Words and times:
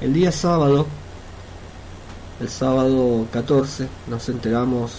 El 0.00 0.14
día 0.14 0.32
sábado, 0.32 0.86
el 2.40 2.48
sábado 2.48 3.26
14, 3.30 3.86
nos 4.08 4.26
enteramos 4.30 4.92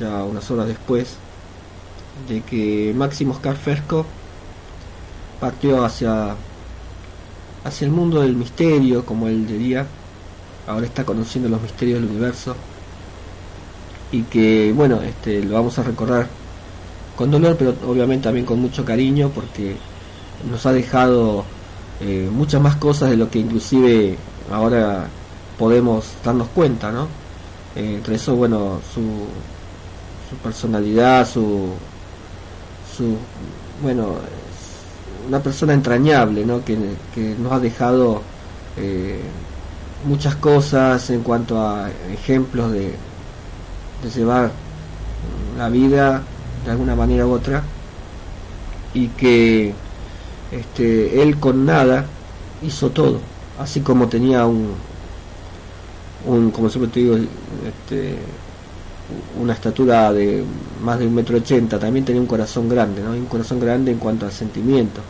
ya 0.00 0.24
unas 0.24 0.50
horas 0.50 0.68
después 0.68 1.16
de 2.26 2.40
que 2.40 2.94
Máximo 2.96 3.34
Oscar 3.34 3.56
Fresco 3.56 4.06
partió 5.38 5.84
hacia, 5.84 6.34
hacia 7.62 7.84
el 7.84 7.90
mundo 7.90 8.22
del 8.22 8.36
misterio, 8.36 9.04
como 9.04 9.28
él 9.28 9.46
diría. 9.46 9.86
Ahora 10.66 10.86
está 10.86 11.04
conociendo 11.04 11.50
los 11.50 11.60
misterios 11.60 12.00
del 12.00 12.08
universo. 12.08 12.56
Y 14.12 14.22
que, 14.22 14.72
bueno, 14.74 15.02
este, 15.02 15.44
lo 15.44 15.56
vamos 15.56 15.78
a 15.78 15.82
recordar 15.82 16.26
con 17.16 17.30
dolor, 17.30 17.54
pero 17.58 17.74
obviamente 17.86 18.24
también 18.24 18.46
con 18.46 18.58
mucho 18.60 18.82
cariño, 18.82 19.30
porque 19.34 19.76
nos 20.50 20.64
ha 20.64 20.72
dejado 20.72 21.44
eh, 22.00 22.30
muchas 22.32 22.62
más 22.62 22.76
cosas 22.76 23.10
de 23.10 23.18
lo 23.18 23.28
que 23.28 23.40
inclusive 23.40 24.16
ahora 24.50 25.06
podemos 25.58 26.04
darnos 26.24 26.48
cuenta, 26.48 26.90
¿no? 26.90 27.08
Eh, 27.76 27.94
entre 27.96 28.16
eso, 28.16 28.34
bueno, 28.36 28.80
su, 28.92 29.00
su 30.28 30.36
personalidad, 30.42 31.28
su, 31.28 31.72
su, 32.96 33.16
bueno, 33.82 34.14
una 35.26 35.40
persona 35.40 35.74
entrañable, 35.74 36.44
¿no? 36.44 36.64
Que, 36.64 36.76
nos 37.38 37.52
ha 37.52 37.60
dejado 37.60 38.22
eh, 38.76 39.20
muchas 40.04 40.36
cosas 40.36 41.10
en 41.10 41.22
cuanto 41.22 41.60
a 41.60 41.90
ejemplos 42.12 42.72
de, 42.72 42.94
de 44.02 44.10
llevar 44.14 44.50
la 45.56 45.68
vida 45.68 46.22
de 46.64 46.70
alguna 46.70 46.94
manera 46.94 47.26
u 47.26 47.32
otra 47.32 47.62
y 48.94 49.08
que 49.08 49.74
este, 50.50 51.22
él 51.22 51.38
con 51.38 51.66
nada 51.66 52.06
hizo 52.62 52.90
todo, 52.90 53.20
así 53.58 53.80
como 53.80 54.08
tenía 54.08 54.46
un, 54.46 54.74
como 56.52 56.68
siempre 56.70 56.92
te 56.92 57.00
digo, 57.00 57.16
este, 57.16 58.16
una 59.40 59.54
estatura 59.54 60.12
de 60.12 60.44
más 60.82 60.98
de 60.98 61.06
un 61.06 61.14
metro 61.14 61.38
ochenta, 61.38 61.78
también 61.78 62.04
tenía 62.04 62.20
un 62.20 62.26
corazón 62.26 62.68
grande, 62.68 63.02
¿no? 63.02 63.10
un 63.10 63.26
corazón 63.26 63.60
grande 63.60 63.92
en 63.92 63.98
cuanto 63.98 64.26
al 64.26 64.32
sentimiento. 64.32 65.00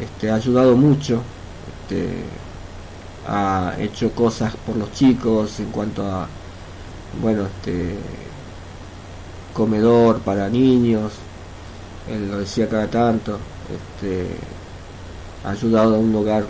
Este, 0.00 0.30
ha 0.30 0.36
ayudado 0.36 0.76
mucho, 0.76 1.22
este, 1.82 2.24
ha 3.26 3.74
hecho 3.78 4.10
cosas 4.10 4.54
por 4.66 4.76
los 4.76 4.92
chicos 4.92 5.60
en 5.60 5.70
cuanto 5.70 6.04
a, 6.06 6.26
bueno, 7.22 7.44
este, 7.44 7.96
comedor 9.54 10.20
para 10.20 10.48
niños, 10.48 11.12
él 12.10 12.30
lo 12.30 12.38
decía 12.38 12.68
cada 12.68 12.88
tanto, 12.88 13.38
ha 15.44 15.50
ayudado 15.50 15.94
a 15.94 15.98
un 15.98 16.14
hogar 16.14 16.44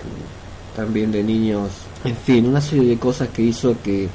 también 0.74 1.12
de 1.12 1.22
niños, 1.22 1.70
en 2.04 2.16
fin, 2.16 2.46
una 2.46 2.60
serie 2.60 2.88
de 2.88 2.98
cosas 2.98 3.28
que 3.28 3.42
hizo 3.42 3.76
que 3.82 4.08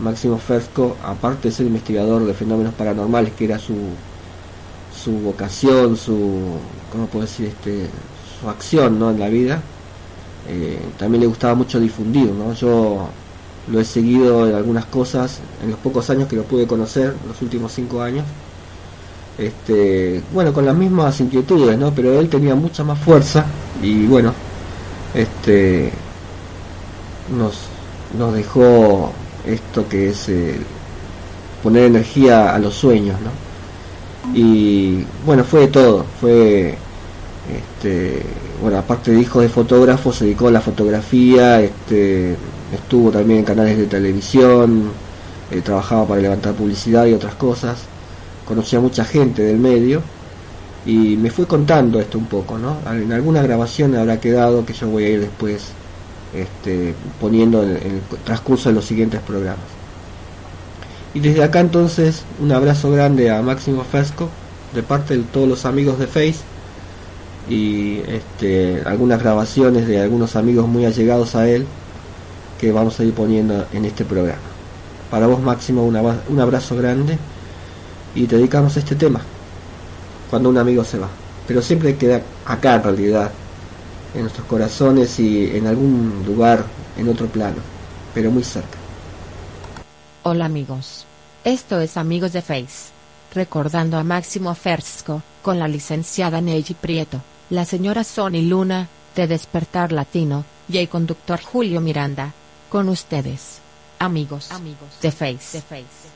Máximo 0.00 0.38
Fersco, 0.38 0.96
aparte 1.04 1.48
de 1.48 1.54
ser 1.54 1.66
investigador 1.66 2.24
de 2.24 2.34
fenómenos 2.34 2.74
paranormales, 2.74 3.32
que 3.34 3.44
era 3.44 3.58
su, 3.58 3.74
su 4.92 5.12
vocación, 5.12 5.96
su, 5.96 6.56
¿cómo 6.90 7.06
puedo 7.06 7.26
decir? 7.26 7.46
Este, 7.46 7.86
su 8.40 8.48
acción 8.48 8.98
¿no? 8.98 9.10
en 9.10 9.20
la 9.20 9.28
vida, 9.28 9.60
eh, 10.48 10.80
también 10.98 11.20
le 11.20 11.26
gustaba 11.26 11.54
mucho 11.54 11.78
difundir. 11.78 12.30
¿no? 12.30 12.54
Yo 12.54 13.08
lo 13.70 13.80
he 13.80 13.84
seguido 13.84 14.48
en 14.48 14.54
algunas 14.54 14.86
cosas 14.86 15.40
en 15.62 15.70
los 15.70 15.78
pocos 15.78 16.08
años 16.10 16.28
que 16.28 16.36
lo 16.36 16.44
pude 16.44 16.66
conocer, 16.66 17.14
los 17.26 17.40
últimos 17.42 17.72
cinco 17.72 18.02
años. 18.02 18.24
Este, 19.38 20.22
bueno, 20.32 20.52
con 20.52 20.66
las 20.66 20.74
mismas 20.74 21.18
inquietudes, 21.20 21.78
¿no? 21.78 21.90
Pero 21.94 22.20
él 22.20 22.28
tenía 22.28 22.54
mucha 22.54 22.84
más 22.84 22.98
fuerza 22.98 23.46
y 23.82 24.04
bueno, 24.06 24.34
este, 25.14 25.92
nos, 27.36 27.58
nos 28.18 28.34
dejó 28.34 29.12
esto 29.46 29.88
que 29.88 30.10
es 30.10 30.28
eh, 30.28 30.56
poner 31.62 31.84
energía 31.84 32.54
a 32.54 32.58
los 32.58 32.74
sueños, 32.74 33.18
¿no? 33.20 33.30
Y 34.34 35.04
bueno, 35.26 35.44
fue 35.44 35.62
de 35.62 35.68
todo, 35.68 36.04
fue, 36.20 36.76
este, 37.52 38.22
bueno, 38.60 38.78
aparte 38.78 39.10
de 39.10 39.20
hijo 39.20 39.40
de 39.40 39.48
fotógrafo, 39.48 40.12
se 40.12 40.26
dedicó 40.26 40.48
a 40.48 40.52
la 40.52 40.60
fotografía, 40.60 41.60
este, 41.60 42.36
estuvo 42.72 43.10
también 43.10 43.40
en 43.40 43.44
canales 43.44 43.76
de 43.76 43.86
televisión, 43.86 44.90
eh, 45.50 45.60
trabajaba 45.60 46.06
para 46.06 46.20
levantar 46.20 46.54
publicidad 46.54 47.06
y 47.06 47.14
otras 47.14 47.34
cosas, 47.34 47.78
conocía 48.46 48.78
a 48.78 48.82
mucha 48.82 49.04
gente 49.04 49.42
del 49.42 49.58
medio 49.58 50.02
y 50.84 51.16
me 51.16 51.30
fue 51.30 51.46
contando 51.46 52.00
esto 52.00 52.18
un 52.18 52.26
poco, 52.26 52.58
¿no? 52.58 52.76
En 52.90 53.12
alguna 53.12 53.42
grabación 53.42 53.94
habrá 53.94 54.18
quedado 54.18 54.66
que 54.66 54.72
yo 54.72 54.88
voy 54.88 55.04
a 55.04 55.08
ir 55.10 55.20
después 55.20 55.68
este, 56.34 56.94
poniendo 57.20 57.62
en, 57.62 57.70
el 57.70 58.00
transcurso 58.24 58.68
de 58.68 58.74
los 58.74 58.84
siguientes 58.84 59.20
programas. 59.20 59.64
Y 61.14 61.20
desde 61.20 61.44
acá 61.44 61.60
entonces 61.60 62.24
un 62.40 62.50
abrazo 62.52 62.90
grande 62.90 63.30
a 63.30 63.42
Máximo 63.42 63.84
Fesco 63.84 64.28
de 64.74 64.82
parte 64.82 65.16
de 65.16 65.22
todos 65.24 65.48
los 65.48 65.66
amigos 65.66 65.98
de 65.98 66.06
Face 66.06 66.40
y 67.48 67.98
este, 68.08 68.82
algunas 68.84 69.20
grabaciones 69.20 69.86
de 69.86 70.00
algunos 70.00 70.36
amigos 70.36 70.66
muy 70.66 70.84
allegados 70.84 71.34
a 71.36 71.48
él 71.48 71.66
que 72.58 72.72
vamos 72.72 72.98
a 72.98 73.04
ir 73.04 73.12
poniendo 73.12 73.66
en 73.72 73.84
este 73.84 74.04
programa. 74.04 74.40
Para 75.10 75.26
vos 75.26 75.40
Máximo 75.40 75.84
un 75.84 76.40
abrazo 76.40 76.74
grande 76.76 77.18
y 78.14 78.26
te 78.26 78.36
dedicamos 78.36 78.76
a 78.76 78.80
este 78.80 78.94
tema 78.94 79.20
cuando 80.32 80.48
un 80.48 80.56
amigo 80.56 80.82
se 80.82 80.98
va. 80.98 81.10
Pero 81.46 81.60
siempre 81.60 81.94
queda 81.98 82.22
acá 82.46 82.76
en 82.76 82.82
realidad 82.84 83.30
en 84.14 84.22
nuestros 84.22 84.46
corazones 84.46 85.20
y 85.20 85.54
en 85.54 85.66
algún 85.66 86.24
lugar 86.24 86.64
en 86.96 87.06
otro 87.10 87.26
plano, 87.26 87.58
pero 88.14 88.30
muy 88.30 88.42
cerca. 88.42 88.78
Hola 90.22 90.46
amigos. 90.46 91.04
Esto 91.44 91.80
es 91.80 91.98
Amigos 91.98 92.32
de 92.32 92.40
Face. 92.40 92.92
Recordando 93.34 93.98
a 93.98 94.04
Máximo 94.04 94.54
Fersco, 94.54 95.20
con 95.42 95.58
la 95.58 95.68
licenciada 95.68 96.40
Neji 96.40 96.72
Prieto, 96.72 97.20
la 97.50 97.66
señora 97.66 98.02
Sony 98.02 98.40
Luna, 98.40 98.88
de 99.14 99.26
Despertar 99.26 99.92
Latino, 99.92 100.46
y 100.66 100.78
el 100.78 100.88
conductor 100.88 101.42
Julio 101.42 101.82
Miranda. 101.82 102.32
Con 102.70 102.88
ustedes. 102.88 103.58
Amigos, 103.98 104.50
amigos 104.50 104.88
de 105.02 105.12
Face. 105.12 105.58
De 105.58 105.60
Face. 105.60 106.08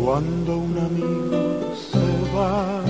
Cuando 0.00 0.58
un 0.58 0.78
amigo 0.78 1.74
se 1.90 1.98
va 2.34 2.89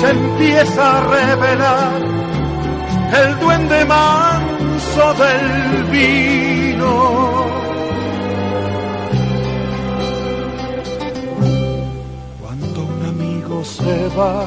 se 0.00 0.08
empieza 0.08 0.98
a 0.98 1.00
revelar 1.02 2.00
el 3.22 3.38
duende 3.38 3.84
manso 3.84 5.14
del 5.22 5.84
vino. 5.90 6.94
Cuando 12.40 12.80
un 12.82 13.06
amigo 13.12 13.62
se 13.62 14.08
va, 14.18 14.46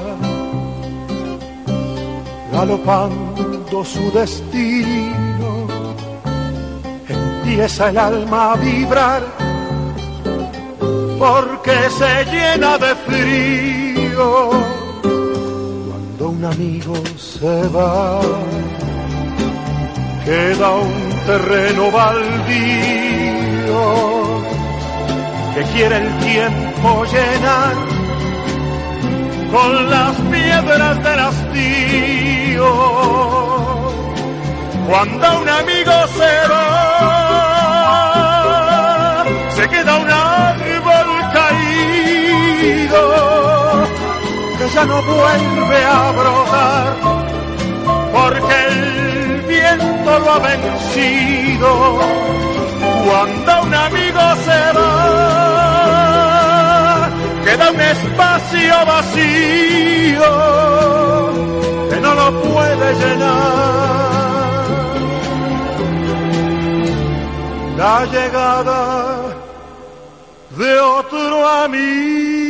galopando 2.52 3.86
su 3.86 4.12
destino, 4.12 5.68
empieza 7.08 7.90
el 7.90 7.98
alma 8.00 8.54
a 8.54 8.56
vibrar 8.56 9.22
porque 11.20 11.78
se 12.00 12.26
llena 12.32 12.78
de 12.80 12.96
frío. 13.08 14.73
Cuando 16.24 16.38
un 16.40 16.54
amigo 16.54 16.94
se 17.18 17.68
va, 17.76 18.22
queda 20.24 20.70
un 20.72 21.10
terreno 21.26 21.92
baldío 21.92 23.84
que 25.54 25.64
quiere 25.74 25.98
el 25.98 26.20
tiempo 26.20 27.04
llenar 27.12 27.76
con 29.52 29.90
las 29.90 30.16
piedras 30.32 31.04
del 31.04 31.20
hastío. 31.20 32.70
Cuando 34.88 35.42
un 35.42 35.50
amigo 35.50 36.08
se 36.08 36.48
va, 36.50 36.83
ya 44.74 44.86
no 44.86 45.02
vuelve 45.04 45.86
a 45.86 46.12
brotar 46.12 46.96
porque 48.12 48.56
el 48.70 49.42
viento 49.48 50.20
lo 50.20 50.34
ha 50.34 50.40
vencido. 50.40 52.00
Cuando 53.06 53.52
un 53.64 53.74
amigo 53.74 54.22
se 54.46 54.62
va, 54.78 55.90
queda 57.46 57.66
un 57.72 57.82
espacio 57.82 58.86
vacío 58.86 60.32
que 61.90 61.98
no 62.02 62.14
lo 62.16 62.28
puede 62.42 62.94
llenar. 63.02 63.44
La 67.78 68.06
llegada 68.06 68.82
de 70.58 70.80
otro 70.80 71.50
amigo. 71.50 72.43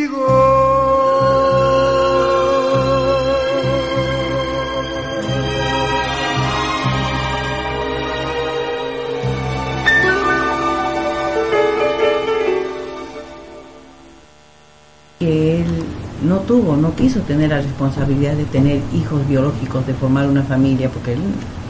Tuvo, 16.43 16.75
no 16.75 16.95
quiso 16.95 17.19
tener 17.21 17.49
la 17.49 17.57
responsabilidad 17.57 18.33
de 18.33 18.45
tener 18.45 18.81
hijos 18.93 19.27
biológicos, 19.27 19.85
de 19.87 19.93
formar 19.93 20.27
una 20.27 20.43
familia, 20.43 20.89
porque 20.89 21.13
él 21.13 21.19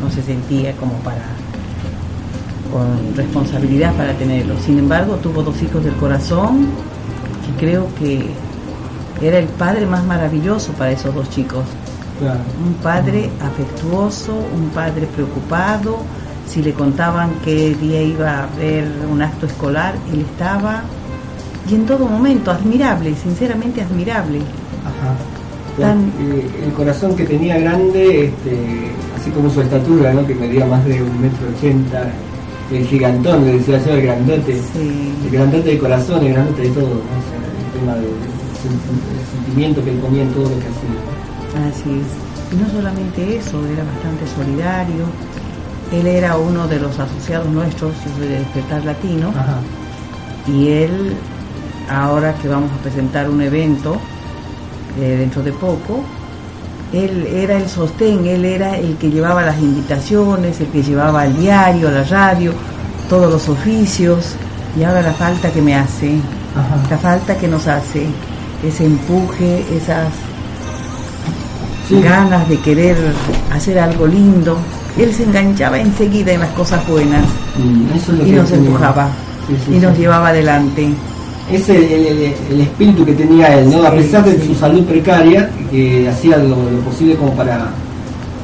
no 0.02 0.10
se 0.10 0.22
sentía 0.22 0.74
como 0.74 0.94
para 1.00 1.22
con 2.74 3.16
responsabilidad 3.16 3.94
para 3.96 4.14
tenerlo. 4.14 4.56
Sin 4.58 4.80
embargo, 4.80 5.16
tuvo 5.18 5.44
dos 5.44 5.62
hijos 5.62 5.84
del 5.84 5.94
corazón, 5.96 6.66
que 7.46 7.66
creo 7.66 7.88
que 8.00 8.26
era 9.22 9.38
el 9.38 9.46
padre 9.46 9.86
más 9.86 10.04
maravilloso 10.04 10.72
para 10.74 10.92
esos 10.92 11.14
dos 11.14 11.30
chicos. 11.30 11.64
Claro. 12.20 12.40
Un 12.66 12.74
padre 12.76 13.30
afectuoso, 13.42 14.34
un 14.34 14.70
padre 14.70 15.08
preocupado. 15.08 16.00
Si 16.48 16.62
le 16.62 16.74
contaban 16.74 17.32
qué 17.44 17.76
día 17.76 18.02
iba 18.02 18.30
a 18.32 18.44
haber 18.44 18.88
un 19.10 19.22
acto 19.22 19.46
escolar, 19.46 19.94
él 20.12 20.22
estaba. 20.22 20.82
Y 21.70 21.76
en 21.76 21.86
todo 21.86 22.08
momento, 22.08 22.52
admirable, 22.52 23.16
sinceramente 23.16 23.82
admirable. 23.82 24.40
Ajá. 25.04 25.16
Tan- 25.80 26.12
Eh, 26.20 26.66
el 26.66 26.74
corazón 26.74 27.16
que 27.16 27.24
tenía 27.26 27.58
grande, 27.60 28.26
este, 28.28 28.58
así 29.20 29.32
como 29.32 29.50
su 29.50 29.62
estatura, 29.62 30.14
¿no? 30.14 30.26
que 30.28 30.36
medía 30.36 30.66
más 30.66 30.86
de 30.86 31.02
un 31.02 31.20
metro 31.22 31.48
ochenta, 31.56 32.10
el 32.72 32.86
gigantón, 32.86 33.46
le 33.46 33.54
decía 33.58 33.80
yo, 33.84 33.94
el 33.94 34.02
grandote, 34.04 34.54
Sí. 34.74 35.12
el 35.26 35.32
grandote 35.32 35.70
de 35.70 35.78
corazón, 35.80 36.24
el 36.26 36.34
grandote 36.34 36.62
de 36.62 36.70
todo, 36.70 36.88
¿no? 36.88 36.94
O 36.94 37.24
sea, 37.28 37.40
el 37.74 37.80
tema 37.80 37.96
del 37.96 38.04
del 38.64 39.26
sentimiento 39.46 39.84
que 39.84 39.90
él 39.92 39.98
ponía 39.98 40.22
en 40.24 40.30
todo 40.30 40.44
lo 40.44 40.50
que 40.52 40.68
hacía. 40.72 41.68
Así 41.70 42.00
es. 42.00 42.54
Y 42.54 42.62
no 42.64 42.70
solamente 42.72 43.36
eso, 43.38 43.60
era 43.68 43.84
bastante 43.84 44.26
solidario. 44.38 45.04
Él 45.92 46.08
era 46.08 46.38
uno 46.38 46.66
de 46.68 46.80
los 46.80 46.98
asociados 46.98 47.50
nuestros, 47.50 47.92
yo 48.06 48.12
soy 48.18 48.28
de 48.30 48.40
Despertar 48.40 48.86
Latino, 48.86 49.30
Ajá. 49.36 49.58
y 50.48 50.70
él, 50.70 51.14
ahora 51.90 52.34
que 52.42 52.48
vamos 52.48 52.72
a 52.72 52.82
presentar 52.84 53.30
un 53.30 53.42
evento 53.42 53.98
eh, 55.00 55.18
dentro 55.20 55.42
de 55.42 55.52
poco, 55.52 56.04
él 56.92 57.26
era 57.28 57.58
el 57.58 57.68
sostén, 57.68 58.26
él 58.28 58.46
era 58.46 58.78
el 58.78 58.96
que 58.98 59.10
llevaba 59.10 59.42
las 59.44 59.58
invitaciones, 59.60 60.60
el 60.62 60.68
que 60.68 60.84
llevaba 60.84 61.22
al 61.24 61.36
diario, 61.38 61.90
la 61.90 62.04
radio, 62.04 62.54
todos 63.10 63.32
los 63.32 63.50
oficios, 63.50 64.36
y 64.80 64.84
ahora 64.84 65.02
la 65.02 65.14
falta 65.14 65.50
que 65.52 65.62
me 65.62 65.76
hace, 65.76 66.18
Ajá. 66.56 66.78
la 66.90 66.98
falta 66.98 67.36
que 67.38 67.48
nos 67.48 67.68
hace, 67.68 68.06
ese 68.68 68.86
empuje, 68.86 69.64
esas 69.76 70.08
Sí. 71.88 72.00
ganas 72.02 72.48
de 72.48 72.58
querer 72.60 72.96
hacer 73.52 73.78
algo 73.78 74.08
lindo. 74.08 74.58
Él 74.98 75.14
se 75.14 75.24
enganchaba 75.24 75.80
enseguida 75.80 76.32
en 76.32 76.40
las 76.40 76.52
cosas 76.52 76.88
buenas 76.88 77.24
Mm, 77.58 78.26
y 78.26 78.32
nos 78.32 78.52
empujaba 78.52 79.10
Sí, 79.48 79.56
sí, 79.66 79.76
y 79.76 79.80
nos 79.80 79.98
llevaba 79.98 80.30
adelante. 80.30 80.94
Ese 81.52 81.76
el, 81.76 82.18
el- 82.18 82.34
el 82.52 82.62
espíritu 82.62 83.06
que 83.06 83.14
tenía 83.14 83.60
él, 83.60 83.70
¿no? 83.70 83.84
A 83.84 83.92
pesar 83.92 84.24
de 84.24 84.40
su 84.46 84.56
salud 84.56 84.84
precaria, 84.86 85.50
que 85.70 86.08
hacía 86.10 86.38
lo, 86.38 86.50
lo 86.72 86.80
posible 86.86 87.16
como 87.16 87.34
para, 87.34 87.68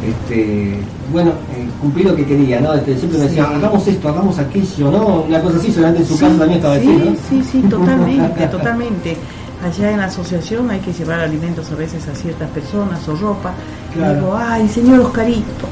este, 0.05 0.79
bueno, 1.11 1.31
eh, 1.55 1.67
cumplir 1.81 2.07
lo 2.07 2.15
que 2.15 2.25
quería, 2.25 2.59
¿no? 2.59 2.73
Este, 2.73 2.97
siempre 2.97 3.19
me 3.19 3.25
decía, 3.25 3.45
Sí. 3.47 3.53
hagamos 3.55 3.87
esto, 3.87 4.09
hagamos 4.09 4.37
aquello, 4.39 4.91
¿no? 4.91 5.21
Una 5.27 5.41
cosa 5.41 5.57
así, 5.57 5.71
solamente 5.71 6.01
en 6.01 6.07
su 6.07 6.13
Sí, 6.15 6.19
casa 6.19 6.37
también 6.37 6.57
estaba 6.59 6.79
sí, 6.79 6.87
¿no? 6.87 7.15
sí, 7.29 7.43
sí, 7.51 7.61
totalmente, 7.69 8.47
totalmente. 8.51 9.17
Allá 9.65 9.91
en 9.91 9.97
la 9.97 10.05
asociación 10.05 10.69
hay 10.69 10.79
que 10.79 10.93
llevar 10.93 11.19
alimentos 11.19 11.69
a 11.71 11.75
veces 11.75 12.07
a 12.07 12.15
ciertas 12.15 12.49
personas 12.51 13.05
o 13.09 13.15
ropa. 13.15 13.53
Claro. 13.93 14.11
Y 14.11 14.15
digo, 14.15 14.37
ay, 14.37 14.69
señor 14.69 14.99
Oscarito, 15.01 15.67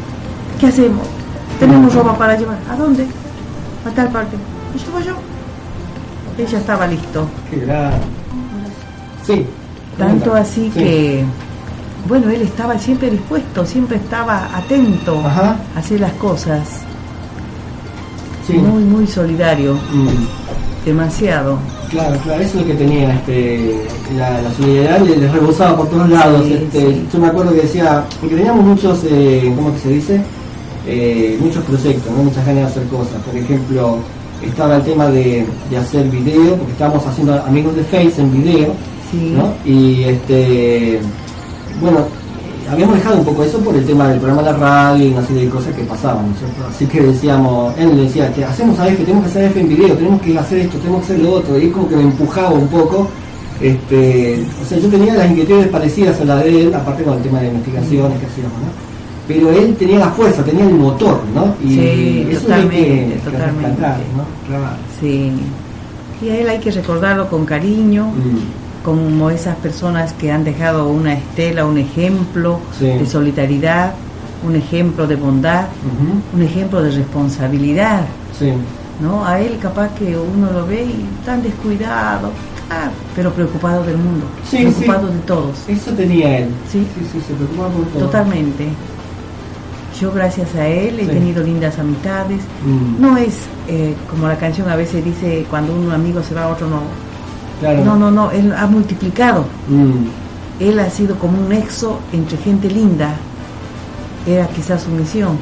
¿qué 0.60 0.68
hacemos? 0.68 1.08
Tenemos 1.60 1.94
ropa 1.94 2.18
para 2.18 2.38
llevar. 2.38 2.58
¿A 2.70 2.76
dónde? 2.76 3.06
A 3.86 3.90
tal 3.92 4.10
parte. 4.10 4.36
Y 4.76 4.80
yo 4.80 4.92
voy 4.92 5.04
yo. 5.04 5.14
Ella 6.38 6.58
estaba 6.60 6.88
listo. 6.88 7.28
Qué 7.50 7.58
grande. 7.62 7.98
Sí. 9.26 9.46
Tanto 9.98 10.34
así 10.36 10.72
Sí. 10.74 10.80
que, 10.80 11.24
bueno, 12.08 12.30
él 12.30 12.42
estaba 12.44 12.78
siempre 12.78 13.10
dispuesto, 13.10 13.66
siempre 13.66 13.98
estaba 13.98 14.48
atento 14.56 15.20
Ajá. 15.26 15.58
a 15.76 15.80
hacer 15.80 16.00
las 16.00 16.14
cosas. 16.14 16.82
Sí. 18.46 18.54
Muy, 18.54 18.84
muy 18.84 19.08
solidario, 19.08 19.74
Mm, 19.92 20.86
demasiado. 20.86 21.58
Claro, 21.90 22.18
claro, 22.24 22.42
eso 22.42 22.60
es 22.60 22.66
lo 22.66 22.72
que 22.72 22.74
tenía, 22.78 23.14
este, 23.16 23.82
la, 24.18 24.42
la 24.42 24.52
solidaridad 24.54 25.00
le, 25.02 25.18
le 25.18 25.32
rebosaba 25.32 25.76
por 25.78 25.90
todos 25.90 26.10
lados. 26.10 26.46
Sí, 26.46 26.54
este. 26.54 27.02
Yo 27.12 27.20
me 27.20 27.28
acuerdo 27.28 27.54
que 27.54 27.62
decía, 27.62 28.04
porque 28.22 28.36
teníamos 28.36 28.64
muchos, 28.66 29.00
eh, 29.10 29.52
¿cómo 29.56 29.74
que 29.74 29.80
se 29.80 29.90
dice? 29.90 30.22
Eh, 30.86 31.38
muchos 31.42 31.64
proyectos, 31.66 32.12
¿no? 32.16 32.24
muchas 32.24 32.46
ganas 32.46 32.64
de 32.64 32.70
hacer 32.82 32.84
cosas. 32.88 33.22
Por 33.26 33.36
ejemplo, 33.38 33.98
estaba 34.44 34.76
el 34.78 34.84
tema 34.84 35.08
de, 35.08 35.46
de 35.70 35.78
hacer 35.78 36.10
video, 36.10 36.56
porque 36.56 36.72
estábamos 36.74 37.06
haciendo 37.06 37.34
amigos 37.44 37.76
de 37.76 37.84
Face 37.84 38.22
en 38.22 38.32
video, 38.32 38.74
Sí. 39.12 39.34
¿no? 39.38 39.54
Y 39.66 40.04
este, 40.04 41.00
bueno, 41.82 42.00
habíamos 42.70 42.96
dejado 42.98 43.20
un 43.20 43.26
poco 43.26 43.44
eso 43.44 43.58
por 43.60 43.74
el 43.76 43.86
tema 43.86 44.10
del 44.10 44.20
programa 44.20 44.44
de 44.44 44.52
la 44.52 44.58
radio 44.58 45.08
y 45.08 45.12
una 45.14 45.26
serie 45.26 45.46
de 45.46 45.50
cosas 45.50 45.74
que 45.74 45.84
pasaban, 45.84 46.28
¿no 46.28 46.34
es 46.34 46.40
cierto? 46.40 46.66
Así 46.70 46.86
que 46.86 47.02
decíamos, 47.02 47.74
él 47.78 47.96
decía, 47.96 48.34
que 48.34 48.44
hacemos 48.44 48.78
AF, 48.78 48.98
tenemos 48.98 49.24
que 49.24 49.30
hacer 49.30 49.46
AF 49.50 49.58
en 49.58 49.70
video, 49.70 49.96
tenemos 49.96 50.22
que 50.22 50.38
hacer 50.38 50.58
esto, 50.60 50.78
tenemos 50.80 51.06
que 51.06 51.14
hacer 51.14 51.24
lo 51.24 51.32
otro, 51.32 51.58
y 51.58 51.64
él 51.64 51.72
como 51.72 51.88
que 51.88 51.96
me 51.96 52.04
empujaba 52.04 52.50
un 52.50 52.68
poco. 52.68 53.08
Este, 53.62 54.46
o 54.62 54.66
sea, 54.68 54.78
yo 54.78 54.88
tenía 54.90 55.16
las 55.16 55.30
inquietudes 55.32 55.68
parecidas 55.70 56.20
a 56.22 56.26
la 56.26 56.36
de 56.38 56.64
él, 56.64 56.74
aparte 56.74 57.04
con 57.04 57.14
el 57.16 57.24
tema 57.24 57.40
de 57.40 57.48
investigaciones 57.48 58.20
que 58.20 58.26
hacíamos, 58.26 58.54
¿no? 58.60 58.97
Pero 59.28 59.52
él 59.52 59.76
tenía 59.78 60.00
la 60.00 60.10
fuerza, 60.12 60.44
tenía 60.44 60.66
el 60.66 60.76
motor, 60.76 61.22
¿no? 61.36 61.54
Y 61.64 61.68
Sí, 61.70 62.28
eso 62.32 62.54
hay 62.54 62.62
que, 62.68 62.68
totalmente, 62.70 63.14
que 63.14 63.20
totalmente. 63.32 63.68
rescatar, 63.68 63.98
¿no? 64.16 64.24
Claro. 64.48 64.76
Sí. 65.00 65.32
Y 66.22 66.30
a 66.30 66.38
él 66.40 66.50
hay 66.50 66.60
que 66.60 66.72
recordarlo 66.72 67.28
con 67.30 67.46
cariño, 67.46 68.06
Mm, 68.06 68.84
como 68.86 69.30
esas 69.30 69.58
personas 69.58 70.14
que 70.14 70.32
han 70.32 70.44
dejado 70.46 70.88
una 70.90 71.14
estela, 71.14 71.66
un 71.66 71.78
ejemplo 71.78 72.60
Sí. 72.80 72.86
de 72.86 73.06
solidaridad, 73.06 73.94
un 74.48 74.56
ejemplo 74.56 75.06
de 75.08 75.16
bondad, 75.18 75.66
un 76.34 76.42
ejemplo 76.42 76.82
de 76.82 76.92
responsabilidad. 76.92 78.06
Sí. 78.38 78.54
¿no? 79.02 79.26
A 79.26 79.40
él 79.40 79.58
capaz 79.62 79.90
que 80.00 80.18
uno 80.18 80.52
lo 80.52 80.66
ve 80.66 80.84
y 80.86 81.06
tan 81.26 81.44
descuidado, 81.44 82.32
ah, 82.72 82.90
pero 83.16 83.32
preocupado 83.32 83.84
del 83.84 83.98
mundo, 83.98 84.26
Sí, 84.50 84.58
preocupado 84.58 85.08
sí. 85.10 85.14
de 85.14 85.20
todos, 85.20 85.56
Eso 85.68 85.92
tenía 85.92 86.40
él. 86.40 86.48
Sí. 86.72 86.80
sí, 86.96 87.06
sí, 87.12 87.20
se 87.28 87.34
preocupaba 87.36 87.70
por 87.70 87.86
todo. 87.88 88.00
totalmente. 88.06 88.68
Yo 90.00 90.12
gracias 90.12 90.54
a 90.56 90.68
él 90.68 91.00
he 91.00 91.06
Sí. 91.06 91.10
tenido 91.12 91.44
lindas 91.44 91.80
amistades. 91.80 92.40
Mm, 92.66 93.02
No 93.02 93.18
es 93.18 93.36
eh, 93.68 93.94
como 94.10 94.28
la 94.28 94.38
canción 94.38 94.70
a 94.70 94.76
veces 94.76 95.04
dice, 95.04 95.46
cuando 95.50 95.74
un 95.74 95.92
amigo 95.92 96.22
se 96.24 96.34
va, 96.36 96.48
otro 96.48 96.68
no. 96.68 96.82
claro. 97.60 97.84
No, 97.84 97.96
no, 97.98 98.12
no, 98.12 98.32
él 98.32 98.54
ha 98.56 98.68
multiplicado. 98.68 99.46
Mm, 99.68 100.08
Él 100.60 100.80
ha 100.80 100.90
sido 100.90 101.16
como 101.18 101.38
un 101.40 101.50
nexo 101.50 102.00
entre 102.14 102.36
gente 102.38 102.68
linda. 102.70 103.14
Era 104.26 104.48
quizás 104.48 104.82
su 104.84 104.90
misión, 104.90 105.38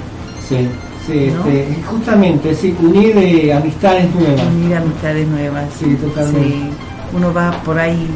sí, 0.47 0.67
sí, 1.07 1.31
¿No? 1.33 1.45
este, 1.50 1.81
justamente, 1.89 2.53
sí, 2.53 2.75
unir 2.81 3.17
eh, 3.17 3.53
amistades 3.53 4.13
nuevas. 4.13 4.41
unir 4.53 4.75
amistades 4.75 5.27
nuevas. 5.27 5.65
Sí, 5.79 5.95
totalmente. 5.95 6.47
Sí. 6.50 6.69
Uno 7.13 7.33
va 7.33 7.51
por 7.63 7.79
ahí, 7.79 8.07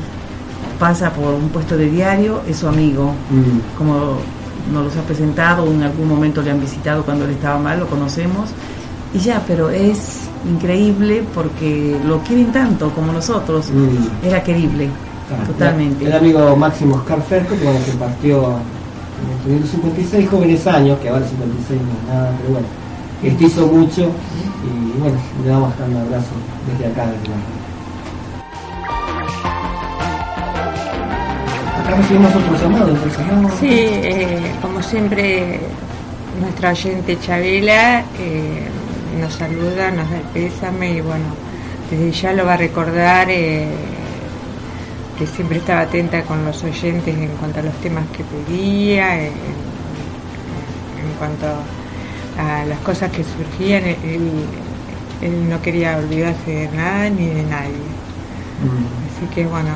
pasa 0.77 1.09
por 1.11 1.33
un 1.33 1.49
puesto 1.49 1.75
de 1.77 1.89
diario, 1.89 2.41
es 2.47 2.57
su 2.57 2.67
amigo. 2.67 3.13
Mm, 3.31 3.77
como 3.77 4.17
nos 4.71 4.85
los 4.85 4.97
ha 4.97 5.01
presentado, 5.01 5.63
o 5.63 5.71
en 5.71 5.83
algún 5.83 6.07
momento 6.07 6.41
le 6.41 6.51
han 6.51 6.59
visitado 6.59 7.03
cuando 7.03 7.25
él 7.25 7.31
estaba 7.31 7.57
mal, 7.59 7.79
lo 7.79 7.87
conocemos, 7.87 8.49
y 9.13 9.19
ya, 9.19 9.41
pero 9.47 9.69
es 9.69 10.21
increíble 10.49 11.23
porque 11.33 11.97
lo 12.05 12.19
quieren 12.19 12.51
tanto 12.51 12.91
como 12.91 13.11
nosotros, 13.11 13.69
Mm. 13.71 14.25
era 14.25 14.43
querible, 14.43 14.89
Ah, 15.31 15.45
totalmente. 15.45 16.05
El 16.05 16.13
amigo 16.13 16.55
Máximo 16.55 16.95
Oscar 16.95 17.21
Ferco, 17.21 17.55
que 17.55 17.63
bueno, 17.63 17.79
que 17.85 17.91
partió 17.91 18.53
teniendo 19.43 19.67
56 19.67 20.27
jóvenes 20.29 20.65
años, 20.65 20.97
que 20.99 21.09
ahora 21.09 21.23
56 21.27 21.79
no 21.81 21.87
es 21.99 22.15
nada, 22.15 22.31
pero 22.39 22.53
bueno, 22.53 22.67
este 23.21 23.43
hizo 23.45 23.67
mucho 23.67 24.01
y 24.65 24.99
bueno, 24.99 25.17
le 25.43 25.49
damos 25.49 25.73
un 25.87 25.97
abrazo 25.97 26.31
desde 26.71 26.91
acá, 26.91 27.05
desde 27.11 27.17
Acá 27.33 27.58
Sí, 33.59 33.67
eh, 33.69 34.51
como 34.61 34.81
siempre, 34.81 35.59
nuestra 36.39 36.71
oyente 36.71 37.17
Chabela 37.19 38.03
eh, 38.19 38.67
nos 39.19 39.33
saluda, 39.33 39.91
nos 39.91 40.09
da 40.09 40.17
el 40.17 40.23
pésame 40.33 40.91
y 40.93 41.01
bueno, 41.01 41.25
desde 41.89 42.11
ya 42.11 42.33
lo 42.33 42.45
va 42.45 42.53
a 42.53 42.57
recordar 42.57 43.27
eh, 43.29 43.67
que 45.17 45.27
siempre 45.27 45.57
estaba 45.57 45.81
atenta 45.81 46.21
con 46.23 46.45
los 46.45 46.63
oyentes 46.63 47.15
en 47.15 47.27
cuanto 47.39 47.59
a 47.59 47.63
los 47.63 47.73
temas 47.75 48.05
que 48.15 48.23
pedía, 48.23 49.19
en, 49.19 49.25
en 49.25 51.13
cuanto 51.17 51.45
a 52.37 52.65
las 52.65 52.79
cosas 52.79 53.11
que 53.11 53.23
surgían, 53.23 53.83
él, 53.83 54.31
él 55.21 55.49
no 55.49 55.61
quería 55.61 55.97
olvidarse 55.97 56.51
de 56.51 56.69
nada 56.69 57.09
ni 57.09 57.27
de 57.27 57.43
nadie. 57.43 57.89
Mm. 58.63 59.09
Así 59.09 59.35
que 59.35 59.45
bueno, 59.45 59.69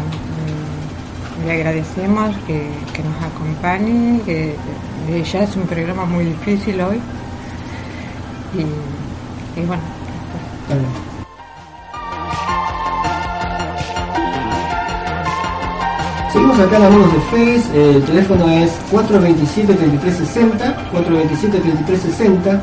le 1.45 1.51
agradecemos 1.51 2.35
que, 2.47 2.69
que 2.93 3.03
nos 3.03 3.23
acompañe, 3.23 4.21
que 4.25 4.55
ya 5.31 5.43
es 5.43 5.55
un 5.55 5.63
programa 5.63 6.05
muy 6.05 6.25
difícil 6.25 6.79
hoy. 6.81 6.99
Y, 8.55 8.61
y 9.59 9.65
bueno. 9.65 9.81
Seguimos 16.31 16.59
acá 16.59 16.77
en 16.77 16.83
Amigos 16.83 17.13
de 17.13 17.19
Face, 17.31 17.95
el 17.95 18.03
teléfono 18.03 18.49
es 18.49 18.71
427-3360, 18.91 20.75
427-3360 20.91 22.61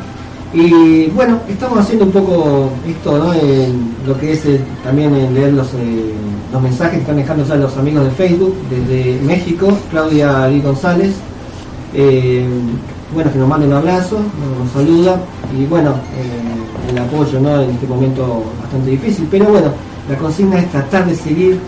y 0.53 1.07
bueno, 1.11 1.41
estamos 1.49 1.79
haciendo 1.79 2.07
un 2.07 2.13
poco 2.13 2.71
esto, 2.87 3.19
¿no? 3.19 3.33
En 3.35 3.95
lo 4.07 4.19
que 4.19 4.33
es 4.33 4.45
eh, 4.47 4.61
también 4.83 5.15
en 5.15 5.33
leer 5.35 5.53
los, 5.53 5.69
eh, 5.75 6.13
los 6.53 6.61
mensajes 6.61 6.95
que 6.95 7.01
están 7.01 7.17
dejando 7.17 7.45
ya 7.45 7.55
los 7.57 7.77
amigos 7.77 8.05
de 8.05 8.11
Facebook 8.11 8.55
desde 8.69 9.21
México, 9.23 9.69
Claudia 9.91 10.49
Lee 10.49 10.61
González, 10.61 11.15
eh, 11.95 12.47
bueno, 13.15 13.33
que 13.33 13.39
nos 13.39 13.49
manda 13.49 13.67
un 13.67 13.73
abrazo, 13.73 14.19
nos, 14.19 14.71
saluda 14.73 15.21
y 15.57 15.67
bueno, 15.67 15.91
eh, 16.17 16.91
el 16.91 16.99
apoyo, 16.99 17.41
¿no? 17.41 17.63
En 17.63 17.71
este 17.71 17.87
momento 17.87 18.45
bastante 18.61 18.91
difícil, 18.91 19.27
pero 19.31 19.47
bueno, 19.47 19.69
la 20.09 20.17
consigna 20.17 20.59
es 20.59 20.71
tratar 20.71 21.07
de 21.07 21.15
seguir, 21.15 21.59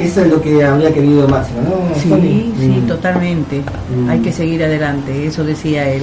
eso 0.00 0.20
es 0.22 0.28
lo 0.28 0.40
que 0.40 0.64
habría 0.64 0.92
querido 0.92 1.26
Máximo, 1.28 1.60
¿no? 1.62 1.94
Sí, 2.00 2.08
Sony? 2.08 2.52
sí, 2.58 2.82
Mm, 2.82 2.86
totalmente. 2.86 3.62
Mm. 3.96 4.10
Hay 4.10 4.18
que 4.20 4.32
seguir 4.32 4.62
adelante, 4.62 5.26
eso 5.26 5.44
decía 5.44 5.88
él. 5.88 6.02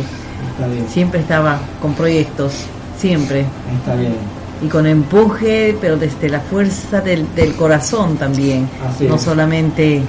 Está 0.59 0.67
bien, 0.67 0.85
Siempre 0.89 1.19
estaba 1.21 1.57
con 1.81 1.93
proyectos, 1.93 2.51
siempre. 2.99 3.45
está 3.79 3.95
bien. 3.95 4.13
Y 4.61 4.67
con 4.67 4.85
empuje, 4.85 5.77
pero 5.79 5.95
desde 5.95 6.27
la 6.27 6.41
fuerza 6.41 6.99
del, 6.99 7.25
del 7.33 7.53
corazón 7.55 8.17
también. 8.17 8.67
Así 8.85 9.05
no 9.05 9.15
es. 9.15 9.21
solamente, 9.21 10.01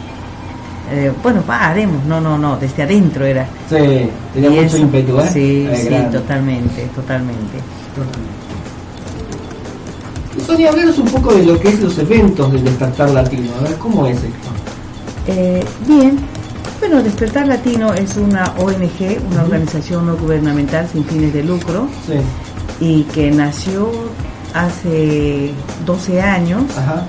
eh, 0.93 1.13
bueno, 1.23 1.45
va, 1.49 1.69
haremos, 1.69 2.05
no, 2.05 2.21
no, 2.21 2.37
no, 2.37 2.57
desde 2.57 2.83
adentro 2.83 3.25
era. 3.25 3.47
Sí, 3.69 3.77
tenía 4.35 4.51
Y 4.51 4.55
mucho 4.55 4.63
eso- 4.67 4.79
ímpetu, 4.79 5.21
¿eh? 5.21 5.29
Sí, 5.33 5.69
Eh, 5.71 5.77
sí, 5.77 5.85
grande. 5.89 6.19
totalmente, 6.19 6.83
totalmente. 6.97 7.59
Sonia, 10.47 10.71
hablaros 10.71 10.99
un 10.99 11.07
poco 11.09 11.33
de 11.35 11.45
lo 11.45 11.61
que 11.61 11.69
es 11.69 11.81
los 11.81 11.97
eventos 11.99 12.53
del 12.53 12.65
despertar 12.65 13.11
latino, 13.11 13.51
a 13.61 13.63
ver, 13.69 13.75
¿cómo 13.79 14.07
es 14.07 14.17
esto? 14.17 14.49
Eh, 15.29 15.63
bien, 15.87 16.19
bueno, 16.81 17.03
Despertar 17.03 17.47
Latino 17.47 17.93
es 17.95 18.17
una 18.17 18.55
ONG, 18.59 19.19
una 19.31 19.43
organización 19.43 20.07
no 20.07 20.17
gubernamental 20.17 20.89
sin 20.89 21.05
fines 21.05 21.33
de 21.33 21.43
lucro 21.43 21.89
Sí, 22.07 22.15
y 22.81 23.03
que 23.05 23.31
nació 23.31 23.91
hace 24.55 25.53
12 25.85 26.23
años 26.23 26.63
ajá, 26.77 27.05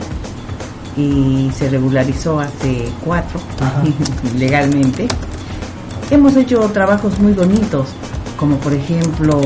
y 0.98 1.50
se 1.56 1.70
regularizó 1.70 2.40
hace 2.40 2.90
4 3.06 3.40
Ajá. 3.62 3.84
legalmente. 4.38 5.08
Hemos 6.10 6.36
hecho 6.36 6.60
trabajos 6.74 7.18
muy 7.20 7.32
bonitos, 7.32 7.88
como 8.38 8.58
por 8.58 8.74
ejemplo 8.74 9.40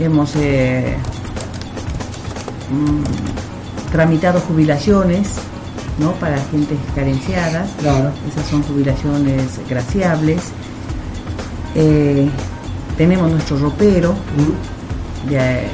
hemos 0.00 0.34
eh, 0.36 0.96
mm, 2.70 3.92
tramitado 3.92 4.40
jubilaciones 4.40 5.28
¿no? 5.98 6.12
para 6.12 6.36
gentes 6.50 6.78
carenciadas. 6.94 7.70
claro. 7.80 8.10
Esas 8.30 8.46
son 8.50 8.62
jubilaciones 8.62 9.60
graciables. 9.68 10.40
Eh, 11.74 12.28
tenemos 12.96 13.30
nuestro 13.30 13.58
ropero 13.58 14.14
de 15.28 15.36
eh, 15.36 15.68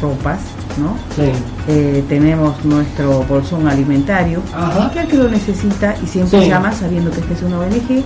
ropas, 0.00 0.38
¿no? 0.78 0.96
Sí, 1.14 1.30
Eh, 1.68 2.04
tenemos 2.08 2.62
nuestro 2.64 3.22
bolsón 3.24 3.66
alimentario. 3.68 4.40
ajá, 4.54 4.90
que 4.90 5.00
el 5.00 5.06
que 5.08 5.16
lo 5.16 5.28
necesita 5.28 5.94
y 6.02 6.06
siempre 6.06 6.42
Sí. 6.42 6.48
llama 6.48 6.72
sabiendo 6.72 7.10
que 7.10 7.20
esta 7.20 7.34
es 7.34 7.42
una 7.42 7.58
ONG, 7.60 7.86
sí, 7.88 8.04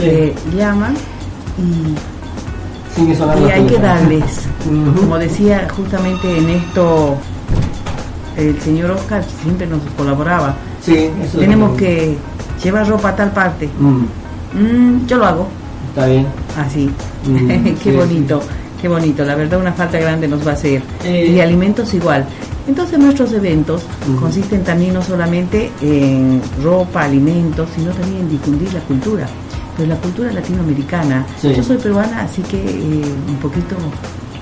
eh, 0.00 0.34
llama 0.56 0.90
y, 1.58 1.94
y 3.00 3.50
hay 3.50 3.66
que 3.66 3.78
darles. 3.78 4.40
Como 5.00 5.18
decía 5.18 5.68
justamente 5.74 6.38
en 6.38 6.48
esto 6.50 7.16
el 8.38 8.60
señor 8.60 8.92
Oscar 8.92 9.22
siempre 9.42 9.66
nos 9.66 9.80
colaboraba. 9.96 10.54
Sí, 10.80 11.10
eso 11.22 11.38
Tenemos 11.38 11.72
es- 11.72 11.78
que 11.78 12.16
llevar 12.64 12.88
ropa 12.88 13.10
a 13.10 13.16
tal 13.16 13.30
parte. 13.32 13.68
Mm, 13.78 14.04
Mm, 14.54 15.06
yo 15.06 15.18
lo 15.18 15.26
hago 15.26 15.46
está 15.90 16.06
bien. 16.06 16.26
así. 16.56 16.88
Mm, 17.26 17.48
qué 17.84 17.90
sí, 17.90 17.96
bonito, 17.96 18.40
qué 18.80 18.88
bonito. 18.88 19.24
La 19.24 19.34
verdad 19.34 19.60
una 19.60 19.72
falta 19.72 19.98
grande 19.98 20.26
nos 20.26 20.46
va 20.46 20.52
a 20.52 20.54
hacer. 20.54 20.82
Eh. 21.04 21.32
Y 21.36 21.40
alimentos 21.40 21.92
igual. 21.92 22.24
Entonces 22.66 22.98
nuestros 22.98 23.32
eventos 23.32 23.82
consisten 24.20 24.62
también 24.64 24.94
no 24.94 25.02
solamente 25.02 25.70
en 25.82 26.40
ropa, 26.62 27.02
alimentos, 27.04 27.68
sino 27.74 27.90
también 27.92 28.22
en 28.22 28.28
difundir 28.30 28.72
la 28.72 28.80
cultura. 28.80 29.26
Pero 29.76 29.88
la 29.90 29.96
cultura 29.96 30.32
latinoamericana. 30.32 31.24
Sí. 31.40 31.52
Yo 31.54 31.62
soy 31.62 31.76
peruana, 31.78 32.22
así 32.22 32.42
que 32.42 32.56
eh, 32.58 33.02
un 33.28 33.36
poquito 33.36 33.76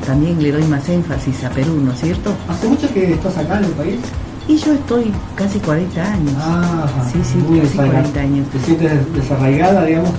también 0.07 0.43
le 0.43 0.53
doy 0.53 0.65
más 0.65 0.89
énfasis 0.89 1.45
a 1.45 1.51
Perú, 1.51 1.81
¿no 1.85 1.93
es 1.93 2.01
cierto? 2.01 2.33
¿Hace 2.49 2.69
mucho 2.69 2.93
que 2.95 3.13
estás 3.15 3.37
acá 3.39 3.59
en 3.59 3.65
el 3.65 3.71
país? 3.73 4.01
Y 4.49 4.57
yo 4.59 4.73
estoy 4.73 5.13
casi 5.35 5.59
40 5.59 6.03
años. 6.13 6.33
Ah, 6.39 6.87
Sí, 7.13 7.19
sí, 7.25 7.39
casi 7.41 7.61
desarraigada. 7.61 7.87
40 8.03 8.21
años. 8.21 8.47
¿Te 8.51 8.59
sientes 8.61 8.91
des- 8.93 9.15
desarraigada, 9.15 9.85
digamos? 9.85 10.11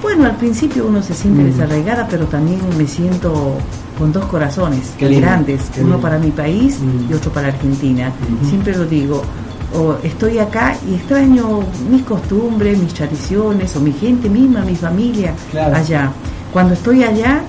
Bueno, 0.00 0.24
al 0.24 0.36
principio 0.36 0.86
uno 0.88 1.02
se 1.02 1.14
siente 1.14 1.42
Mm. 1.42 1.46
desarraigada, 1.46 2.08
pero 2.10 2.24
también 2.26 2.58
me 2.76 2.86
siento 2.86 3.58
con 3.98 4.10
dos 4.12 4.24
corazones 4.24 4.92
Qué 4.98 5.08
grandes, 5.20 5.62
qué 5.74 5.82
uno 5.82 5.98
para 5.98 6.18
mi 6.18 6.30
país 6.30 6.78
Mm. 6.80 7.10
y 7.10 7.14
otro 7.14 7.30
para 7.30 7.48
Argentina. 7.48 8.10
Ujú. 8.40 8.48
Siempre 8.48 8.74
lo 8.76 8.84
digo, 8.86 9.22
o 9.74 9.96
estoy 10.02 10.38
acá 10.38 10.74
y 10.90 10.94
extraño 10.94 11.60
mis 11.90 12.02
costumbres, 12.02 12.78
mis 12.78 12.94
tradiciones, 12.94 13.76
o 13.76 13.80
mi 13.80 13.92
gente 13.92 14.28
misma, 14.28 14.62
mi 14.64 14.74
familia 14.74 15.34
Claro. 15.50 15.76
allá. 15.76 16.10
Cuando 16.52 16.74
estoy 16.74 17.04
allá 17.04 17.42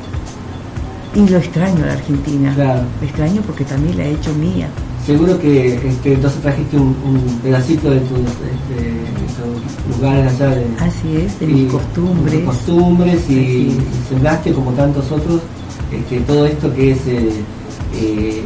y 1.15 1.27
lo 1.29 1.38
extraño 1.38 1.84
a 1.84 1.88
la 1.88 1.93
Argentina, 1.93 2.53
Claro. 2.55 2.82
lo 3.00 3.05
extraño 3.08 3.41
porque 3.46 3.63
también 3.65 3.98
la 3.98 4.03
he 4.05 4.12
hecho 4.13 4.34
mía. 4.34 4.67
Seguro 5.05 5.38
que 5.39 5.75
este, 5.75 6.13
entonces 6.13 6.41
trajiste 6.41 6.77
un, 6.77 6.96
un 7.05 7.39
pedacito 7.43 7.89
de 7.91 8.00
tus, 8.00 8.20
este, 8.20 9.03
tus 9.88 9.98
lugares 9.98 10.34
allá 10.34 10.55
de, 10.55 10.65
Así 10.79 11.17
es, 11.17 11.39
de 11.39 11.46
y- 11.46 11.53
mis 11.53 11.72
costumbres. 11.72 12.34
tus 12.36 12.43
costumbres 12.43 13.29
y, 13.29 13.34
y 13.34 13.77
sembraste 14.10 14.53
como 14.53 14.72
tantos 14.72 15.12
otros 15.12 15.41
este, 15.91 16.20
todo 16.22 16.46
esto 16.46 16.74
que 16.74 16.91
es 16.93 17.00
eh, 17.08 17.29
eh, 17.96 18.41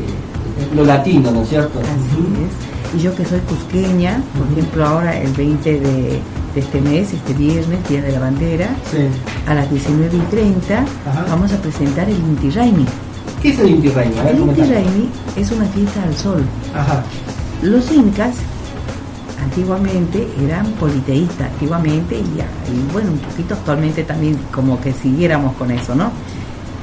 lo 0.76 0.84
latino, 0.84 1.32
¿no 1.32 1.44
es 1.44 1.50
cierto? 1.50 1.80
Así 1.80 2.24
es. 2.44 3.00
Y 3.00 3.04
yo 3.04 3.16
que 3.16 3.24
soy 3.26 3.40
cusqueña, 3.42 4.22
por 4.38 4.52
ejemplo, 4.58 4.86
ahora 4.86 5.18
el 5.22 5.32
20 5.34 5.80
de, 5.80 6.20
de 6.58 6.64
este 6.64 6.82
mes, 6.82 7.14
este 7.14 7.34
viernes, 7.34 7.88
Día 7.88 8.02
de 8.02 8.12
la 8.12 8.20
Bandera, 8.20 8.68
Sí. 8.92 8.98
a 9.48 9.54
las 9.54 9.70
19 9.70 10.18
y 10.18 10.20
30 10.32 10.80
Ajá. 11.06 11.26
vamos 11.30 11.52
a 11.54 11.58
presentar 11.58 12.10
el 12.10 12.18
Inti 12.18 12.50
Raimi. 12.50 12.84
¿Qué 13.44 13.50
es 13.50 13.60
el 13.60 13.70
Inti 13.70 13.90
ver, 13.90 14.08
El 14.28 14.40
Inti. 14.40 14.62
Raimi 14.62 15.10
es 15.36 15.52
una 15.52 15.66
fiesta 15.66 16.02
al 16.02 16.16
sol. 16.16 16.42
Ajá. 16.76 17.04
Los 17.62 17.92
incas 17.92 18.34
antiguamente 19.44 20.28
eran 20.44 20.66
politeístas, 20.80 21.48
antiguamente 21.52 22.16
y, 22.16 22.22
y 22.22 22.92
bueno, 22.92 23.12
un 23.12 23.20
poquito 23.20 23.54
actualmente 23.54 24.04
también 24.04 24.36
como 24.52 24.82
que 24.82 24.92
siguiéramos 24.94 25.56
con 25.58 25.70
eso, 25.70 25.94
¿no? 25.94 26.12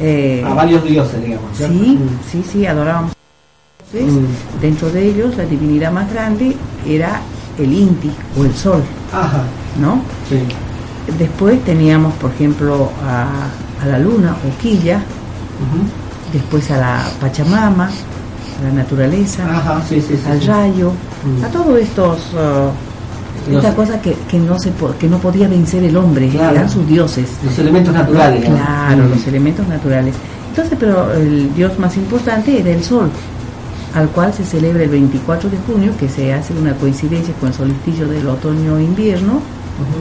Eh, 0.01 0.43
A 0.47 0.55
varios 0.55 0.85
dioses, 0.85 1.21
digamos. 1.21 1.57
¿cierto? 1.57 1.75
Sí, 1.75 1.99
Mm. 1.99 2.31
sí, 2.31 2.45
sí, 2.53 2.67
adorábamos. 2.67 3.13
dioses. 3.93 4.13
Mm. 4.13 4.61
Dentro 4.61 4.91
de 4.91 5.05
ellos, 5.09 5.37
la 5.37 5.45
divinidad 5.47 5.91
más 5.91 6.13
grande 6.13 6.55
era 6.87 7.21
el 7.59 7.73
Inti 7.73 8.11
o 8.39 8.45
el 8.45 8.55
Sol, 8.55 8.83
Ajá. 9.13 9.43
¿No? 9.81 10.03
Sí. 10.29 10.39
después 11.19 11.63
teníamos, 11.65 12.15
por 12.15 12.31
ejemplo, 12.31 12.91
a, 13.07 13.27
a 13.83 13.87
la 13.87 13.99
luna 13.99 14.35
o 14.47 14.63
quilla, 14.63 15.03
después 16.33 16.71
a 16.71 16.79
la 16.79 17.05
Pachamama, 17.21 17.87
a 17.89 18.63
la 18.69 18.73
naturaleza, 18.73 19.45
Ajá, 19.51 19.83
sí, 19.89 20.01
sí, 20.01 20.17
sí, 20.17 20.31
al 20.31 20.41
rayo, 20.47 20.93
Mm. 21.25 21.43
a 21.45 21.49
todos 21.49 21.79
estos 21.81 22.19
uh, 22.35 23.75
cosas 23.75 24.01
que, 24.03 24.15
que 24.31 24.39
no 24.39 24.59
se 24.59 24.71
po- 24.73 24.95
que 24.99 25.09
no 25.09 25.17
podía 25.19 25.49
vencer 25.49 25.83
el 25.85 25.97
hombre, 25.97 26.29
Claro. 26.29 26.55
eran 26.57 26.69
sus 26.71 26.87
dioses. 26.87 27.29
Los 27.43 27.59
elementos 27.59 27.93
naturales. 27.95 28.49
¿no? 28.49 28.57
Claro, 28.57 29.05
Mm. 29.05 29.11
los 29.11 29.27
elementos 29.27 29.67
naturales. 29.69 30.15
Entonces, 30.51 30.77
pero 30.79 31.13
el 31.15 31.53
dios 31.55 31.79
más 31.79 31.97
importante 31.97 32.61
era 32.61 32.71
el 32.71 32.83
sol, 32.85 33.11
al 33.95 34.09
cual 34.09 34.33
se 34.35 34.45
celebra 34.45 34.85
el 34.85 34.91
24 34.91 35.49
de 35.51 35.57
junio, 35.67 35.93
que 35.99 36.09
se 36.09 36.33
hace 36.33 36.53
una 36.55 36.75
coincidencia 36.75 37.33
con 37.41 37.49
el 37.51 37.55
solsticio 37.55 38.07
del 38.07 38.27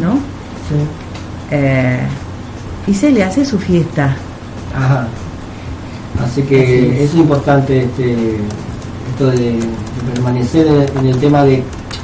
¿no? 0.02 0.14
Sí. 0.14 0.76
Eh, 1.52 2.00
y 2.88 2.94
se 2.94 3.12
le 3.12 3.24
hace 3.24 3.46
su 3.46 3.58
fiesta. 3.60 4.16
Ajá. 4.76 5.08
Así 6.24 6.42
que 6.44 6.62
Así 6.64 7.04
es. 7.04 7.10
es 7.10 7.16
importante 7.16 7.84
este, 7.84 8.38
esto 9.12 9.28
de, 9.32 9.38
de 9.54 10.12
permanecer 10.14 10.68
en, 10.68 11.00
en 11.00 11.06
el 11.08 11.18
tema 11.20 11.44
de 11.44 11.64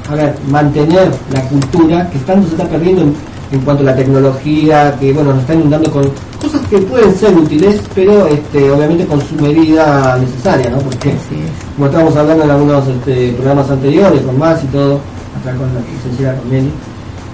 a 0.10 0.16
ver, 0.16 0.36
mantener 0.50 1.12
la 1.32 1.42
cultura 1.44 2.10
que 2.10 2.18
tanto 2.20 2.48
se 2.48 2.56
está 2.56 2.68
perdiendo 2.68 3.04
en, 3.04 3.14
en 3.52 3.60
cuanto 3.62 3.84
a 3.84 3.88
la 3.88 3.96
tecnología, 3.96 4.96
que 5.00 5.14
bueno, 5.14 5.32
nos 5.34 5.42
está 5.42 5.54
inundando 5.54 5.92
con 5.92 6.04
cosas 6.42 6.62
que 6.70 6.80
pueden 6.80 7.14
ser 7.16 7.36
útiles, 7.36 7.82
pero 7.94 8.28
este, 8.28 8.70
obviamente 8.72 9.06
con 9.06 9.22
su 9.22 9.36
medida 9.36 10.18
necesaria, 10.20 10.70
¿no? 10.70 10.78
Porque 10.80 11.14
como 11.76 11.88
estábamos 11.88 12.16
hablando 12.16 12.44
en 12.44 12.52
algunos 12.52 12.88
este, 12.88 13.34
programas 13.34 13.70
anteriores, 13.70 14.22
con 14.22 14.38
Max 14.40 14.62
y 14.64 14.68
todo, 14.68 15.00
acá 15.40 15.56
con 15.58 15.68
la 15.74 15.82
licenciada 15.82 16.38
con 16.40 16.50
Meli, 16.50 16.72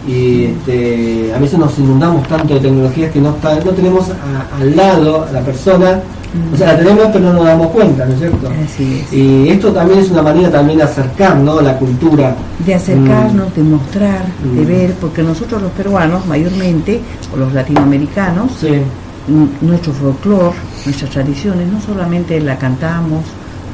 y 0.07 0.45
este, 0.45 1.33
a 1.35 1.39
veces 1.39 1.57
nos 1.59 1.77
inundamos 1.79 2.27
tanto 2.27 2.53
de 2.53 2.59
tecnologías 2.59 3.11
que 3.11 3.19
no, 3.21 3.29
está, 3.31 3.55
no 3.55 3.71
tenemos 3.71 4.09
a- 4.09 4.55
al 4.61 4.75
lado 4.75 5.25
a 5.27 5.31
la 5.31 5.41
persona, 5.41 5.99
o 6.53 6.57
sea, 6.57 6.73
la 6.73 6.77
tenemos 6.79 7.05
pero 7.13 7.19
no 7.25 7.33
nos 7.33 7.45
damos 7.45 7.67
cuenta, 7.67 8.05
¿no 8.05 8.13
es 8.13 8.19
cierto? 8.19 8.49
Así 8.63 9.01
es. 9.05 9.13
Y 9.13 9.49
esto 9.49 9.71
también 9.71 9.99
es 9.99 10.11
una 10.11 10.21
manera 10.21 10.51
también 10.51 10.77
de 10.79 10.83
acercar 10.83 11.37
¿no? 11.37 11.61
la 11.61 11.77
cultura. 11.77 12.35
de 12.65 12.73
acercarnos, 12.75 13.55
de 13.55 13.63
mostrar, 13.63 14.25
de 14.43 14.61
Mm. 14.61 14.67
ver, 14.67 14.93
porque 14.99 15.23
nosotros 15.23 15.61
los 15.61 15.71
peruanos 15.71 16.25
mayormente, 16.25 16.99
o 17.33 17.37
los 17.37 17.53
latinoamericanos, 17.53 18.51
Sí, 18.59 18.67
nuestro 19.61 19.91
folclore, 19.93 20.55
nuestras 20.85 21.09
tradiciones, 21.09 21.67
no 21.71 21.81
solamente 21.81 22.39
la 22.39 22.57
cantamos, 22.57 23.21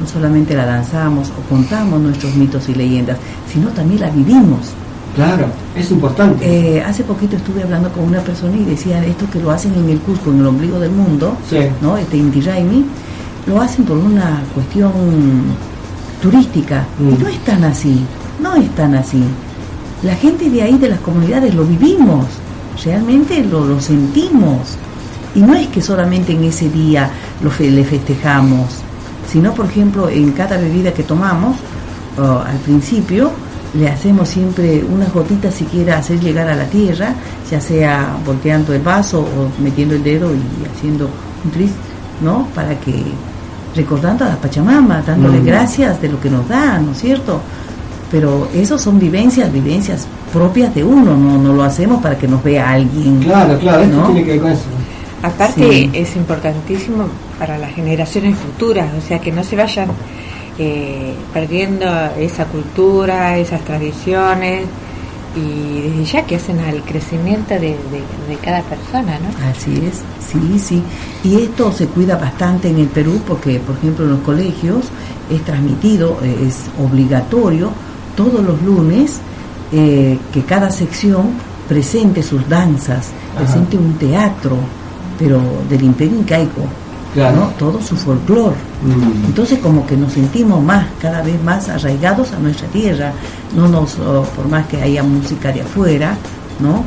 no 0.00 0.06
solamente 0.06 0.54
la 0.54 0.64
danzamos 0.64 1.30
o 1.30 1.48
contamos 1.48 2.00
nuestros 2.00 2.34
mitos 2.36 2.68
y 2.68 2.74
leyendas, 2.74 3.18
sino 3.52 3.68
también 3.68 4.00
la 4.00 4.08
vivimos. 4.10 4.72
Claro, 5.14 5.46
es 5.76 5.90
importante. 5.90 6.76
Eh, 6.78 6.82
hace 6.82 7.04
poquito 7.04 7.36
estuve 7.36 7.62
hablando 7.62 7.90
con 7.90 8.04
una 8.04 8.20
persona 8.20 8.56
y 8.56 8.64
decía 8.64 9.04
esto 9.04 9.26
que 9.30 9.40
lo 9.40 9.50
hacen 9.50 9.74
en 9.74 9.88
el 9.90 9.98
Cusco, 10.00 10.30
en 10.30 10.40
el 10.40 10.46
ombligo 10.46 10.78
del 10.78 10.90
mundo, 10.92 11.36
Sí. 11.48 11.58
¿no? 11.80 11.96
Este 11.96 12.16
Inti 12.16 12.40
Raymi, 12.40 12.84
lo 13.46 13.60
hacen 13.60 13.84
por 13.84 13.96
una 13.98 14.42
cuestión 14.54 14.92
turística. 16.20 16.86
Mm. 16.98 17.08
Y 17.08 17.18
no 17.18 17.28
es 17.28 17.38
tan 17.44 17.64
así, 17.64 18.00
no 18.40 18.54
es 18.54 18.68
tan 18.74 18.94
así. 18.94 19.22
La 20.02 20.14
gente 20.16 20.50
de 20.50 20.62
ahí, 20.62 20.78
de 20.78 20.88
las 20.88 21.00
comunidades, 21.00 21.54
lo 21.54 21.64
vivimos, 21.64 22.26
realmente 22.84 23.44
lo, 23.44 23.64
lo 23.64 23.80
sentimos. 23.80 24.76
Y 25.34 25.40
no 25.40 25.54
es 25.54 25.68
que 25.68 25.80
solamente 25.80 26.32
en 26.32 26.44
ese 26.44 26.68
día 26.68 27.08
lo 27.42 27.50
fe- 27.50 27.70
le 27.70 27.84
festejamos, 27.84 28.66
sino, 29.30 29.54
por 29.54 29.66
ejemplo, 29.66 30.08
en 30.08 30.32
cada 30.32 30.58
bebida 30.58 30.92
que 30.92 31.02
tomamos, 31.04 31.56
uh, 32.18 32.22
al 32.46 32.56
principio 32.64 33.30
le 33.74 33.88
hacemos 33.88 34.28
siempre 34.28 34.84
unas 34.92 35.12
gotitas 35.12 35.54
siquiera 35.54 35.98
hacer 35.98 36.20
llegar 36.20 36.48
a 36.48 36.54
la 36.54 36.64
tierra, 36.66 37.14
ya 37.50 37.60
sea 37.60 38.16
volteando 38.26 38.74
el 38.74 38.82
vaso 38.82 39.20
o 39.20 39.62
metiendo 39.62 39.94
el 39.94 40.02
dedo 40.02 40.30
y 40.34 40.40
haciendo 40.76 41.08
un 41.44 41.50
tris, 41.50 41.70
¿no? 42.22 42.46
Para 42.54 42.78
que, 42.78 43.02
recordando 43.74 44.24
a 44.26 44.28
la 44.28 44.36
Pachamama, 44.36 45.02
dándole 45.06 45.40
Mm. 45.40 45.44
gracias 45.46 46.00
de 46.02 46.08
lo 46.10 46.20
que 46.20 46.28
nos 46.28 46.46
da, 46.48 46.78
¿no 46.78 46.92
es 46.92 46.98
cierto? 46.98 47.40
Pero 48.10 48.46
eso 48.54 48.78
son 48.78 48.98
vivencias, 48.98 49.50
vivencias 49.50 50.06
propias 50.34 50.74
de 50.74 50.84
uno, 50.84 51.16
no, 51.16 51.38
no 51.38 51.54
lo 51.54 51.62
hacemos 51.64 52.02
para 52.02 52.18
que 52.18 52.28
nos 52.28 52.44
vea 52.44 52.72
alguien. 52.72 53.20
Claro, 53.20 53.58
claro, 53.58 53.82
esto 53.84 53.96
¿no? 53.96 54.06
tiene 54.08 54.24
que 54.24 54.30
ver 54.32 54.40
con 54.42 54.50
eso. 54.52 54.64
Aparte 55.22 55.62
Sí. 55.70 55.90
es 55.94 56.14
importantísimo 56.16 57.04
para 57.38 57.56
las 57.56 57.72
generaciones 57.72 58.36
futuras, 58.36 58.88
o 58.98 59.00
sea, 59.06 59.18
que 59.18 59.32
no 59.32 59.42
se 59.42 59.56
vayan 59.56 59.88
eh, 60.58 61.14
perdiendo 61.32 61.86
esa 62.18 62.44
cultura, 62.46 63.38
esas 63.38 63.60
tradiciones 63.62 64.64
y 65.34 65.80
desde 65.88 66.04
ya 66.04 66.26
que 66.26 66.36
hacen 66.36 66.60
al 66.60 66.82
crecimiento 66.82 67.54
de, 67.54 67.60
de- 67.60 68.28
de 68.28 68.36
cada 68.42 68.60
persona, 68.62 69.18
¿no? 69.18 69.48
Así 69.48 69.72
es, 69.86 70.02
sí, 70.20 70.58
sí. 70.58 70.82
Y 71.24 71.36
esto 71.42 71.72
se 71.72 71.86
cuida 71.86 72.16
bastante 72.16 72.68
en 72.68 72.78
el 72.78 72.88
Perú 72.88 73.18
porque, 73.26 73.58
por 73.60 73.76
ejemplo, 73.76 74.04
en 74.04 74.10
los 74.10 74.20
colegios 74.20 74.84
es 75.30 75.42
transmitido, 75.42 76.18
eh, 76.22 76.46
es 76.48 76.64
obligatorio 76.84 77.70
todos 78.14 78.44
los 78.44 78.60
lunes 78.62 79.20
eh, 79.72 80.18
que 80.34 80.42
cada 80.42 80.70
sección 80.70 81.30
presente 81.66 82.22
sus 82.22 82.46
danzas, 82.46 83.08
Ajá. 83.34 83.44
presente 83.46 83.78
un 83.78 83.94
teatro, 83.94 84.56
pero 85.18 85.40
del 85.70 85.82
imperio 85.82 86.18
incaico, 86.18 86.60
Claro. 87.14 87.36
¿no? 87.36 87.46
Todo 87.58 87.80
su 87.82 87.94
folclore. 87.96 88.56
Mm. 88.82 89.26
Entonces 89.26 89.58
como 89.58 89.84
que 89.86 89.96
nos 89.96 90.12
sentimos 90.14 90.62
más, 90.62 90.86
cada 91.00 91.20
vez 91.22 91.42
más 91.44 91.68
arraigados 91.68 92.32
a 92.32 92.38
nuestra 92.38 92.66
tierra, 92.68 93.12
no 93.54 93.68
nos, 93.68 93.98
oh, 93.98 94.22
por 94.34 94.48
más 94.48 94.66
que 94.66 94.80
haya 94.80 95.02
música 95.02 95.52
de 95.52 95.60
afuera, 95.62 96.16
¿no? 96.60 96.82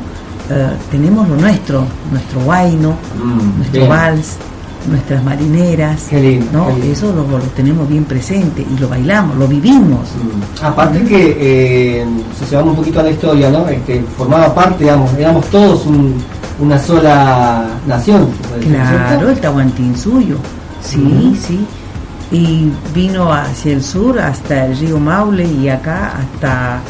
Eh, 0.50 0.68
tenemos 0.90 1.28
lo 1.28 1.36
nuestro, 1.36 1.84
nuestro 2.10 2.40
guayno, 2.40 2.90
Mm, 3.22 3.56
nuestro 3.58 3.80
bien. 3.80 3.88
vals, 3.88 4.36
nuestras 4.88 5.22
marineras, 5.24 6.02
Qué 6.10 6.20
lindo. 6.20 6.72
Eso 6.84 7.12
lo, 7.12 7.26
lo 7.38 7.44
tenemos 7.56 7.88
bien 7.88 8.04
presente 8.04 8.64
y 8.68 8.78
lo 8.80 8.88
bailamos, 8.88 9.36
lo 9.36 9.46
vivimos. 9.48 10.00
Mm. 10.10 10.64
Aparte 10.64 11.02
que, 11.04 11.36
eh, 12.00 12.06
si 12.38 12.44
se 12.46 12.54
vamos 12.56 12.70
un 12.70 12.76
poquito 12.76 13.00
a 13.00 13.02
la 13.04 13.10
historia, 13.10 13.50
¿no? 13.50 13.66
Este, 13.68 14.04
formaba 14.16 14.52
parte, 14.54 14.84
digamos, 14.84 15.12
éramos 15.14 15.44
todos 15.46 15.86
un- 15.86 16.14
una 16.58 16.78
sola 16.78 17.64
nación. 17.86 18.28
decir, 18.56 18.72
Claro, 18.72 19.08
¿cierto? 19.08 19.30
el 19.30 19.40
Tahuantinsuyo, 19.40 20.36
sí, 20.82 21.36
sí. 21.46 21.66
Y 22.32 22.70
vino 22.94 23.32
hacia 23.32 23.72
el 23.72 23.82
sur 23.82 24.18
hasta 24.18 24.66
el 24.66 24.76
río 24.76 24.98
Maule 24.98 25.44
y 25.46 25.68
acá 25.68 26.14
hasta 26.18 26.80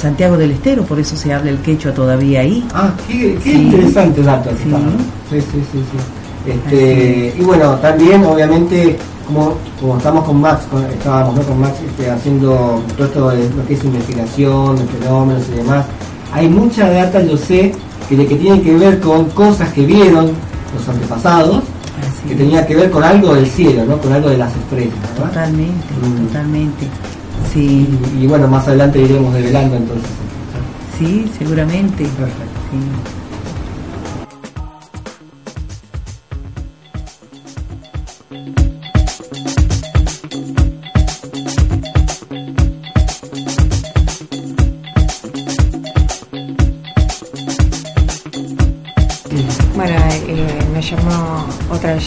Santiago 0.00 0.36
del 0.36 0.52
Estero, 0.52 0.84
por 0.84 1.00
eso 1.00 1.16
se 1.16 1.32
habla 1.34 1.50
el 1.50 1.58
quechua 1.58 1.92
todavía 1.92 2.40
ahí. 2.40 2.64
Ah, 2.72 2.90
qué, 3.08 3.34
qué 3.42 3.50
Sí. 3.50 3.52
interesante 3.62 4.22
dato. 4.22 4.50
Sí. 4.50 4.56
está, 4.66 4.78
¿no? 4.78 4.90
sí, 5.30 5.40
sí, 5.40 5.64
sí, 5.72 5.78
sí. 5.90 6.50
Este, 6.50 7.34
y 7.36 7.42
bueno, 7.42 7.74
también 7.76 8.24
obviamente 8.24 8.96
como, 9.26 9.54
como 9.80 9.96
estamos 9.98 10.24
con 10.24 10.40
Max, 10.40 10.64
con- 10.70 10.84
estábamos 10.86 11.34
¿no? 11.34 11.42
con 11.42 11.60
Max 11.60 11.74
este, 11.86 12.10
haciendo 12.10 12.80
todo 12.96 13.06
esto 13.06 13.30
de 13.30 13.50
lo 13.50 13.66
que 13.66 13.74
es 13.74 13.84
investigación, 13.84 14.76
de 14.76 14.84
fenómenos 14.84 15.42
y 15.52 15.56
demás, 15.56 15.84
hay 16.32 16.48
mucha 16.48 16.88
data, 16.88 17.20
yo 17.22 17.36
sé, 17.36 17.72
que, 18.08 18.16
de 18.16 18.26
que 18.26 18.36
tiene 18.36 18.62
que 18.62 18.74
ver 18.76 19.00
con 19.00 19.26
cosas 19.30 19.72
que 19.72 19.84
vieron 19.86 20.30
los 20.74 20.88
antepasados, 20.88 21.56
Así 22.00 22.28
que 22.28 22.32
es. 22.34 22.38
tenía 22.38 22.66
que 22.66 22.76
ver 22.76 22.90
con 22.90 23.02
algo 23.04 23.34
del 23.34 23.46
cielo, 23.46 23.84
¿no? 23.84 23.98
con 23.98 24.12
algo 24.12 24.28
de 24.30 24.38
las 24.38 24.54
estrellas. 24.54 24.94
¿verdad? 25.14 25.28
Totalmente, 25.28 25.86
Mm. 26.02 26.26
totalmente. 26.26 26.86
Sí, 27.52 27.88
Y, 28.18 28.24
y 28.24 28.26
bueno, 28.26 28.46
más 28.48 28.66
adelante 28.68 29.00
iremos 29.00 29.32
develando 29.34 29.76
entonces. 29.76 30.10
sí, 30.98 31.30
seguramente. 31.38 32.04
Perfecto. 32.04 32.60
Sí. 32.70 32.78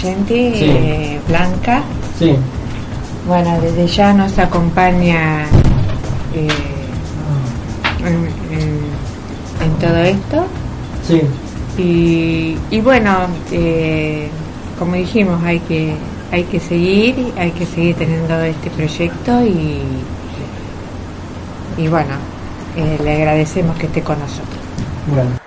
Oyente, 0.01 0.53
Sí. 0.55 0.65
eh, 0.65 1.19
Blanca. 1.27 1.83
Sí. 2.17 2.35
Bueno, 3.27 3.59
desde 3.61 3.85
ya 3.87 4.13
nos 4.13 4.37
acompaña 4.39 5.43
eh, 6.33 6.47
en, 7.99 8.15
en- 8.57 8.81
en 9.63 9.71
todo 9.79 9.97
esto. 9.97 10.45
Sí. 11.07 11.21
Y, 11.81 12.57
y 12.75 12.81
bueno, 12.81 13.27
eh, 13.51 14.27
como 14.79 14.95
dijimos, 14.95 15.43
hay 15.43 15.59
que 15.59 15.93
hay 16.31 16.43
que 16.45 16.59
seguir, 16.61 17.33
hay 17.37 17.51
que 17.51 17.65
seguir 17.65 17.95
teniendo 17.95 18.39
este 18.41 18.69
proyecto 18.69 19.43
y, 19.45 19.81
y 21.77 21.87
bueno, 21.89 22.13
eh, 22.77 22.97
le 23.03 23.15
agradecemos 23.17 23.75
que 23.77 23.87
esté 23.87 24.01
con 24.01 24.17
nosotros. 24.17 24.47
Bueno. 25.07 25.40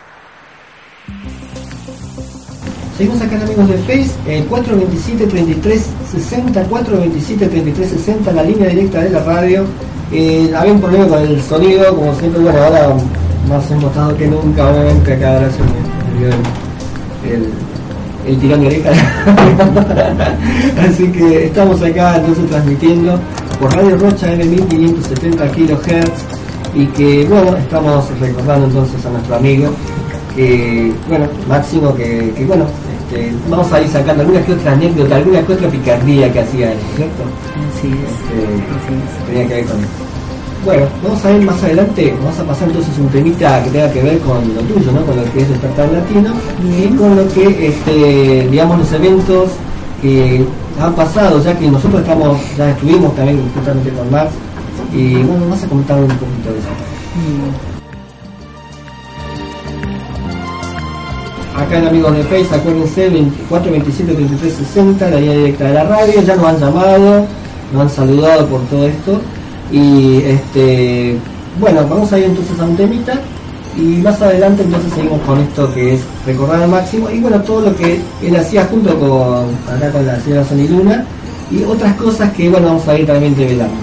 Seguimos 2.96 3.20
acá 3.22 3.34
amigos 3.42 3.68
de 3.68 3.78
Face, 3.78 4.12
eh, 4.24 4.44
427 4.48 5.26
33 5.26 5.86
60, 6.12 6.62
427 6.62 7.46
33 7.48 7.88
60, 7.90 8.32
la 8.32 8.42
línea 8.44 8.68
directa 8.68 9.00
de 9.00 9.10
la 9.10 9.24
radio. 9.24 9.64
Eh, 10.12 10.52
había 10.56 10.74
un 10.74 10.80
problema 10.80 11.08
con 11.08 11.18
el 11.18 11.42
sonido, 11.42 11.96
como 11.96 12.14
siempre, 12.14 12.40
bueno, 12.40 12.62
ahora 12.62 12.94
más 13.48 13.68
emocionado 13.68 14.16
que 14.16 14.28
nunca, 14.28 14.70
obviamente 14.70 15.12
acá 15.12 15.34
ahora 15.34 15.50
se 15.50 15.58
el, 17.28 17.32
el, 17.32 17.48
el 18.28 18.38
tirón 18.38 18.60
de 18.60 18.66
oreja. 18.68 18.90
Así 20.88 21.10
que 21.10 21.46
estamos 21.46 21.82
acá 21.82 22.16
entonces 22.18 22.48
transmitiendo 22.48 23.18
por 23.58 23.74
Radio 23.74 23.96
Rocha 23.96 24.32
M1570 24.36 25.50
kHz 25.50 26.76
y 26.76 26.86
que 26.86 27.26
bueno, 27.26 27.56
estamos 27.56 28.04
recordando 28.20 28.66
entonces 28.66 29.04
a 29.04 29.10
nuestro 29.10 29.34
amigo 29.34 29.70
que 30.34 30.92
bueno, 31.08 31.28
Máximo 31.48 31.94
que 31.94 32.44
bueno, 32.46 32.66
este, 33.14 33.32
vamos 33.48 33.72
a 33.72 33.80
ir 33.80 33.88
sacando 33.88 34.22
alguna 34.22 34.44
que 34.44 34.52
otra 34.52 34.72
anécdota, 34.72 35.16
alguna 35.16 35.42
que 35.42 35.52
otra 35.52 35.68
picardía 35.68 36.32
que 36.32 36.40
hacía 36.40 36.72
él, 36.72 36.78
¿cierto? 36.96 37.22
Así 37.76 37.88
es. 37.88 37.94
Este, 37.94 39.32
tenía 39.32 39.48
que 39.48 39.54
ver 39.54 39.66
con 39.66 39.78
eso. 39.80 39.88
Bueno, 40.64 40.86
vamos 41.02 41.24
a 41.24 41.28
ver 41.28 41.42
más 41.42 41.62
adelante, 41.62 42.14
vamos 42.22 42.38
a 42.38 42.44
pasar 42.44 42.68
entonces 42.68 42.98
un 42.98 43.08
temita 43.08 43.62
que 43.62 43.70
tenga 43.70 43.92
que 43.92 44.02
ver 44.02 44.18
con 44.20 44.54
lo 44.54 44.60
tuyo, 44.62 44.92
¿no? 44.92 45.04
Con 45.04 45.16
lo 45.16 45.32
que 45.32 45.42
es 45.42 45.48
despertar 45.48 45.92
latino 45.92 46.32
y 46.64 46.88
con 46.96 47.16
lo 47.16 47.28
que, 47.28 47.68
este, 47.68 48.48
digamos, 48.50 48.78
los 48.78 48.92
eventos 48.92 49.50
que 50.00 50.44
han 50.80 50.94
pasado, 50.94 51.42
ya 51.42 51.56
que 51.58 51.70
nosotros 51.70 52.00
estamos, 52.00 52.38
ya 52.56 52.70
estuvimos 52.70 53.14
también 53.14 53.42
justamente 53.54 53.90
con 53.90 54.10
Max 54.10 54.30
y 54.92 55.16
bueno, 55.16 55.42
vamos 55.42 55.62
a 55.62 55.68
comentar 55.68 55.98
un 55.98 56.08
poquito 56.08 56.50
de 56.50 56.58
eso. 56.58 56.68
Mm, 57.14 57.73
Acá 61.54 61.78
en 61.78 61.86
Amigos 61.86 62.16
de 62.16 62.24
Face, 62.24 62.54
acuérdense, 62.54 63.08
24 63.08 63.70
27 63.70 64.12
33 64.14 64.54
60, 64.54 65.10
la 65.10 65.20
línea 65.20 65.36
directa 65.36 65.64
de 65.64 65.74
la 65.74 65.84
radio, 65.84 66.22
ya 66.22 66.34
nos 66.34 66.46
han 66.46 66.58
llamado, 66.58 67.26
nos 67.72 67.82
han 67.82 67.90
saludado 67.90 68.46
por 68.48 68.60
todo 68.62 68.86
esto. 68.86 69.20
Y 69.70 70.16
este 70.24 71.18
bueno, 71.60 71.86
vamos 71.88 72.12
a 72.12 72.18
ir 72.18 72.24
entonces 72.24 72.58
a 72.58 72.64
un 72.64 72.76
temita 72.76 73.20
y 73.76 73.82
más 74.02 74.20
adelante 74.20 74.62
entonces 74.62 74.92
seguimos 74.92 75.20
con 75.22 75.40
esto 75.40 75.72
que 75.72 75.94
es 75.94 76.00
recordar 76.26 76.62
al 76.62 76.68
máximo 76.68 77.10
y 77.10 77.20
bueno, 77.20 77.40
todo 77.42 77.60
lo 77.60 77.76
que 77.76 78.00
él 78.22 78.36
hacía 78.36 78.64
junto 78.66 78.98
con 78.98 79.46
acá 79.72 79.90
con 79.92 80.06
la 80.06 80.18
señora 80.20 80.44
Sonny 80.44 80.68
Luna 80.68 81.04
y 81.50 81.62
otras 81.62 81.94
cosas 81.94 82.32
que 82.32 82.48
bueno, 82.48 82.68
vamos 82.68 82.88
a 82.88 82.98
ir 82.98 83.06
también 83.06 83.36
develando. 83.36 83.74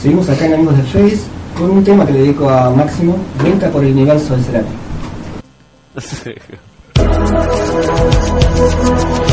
Seguimos 0.00 0.28
acá 0.28 0.46
en 0.46 0.54
Amigos 0.54 0.76
de 0.76 0.82
Face 0.84 1.37
con 1.58 1.70
un 1.70 1.82
tema 1.82 2.06
que 2.06 2.12
le 2.12 2.20
dedico 2.20 2.48
a 2.48 2.70
Máximo, 2.70 3.18
Venta 3.42 3.68
por 3.70 3.84
el 3.84 3.92
universo 3.92 4.34
del 4.34 4.44
Cerati. 4.44 4.72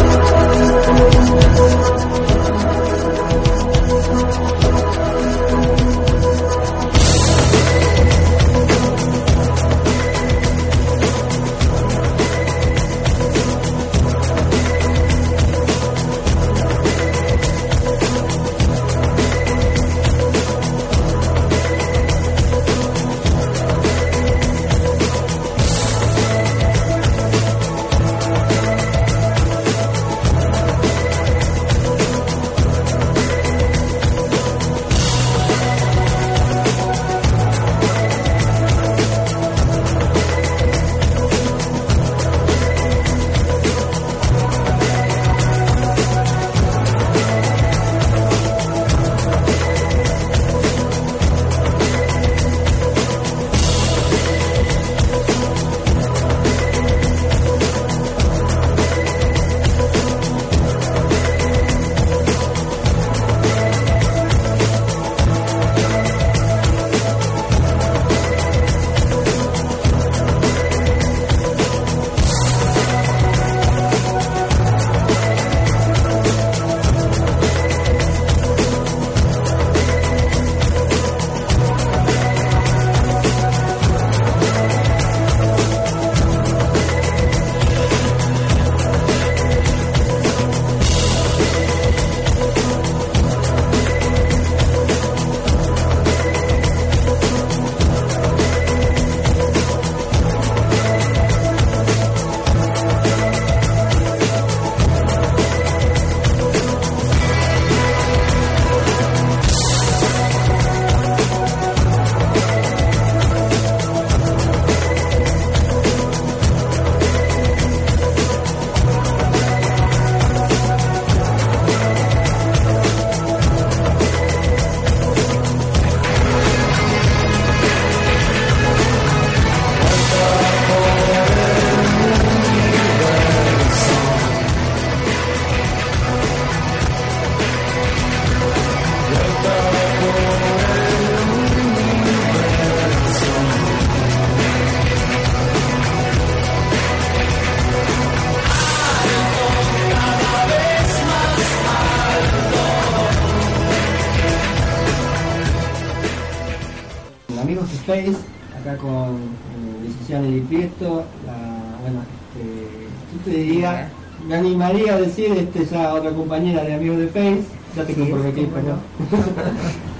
De 157.72 157.78
Face, 157.86 158.18
acá 158.60 158.78
con 158.78 158.92
eh, 158.92 159.88
licenciado 159.88 160.24
Nelly 160.24 160.42
Prieto, 160.42 161.04
la, 161.26 161.34
bueno, 161.82 162.00
este, 162.36 162.88
yo 163.14 163.32
te 163.32 163.38
diría, 163.38 163.90
me 164.28 164.36
animaría 164.36 164.94
a 164.96 164.98
decir, 165.02 165.32
este 165.34 165.66
ya 165.66 165.94
otra 165.94 166.12
compañera 166.12 166.64
de 166.64 166.74
Amigos 166.76 166.98
de 167.00 167.08
Face, 167.08 167.42
ya 167.76 167.84
te 167.84 167.94
Sí, 167.94 168.00
comprometí, 168.00 168.42
cómo 168.42 168.52
pero 168.56 168.68
no. 168.68 168.78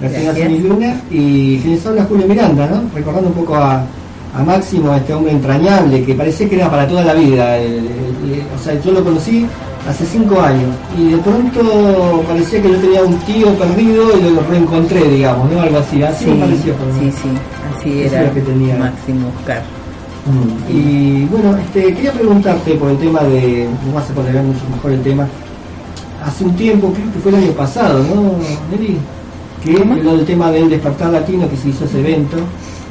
la 0.00 0.08
señora 0.34 0.48
Luna, 0.48 1.00
y 1.10 1.58
quienes 1.58 1.86
habla 1.86 2.04
Julio 2.04 2.26
Miranda, 2.26 2.66
¿no? 2.68 2.82
Recordando 2.94 3.28
un 3.28 3.34
poco 3.34 3.54
a, 3.56 3.82
a 4.34 4.42
Máximo, 4.44 4.92
a 4.92 4.96
este 4.98 5.12
hombre 5.14 5.32
entrañable, 5.32 6.04
que 6.04 6.14
parecía 6.14 6.48
que 6.48 6.56
era 6.56 6.70
para 6.70 6.86
toda 6.88 7.04
la 7.04 7.14
vida, 7.14 7.56
el- 7.58 7.72
el- 7.74 8.32
el- 8.32 8.42
o 8.54 8.62
sea, 8.62 8.80
yo 8.80 8.92
lo 8.92 9.04
conocí 9.04 9.46
hace 9.88 10.04
cinco 10.04 10.40
años, 10.40 10.70
y 10.98 11.10
de 11.12 11.18
pronto 11.18 12.24
parecía 12.26 12.60
que 12.60 12.70
yo 12.72 12.78
tenía 12.78 13.02
un 13.04 13.16
tío 13.20 13.54
perdido 13.56 14.18
y 14.18 14.34
lo 14.34 14.42
reencontré, 14.42 15.08
digamos, 15.08 15.48
¿no? 15.52 15.60
Algo 15.60 15.78
así, 15.78 16.02
así 16.02 16.24
Sí, 16.24 16.30
me 16.30 16.40
pareció. 16.40 16.74
por 16.74 16.92
sí, 16.94 16.98
menos. 17.00 17.14
Sí, 17.92 18.02
era 18.02 18.24
lo 18.24 18.34
que 18.34 18.40
tenía. 18.40 18.76
Máximo 18.76 19.32
Oscar. 19.38 19.62
Mm. 20.26 20.76
Y 20.76 21.24
bueno, 21.26 21.56
este, 21.56 21.94
quería 21.94 22.12
preguntarte 22.12 22.74
por 22.74 22.90
el 22.90 22.98
tema 22.98 23.20
de, 23.22 23.68
no 23.86 23.94
vas 23.94 24.10
a 24.10 24.14
poder 24.14 24.32
ver 24.34 24.42
mucho 24.42 24.62
mejor 24.70 24.92
el 24.92 25.02
tema, 25.02 25.28
hace 26.24 26.44
un 26.44 26.56
tiempo, 26.56 26.92
creo 26.92 27.12
que 27.12 27.18
fue 27.20 27.30
el 27.30 27.38
año 27.38 27.52
pasado, 27.52 28.00
¿no, 28.00 28.32
Nelly? 28.70 28.98
Que 29.62 29.72
lo 30.02 30.16
del 30.16 30.26
tema 30.26 30.50
del 30.50 30.68
despertar 30.68 31.10
latino, 31.10 31.48
que 31.48 31.56
se 31.56 31.68
hizo 31.68 31.84
ese 31.84 32.00
evento, 32.00 32.38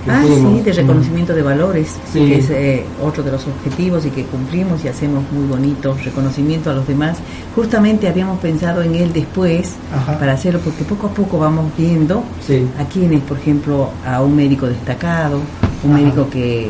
Ah, 0.07 0.23
sí, 0.23 0.61
de 0.61 0.71
reconocimiento 0.73 1.33
de 1.33 1.41
valores, 1.41 1.95
Sí. 2.13 2.19
que 2.19 2.35
es 2.37 2.49
eh, 2.51 2.85
otro 3.03 3.23
de 3.23 3.31
los 3.31 3.45
objetivos 3.47 4.05
y 4.05 4.11
que 4.11 4.23
cumplimos 4.25 4.83
y 4.85 4.87
hacemos 4.87 5.23
muy 5.31 5.45
bonito 5.47 5.95
reconocimiento 6.03 6.69
a 6.69 6.73
los 6.73 6.87
demás. 6.87 7.17
Justamente 7.55 8.07
habíamos 8.07 8.39
pensado 8.39 8.83
en 8.83 8.93
él 8.95 9.11
después 9.13 9.73
Ajá. 9.93 10.19
para 10.19 10.33
hacerlo, 10.33 10.59
porque 10.63 10.83
poco 10.83 11.07
a 11.07 11.09
poco 11.09 11.39
vamos 11.39 11.65
viendo 11.77 12.23
Sí. 12.45 12.67
a 12.79 12.83
quienes, 12.85 13.21
por 13.21 13.37
ejemplo, 13.39 13.89
a 14.05 14.21
un 14.21 14.35
médico 14.35 14.67
destacado, 14.67 15.39
un 15.83 15.91
Ajá. 15.93 16.01
médico 16.01 16.29
que, 16.29 16.69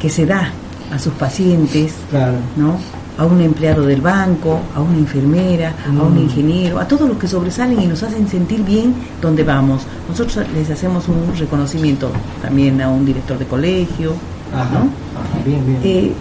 que 0.00 0.10
se 0.10 0.26
da 0.26 0.50
a 0.92 0.98
sus 0.98 1.14
pacientes, 1.14 1.94
Claro. 2.10 2.34
¿no? 2.56 2.76
A 3.18 3.24
un 3.24 3.40
empleado 3.40 3.84
del 3.86 4.00
banco, 4.00 4.60
a 4.74 4.80
una 4.80 4.98
enfermera, 4.98 5.74
a 5.86 5.90
un 6.02 6.14
Mm. 6.16 6.18
ingeniero, 6.24 6.78
a 6.78 6.86
todos 6.86 7.08
los 7.08 7.16
que 7.18 7.26
sobresalen 7.26 7.80
y 7.80 7.86
nos 7.86 8.02
hacen 8.02 8.28
sentir 8.28 8.62
bien 8.62 8.94
donde 9.22 9.42
vamos. 9.42 9.82
Nosotros 10.08 10.46
les 10.54 10.70
hacemos 10.70 11.08
un 11.08 11.34
reconocimiento 11.36 12.10
también 12.42 12.80
a 12.82 12.88
un 12.90 13.04
director 13.06 13.38
de 13.38 13.46
colegio, 13.46 14.12
Ajá. 14.54 14.68
¿no? 14.70 14.78
Ajá, 14.80 15.44
bien, 15.44 15.64
bien. 15.66 15.80
Eh, 15.82 16.12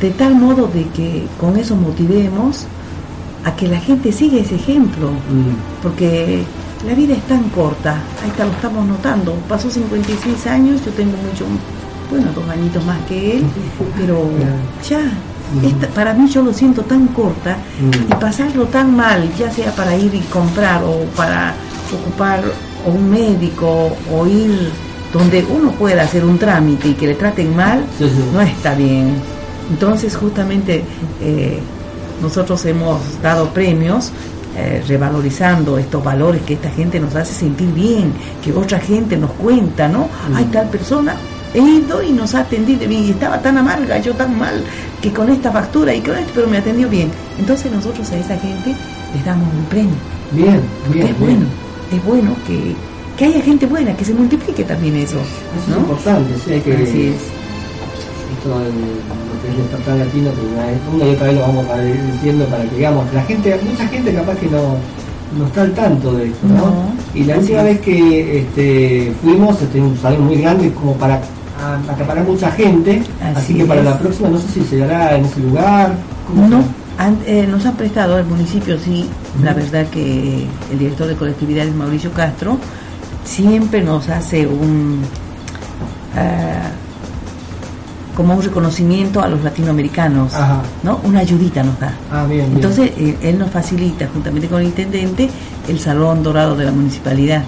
de 0.00 0.10
tal 0.12 0.34
modo 0.34 0.68
de 0.72 0.84
que 0.88 1.26
con 1.38 1.56
eso 1.56 1.76
motivemos 1.76 2.66
a 3.44 3.54
que 3.56 3.66
la 3.68 3.80
gente 3.80 4.12
siga 4.12 4.38
ese 4.38 4.54
ejemplo, 4.54 5.10
Mm. 5.10 5.82
porque 5.82 6.42
la 6.86 6.94
vida 6.94 7.14
es 7.14 7.22
tan 7.24 7.42
corta, 7.50 7.96
ahí 8.22 8.30
está, 8.30 8.46
lo 8.46 8.52
estamos 8.52 8.86
notando, 8.86 9.34
pasó 9.48 9.68
56 9.70 10.46
años, 10.46 10.80
yo 10.86 10.92
tengo 10.92 11.12
mucho, 11.18 11.44
bueno, 12.10 12.28
dos 12.34 12.48
añitos 12.48 12.84
más 12.86 12.98
que 13.08 13.36
él, 13.38 13.44
pero 13.98 14.24
ya, 14.88 15.00
esta- 15.64 15.88
para 15.88 16.14
mí 16.14 16.28
yo 16.28 16.42
lo 16.42 16.52
siento 16.52 16.82
tan 16.82 17.08
corta 17.08 17.56
y 18.08 18.14
pasarlo 18.14 18.64
tan 18.66 18.94
mal, 18.96 19.28
ya 19.38 19.50
sea 19.50 19.72
para 19.74 19.96
ir 19.96 20.14
y 20.14 20.20
comprar 20.32 20.82
o 20.84 21.04
para 21.16 21.54
ocupar 21.92 22.42
o 22.86 22.90
un 22.90 23.10
médico 23.10 23.96
o 24.12 24.26
ir 24.26 24.70
donde 25.12 25.44
uno 25.50 25.72
pueda 25.72 26.02
hacer 26.02 26.24
un 26.24 26.38
trámite 26.38 26.88
y 26.88 26.94
que 26.94 27.08
le 27.08 27.14
traten 27.14 27.54
mal, 27.56 27.84
Sí, 27.98 28.04
sí. 28.04 28.22
no 28.32 28.40
está 28.40 28.74
bien. 28.74 29.14
Entonces 29.70 30.16
justamente 30.16 30.84
eh, 31.20 31.58
nosotros 32.22 32.64
hemos 32.66 33.00
dado 33.22 33.48
premios 33.48 34.12
eh, 34.56 34.82
revalorizando 34.86 35.78
estos 35.78 36.02
valores 36.02 36.42
que 36.42 36.54
esta 36.54 36.70
gente 36.70 36.98
nos 37.00 37.14
hace 37.14 37.32
sentir 37.32 37.72
bien, 37.72 38.12
que 38.44 38.52
otra 38.52 38.78
gente 38.80 39.16
nos 39.16 39.30
cuenta, 39.32 39.88
¿no? 39.88 40.08
Hay 40.34 40.44
tal 40.46 40.68
persona, 40.68 41.14
he 41.54 41.58
ido 41.60 42.02
y 42.02 42.12
nos 42.12 42.34
ha 42.34 42.40
atendido 42.40 42.86
bien, 42.88 43.04
y 43.04 43.10
estaba 43.10 43.40
tan 43.40 43.58
amarga, 43.58 43.98
yo 43.98 44.14
tan 44.14 44.38
mal, 44.38 44.62
que 45.02 45.10
con 45.12 45.30
esta 45.30 45.50
factura 45.50 45.94
y 45.94 46.00
con 46.00 46.16
esto, 46.16 46.30
pero 46.34 46.46
me 46.48 46.58
atendió 46.58 46.88
bien. 46.88 47.10
Entonces 47.38 47.70
nosotros 47.72 48.10
a 48.12 48.16
esa 48.16 48.36
gente 48.38 48.74
les 49.14 49.24
damos 49.24 49.48
un 49.52 49.64
premio. 49.64 49.94
Bien, 50.32 50.60
bien, 50.92 51.06
es 51.08 51.18
bueno, 51.18 51.46
es 51.92 52.04
bueno 52.04 52.36
que, 52.46 52.74
que 53.16 53.24
haya 53.24 53.42
gente 53.42 53.66
buena, 53.66 53.96
que 53.96 54.04
se 54.04 54.14
multiplique 54.14 54.62
también 54.64 54.94
eso. 54.96 55.16
Eso 55.18 55.70
es 55.72 55.76
importante, 55.76 56.34
sí, 56.44 56.52
hay 56.52 56.60
que... 56.60 56.74
Así 56.74 57.06
es. 57.08 57.14
Esto 58.38 58.58
del- 58.60 58.68
lo 58.70 59.42
que 59.42 59.48
es 59.48 59.54
el 59.54 59.62
despertar 59.62 59.96
latino, 59.96 60.30
que 60.30 60.94
una, 60.96 61.06
y 61.06 61.14
otra 61.14 61.26
vez 61.26 61.34
lo 61.36 61.40
vamos 61.42 61.66
a 61.68 61.84
ir 61.84 62.00
diciendo 62.12 62.44
para 62.46 62.64
que 62.64 62.76
digamos, 62.76 63.12
la 63.12 63.22
gente, 63.24 63.58
mucha 63.68 63.88
gente 63.88 64.14
capaz 64.14 64.36
que 64.36 64.46
no, 64.46 64.76
no 65.38 65.46
está 65.46 65.62
al 65.62 65.72
tanto 65.72 66.12
de 66.14 66.26
esto, 66.26 66.46
¿no? 66.46 66.54
No, 66.54 66.72
y 67.14 67.24
la 67.24 67.38
última 67.38 67.62
vez 67.64 67.80
que 67.80 68.38
este, 68.40 69.12
fuimos, 69.22 69.60
este, 69.60 69.80
un 69.80 69.96
salón 69.98 70.26
muy 70.26 70.36
grande 70.36 70.72
como 70.72 70.94
para 70.94 71.20
a- 71.60 71.92
acaparar 71.92 72.24
mucha 72.24 72.50
gente, 72.52 73.02
así, 73.22 73.36
Así 73.36 73.54
que 73.54 73.64
para 73.64 73.82
la 73.82 73.98
próxima 73.98 74.28
no 74.28 74.38
sé 74.38 74.48
si 74.48 74.62
se 74.64 74.82
hará 74.82 75.16
en 75.16 75.24
ese 75.24 75.40
lugar. 75.40 75.94
¿cómo 76.26 76.48
No, 76.48 76.64
han- 76.98 77.18
eh, 77.26 77.46
nos 77.50 77.64
han 77.66 77.74
prestado 77.76 78.16
al 78.16 78.24
municipio, 78.26 78.78
sí, 78.78 79.08
la 79.42 79.52
verdad 79.54 79.86
que 79.88 80.46
el 80.72 80.78
director 80.78 81.06
de 81.06 81.16
colectividades, 81.16 81.74
Mauricio 81.74 82.12
Castro, 82.12 82.58
siempre 83.24 83.82
nos 83.82 84.08
hace 84.08 84.46
un... 84.46 85.00
ah, 86.16 86.70
como 88.16 88.34
un 88.34 88.42
reconocimiento 88.42 89.22
a 89.22 89.28
los 89.28 89.42
latinoamericanos, 89.42 90.34
Ajá. 90.34 90.60
¿no? 90.82 91.00
Una 91.04 91.20
ayudita 91.20 91.62
nos 91.62 91.78
da. 91.80 91.94
Ah, 92.12 92.24
bien, 92.28 92.40
bien. 92.46 92.52
Entonces, 92.56 92.90
eh, 92.98 93.16
él 93.22 93.38
nos 93.38 93.50
facilita, 93.50 94.08
juntamente 94.12 94.46
con 94.48 94.60
el 94.60 94.66
intendente, 94.66 95.30
el 95.68 95.78
Salón 95.78 96.22
Dorado 96.22 96.54
de 96.54 96.64
la 96.66 96.72
Municipalidad 96.72 97.44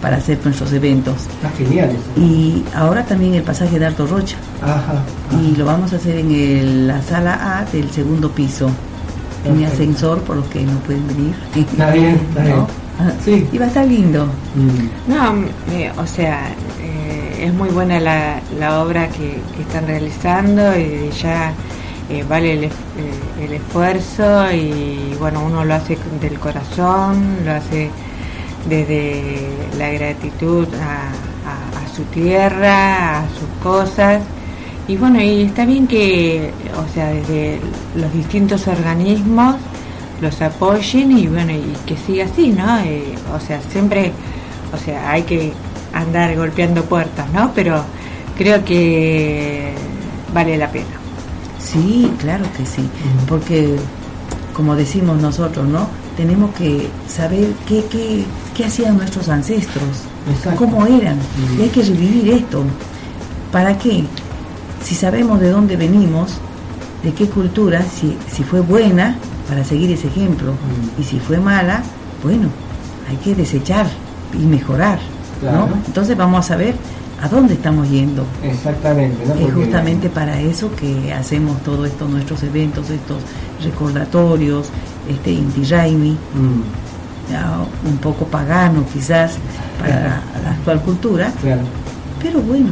para 0.00 0.16
hacer 0.16 0.38
nuestros 0.44 0.72
eventos. 0.72 1.14
Está 1.26 1.50
genial 1.50 1.90
eso. 1.90 2.20
Y 2.20 2.64
ahora 2.74 3.04
también 3.04 3.34
el 3.34 3.42
pasaje 3.42 3.78
de 3.78 3.86
Arto 3.86 4.06
Rocha. 4.06 4.36
Ajá. 4.62 5.02
Y 5.42 5.56
lo 5.56 5.64
vamos 5.66 5.92
a 5.92 5.96
hacer 5.96 6.16
en 6.18 6.30
el- 6.32 6.86
la 6.88 7.02
sala 7.02 7.58
A 7.60 7.64
del 7.66 7.90
segundo 7.90 8.30
piso. 8.30 8.70
En 9.44 9.54
mi 9.56 9.60
Perfecto. 9.64 9.72
ascensor, 9.84 10.18
por 10.22 10.36
los 10.36 10.46
que 10.48 10.62
no 10.62 10.78
pueden 10.80 11.06
venir. 11.06 11.34
Está 11.56 11.90
bien, 11.92 12.20
está 12.28 12.42
bien. 12.42 12.56
¿No? 12.56 12.66
Ah, 12.98 13.10
Sí. 13.24 13.46
Y 13.52 13.56
va 13.58 13.64
a 13.64 13.68
estar 13.68 13.86
lindo. 13.86 14.26
Mm. 14.54 15.10
No, 15.12 15.44
eh, 15.72 15.90
o 15.96 16.06
sea, 16.06 16.48
eh, 16.82 17.46
es 17.46 17.54
muy 17.54 17.70
buena 17.70 17.98
la, 18.00 18.40
la 18.58 18.82
obra 18.82 19.08
que, 19.08 19.40
que 19.56 19.62
están 19.62 19.86
realizando 19.86 20.78
y 20.78 21.10
ya 21.22 21.52
eh, 22.10 22.22
vale 22.28 22.52
el, 22.54 22.64
eh, 22.64 22.70
el 23.42 23.52
esfuerzo 23.54 24.52
y 24.52 25.14
bueno, 25.18 25.42
uno 25.44 25.64
lo 25.64 25.74
hace 25.74 25.96
del 26.20 26.38
corazón, 26.38 27.38
lo 27.46 27.52
hace 27.52 27.88
desde 28.68 29.48
la 29.78 29.90
gratitud 29.90 30.66
a, 30.74 31.08
a- 31.48 31.84
a 31.84 31.94
su 31.96 32.02
tierra, 32.04 33.20
a 33.20 33.24
sus 33.28 33.48
cosas. 33.62 34.22
Y 34.88 34.96
bueno, 34.96 35.20
y 35.22 35.42
está 35.42 35.64
bien 35.64 35.86
que, 35.86 36.50
o 36.76 36.92
sea, 36.94 37.08
desde 37.10 37.60
los 37.94 38.12
distintos 38.12 38.66
organismos 38.66 39.56
los 40.20 40.40
apoyen 40.42 41.16
y 41.16 41.26
bueno, 41.28 41.52
y 41.52 41.72
que 41.86 41.96
siga 41.96 42.24
así, 42.26 42.48
¿no? 42.48 42.78
Eh, 42.80 43.14
o 43.34 43.40
sea, 43.40 43.60
siempre, 43.70 44.12
o 44.74 44.76
sea, 44.84 45.10
hay 45.12 45.22
que 45.22 45.52
andar 45.94 46.36
golpeando 46.36 46.84
puertas, 46.84 47.26
¿no? 47.32 47.52
Pero 47.54 47.82
creo 48.36 48.64
que 48.64 49.72
vale 50.34 50.56
la 50.58 50.68
pena. 50.70 50.86
Sí, 51.58 52.10
claro 52.18 52.44
que 52.56 52.66
sí. 52.66 52.88
Porque, 53.28 53.76
como 54.54 54.74
decimos 54.76 55.20
nosotros, 55.22 55.66
¿no? 55.68 55.86
Tenemos 56.16 56.52
que 56.54 56.88
saber 57.08 57.48
qué, 57.66 57.84
qué, 57.90 58.24
qué 58.60 58.66
hacían 58.66 58.98
nuestros 58.98 59.28
ancestros, 59.30 60.04
Exacto. 60.30 60.58
cómo 60.58 60.86
eran. 60.86 61.16
Y 61.58 61.62
hay 61.62 61.68
que 61.70 61.82
revivir 61.82 62.28
esto. 62.34 62.62
¿Para 63.50 63.78
qué? 63.78 64.04
Si 64.84 64.94
sabemos 64.94 65.40
de 65.40 65.50
dónde 65.50 65.76
venimos, 65.76 66.32
de 67.02 67.12
qué 67.14 67.26
cultura, 67.26 67.82
si, 67.82 68.18
si 68.30 68.42
fue 68.42 68.60
buena, 68.60 69.16
para 69.48 69.64
seguir 69.64 69.90
ese 69.90 70.08
ejemplo. 70.08 70.52
Mm. 70.52 71.00
Y 71.00 71.04
si 71.04 71.18
fue 71.18 71.38
mala, 71.38 71.82
bueno, 72.22 72.48
hay 73.08 73.16
que 73.16 73.34
desechar 73.34 73.86
y 74.34 74.44
mejorar. 74.44 74.98
Claro. 75.40 75.68
¿no? 75.68 75.76
Entonces 75.86 76.14
vamos 76.14 76.44
a 76.44 76.48
saber 76.48 76.74
a 77.22 77.28
dónde 77.28 77.54
estamos 77.54 77.88
yendo. 77.88 78.26
Exactamente, 78.42 79.24
¿no? 79.26 79.34
Es 79.34 79.54
justamente 79.54 80.10
para 80.10 80.38
eso 80.38 80.70
que 80.74 81.14
hacemos 81.14 81.62
todo 81.62 81.86
esto, 81.86 82.06
nuestros 82.08 82.42
eventos, 82.42 82.90
estos 82.90 83.22
recordatorios, 83.62 84.68
este 85.08 85.32
Inti 85.32 85.64
Raimi, 85.64 86.10
Mm, 86.10 86.89
ya 87.30 87.58
un 87.88 87.96
poco 87.98 88.24
pagano 88.26 88.84
quizás 88.92 89.32
para 89.80 89.94
la, 89.94 90.22
la 90.44 90.50
actual 90.52 90.80
cultura, 90.82 91.32
claro, 91.40 91.62
pero 92.22 92.40
bueno, 92.40 92.68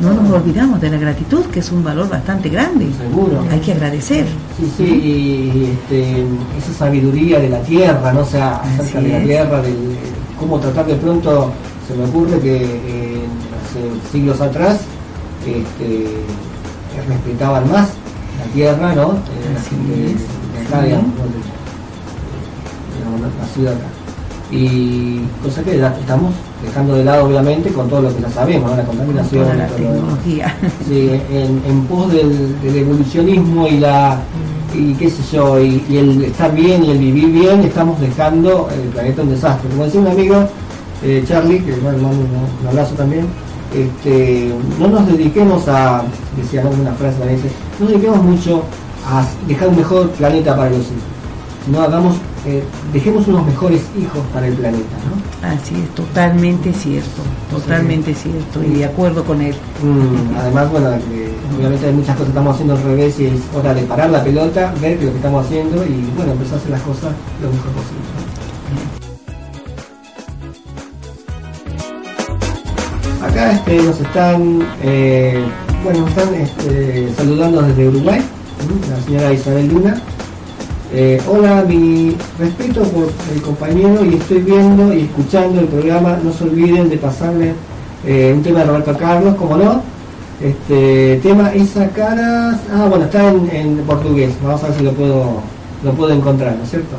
no 0.00 0.12
nos 0.12 0.30
olvidamos 0.30 0.80
de 0.80 0.90
la 0.90 0.98
gratitud, 0.98 1.44
que 1.46 1.60
es 1.60 1.70
un 1.72 1.82
valor 1.84 2.08
bastante 2.08 2.48
grande. 2.48 2.88
seguro. 2.98 3.44
Hay 3.50 3.60
que 3.60 3.72
agradecer. 3.72 4.26
Sí, 4.58 4.72
sí, 4.76 4.84
y 4.84 5.70
este, 5.72 6.20
esa 6.58 6.72
sabiduría 6.78 7.38
de 7.40 7.48
la 7.48 7.60
tierra, 7.60 8.12
¿no? 8.12 8.20
O 8.20 8.24
sea, 8.26 8.56
acerca 8.56 8.82
Así 8.98 9.06
de 9.06 9.08
la 9.12 9.18
es. 9.18 9.24
tierra, 9.24 9.62
de 9.62 9.74
cómo 10.38 10.58
tratar 10.58 10.86
de 10.86 10.94
pronto, 10.96 11.52
se 11.88 11.94
me 11.94 12.04
ocurre 12.04 12.38
que 12.40 12.56
eh, 12.64 13.20
hace 13.62 14.10
siglos 14.12 14.40
atrás 14.40 14.80
este, 15.46 16.06
respetaban 17.08 17.70
más 17.70 17.88
la 18.38 18.52
tierra, 18.52 18.94
¿no? 18.94 19.12
Eh, 19.12 19.52
la 19.54 19.60
Así 19.60 19.70
gente 19.70 19.94
de- 19.96 20.06
es, 20.06 20.12
de 20.16 20.66
acá, 20.66 20.80
sí. 20.80 20.86
digamos, 20.86 21.06
¿no? 21.08 21.24
De- 21.24 21.54
digamos, 22.98 23.20
la- 23.20 23.42
la 23.42 23.48
ciudad 23.54 23.72
acá. 23.74 23.86
Y 24.54 25.20
cosa 25.42 25.62
que 25.64 25.74
estamos 25.74 26.32
dejando 26.64 26.94
de 26.94 27.04
lado, 27.04 27.26
obviamente, 27.26 27.70
con 27.70 27.88
todo 27.88 28.02
lo 28.02 28.14
que 28.14 28.22
ya 28.22 28.30
sabemos, 28.30 28.70
¿no? 28.70 28.76
La 28.76 28.84
Con 28.84 28.96
contaminación, 28.96 29.42
toda 29.42 29.54
la 29.56 29.66
lo 29.66 29.74
tecnología. 29.74 30.56
Sí, 30.86 31.10
en, 31.30 31.62
en 31.66 31.84
pos 31.86 32.12
del, 32.12 32.60
del 32.62 32.76
evolucionismo 32.76 33.66
y 33.66 33.78
la 33.78 34.20
y 34.74 34.92
qué 34.94 35.08
sé 35.08 35.22
yo 35.32 35.60
y, 35.60 35.84
y 35.88 35.98
el 35.98 36.24
estar 36.24 36.54
bien 36.54 36.84
y 36.84 36.90
el 36.90 36.98
vivir 36.98 37.30
bien 37.30 37.60
estamos 37.60 38.00
dejando 38.00 38.68
el 38.72 38.88
planeta 38.88 39.22
un 39.22 39.30
desastre 39.30 39.70
como 39.70 39.84
decía 39.84 40.00
un 40.00 40.08
amigo 40.08 40.48
eh, 41.02 41.24
Charlie 41.26 41.60
que 41.60 41.72
bueno, 41.76 42.08
un, 42.08 42.66
abrazo 42.66 42.94
también 42.94 43.26
este, 43.72 44.52
no 44.78 44.88
nos 44.88 45.06
dediquemos 45.06 45.68
a 45.68 46.02
decía 46.36 46.62
una 46.62 46.92
frase 46.92 47.18
dice 47.28 47.50
no 47.78 47.84
nos 47.84 47.90
dediquemos 47.90 48.22
mucho 48.22 48.62
a 49.06 49.24
dejar 49.46 49.68
un 49.68 49.76
mejor 49.76 50.10
planeta 50.10 50.56
para 50.56 50.70
los 50.70 50.80
hijos 50.80 51.13
sino 51.64 51.80
hagamos 51.80 52.16
eh, 52.46 52.62
dejemos 52.92 53.26
unos 53.26 53.46
mejores 53.46 53.82
hijos 53.98 54.20
para 54.32 54.46
el 54.46 54.54
planeta 54.54 54.96
¿no? 55.08 55.48
Así 55.48 55.74
es, 55.74 55.88
totalmente 55.94 56.72
cierto, 56.72 57.22
totalmente 57.50 58.14
cierto, 58.14 58.62
y 58.64 58.78
de 58.78 58.86
acuerdo 58.86 59.22
con 59.24 59.42
él. 59.42 59.54
Mm, 59.82 60.36
además, 60.38 60.70
bueno, 60.70 60.88
que 61.06 61.28
obviamente 61.54 61.86
hay 61.86 61.92
muchas 61.92 62.16
cosas 62.16 62.24
que 62.24 62.30
estamos 62.30 62.54
haciendo 62.54 62.74
al 62.74 62.82
revés 62.82 63.20
y 63.20 63.26
es 63.26 63.40
hora 63.54 63.74
de 63.74 63.82
parar 63.82 64.08
la 64.08 64.24
pelota, 64.24 64.72
ver 64.80 65.02
lo 65.02 65.10
que 65.10 65.16
estamos 65.16 65.44
haciendo 65.44 65.84
y 65.84 66.10
bueno, 66.16 66.32
empezar 66.32 66.54
a 66.54 66.56
hacer 66.56 66.70
las 66.70 66.80
cosas 66.80 67.12
lo 67.42 67.50
mejor 67.50 67.72
posible. 67.72 68.04
¿no? 73.20 73.24
acá 73.26 73.52
este, 73.52 73.82
nos 73.82 74.00
están, 74.00 74.66
eh, 74.82 75.44
bueno, 75.82 76.06
están 76.06 76.34
este, 76.34 77.12
saludando 77.16 77.62
desde 77.62 77.88
Uruguay, 77.88 78.20
la 78.88 79.04
señora 79.04 79.32
Isabel 79.32 79.68
Luna. 79.68 80.00
Eh, 80.96 81.20
hola, 81.28 81.64
mi 81.66 82.16
respeto 82.38 82.84
por 82.84 83.08
el 83.34 83.42
compañero 83.42 84.04
y 84.04 84.14
estoy 84.14 84.38
viendo 84.42 84.94
y 84.94 85.00
escuchando 85.00 85.58
el 85.58 85.66
programa. 85.66 86.20
No 86.22 86.32
se 86.32 86.44
olviden 86.44 86.88
de 86.88 86.96
pasarle 86.98 87.52
eh, 88.06 88.32
un 88.32 88.44
tema 88.44 88.60
de 88.60 88.66
Roberto 88.66 88.96
Carlos, 88.96 89.34
como 89.34 89.56
no. 89.56 89.82
Este 90.40 91.18
tema 91.20 91.52
esa 91.52 91.88
caras. 91.88 92.60
Ah, 92.72 92.86
bueno, 92.88 93.06
está 93.06 93.28
en, 93.28 93.78
portugués. 93.78 94.34
Vamos 94.40 94.62
a 94.62 94.68
ver 94.68 94.76
si 94.76 94.84
lo 94.84 94.92
puedo 94.92 95.40
lo 95.82 95.92
puedo 95.94 96.12
encontrar, 96.14 96.54
¿no 96.56 96.62
es 96.62 96.70
cierto? 96.70 96.94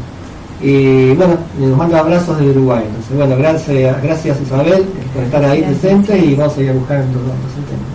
Y 0.62 1.14
bueno, 1.14 1.38
nos 1.58 1.78
manda 1.78 2.00
abrazos 2.00 2.38
de 2.38 2.50
Uruguay. 2.50 2.84
Entonces, 2.86 3.16
bueno, 3.16 3.38
gracias, 3.38 4.04
gracias 4.04 4.42
Isabel 4.42 4.84
por 5.14 5.24
estar 5.24 5.46
ahí 5.46 5.62
presente 5.62 6.20
y 6.20 6.36
vamos 6.36 6.58
a 6.58 6.62
ir 6.62 6.70
a 6.70 6.74
buscar 6.74 6.98
en 6.98 7.14
torno 7.14 7.32
Estoy 7.48 7.95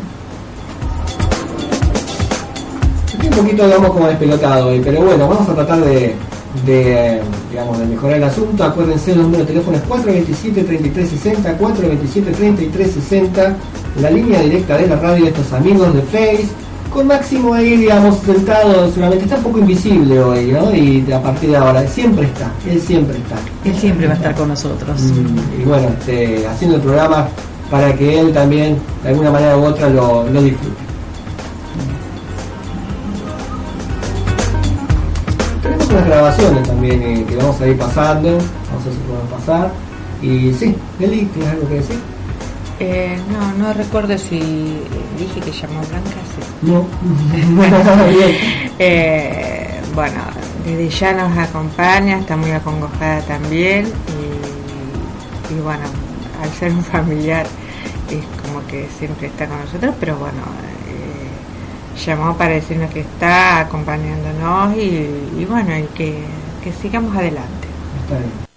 poquito, 3.42 3.66
digamos, 3.66 3.90
como 3.90 4.06
despelotado 4.08 4.68
hoy, 4.68 4.80
pero 4.84 5.02
bueno, 5.02 5.28
vamos 5.28 5.48
a 5.48 5.54
tratar 5.54 5.80
de, 5.80 6.14
de, 6.66 7.20
digamos, 7.50 7.78
de 7.78 7.86
mejorar 7.86 8.16
el 8.16 8.24
asunto. 8.24 8.64
Acuérdense, 8.64 9.12
el 9.12 9.22
número 9.22 9.44
de 9.44 9.46
teléfono 9.46 9.76
es 9.76 9.84
427-3360, 9.88 11.58
427-3360, 11.58 13.54
la 14.00 14.10
línea 14.10 14.40
directa 14.40 14.76
de 14.76 14.86
la 14.88 14.96
radio 14.96 15.24
de 15.24 15.30
estos 15.30 15.52
amigos 15.52 15.94
de 15.94 16.02
Face 16.02 16.48
con 16.92 17.06
Máximo 17.06 17.54
ahí, 17.54 17.76
digamos, 17.76 18.18
sentado, 18.18 18.88
seguramente 18.88 19.24
está 19.24 19.36
un 19.36 19.44
poco 19.44 19.60
invisible 19.60 20.20
hoy, 20.20 20.46
¿no? 20.46 20.74
Y 20.74 21.06
a 21.12 21.22
partir 21.22 21.50
de 21.50 21.56
ahora, 21.56 21.86
siempre 21.86 22.26
está, 22.26 22.50
él 22.68 22.80
siempre 22.80 23.16
está. 23.16 23.36
Él 23.64 23.76
siempre 23.76 24.08
va 24.08 24.14
a 24.14 24.16
estar 24.16 24.34
con 24.34 24.48
nosotros. 24.48 25.00
Mm, 25.00 25.62
y 25.62 25.64
bueno, 25.64 25.88
este, 25.88 26.44
haciendo 26.48 26.76
el 26.78 26.82
programa 26.82 27.28
para 27.70 27.94
que 27.94 28.18
él 28.18 28.32
también, 28.32 28.76
de 29.04 29.10
alguna 29.10 29.30
manera 29.30 29.56
u 29.56 29.66
otra, 29.66 29.88
lo, 29.88 30.28
lo 30.28 30.42
disfrute. 30.42 30.89
Unas 35.90 36.06
grabaciones 36.06 36.68
también 36.68 37.02
eh, 37.02 37.24
que 37.28 37.36
vamos 37.36 37.60
a 37.60 37.66
ir 37.66 37.76
pasando, 37.76 38.28
vamos 38.30 38.82
a 38.82 38.84
ver 38.84 38.94
si 38.94 39.00
podemos 39.00 39.30
pasar. 39.32 39.70
Y 40.22 40.52
sí, 40.52 40.76
Nelly, 40.98 41.24
¿tienes 41.26 41.52
algo 41.52 41.68
que 41.68 41.74
decir? 41.74 41.98
Eh, 42.78 43.18
no, 43.30 43.52
no 43.62 43.72
recuerdo 43.74 44.16
si 44.16 44.38
dije 45.18 45.40
que 45.44 45.52
llamó 45.52 45.80
Blanca. 45.80 46.20
Sí. 46.34 46.70
No. 46.70 46.86
eh, 48.78 49.80
bueno, 49.94 50.20
desde 50.64 50.88
ya 50.88 51.12
nos 51.12 51.36
acompaña, 51.36 52.18
está 52.18 52.36
muy 52.36 52.50
acongojada 52.52 53.20
también 53.22 53.86
y, 53.86 55.54
y, 55.54 55.60
bueno, 55.60 55.84
al 56.42 56.50
ser 56.50 56.72
un 56.72 56.82
familiar 56.82 57.46
es 58.10 58.24
como 58.42 58.66
que 58.66 58.88
siempre 58.98 59.26
está 59.26 59.46
con 59.46 59.60
nosotros, 59.60 59.94
pero 60.00 60.16
bueno, 60.16 60.38
eh, 60.38 60.69
llamó 62.06 62.36
para 62.36 62.54
decirnos 62.54 62.90
que 62.90 63.00
está 63.00 63.60
acompañándonos 63.60 64.76
y, 64.76 65.44
bueno, 65.44 65.76
y 65.78 65.82
que, 65.94 66.18
que 66.62 66.72
sigamos 66.72 67.16
adelante. 67.16 67.68
Está 68.02 68.18
bien. 68.18 68.50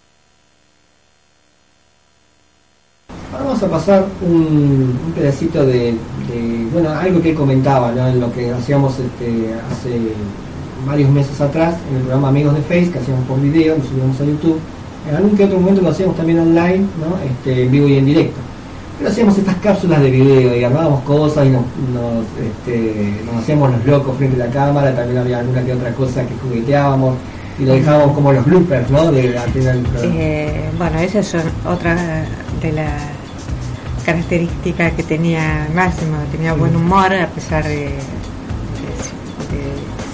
Vamos 3.31 3.63
a 3.63 3.67
pasar 3.67 4.05
un, 4.21 5.13
pedacito 5.15 5.65
de, 5.65 5.95
bueno, 6.71 6.91
algo 6.91 7.21
que 7.21 7.33
comentaba, 7.33 7.91
¿no? 7.91 8.07
En 8.07 8.19
lo 8.19 8.31
que 8.31 8.51
hacíamos 8.51 8.93
este, 8.99 9.53
hace 9.71 9.99
varios 10.85 11.09
meses 11.09 11.39
atrás 11.41 11.75
en 11.89 11.95
el 11.95 12.01
programa 12.03 12.29
Amigos 12.29 12.55
de 12.55 12.61
Face, 12.61 12.91
que 12.91 12.99
hacíamos 12.99 13.25
por 13.25 13.41
video, 13.41 13.75
lo 13.77 13.83
subíamos 13.83 14.21
a 14.21 14.25
YouTube. 14.25 14.59
En 15.09 15.15
algún 15.15 15.35
que 15.35 15.45
otro 15.45 15.59
momento 15.59 15.81
lo 15.81 15.89
hacíamos 15.89 16.15
también 16.15 16.39
online, 16.39 16.85
¿no? 16.99 17.17
Este, 17.25 17.63
en 17.63 17.71
vivo 17.71 17.87
y 17.87 17.97
en 17.97 18.05
directo. 18.05 18.39
Pero 19.03 19.11
hacíamos 19.11 19.37
estas 19.37 19.55
cápsulas 19.57 20.01
de 20.01 20.11
video 20.11 20.55
y 20.55 20.63
armábamos 20.63 21.01
cosas 21.01 21.45
y 21.45 21.49
nos, 21.49 21.63
nos, 21.93 22.23
este, 22.41 23.19
nos 23.25 23.43
hacíamos 23.43 23.71
los 23.71 23.85
locos 23.85 24.15
frente 24.15 24.41
a 24.41 24.45
la 24.45 24.53
cámara, 24.53 24.95
también 24.95 25.17
había 25.17 25.39
alguna 25.39 25.61
que 25.61 25.73
otra 25.73 25.91
cosa 25.91 26.25
que 26.25 26.33
jugueteábamos 26.41 27.17
y 27.59 27.65
lo 27.65 27.73
dejábamos 27.73 28.15
como 28.15 28.31
los 28.31 28.45
bloopers, 28.45 28.89
¿no? 28.89 29.11
De, 29.11 29.23
de, 29.23 29.41
eh, 30.03 30.69
bueno, 30.77 30.99
esas 30.99 31.27
son 31.27 31.41
otras 31.65 31.99
de 32.61 32.71
las 32.71 33.01
característica 34.05 34.91
que 34.91 35.03
tenía 35.03 35.67
Máximo, 35.75 36.15
tenía 36.31 36.53
buen 36.53 36.73
humor 36.73 37.13
a 37.13 37.27
pesar 37.27 37.65
de, 37.65 37.75
de, 37.75 37.89
de, 37.89 37.97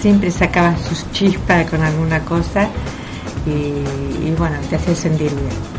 siempre 0.02 0.32
sacaba 0.32 0.76
sus 0.78 1.12
chispas 1.12 1.70
con 1.70 1.84
alguna 1.84 2.22
cosa 2.22 2.68
y, 3.46 3.50
y, 4.28 4.36
bueno, 4.36 4.56
te 4.68 4.78
hacía 4.78 4.96
sentir 4.96 5.30
bien. 5.30 5.79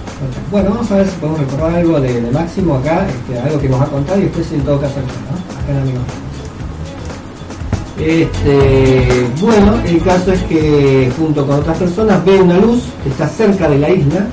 Bueno, 0.51 0.71
vamos 0.71 0.91
a 0.91 0.97
ver 0.97 1.07
si 1.07 1.17
podemos 1.17 1.41
recordar 1.41 1.75
algo 1.77 2.01
de, 2.01 2.21
Máximo 2.31 2.75
acá, 2.75 3.07
este, 3.09 3.39
algo 3.39 3.59
que 3.59 3.69
nos 3.69 3.81
ha 3.81 3.87
contado 3.87 4.19
y 4.19 4.25
después 4.25 4.53
en 4.53 4.61
todo 4.61 4.81
caso 4.81 4.97
¿no? 4.97 5.61
acá 5.61 5.73
en 5.73 5.79
Amigos. 5.79 6.03
Este, 7.99 9.27
bueno, 9.41 9.75
el 9.87 10.03
caso 10.03 10.33
es 10.33 10.43
que 10.43 11.11
junto 11.19 11.47
con 11.47 11.61
otras 11.61 11.79
personas 11.79 12.25
ve 12.25 12.41
una 12.41 12.59
luz 12.59 12.83
que 13.03 13.11
está 13.11 13.29
cerca 13.29 13.69
de 13.69 13.79
la 13.79 13.91
isla, 13.91 14.27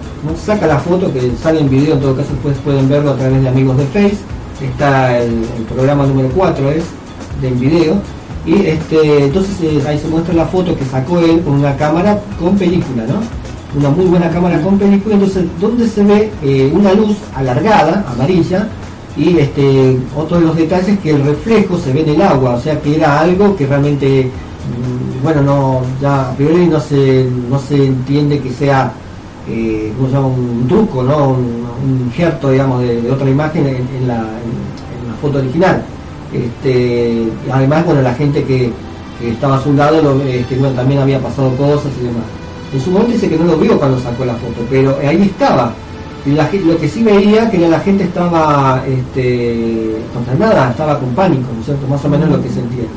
saca 0.43 0.67
la 0.67 0.79
foto 0.79 1.11
que 1.13 1.31
sale 1.41 1.61
en 1.61 1.69
video, 1.69 1.95
en 1.95 2.01
todo 2.01 2.15
caso 2.15 2.29
después 2.31 2.57
pueden 2.63 2.89
verlo 2.89 3.11
a 3.11 3.15
través 3.15 3.41
de 3.41 3.49
amigos 3.49 3.77
de 3.77 3.85
Face, 3.85 4.17
está 4.61 5.19
el, 5.19 5.45
programa 5.73 6.05
número 6.05 6.29
4 6.35 6.71
es 6.71 6.83
de 7.41 7.47
en 7.49 7.59
video, 7.59 7.95
y 8.45 8.65
este, 8.67 9.25
entonces 9.25 9.55
eh, 9.61 9.83
ahí 9.85 9.99
se 9.99 10.07
muestra 10.07 10.33
la 10.33 10.45
foto 10.45 10.75
que 10.75 10.85
sacó 10.85 11.19
él 11.19 11.41
con 11.41 11.55
una 11.55 11.75
cámara 11.75 12.19
con 12.39 12.57
película, 12.57 13.03
¿no? 13.05 13.46
Una 13.75 13.89
muy 13.89 14.05
buena 14.05 14.29
cámara 14.29 14.61
con 14.61 14.77
película, 14.77 15.15
entonces 15.15 15.45
donde 15.59 15.87
se 15.87 16.03
ve 16.03 16.31
eh, 16.41 16.71
una 16.73 16.93
luz 16.93 17.17
alargada, 17.35 18.05
amarilla, 18.11 18.67
y 19.17 19.37
este, 19.39 19.97
otro 20.15 20.39
de 20.39 20.45
los 20.45 20.55
detalles 20.55 20.89
es 20.89 20.99
que 20.99 21.09
el 21.09 21.23
reflejo 21.23 21.77
se 21.77 21.91
ve 21.91 22.01
en 22.01 22.09
el 22.09 22.21
agua, 22.21 22.55
o 22.55 22.61
sea 22.61 22.79
que 22.79 22.95
era 22.95 23.19
algo 23.19 23.55
que 23.55 23.65
realmente, 23.65 24.31
bueno, 25.23 25.41
no, 25.41 25.81
ya 26.01 26.29
a 26.29 26.33
priori 26.35 26.67
no 26.67 26.79
se, 26.79 27.27
no 27.49 27.59
se 27.59 27.87
entiende 27.87 28.39
que 28.39 28.51
sea 28.51 28.93
eh, 29.49 29.93
¿cómo 29.95 30.07
se 30.09 30.13
llama? 30.13 30.27
un 30.27 30.67
truco, 30.67 31.03
¿no? 31.03 31.29
un, 31.29 31.65
un 31.83 32.01
injerto 32.07 32.51
digamos, 32.51 32.81
de, 32.81 33.09
otra 33.09 33.29
imagen 33.29 33.65
en, 33.65 34.07
la, 34.07 34.25
foto 35.21 35.39
original. 35.39 35.81
Este, 36.31 37.27
además, 37.51 37.85
bueno, 37.85 38.01
la 38.03 38.13
gente 38.13 38.43
que, 38.43 38.71
estaba 39.23 39.55
a 39.57 39.63
su 39.63 39.73
lado 39.73 40.21
este, 40.27 40.57
también 40.75 41.01
había 41.01 41.19
pasado 41.19 41.49
cosas 41.55 41.91
y 41.99 42.05
demás. 42.05 42.23
En 42.73 42.81
su 42.81 42.91
momento 42.91 43.13
dice 43.13 43.29
que 43.29 43.37
no 43.37 43.45
lo 43.45 43.57
vio 43.57 43.77
cuando 43.77 43.99
sacó 43.99 44.25
la 44.25 44.33
foto, 44.35 44.65
pero 44.69 44.97
ahí 45.03 45.21
estaba 45.23 45.73
la, 46.25 46.49
lo 46.65 46.77
que 46.77 46.89
sí 46.89 47.03
veía 47.03 47.49
que 47.49 47.57
la 47.57 47.79
gente 47.79 48.03
estaba 48.03 48.83
este, 48.87 49.97
consternada, 50.13 50.71
estaba 50.71 50.99
con 50.99 51.09
pánico, 51.09 51.45
¿no 51.53 51.59
es 51.59 51.65
cierto? 51.65 51.87
Más 51.87 52.03
o 52.03 52.09
menos 52.09 52.29
lo 52.29 52.41
que 52.41 52.49
se 52.49 52.59
entiende. 52.59 52.89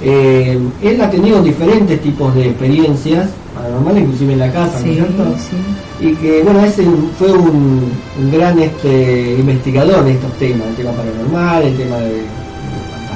Eh, 0.00 0.58
él 0.82 1.00
ha 1.00 1.10
tenido 1.10 1.42
diferentes 1.42 2.00
tipos 2.00 2.34
de 2.34 2.50
experiencias 2.50 3.30
paranormales, 3.54 4.04
inclusive 4.04 4.32
en 4.34 4.38
la 4.38 4.52
casa, 4.52 4.78
sí, 4.78 4.84
¿no 4.84 4.90
es 4.90 4.96
cierto? 4.96 5.24
Sí. 5.38 6.06
Y 6.06 6.14
que, 6.14 6.42
bueno, 6.42 6.60
ese 6.64 6.84
fue 7.18 7.32
un, 7.32 7.90
un 8.20 8.30
gran 8.30 8.58
este, 8.58 9.36
investigador 9.38 10.04
de 10.04 10.12
estos 10.12 10.32
temas, 10.34 10.68
el 10.68 10.74
tema 10.76 10.92
paranormal, 10.92 11.62
el 11.64 11.76
tema 11.76 11.96
de, 11.96 12.22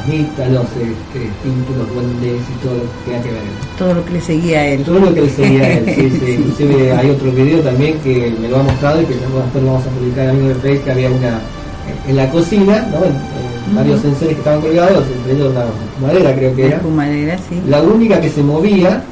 los 0.06 0.64
este, 0.64 1.30
duendes 1.94 2.42
y 2.42 2.64
todo 2.64 2.74
lo 2.74 2.82
que 2.82 3.10
tenga 3.10 3.22
que 3.22 3.30
ver. 3.30 3.42
Todo 3.78 3.94
lo 3.94 4.04
que 4.04 4.12
le 4.12 4.20
seguía 4.20 4.58
a 4.58 4.66
él. 4.66 4.82
Todo 4.84 4.98
lo 4.98 5.14
que 5.14 5.20
le 5.22 5.30
seguía 5.30 5.62
a 5.62 5.72
él, 5.72 5.84
sí, 5.86 6.10
sí. 6.18 6.32
Inclusive 6.38 6.92
hay 6.92 7.10
otro 7.10 7.30
video 7.30 7.60
también 7.60 7.98
que 8.00 8.34
me 8.40 8.48
lo 8.48 8.58
ha 8.58 8.62
mostrado 8.62 9.02
y 9.02 9.04
que 9.04 9.14
después 9.14 9.62
lo 9.62 9.72
vamos 9.72 9.86
a 9.86 9.90
publicar 9.90 10.28
en 10.28 10.48
de 10.48 10.54
Facebook, 10.56 10.84
que 10.84 10.90
había 10.90 11.10
una 11.10 11.40
en 12.08 12.16
la 12.16 12.30
cocina, 12.30 12.86
¿no? 12.90 13.04
En, 13.04 13.12
en 13.68 13.76
varios 13.76 14.00
sensores 14.00 14.34
que 14.34 14.40
estaban 14.40 14.60
colgados, 14.60 15.04
entre 15.16 15.32
ellos 15.34 15.50
una 15.50 15.64
madera 16.06 16.34
creo 16.34 16.56
que 16.56 16.66
era. 16.66 16.80
madera, 16.82 17.38
sí. 17.48 17.60
La 17.68 17.82
única 17.82 18.20
que 18.20 18.28
se 18.28 18.42
movía, 18.42 19.02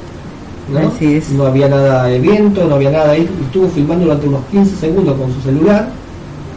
¿no? 0.71 0.87
Así 0.87 1.15
es. 1.15 1.29
no 1.29 1.45
había 1.45 1.69
nada 1.69 2.05
de 2.05 2.19
viento, 2.19 2.67
no 2.67 2.75
había 2.75 2.91
nada 2.91 3.11
ahí, 3.11 3.29
y 3.39 3.45
estuvo 3.45 3.67
filmando 3.69 4.05
durante 4.05 4.27
unos 4.27 4.45
15 4.51 4.75
segundos 4.75 5.17
con 5.17 5.33
su 5.33 5.41
celular 5.41 6.00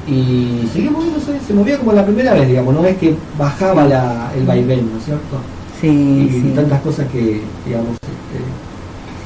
y 0.07 0.69
seguía 0.73 0.91
moviéndose, 0.91 1.39
se 1.47 1.55
movía 1.55 1.79
como 1.79 1.93
la 1.93 2.05
primera 2.05 2.35
vez, 2.35 2.49
digamos, 2.49 2.75
no 2.75 2.85
es 2.85 2.97
que 2.99 3.15
bajaba 3.39 3.85
la, 3.87 4.31
el 4.37 4.45
vaivén, 4.45 4.91
¿no 4.93 4.99
es 4.99 5.05
cierto? 5.05 5.41
Sí, 5.81 5.89
y 5.89 6.31
sí. 6.31 6.53
tantas 6.55 6.81
cosas 6.83 7.07
que, 7.11 7.41
digamos, 7.65 7.97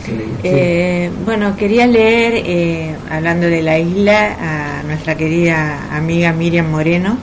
este, 0.05 0.15
que, 0.43 1.05
eh, 1.05 1.11
sí. 1.11 1.23
Bueno, 1.25 1.57
quería 1.57 1.87
leer, 1.87 2.43
eh, 2.47 2.97
hablando 3.11 3.47
de 3.47 3.63
la 3.63 3.79
isla, 3.79 4.81
a 4.81 4.83
nuestra 4.85 5.17
querida 5.17 5.95
amiga 5.97 6.33
Miriam 6.33 6.71
Moreno, 6.71 7.19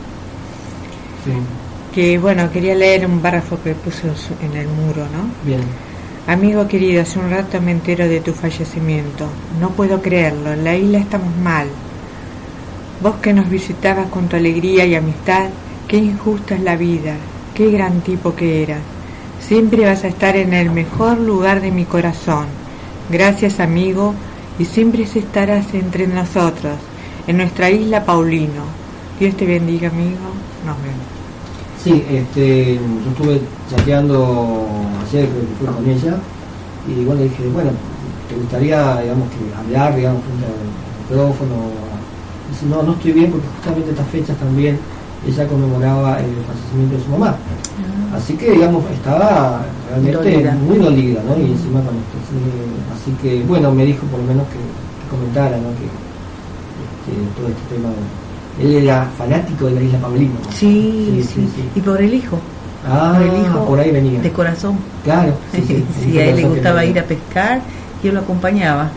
sí. 1.23 1.31
que 1.93 2.17
bueno, 2.17 2.51
quería 2.51 2.75
leer 2.75 3.05
un 3.05 3.19
párrafo 3.19 3.57
que 3.63 3.73
puso 3.73 4.07
en 4.41 4.57
el 4.57 4.67
muro, 4.67 5.03
¿no? 5.11 5.29
Bien. 5.43 5.61
Amigo 6.27 6.67
querido, 6.67 7.03
hace 7.03 7.19
un 7.19 7.29
rato 7.29 7.61
me 7.61 7.71
entero 7.71 8.07
de 8.07 8.19
tu 8.19 8.33
fallecimiento. 8.33 9.27
No 9.61 9.69
puedo 9.69 10.01
creerlo, 10.01 10.53
en 10.53 10.63
la 10.63 10.75
isla 10.75 10.97
estamos 10.97 11.35
mal. 11.37 11.67
Vos 13.01 13.15
que 13.21 13.33
nos 13.33 13.49
visitabas 13.49 14.07
con 14.07 14.27
tu 14.27 14.37
alegría 14.37 14.85
y 14.85 14.95
amistad, 14.95 15.49
qué 15.87 15.97
injusta 15.97 16.55
es 16.55 16.61
la 16.61 16.77
vida, 16.77 17.15
qué 17.53 17.69
gran 17.69 18.01
tipo 18.01 18.35
que 18.35 18.63
eras. 18.63 18.81
Siempre 19.39 19.85
vas 19.85 20.03
a 20.03 20.07
estar 20.07 20.35
en 20.37 20.53
el 20.53 20.71
mejor 20.71 21.19
lugar 21.19 21.61
de 21.61 21.71
mi 21.71 21.85
corazón. 21.85 22.45
Gracias 23.09 23.59
amigo, 23.59 24.13
y 24.57 24.65
siempre 24.65 25.03
estarás 25.03 25.73
entre 25.73 26.07
nosotros, 26.07 26.77
en 27.27 27.37
nuestra 27.37 27.69
isla 27.69 28.05
Paulino. 28.05 28.63
Dios 29.19 29.35
te 29.35 29.45
bendiga 29.45 29.89
amigo. 29.89 30.31
nos 30.65 30.77
vemos. 30.81 31.15
Sí, 31.83 32.03
este, 32.09 32.75
yo 32.75 33.11
estuve 33.11 33.41
chateando 33.69 34.65
ayer, 35.07 35.29
fue 35.59 35.67
con 35.67 35.87
ella, 35.87 36.17
y 36.87 37.03
bueno, 37.03 37.21
dije, 37.21 37.47
bueno, 37.53 37.71
¿te 38.29 38.35
gustaría, 38.35 39.01
digamos, 39.01 39.27
que 39.29 39.55
hablar, 39.55 39.95
digamos, 39.95 40.21
frente 40.23 40.45
al 40.45 41.03
micrófono? 41.03 41.84
Dice, 42.55 42.65
no, 42.67 42.83
no 42.83 42.93
estoy 42.93 43.11
bien 43.11 43.31
porque 43.31 43.47
justamente 43.57 43.91
estas 43.91 44.07
fechas 44.07 44.37
también 44.37 44.79
ella 45.27 45.47
conmemoraba 45.47 46.19
el 46.19 46.31
fallecimiento 46.47 46.95
de 46.97 47.03
su 47.03 47.09
mamá. 47.11 47.35
Así 48.15 48.33
que, 48.37 48.51
digamos, 48.51 48.83
estaba 48.91 49.61
realmente 49.89 50.17
Dolida. 50.31 50.51
muy 50.55 50.77
dolida, 50.77 51.21
¿no? 51.27 51.35
Y 51.37 51.51
encima 51.51 51.81
con 51.81 51.95
esto. 51.99 52.15
Así, 52.23 53.11
así 53.11 53.11
que, 53.21 53.43
bueno, 53.43 53.71
me 53.71 53.83
dijo 53.85 54.05
por 54.07 54.19
lo 54.21 54.25
menos 54.27 54.47
que, 54.47 54.55
que 54.55 55.09
comentara, 55.11 55.57
¿no? 55.57 55.69
Que 55.75 55.85
este, 57.03 57.11
todo 57.35 57.47
este 57.49 57.75
tema. 57.75 57.89
él 58.61 58.83
era 58.83 59.09
fanático 59.17 59.65
de 59.65 59.71
la 59.73 59.81
isla 59.81 59.99
Pamelino. 59.99 60.33
¿no? 60.45 60.51
Sí, 60.51 61.21
sí, 61.27 61.45
Y 61.75 61.81
por 61.81 62.01
el 62.01 62.13
hijo, 62.13 62.39
Ah, 62.87 63.15
por 63.17 63.23
el 63.27 63.41
hijo 63.41 63.65
por 63.65 63.79
ahí 63.79 63.91
venía. 63.91 64.21
de 64.21 64.31
corazón. 64.31 64.77
Claro, 65.03 65.33
sí, 65.51 65.63
sí. 65.67 65.83
Sí, 66.03 66.19
a 66.19 66.25
él 66.27 66.35
le 66.37 66.43
gustaba 66.47 66.85
ir 66.85 66.97
a 66.99 67.03
pescar 67.03 67.59
y 68.03 68.07
él 68.07 68.13
lo 68.13 68.21
acompañaba. 68.21 68.89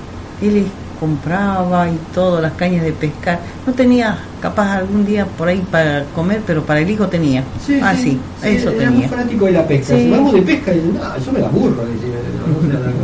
Él 0.42 0.66
compraba 0.98 1.88
y 1.88 1.98
todo, 2.14 2.40
las 2.40 2.52
cañas 2.52 2.84
de 2.84 2.92
pescar. 2.92 3.40
No 3.66 3.72
tenía 3.72 4.18
capaz 4.40 4.76
algún 4.76 5.04
día 5.04 5.26
por 5.26 5.48
ahí 5.48 5.62
para 5.70 6.04
comer, 6.14 6.42
pero 6.46 6.62
para 6.62 6.80
el 6.80 6.90
hijo 6.90 7.06
tenía. 7.06 7.42
Sí, 7.64 7.80
ah, 7.82 7.94
sí, 7.94 8.18
sí, 8.42 8.48
eso 8.48 8.70
era 8.70 8.90
tenía. 8.90 9.08
fanático 9.08 9.46
de 9.46 9.52
la 9.52 9.66
pesca. 9.66 9.94
Sí. 9.94 10.02
Si 10.02 10.10
vamos 10.10 10.32
de 10.32 10.42
pesca, 10.42 10.72
no, 10.72 11.24
yo 11.24 11.32
me 11.32 11.40
la 11.40 11.48
burro, 11.48 11.82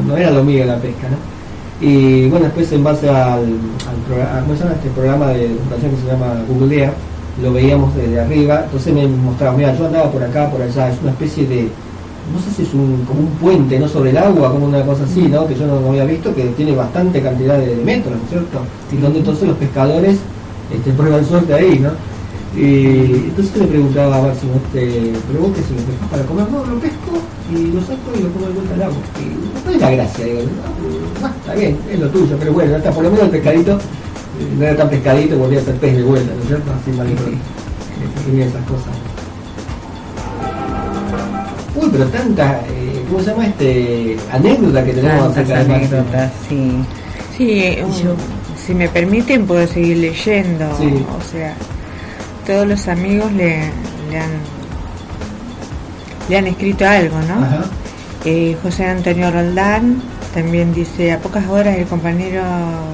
no, 0.07 0.16
era 0.16 0.30
lo 0.30 0.45
mío 0.45 0.64
la 0.64 0.76
pesca, 0.78 1.09
¿no? 1.09 1.34
Y 1.80 2.28
bueno, 2.28 2.47
después 2.47 2.70
en 2.72 2.84
base 2.84 3.09
al, 3.09 3.40
al 3.42 3.97
programa, 4.07 4.40
¿cómo 4.40 4.55
se 4.55 4.62
llama 4.62 4.74
este 4.76 4.90
programa 4.90 5.26
de 5.28 5.47
educación 5.47 5.90
que 5.90 6.01
se 6.03 6.07
llama 6.07 6.34
Googlea? 6.49 6.92
Lo 7.42 7.53
veíamos 7.53 7.95
desde 7.97 8.20
arriba, 8.20 8.62
entonces 8.64 8.95
me 8.95 9.09
mostraba, 9.09 9.57
mira, 9.57 9.76
yo 9.76 9.86
andaba 9.86 10.11
por 10.11 10.22
acá, 10.22 10.49
por 10.51 10.62
allá, 10.62 10.88
es 10.88 11.01
una 11.03 11.11
especie 11.11 11.47
de, 11.47 11.68
no 12.32 12.40
sé 12.40 12.50
si 12.56 12.62
es 12.62 12.74
un, 12.74 13.04
como 13.06 13.20
un 13.20 13.28
puente, 13.40 13.78
¿no? 13.78 13.88
Sobre 13.88 14.10
el 14.10 14.16
agua, 14.16 14.50
como 14.50 14.66
una 14.66 14.82
cosa 14.84 15.04
así, 15.04 15.22
¿no? 15.22 15.46
Que 15.46 15.54
yo 15.54 15.66
no, 15.66 15.80
no 15.80 15.88
había 15.88 16.04
visto, 16.04 16.34
que 16.34 16.44
tiene 16.56 16.74
bastante 16.74 17.20
cantidad 17.20 17.58
de, 17.58 17.76
metros, 17.76 18.16
¿no 18.16 18.22
es 18.24 18.30
cierto? 18.30 18.60
Y 18.92 18.96
donde 18.96 19.18
entonces 19.18 19.48
los 19.48 19.56
pescadores 19.58 20.18
este, 20.74 20.92
prueban 20.92 21.24
suerte 21.24 21.52
ahí, 21.52 21.78
¿no? 21.78 21.90
Y 22.56 23.28
entonces 23.28 23.56
le 23.56 23.66
preguntaba 23.66 24.16
a 24.16 24.22
Máximo, 24.22 24.54
este, 24.54 25.12
pero 25.26 25.40
vos 25.40 25.52
qué 25.56 25.62
si 25.62 25.74
lo 25.74 25.82
pescas 25.82 26.08
para 26.08 26.22
comer, 26.24 26.50
no, 26.50 26.64
lo 26.64 26.78
pesco 26.78 27.18
y 27.50 27.72
lo 27.74 27.80
saco 27.80 28.14
y 28.16 28.22
lo 28.22 28.28
pongo 28.28 28.46
de 28.46 28.52
vuelta 28.54 28.74
al 28.74 28.82
agua. 28.82 28.96
Y 29.20 29.60
¿cuál 29.62 29.74
es 29.74 29.80
la 29.80 29.90
gracia? 29.90 30.24
Digo, 30.24 30.40
no, 31.20 31.26
ah, 31.26 31.32
está 31.40 31.54
bien, 31.54 31.76
es 31.90 31.98
lo 31.98 32.08
tuyo, 32.10 32.36
pero 32.38 32.52
bueno, 32.52 32.76
hasta 32.76 32.92
por 32.92 33.02
lo 33.02 33.10
menos 33.10 33.24
el 33.24 33.30
pescadito, 33.32 33.72
eh, 33.72 34.56
no 34.56 34.64
era 34.64 34.76
tan 34.76 34.88
pescadito, 34.88 35.36
volvía 35.36 35.58
a 35.58 35.64
ser 35.64 35.74
pez 35.76 35.96
de 35.96 36.02
vuelta, 36.04 36.32
¿no 36.32 36.42
es 36.42 36.46
cierto? 36.46 36.70
Así 36.72 36.90
tenía 38.24 38.46
esas 38.46 38.64
cosas. 38.66 39.13
Uy, 41.74 41.88
pero 41.90 42.04
tanta, 42.06 42.60
eh, 42.68 43.04
¿cómo 43.08 43.20
se 43.20 43.30
llama 43.30 43.46
este? 43.46 44.16
Anécdota 44.32 44.84
que 44.84 44.92
tenemos 44.92 45.34
Tantas 45.34 45.50
acerca 45.50 45.64
de 45.64 45.74
anécdotas, 45.74 46.32
sí. 46.48 46.72
Sí, 47.36 47.78
un- 47.84 47.92
yo- 47.92 48.16
si 48.64 48.74
me 48.74 48.88
permiten 48.88 49.46
puedo 49.46 49.66
seguir 49.66 49.96
leyendo. 49.98 50.64
Sí. 50.78 51.04
O 51.18 51.22
sea, 51.30 51.54
todos 52.46 52.66
los 52.66 52.86
amigos 52.88 53.32
le, 53.32 53.58
le 54.10 54.18
han 54.18 54.30
le 56.28 56.38
han 56.38 56.46
escrito 56.46 56.86
algo, 56.88 57.16
¿no? 57.22 57.34
Ajá. 57.44 57.64
Eh, 58.24 58.56
José 58.62 58.86
Antonio 58.86 59.30
Roldán 59.30 60.00
también 60.32 60.72
dice, 60.72 61.12
a 61.12 61.18
pocas 61.18 61.46
horas 61.48 61.76
el 61.76 61.84
compañero, 61.86 62.40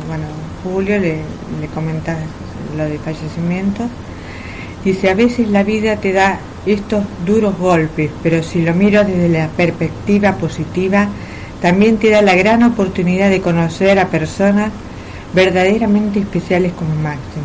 bueno, 0.08 0.24
Julio 0.64 0.98
le, 0.98 1.18
le 1.60 1.66
comenta 1.72 2.16
lo 2.76 2.84
de 2.84 2.98
fallecimiento. 2.98 3.84
Dice, 4.84 5.10
a 5.10 5.14
veces 5.14 5.48
la 5.48 5.62
vida 5.62 5.96
te 5.96 6.12
da 6.12 6.38
estos 6.66 7.04
duros 7.26 7.58
golpes, 7.58 8.10
pero 8.22 8.42
si 8.42 8.62
lo 8.62 8.74
miro 8.74 9.04
desde 9.04 9.28
la 9.28 9.48
perspectiva 9.48 10.36
positiva, 10.36 11.08
también 11.60 11.98
te 11.98 12.10
da 12.10 12.22
la 12.22 12.34
gran 12.34 12.62
oportunidad 12.62 13.30
de 13.30 13.40
conocer 13.40 13.98
a 13.98 14.08
personas 14.08 14.70
verdaderamente 15.34 16.20
especiales 16.20 16.72
como 16.72 16.94
Máximo. 16.94 17.44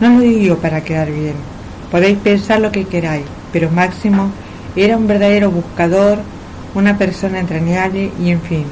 No 0.00 0.10
lo 0.10 0.20
digo 0.20 0.56
para 0.56 0.82
quedar 0.82 1.10
bien, 1.10 1.34
podéis 1.90 2.18
pensar 2.18 2.60
lo 2.60 2.70
que 2.70 2.84
queráis, 2.84 3.24
pero 3.52 3.70
Máximo 3.70 4.30
era 4.76 4.96
un 4.96 5.06
verdadero 5.06 5.50
buscador, 5.50 6.18
una 6.74 6.96
persona 6.96 7.40
entrañable 7.40 8.10
y 8.22 8.30
en 8.30 8.40
fin, 8.40 8.64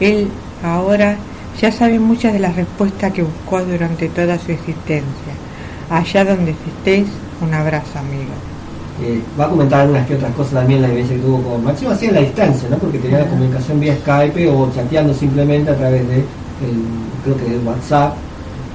él 0.00 0.28
ahora 0.62 1.16
ya 1.60 1.72
sabe 1.72 1.98
muchas 1.98 2.32
de 2.32 2.38
las 2.38 2.54
respuestas 2.54 3.12
que 3.12 3.22
buscó 3.22 3.64
durante 3.64 4.08
toda 4.08 4.38
su 4.38 4.52
existencia. 4.52 5.32
Allá 5.90 6.24
donde 6.24 6.52
estés, 6.52 7.06
un 7.40 7.54
abrazo 7.54 7.98
amigo. 7.98 8.32
Eh, 9.00 9.22
va 9.38 9.44
a 9.44 9.48
comentar 9.48 9.80
algunas 9.82 10.04
que 10.06 10.16
otras 10.16 10.32
cosas 10.34 10.54
también 10.54 10.82
la 10.82 10.88
vivencia 10.88 11.14
que 11.16 11.22
tuvo 11.22 11.40
con 11.42 11.64
Máximo, 11.64 11.92
así 11.92 12.06
en 12.06 12.14
la 12.14 12.20
distancia, 12.20 12.68
¿no? 12.68 12.76
Porque 12.78 12.98
tenía 12.98 13.20
la 13.20 13.26
comunicación 13.26 13.78
vía 13.78 13.94
Skype 13.96 14.48
o 14.48 14.72
chateando 14.74 15.14
simplemente 15.14 15.70
a 15.70 15.76
través 15.76 16.06
de, 16.08 16.16
el, 16.16 16.24
creo 17.22 17.36
que 17.36 17.44
de 17.44 17.58
WhatsApp, 17.58 18.14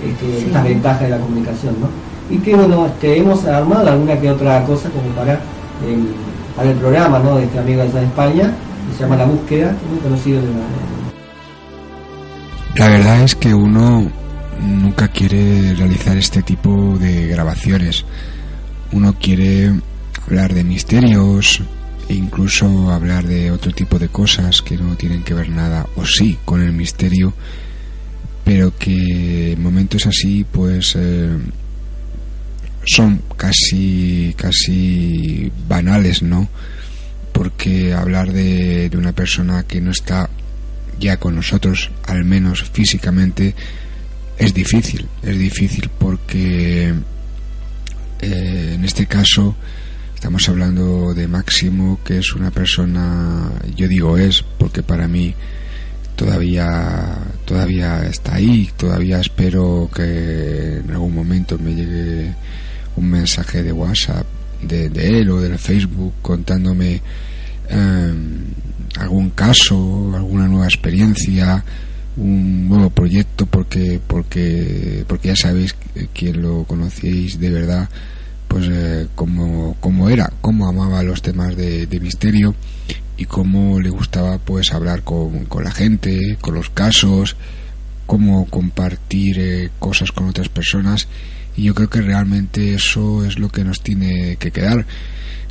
este, 0.02 0.26
Sí. 0.40 0.46
estas 0.48 0.64
ventajas 0.64 1.02
de 1.02 1.10
la 1.10 1.18
comunicación, 1.18 1.76
¿no? 1.82 1.88
Y 2.34 2.38
que 2.40 2.56
bueno, 2.56 2.86
este, 2.86 3.18
hemos 3.18 3.44
armado 3.46 3.90
alguna 3.90 4.18
que 4.18 4.32
otra 4.32 4.64
cosa 4.64 4.90
como 4.90 5.10
para 5.14 5.34
el, 5.34 6.08
para 6.56 6.70
el 6.72 6.78
programa, 6.78 7.20
¿no? 7.20 7.36
De 7.36 7.44
este 7.44 7.60
amigo 7.60 7.82
de 7.82 7.90
allá 7.90 8.00
de 8.00 8.06
España, 8.06 8.54
que 8.90 8.96
se 8.96 9.04
llama 9.04 9.18
La 9.18 9.26
Búsqueda, 9.26 9.76
muy 9.90 10.00
conocido 10.00 10.40
en 10.40 10.46
la, 10.46 10.52
La 12.86 12.90
verdad 12.90 13.22
es 13.24 13.36
que 13.36 13.54
uno 13.54 14.10
nunca 14.62 15.10
quiere 15.10 15.74
realizar 15.76 16.16
este 16.18 16.42
tipo 16.42 16.98
de 16.98 17.28
grabaciones. 17.28 18.06
Uno 18.94 19.18
quiere 19.20 19.74
hablar 20.26 20.54
de 20.54 20.64
misterios 20.64 21.62
e 22.08 22.14
incluso 22.14 22.92
hablar 22.92 23.26
de 23.26 23.52
otro 23.52 23.72
tipo 23.72 23.98
de 23.98 24.08
cosas 24.08 24.62
que 24.62 24.78
no 24.78 24.96
tienen 24.96 25.24
que 25.24 25.34
ver 25.34 25.50
nada 25.50 25.88
o 25.96 26.06
sí 26.06 26.38
con 26.46 26.62
el 26.62 26.72
misterio, 26.72 27.34
pero 28.46 28.78
que 28.78 29.54
en 29.54 29.64
momentos 29.64 30.06
así 30.06 30.46
pues 30.50 30.96
eh, 30.96 31.38
son 32.86 33.22
casi 33.36 34.36
casi 34.38 35.52
banales, 35.68 36.22
¿no? 36.22 36.48
Porque 37.32 37.94
hablar 37.94 38.32
de, 38.32 38.90
de 38.90 38.98
una 38.98 39.14
persona 39.14 39.64
que 39.64 39.82
no 39.82 39.90
está 39.92 40.30
ya 41.00 41.18
con 41.18 41.36
nosotros, 41.36 41.90
al 42.06 42.26
menos 42.26 42.64
físicamente, 42.64 43.56
es 44.38 44.54
difícil. 44.54 45.08
Es 45.24 45.38
difícil 45.38 45.90
porque 45.98 46.94
eh, 48.24 48.74
en 48.76 48.86
este 48.86 49.06
caso 49.06 49.56
estamos 50.16 50.48
hablando 50.48 51.14
de 51.14 51.28
Máximo, 51.28 52.00
que 52.04 52.20
es 52.20 52.34
una 52.34 52.52
persona, 52.52 53.52
yo 53.76 53.88
digo 53.88 54.18
es, 54.18 54.44
porque 54.58 54.82
para 54.82 55.08
mí 55.08 55.36
todavía 56.16 57.18
todavía 57.46 58.06
está 58.06 58.36
ahí, 58.36 58.70
todavía 58.78 59.20
espero 59.20 59.90
que 59.94 60.78
en 60.78 60.92
algún 60.92 61.14
momento 61.14 61.58
me 61.60 61.76
llegue 61.76 62.34
un 62.96 63.10
mensaje 63.10 63.64
de 63.64 63.72
WhatsApp 63.72 64.26
de, 64.62 65.20
él 65.20 65.30
o 65.30 65.42
del 65.42 65.60
Facebook 65.60 66.14
contándome 66.22 67.02
eh, 67.70 68.14
algún 68.98 69.32
caso, 69.32 70.12
alguna 70.16 70.48
nueva 70.48 70.66
experiencia, 70.66 71.64
un 72.16 72.70
nuevo 72.70 72.90
proyecto, 72.90 73.46
porque 73.46 74.00
porque 74.06 75.04
porque 75.08 75.30
ya 75.30 75.36
sabéis 75.36 75.76
quien 76.14 76.42
lo 76.42 76.64
conocíais 76.64 77.40
de 77.40 77.50
verdad, 77.50 77.90
pues 78.54 78.68
eh, 78.70 79.08
cómo, 79.16 79.76
cómo 79.80 80.12
era, 80.12 80.32
cómo 80.42 80.68
amaba 80.68 81.02
los 81.02 81.24
temas 81.24 81.58
de, 81.58 81.88
misterio 82.00 82.54
y 83.18 83.26
cómo 83.26 83.80
le 83.80 83.90
gustaba 83.90 84.38
pues 84.38 84.74
hablar 84.74 85.02
con, 85.02 85.46
con 85.46 85.64
la 85.64 85.72
gente, 85.72 86.38
con 86.40 86.54
los 86.54 86.70
casos, 86.70 87.36
cómo 88.06 88.46
compartir 88.46 89.40
eh, 89.40 89.72
cosas 89.80 90.12
con 90.12 90.30
otras 90.30 90.50
personas. 90.50 91.08
Y 91.58 91.64
yo 91.64 91.74
creo 91.74 91.90
que 91.90 92.02
realmente 92.02 92.76
eso 92.76 93.26
es 93.26 93.40
lo 93.40 93.50
que 93.50 93.64
nos 93.64 93.82
tiene 93.82 94.36
que 94.36 94.52
quedar. 94.52 94.86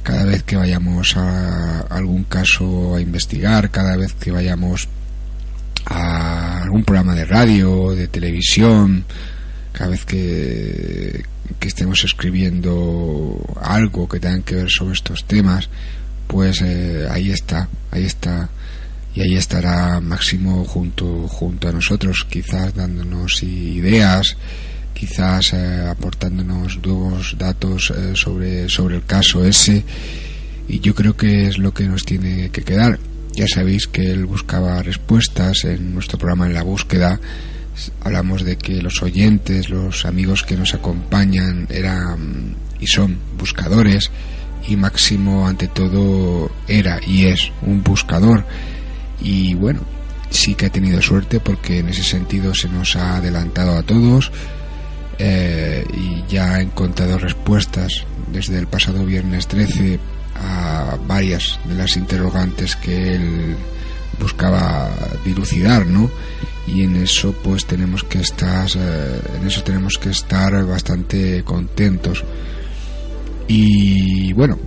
Cada 0.05 0.25
vez 0.25 0.45
que 0.45 0.55
vayamos 0.55 1.17
a 1.17 1.81
algún 1.81 2.23
caso 2.23 2.95
a 2.95 3.01
investigar, 3.01 3.73
cada 3.73 3.97
vez 3.97 4.13
que 4.13 4.31
vayamos 4.31 4.89
a 5.87 6.63
algún 6.63 6.85
programa 6.85 7.17
de 7.17 7.25
radio, 7.25 7.97
de 7.97 8.07
televisión, 8.07 9.05
cada 9.73 9.91
vez 9.91 10.05
que, 10.05 11.25
que 11.59 11.69
estemos 11.69 12.05
escribiendo 12.05 13.39
algo 13.61 14.09
que 14.09 14.21
tenga 14.21 14.45
que 14.45 14.57
ver 14.57 14.71
sobre 14.71 14.95
estos 14.95 15.25
temas, 15.25 15.69
pues 16.27 16.63
eh, 16.63 17.07
ahí 17.11 17.31
está, 17.31 17.69
ahí 17.91 18.05
está 18.05 18.49
y 19.15 19.21
ahí 19.21 19.35
estará 19.35 20.01
Máximo 20.01 20.65
junto 20.65 21.29
junto 21.29 21.69
a 21.69 21.73
nosotros, 21.73 22.27
quizás 22.29 22.75
dándonos 22.75 23.43
ideas, 23.43 24.37
quizás 24.95 25.53
eh, 25.53 25.87
aportándonos 25.89 26.79
nuevos 26.85 27.37
datos 27.39 27.93
eh, 27.97 28.13
sobre 28.15 28.69
sobre 28.69 28.97
el 28.97 29.05
caso 29.05 29.45
ese 29.45 29.85
y 30.69 30.81
yo 30.81 30.95
creo 30.95 31.17
que 31.17 31.49
es 31.49 31.59
lo 31.59 31.75
que 31.75 31.85
nos 31.85 32.05
tiene 32.05 32.51
que 32.51 32.63
quedar. 32.63 32.99
Ya 33.35 33.47
sabéis 33.47 33.87
que 33.87 34.11
él 34.11 34.27
buscaba 34.27 34.83
respuestas 34.83 35.65
en 35.65 35.95
nuestro 35.95 36.19
programa 36.19 36.47
en 36.47 36.55
la 36.55 36.63
búsqueda. 36.63 37.19
Hablamos 38.03 38.45
de 38.45 38.57
que 38.57 38.83
los 38.83 39.03
oyentes, 39.03 39.71
los 39.71 40.05
amigos 40.05 40.43
que 40.43 40.57
nos 40.57 40.75
acompañan 40.75 41.67
eran 41.71 42.57
y 42.81 42.87
son 42.87 43.19
buscadores 43.39 44.11
y 44.67 44.77
Máximo 44.77 45.47
ante 45.47 45.69
todo 45.69 46.51
era 46.69 47.01
y 47.07 47.27
es 47.27 47.51
un 47.63 47.83
buscador 47.83 48.45
y 49.21 49.55
bueno 49.55 49.81
sí 50.31 50.55
que 50.55 50.67
ha 50.67 50.71
tenido 50.71 51.01
suerte 51.03 51.41
porque 51.41 51.79
en 51.79 51.89
ese 51.89 52.03
sentido 52.03 52.55
se 52.55 52.69
nos 52.69 52.97
ha 52.97 53.17
adelantado 53.17 53.77
a 53.77 53.83
todos 53.83 54.31
eh, 55.19 55.85
y 55.93 56.25
ya 56.33 56.55
ha 56.55 56.61
encontrado 56.61 57.19
respuestas 57.19 58.05
desde 58.33 58.59
el 58.59 58.67
pasado 58.67 59.05
viernes 59.05 59.47
13 59.47 59.99
a 60.37 60.97
varias 61.07 61.61
de 61.65 61.75
las 61.75 61.97
interrogantes 61.97 62.77
que 62.77 63.15
él 63.15 63.57
buscaba 64.19 64.91
dilucidar, 65.25 65.87
¿no? 65.87 66.11
Y 66.67 66.85
en 66.85 66.97
eso 66.97 67.35
pues 67.43 67.67
tenemos 67.67 68.05
que 68.05 68.21
estar 68.21 68.69
eh, 68.77 69.21
en 69.37 69.47
eso 69.47 69.63
tenemos 69.63 69.99
que 69.99 70.11
estar 70.11 70.65
bastante 70.65 71.43
contentos. 71.45 72.25
Y 73.49 74.33
bueno, 74.33 74.59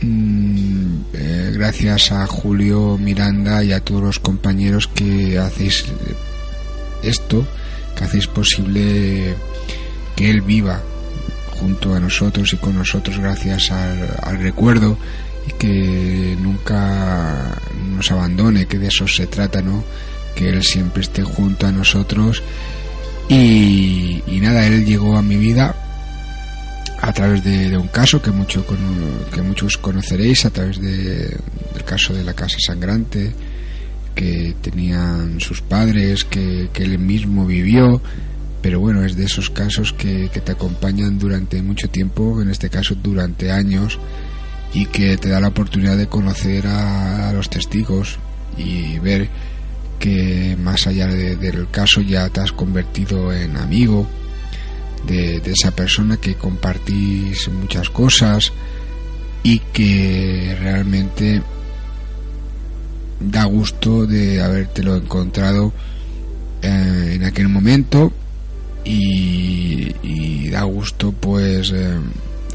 mm, 0.00 0.96
eh, 1.12 1.50
gracias 1.54 2.12
a 2.12 2.26
Julio 2.26 2.96
Miranda 2.98 3.62
y 3.62 3.72
a 3.72 3.80
todos 3.80 4.02
los 4.02 4.18
compañeros 4.18 4.88
que 4.88 5.38
hacéis 5.38 5.84
esto, 7.02 7.46
que 7.96 8.04
hacéis 8.04 8.26
posible 8.26 9.34
que 10.16 10.30
él 10.30 10.40
viva 10.40 10.82
junto 11.62 11.94
a 11.94 12.00
nosotros 12.00 12.52
y 12.52 12.56
con 12.56 12.76
nosotros 12.76 13.18
gracias 13.18 13.70
al, 13.70 14.38
recuerdo 14.38 14.98
y 15.46 15.52
que 15.52 16.36
nunca 16.40 17.56
nos 17.96 18.10
abandone, 18.10 18.66
que 18.66 18.78
de 18.78 18.88
eso 18.88 19.06
se 19.06 19.26
trata, 19.26 19.62
¿no? 19.62 19.84
Que 20.34 20.50
Él 20.50 20.62
siempre 20.62 21.02
esté 21.02 21.22
junto 21.22 21.66
a 21.66 21.72
nosotros. 21.72 22.42
Y, 23.28 24.22
nada, 24.42 24.66
Él 24.66 24.84
llegó 24.84 25.16
a 25.16 25.22
mi 25.22 25.36
vida 25.36 25.74
a 27.00 27.12
través 27.12 27.42
de, 27.42 27.76
un 27.76 27.88
caso 27.88 28.22
que, 28.22 28.30
mucho, 28.30 28.64
que 29.32 29.42
muchos 29.42 29.76
conoceréis, 29.76 30.44
a 30.44 30.50
través 30.50 30.80
de, 30.80 31.36
del 31.72 31.84
caso 31.84 32.14
de 32.14 32.24
la 32.24 32.34
Casa 32.34 32.56
Sangrante, 32.64 33.32
que 34.14 34.54
tenían 34.60 35.40
sus 35.40 35.62
padres, 35.62 36.24
que, 36.24 36.68
que 36.72 36.84
Él 36.84 36.98
mismo 36.98 37.46
vivió 37.46 38.00
pero 38.62 38.78
bueno, 38.78 39.04
es 39.04 39.16
de 39.16 39.24
esos 39.24 39.50
casos 39.50 39.92
que, 39.92 40.28
te 40.28 40.52
acompañan 40.52 41.18
durante 41.18 41.60
mucho 41.60 41.90
tiempo, 41.90 42.40
en 42.40 42.48
este 42.48 42.70
caso 42.70 42.94
durante 42.94 43.50
años, 43.50 43.98
y 44.72 44.86
que 44.86 45.18
te 45.18 45.28
da 45.28 45.40
la 45.40 45.48
oportunidad 45.48 45.96
de 45.96 46.06
conocer 46.06 46.68
a, 46.68 47.32
los 47.32 47.50
testigos 47.50 48.18
y 48.56 49.00
ver 49.00 49.28
que 50.02 50.56
más 50.60 50.88
allá 50.88 51.06
del 51.06 51.68
caso 51.70 52.00
ya 52.00 52.28
te 52.28 52.40
has 52.40 52.50
convertido 52.50 53.32
en 53.32 53.56
amigo 53.56 54.04
de, 55.06 55.40
esa 55.44 55.70
persona 55.70 56.16
que 56.16 56.34
compartís 56.34 57.48
muchas 57.48 57.88
cosas 57.88 58.52
y 59.44 59.60
que 59.60 60.56
realmente 60.58 61.40
da 63.20 63.44
gusto 63.44 64.04
de 64.04 64.42
habértelo 64.42 64.96
encontrado 64.96 65.72
eh, 66.62 67.12
en 67.14 67.22
aquel 67.22 67.48
momento 67.48 68.12
y, 68.84 70.50
da 70.50 70.64
gusto 70.64 71.12
pues 71.12 71.70
eh, 71.72 71.96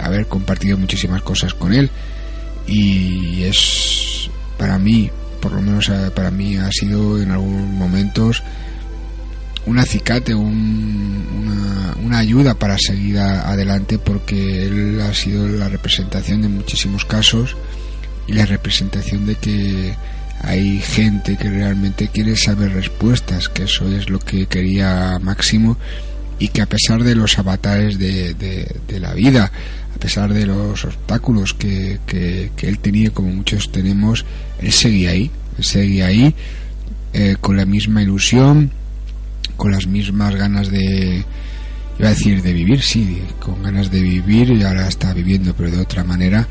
haber 0.02 0.28
compartido 0.28 0.78
muchísimas 0.78 1.22
cosas 1.22 1.54
con 1.54 1.74
él. 1.74 1.90
Y 2.68 3.44
es 3.44 4.30
para 4.58 4.78
mí 4.78 5.10
por 5.40 5.54
lo 5.54 5.62
menos 5.62 5.90
eh, 5.90 6.12
para 6.14 6.32
mí 6.32 6.58
ha 6.58 6.72
sido 6.72 7.22
en 7.22 7.32
algunos 7.32 7.68
momentos 7.68 8.44
un 9.66 9.80
acicate, 9.80 10.34
una, 10.34 11.96
una, 12.02 12.20
ayuda 12.20 12.54
para 12.54 12.78
seguir 12.78 13.20
adelante 13.20 14.00
porque 14.00 14.66
él 14.66 15.02
ha 15.02 15.14
sido 15.14 15.46
la 15.48 15.68
representación 15.68 16.42
de 16.42 16.48
muchísimos 16.48 17.04
casos 17.04 17.58
y 18.28 18.34
la 18.34 18.46
representación 18.46 19.26
de 19.26 19.36
que 19.36 19.94
hay 20.42 20.80
gente 20.80 21.36
que 21.38 21.50
realmente 21.50 22.10
quiere 22.10 22.36
saber 22.38 22.74
respuestas, 22.74 23.50
que 23.50 23.64
eso 23.64 23.88
es 23.90 24.10
lo 24.10 24.20
que 24.20 24.46
quería 24.46 25.20
Máximo 25.20 25.78
y 26.40 26.50
que 26.50 26.62
a 26.62 26.68
pesar 26.68 27.04
de 27.04 27.16
los 27.16 27.40
avatares 27.40 27.98
de, 27.98 28.34
de, 28.36 29.00
la 29.00 29.14
vida, 29.14 29.52
a 29.96 30.00
pesar 30.00 30.34
de 30.34 30.46
los 30.46 30.86
obstáculos 30.86 31.54
que, 31.54 32.00
que, 32.06 32.52
él 32.62 32.80
tenía, 32.80 33.10
como 33.10 33.30
muchos 33.30 33.72
tenemos, 33.72 34.26
él 34.60 34.72
seguía 34.72 35.12
ahí, 35.12 35.32
él 35.58 35.64
seguía 35.64 36.08
ahí 36.08 36.34
eh, 37.14 37.36
con 37.40 37.58
la 37.58 37.66
misma 37.66 38.02
ilusión, 38.02 38.72
con 39.56 39.72
las 39.72 39.88
mismas 39.88 40.36
ganas 40.36 40.70
de, 40.70 41.26
iba 42.00 42.08
a 42.08 42.12
decir 42.12 42.42
de 42.42 42.54
vivir, 42.54 42.82
sí, 42.82 43.22
con 43.40 43.64
ganas 43.64 43.92
de 43.92 44.02
vivir 44.02 44.52
y 44.52 44.64
ahora 44.64 44.88
está 44.88 45.14
viviendo, 45.14 45.54
pero 45.56 45.72
de 45.72 45.80
otra 45.80 46.04
manera 46.04 46.48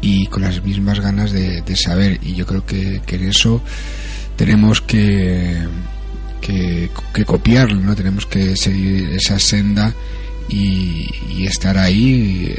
y 0.00 0.26
con 0.26 0.42
las 0.42 0.62
mismas 0.64 1.00
ganas 1.00 1.32
de, 1.32 1.62
saber. 1.76 2.18
Y 2.22 2.34
yo 2.34 2.46
creo 2.46 2.66
que, 2.66 3.00
que 3.06 3.16
en 3.16 3.28
eso 3.28 3.62
tenemos 4.36 4.80
que 4.80 5.66
que, 6.42 7.24
copiarlo, 7.24 7.80
¿no? 7.80 7.94
Tenemos 7.94 8.26
que 8.26 8.56
seguir 8.56 9.10
esa 9.12 9.38
senda 9.38 9.94
y, 10.48 11.08
estar 11.46 11.76
ahí 11.76 12.54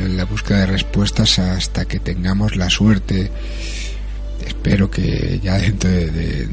en 0.00 0.16
la 0.16 0.24
búsqueda 0.24 0.60
de 0.60 0.66
respuestas 0.66 1.38
hasta 1.38 1.86
que 1.86 1.98
tengamos 1.98 2.56
la 2.56 2.70
suerte. 2.70 3.30
Espero 4.46 4.90
que 4.90 5.40
ya 5.42 5.58
dentro 5.58 5.90
de, 5.90 6.48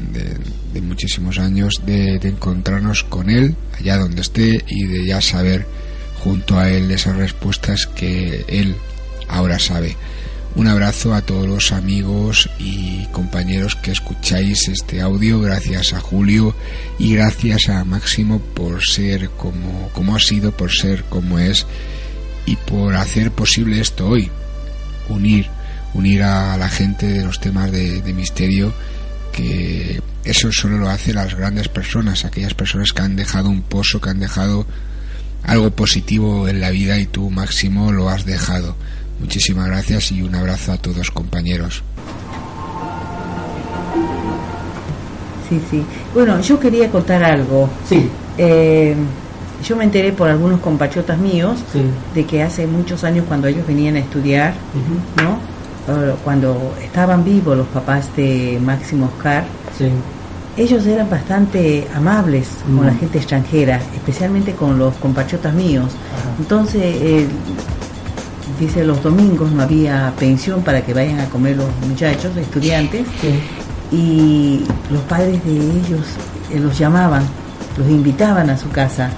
muchísimos 0.82 1.38
años 1.38 1.82
de, 1.84 2.16
encontrarnos 2.16 3.04
con 3.04 3.30
él 3.30 3.56
allá 3.78 3.96
donde 3.96 4.20
esté 4.20 4.64
y 4.66 4.84
de 4.84 5.06
ya 5.06 5.20
saber 5.20 5.66
junto 6.22 6.58
a 6.58 6.70
él 6.70 6.90
esas 6.90 7.16
respuestas 7.16 7.86
que 7.86 8.44
él 8.48 8.76
ahora 9.28 9.58
sabe. 9.58 9.96
Un 10.54 10.68
abrazo 10.68 11.12
a 11.14 11.20
todos 11.20 11.46
los 11.46 11.70
amigos 11.72 12.48
y 12.58 13.04
compañeros 13.12 13.76
que 13.76 13.90
escucháis 13.90 14.68
este 14.68 15.02
audio, 15.02 15.40
gracias 15.40 15.92
a 15.92 16.00
Julio 16.00 16.54
y 16.98 17.14
gracias 17.14 17.68
a 17.68 17.84
Máximo 17.84 18.40
por 18.40 18.82
ser 18.82 19.28
como, 19.30 19.90
como 19.92 20.16
ha 20.16 20.18
sido, 20.18 20.52
por 20.52 20.72
ser 20.72 21.04
como 21.04 21.38
es 21.38 21.66
y 22.46 22.56
por 22.56 22.94
hacer 22.94 23.32
posible 23.32 23.80
esto 23.80 24.08
hoy, 24.08 24.30
unir, 25.10 25.50
unir 25.94 26.22
a 26.22 26.56
la 26.56 26.68
gente 26.68 27.06
de 27.06 27.24
los 27.24 27.40
temas 27.40 27.70
de, 27.72 28.02
de 28.02 28.12
misterio 28.12 28.72
que 29.32 30.00
eso 30.24 30.50
solo 30.52 30.78
lo 30.78 30.88
hacen 30.88 31.14
las 31.16 31.34
grandes 31.34 31.68
personas, 31.68 32.24
aquellas 32.24 32.54
personas 32.54 32.92
que 32.92 33.02
han 33.02 33.16
dejado 33.16 33.48
un 33.48 33.62
pozo, 33.62 34.00
que 34.00 34.10
han 34.10 34.20
dejado 34.20 34.66
algo 35.42 35.70
positivo 35.70 36.48
en 36.48 36.60
la 36.60 36.70
vida 36.70 36.98
y 36.98 37.06
tú 37.06 37.30
Máximo 37.30 37.92
lo 37.92 38.08
has 38.08 38.24
dejado 38.24 38.76
Muchísimas 39.20 39.66
gracias 39.66 40.12
y 40.12 40.22
un 40.22 40.34
abrazo 40.34 40.72
a 40.72 40.76
todos 40.76 41.10
compañeros. 41.10 41.82
Sí, 45.48 45.60
sí. 45.70 45.84
Bueno, 46.12 46.40
yo 46.40 46.58
quería 46.58 46.90
contar 46.90 47.22
algo. 47.24 47.68
Sí. 47.88 48.08
Eh, 48.36 48.94
yo 49.66 49.76
me 49.76 49.84
enteré 49.84 50.12
por 50.12 50.28
algunos 50.28 50.60
compatriotas 50.60 51.18
míos 51.18 51.58
de 52.14 52.24
que 52.26 52.42
hace 52.42 52.66
muchos 52.66 53.04
años 53.04 53.24
cuando 53.26 53.48
ellos 53.48 53.66
venían 53.66 53.96
a 53.96 54.00
estudiar, 54.00 54.54
¿no? 55.16 55.38
Cuando 56.24 56.74
estaban 56.82 57.24
vivos 57.24 57.56
los 57.56 57.66
papás 57.68 58.08
de 58.16 58.60
Máximo 58.62 59.06
Oscar, 59.06 59.44
ellos 60.56 60.86
eran 60.86 61.08
bastante 61.08 61.86
amables 61.94 62.48
con 62.64 62.86
la 62.86 62.94
gente 62.94 63.18
extranjera, 63.18 63.80
especialmente 63.94 64.52
con 64.52 64.78
los 64.78 64.94
compatriotas 64.96 65.54
míos. 65.54 65.92
Entonces, 66.38 66.82
eh, 66.82 67.26
dice 68.58 68.84
los 68.84 69.02
domingos 69.02 69.52
no 69.52 69.62
había 69.62 70.12
pensión 70.18 70.62
para 70.62 70.84
que 70.84 70.94
vayan 70.94 71.20
a 71.20 71.26
comer 71.26 71.56
los 71.56 71.68
muchachos, 71.86 72.34
los 72.34 72.44
estudiantes, 72.44 73.06
y 73.92 74.64
los 74.90 75.02
padres 75.02 75.44
de 75.44 75.52
ellos 75.52 76.06
eh, 76.50 76.58
los 76.58 76.76
llamaban, 76.78 77.22
los 77.76 77.88
invitaban 77.88 78.50
a 78.50 78.56
su 78.56 78.68
casa, 78.70 79.10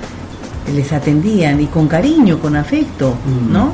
les 0.74 0.92
atendían 0.92 1.60
y 1.60 1.66
con 1.66 1.88
cariño, 1.88 2.38
con 2.38 2.56
afecto, 2.56 3.14
mm. 3.14 3.52
¿no? 3.52 3.72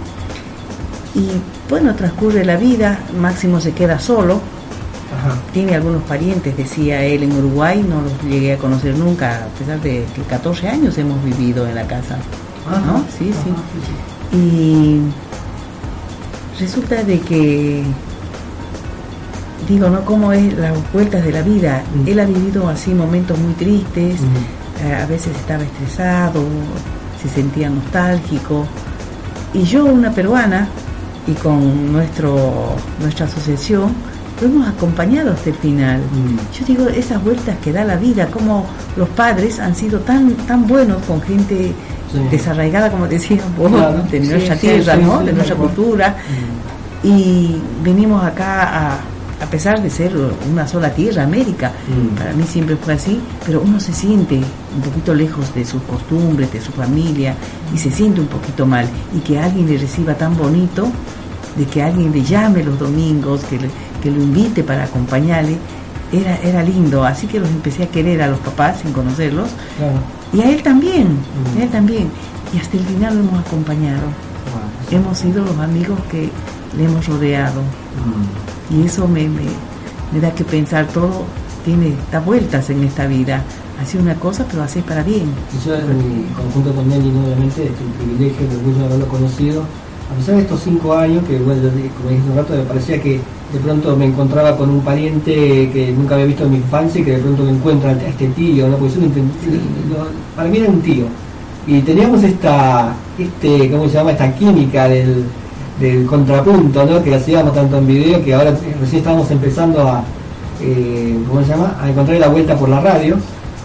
Y 1.15 1.31
bueno, 1.69 1.95
transcurre 1.95 2.45
la 2.45 2.57
vida, 2.57 3.01
Máximo 3.19 3.61
se 3.61 3.73
queda 3.73 3.99
solo, 3.99 4.41
tiene 5.53 5.75
algunos 5.75 6.03
parientes, 6.03 6.57
decía 6.57 7.05
él, 7.05 7.23
en 7.23 7.33
Uruguay, 7.33 7.85
no 7.89 8.03
los 8.03 8.13
llegué 8.25 8.55
a 8.55 8.59
conocer 8.59 8.97
nunca, 8.97 9.45
a 9.45 9.59
pesar 9.59 9.81
de 9.81 10.05
que 10.15 10.23
14 10.23 10.69
años 10.69 10.99
hemos 10.99 11.23
vivido 11.25 11.67
en 11.67 11.75
la 11.75 11.87
casa, 11.87 12.19
¿no? 12.87 13.05
sí, 13.17 13.33
sí. 13.33 14.37
Y 14.37 15.01
resulta 16.61 17.03
de 17.05 17.21
que 17.21 17.85
digo, 19.69 19.89
¿no? 19.89 20.05
Cómo 20.05 20.33
es 20.33 20.55
las 20.55 20.75
vueltas 20.93 21.25
de 21.25 21.33
la 21.33 21.43
vida. 21.43 21.83
Mm. 21.95 22.09
Él 22.09 22.21
ha 22.21 22.25
vivido 22.27 22.69
así 22.69 22.93
momentos 22.93 23.39
muy 23.39 23.55
tristes, 23.55 24.21
mm. 24.21 24.87
eh, 24.87 24.95
a 24.95 25.07
veces 25.07 25.37
estaba 25.37 25.63
estresado, 25.63 26.43
se 27.23 27.29
sentía 27.29 27.71
nostálgico. 27.71 28.67
Y 29.53 29.63
yo, 29.63 29.85
una 29.85 30.11
peruana, 30.11 30.69
y 31.27 31.33
con 31.33 31.93
nuestro, 31.93 32.77
nuestra 33.01 33.27
asociación, 33.27 33.93
lo 34.41 34.47
hemos 34.49 34.69
acompañado 34.69 35.33
hasta 35.33 35.51
el 35.51 35.57
final. 35.57 36.01
Mm. 36.01 36.59
Yo 36.59 36.67
digo, 36.67 36.89
esas 36.89 37.23
vueltas 37.23 37.57
que 37.63 37.73
da 37.73 37.85
la 37.85 37.97
vida, 37.97 38.27
como 38.27 38.67
los 38.97 39.09
padres 39.11 39.59
han 39.61 39.75
sido 39.75 40.01
tan, 40.01 40.33
tan 40.47 40.67
buenos 40.67 41.03
con 41.05 41.21
gente 41.23 41.73
Sí. 42.13 42.21
desarraigada, 42.31 42.91
como 42.93 43.09
decías 43.09 43.43
vos, 43.59 43.73
Claro. 43.73 44.03
de 44.09 44.21
nuestra 44.21 44.55
sí, 44.55 44.61
tierra, 44.69 44.95
sí, 44.95 45.03
¿no? 45.03 45.21
de 45.25 45.33
nuestra 45.33 45.57
cultura. 45.57 46.17
Mm. 47.03 47.07
Y 47.09 47.61
venimos 47.83 48.23
acá 48.25 48.93
a, 48.93 48.99
a 49.45 49.51
pesar 49.51 49.81
de 49.83 49.91
ser 49.91 50.13
una 50.51 50.67
sola 50.67 50.91
tierra, 50.95 51.23
América, 51.25 51.71
Mm. 51.89 52.17
para 52.17 52.33
mí 52.33 52.45
siempre 52.45 52.77
fue 52.77 52.95
así, 52.95 53.21
pero 53.45 53.61
uno 53.61 53.79
se 53.79 53.93
siente 53.93 54.37
un 54.37 54.81
poquito 54.83 55.15
lejos 55.15 55.55
de 55.55 55.65
sus 55.65 55.83
costumbres, 55.83 56.51
de 56.53 56.61
su 56.61 56.73
familia, 56.73 57.35
y 57.75 57.79
se 57.79 57.91
siente 57.91 58.21
un 58.21 58.27
poquito 58.27 58.65
mal. 58.67 58.87
Y 59.15 59.19
que 59.21 59.39
alguien 59.39 59.67
le 59.67 59.77
reciba 59.79 60.15
tan 60.15 60.37
bonito, 60.37 60.89
de 61.57 61.65
que 61.67 61.83
alguien 61.83 62.11
le 62.11 62.23
llame 62.23 62.65
los 62.65 62.79
domingos, 62.79 63.45
que, 63.45 63.59
le- 63.59 63.71
que 64.03 64.11
lo 64.11 64.21
invite 64.23 64.63
para 64.65 64.85
acompañarle, 64.85 65.57
era, 66.13 66.37
era 66.43 66.63
lindo. 66.63 67.05
Así 67.05 67.27
que 67.27 67.39
los 67.39 67.49
empecé 67.49 67.85
a 67.85 67.89
querer 67.89 68.23
a 68.23 68.29
los 68.29 68.39
papás 68.39 68.81
sin 68.83 68.93
conocerlos, 68.93 69.49
Claro. 69.79 69.99
y 70.33 70.41
a 70.41 70.51
él 70.55 70.63
también, 70.63 71.09
Mm. 71.55 71.59
a 71.59 71.63
él 71.65 71.69
también. 71.71 72.09
Y 72.55 72.59
hasta 72.59 72.77
el 72.77 72.85
final 72.85 73.15
lo 73.17 73.21
hemos 73.25 73.41
acompañado. 73.47 74.03
Hemos 74.91 75.19
sido 75.19 75.45
los 75.45 75.59
amigos 75.59 75.99
que 76.11 76.31
le 76.77 76.85
hemos 76.85 77.07
rodeado. 77.07 77.61
Mm. 77.61 78.54
Y 78.71 78.87
eso 78.87 79.07
me, 79.07 79.29
me, 79.29 79.47
me 80.13 80.21
da 80.21 80.35
que 80.35 80.45
pensar, 80.45 80.87
todo 80.89 81.25
tiene, 81.65 81.95
da 82.13 82.21
vueltas 82.21 82.71
en 82.71 82.85
esta 82.85 83.07
vida. 83.07 83.43
Hace 83.81 83.99
una 83.99 84.15
cosa, 84.15 84.47
pero 84.49 84.63
hace 84.63 84.83
para 84.83 85.03
bien. 85.03 85.27
Yo 85.65 85.75
en 85.75 86.27
conjunto 86.35 86.73
con 86.73 86.89
Nelly, 86.89 87.11
obviamente, 87.11 87.65
es 87.65 87.71
un 87.71 87.93
privilegio, 87.99 88.47
el 88.49 88.57
orgullo 88.59 88.79
de 88.79 88.85
haberlo 88.85 89.09
conocido. 89.09 89.63
A 90.13 90.17
pesar 90.17 90.37
de 90.37 90.43
estos 90.43 90.61
cinco 90.63 90.95
años, 90.95 91.25
que 91.27 91.39
bueno, 91.39 91.63
como 91.97 92.11
dije 92.11 92.21
hace 92.21 92.31
un 92.31 92.37
rato, 92.37 92.55
me 92.55 92.63
parecía 92.63 93.03
que 93.03 93.21
de 93.53 93.59
pronto 93.61 93.97
me 93.97 94.07
encontraba 94.07 94.57
con 94.57 94.71
un 94.71 94.81
pariente 94.81 95.71
que 95.73 95.93
nunca 95.97 96.15
había 96.15 96.27
visto 96.27 96.45
en 96.45 96.51
mi 96.51 96.57
infancia 96.59 97.01
y 97.01 97.05
que 97.05 97.13
de 97.13 97.19
pronto 97.19 97.43
me 97.45 97.51
encuentra 97.51 97.91
a 97.91 97.93
este 97.95 98.29
tío, 98.29 98.69
¿no? 98.69 98.77
Porque 98.77 98.95
yo 98.95 99.01
no, 99.01 100.07
para 100.37 100.49
mí 100.49 100.59
era 100.59 100.69
un 100.69 100.83
tío. 100.83 101.07
Y 101.67 101.81
teníamos 101.81 102.23
esta, 102.23 102.95
este, 103.19 103.71
¿cómo 103.71 103.89
se 103.89 103.95
llama? 103.95 104.13
Esta 104.13 104.33
química 104.35 104.89
del, 104.89 105.25
del 105.81 106.07
contrapunto, 106.07 106.85
¿no? 106.85 107.03
Que 107.03 107.15
hacíamos 107.15 107.55
tanto 107.55 107.79
en 107.79 107.87
video 107.87 108.25
que 108.25 108.35
ahora 108.35 108.53
recién 108.81 108.99
estábamos 108.99 109.31
empezando 109.31 109.89
a, 109.89 110.05
eh, 110.61 111.17
¿cómo 111.29 111.43
se 111.43 111.49
llama? 111.49 111.77
A 111.81 111.91
encontrar 111.91 112.19
la 112.19 112.29
vuelta 112.29 112.57
por 112.57 112.69
la 112.69 112.81
radio. 112.81 113.17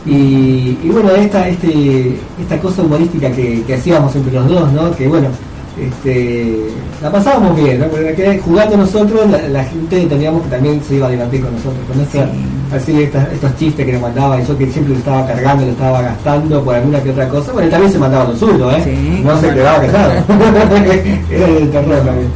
Y, 0.05 0.75
bueno, 0.89 1.11
esta, 1.11 1.47
este, 1.47 2.17
esta 2.41 2.59
cosa 2.59 2.81
humorística 2.81 3.31
que, 3.31 3.63
hacíamos 3.73 4.15
entre 4.15 4.33
los 4.33 4.47
dos, 4.47 4.71
¿no? 4.71 4.91
Que 4.95 5.07
bueno, 5.07 5.27
este, 5.79 6.67
la 7.01 7.11
pasábamos 7.11 7.55
bien. 7.55 7.85
Porque 7.91 8.15
que 8.15 8.39
jugando 8.39 8.77
nosotros, 8.77 9.21
la, 9.51 9.63
gente 9.65 10.05
teníamos 10.05 10.43
que 10.43 10.49
también 10.49 10.81
se 10.83 10.95
iba 10.95 11.07
a 11.07 11.11
divertir 11.11 11.41
con 11.41 11.53
nosotros, 11.53 11.79
con 11.87 12.01
esta, 12.01 12.27
así 12.71 13.03
estas- 13.03 13.31
estos 13.33 13.55
chistes 13.57 13.85
que 13.85 13.93
nos 13.93 14.01
mandaba, 14.01 14.41
y 14.41 14.45
yo 14.45 14.57
que 14.57 14.67
siempre 14.71 14.93
lo 14.93 14.99
estaba 14.99 15.25
cargando, 15.27 15.65
lo 15.65 15.71
estaba 15.71 16.01
gastando 16.01 16.63
por 16.63 16.75
alguna 16.75 17.01
que 17.01 17.09
otra 17.11 17.27
cosa, 17.29 17.51
bueno, 17.51 17.69
también 17.69 17.91
se 17.91 17.99
mandaba 17.99 18.25
lo 18.25 18.35
suyo, 18.35 18.71
¿eh? 18.71 18.81
Sí, 18.83 19.21
no 19.23 19.39
se 19.39 19.49
quedaba 19.53 19.79
callado. 19.81 20.11
Era 21.29 21.47
el 21.47 21.69
terror 21.71 21.97
también. 22.05 22.27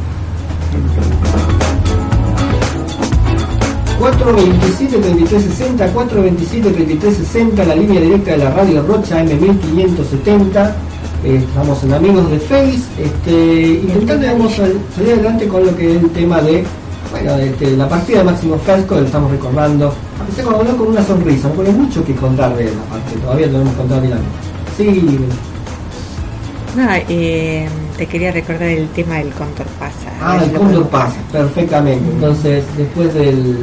427 3.98 4.98
3360 4.98 5.86
427 5.92 6.70
3360 6.70 7.64
la 7.64 7.74
línea 7.74 8.00
directa 8.00 8.32
de 8.32 8.38
la 8.38 8.50
radio 8.50 8.82
Rocha 8.82 9.22
M1570 9.24 10.72
Eh, 11.24 11.36
estamos 11.48 11.82
en 11.84 11.94
amigos 11.94 12.30
de 12.30 12.38
Face 12.38 12.80
este, 12.98 13.80
intentando 13.82 14.26
digamos, 14.26 14.52
salir 14.54 15.12
adelante 15.14 15.48
con 15.48 15.64
lo 15.64 15.74
que 15.74 15.96
es 15.96 16.02
el 16.02 16.10
tema 16.10 16.42
de 16.42 16.64
bueno 17.22 17.36
este, 17.36 17.76
la 17.76 17.88
partida 17.88 18.18
de 18.18 18.24
Máximo 18.24 18.58
Frasco 18.58 18.94
lo 18.96 19.02
estamos 19.06 19.30
recordando 19.30 19.94
de 20.36 20.42
hablar 20.42 20.76
con 20.76 20.88
una 20.88 21.04
sonrisa 21.04 21.48
no 21.56 21.62
hay 21.62 21.72
mucho 21.72 22.04
que 22.04 22.14
contar 22.14 22.56
de 22.56 22.64
él 22.64 22.72
aparte 22.88 23.18
todavía 23.20 23.46
tenemos 23.46 23.70
que 23.70 23.76
contar 23.76 24.00
bien 24.02 24.18
sí 24.76 25.18
No, 26.76 26.88
eh, 27.08 27.68
te 27.96 28.06
quería 28.06 28.32
recordar 28.32 28.64
el 28.68 28.88
tema 28.88 29.14
del 29.18 29.30
cóndor 29.30 29.66
pasa. 29.78 30.10
Ah, 30.20 30.40
el 30.42 30.50
podemos- 30.50 30.88
pasa, 30.88 31.14
perfectamente. 31.30 32.04
Entonces, 32.10 32.64
después 32.76 33.14
del, 33.14 33.58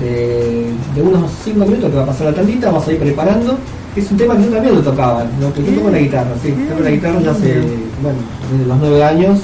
de, 0.00 0.70
de 0.94 1.02
unos 1.02 1.28
5 1.44 1.64
minutos 1.66 1.90
que 1.90 1.96
va 1.96 2.04
a 2.04 2.06
pasar 2.06 2.28
la 2.28 2.34
tandita, 2.34 2.68
vamos 2.68 2.86
a 2.86 2.92
ir 2.92 2.98
preparando. 3.00 3.58
Es 3.96 4.08
un 4.12 4.16
tema 4.16 4.36
que 4.36 4.44
yo 4.44 4.50
también 4.50 4.74
lo 4.76 4.80
tocaba, 4.82 5.24
lo 5.40 5.52
que 5.52 5.64
yo 5.64 5.72
toco 5.72 5.90
la 5.90 5.98
guitarra, 5.98 6.30
sí. 6.40 6.52
Toco 6.70 6.82
la 6.84 6.90
guitarra 6.90 7.20
ya 7.20 7.30
hace, 7.32 7.54
bueno, 8.00 8.18
desde 8.52 8.66
los 8.68 8.78
9 8.78 9.02
años 9.04 9.38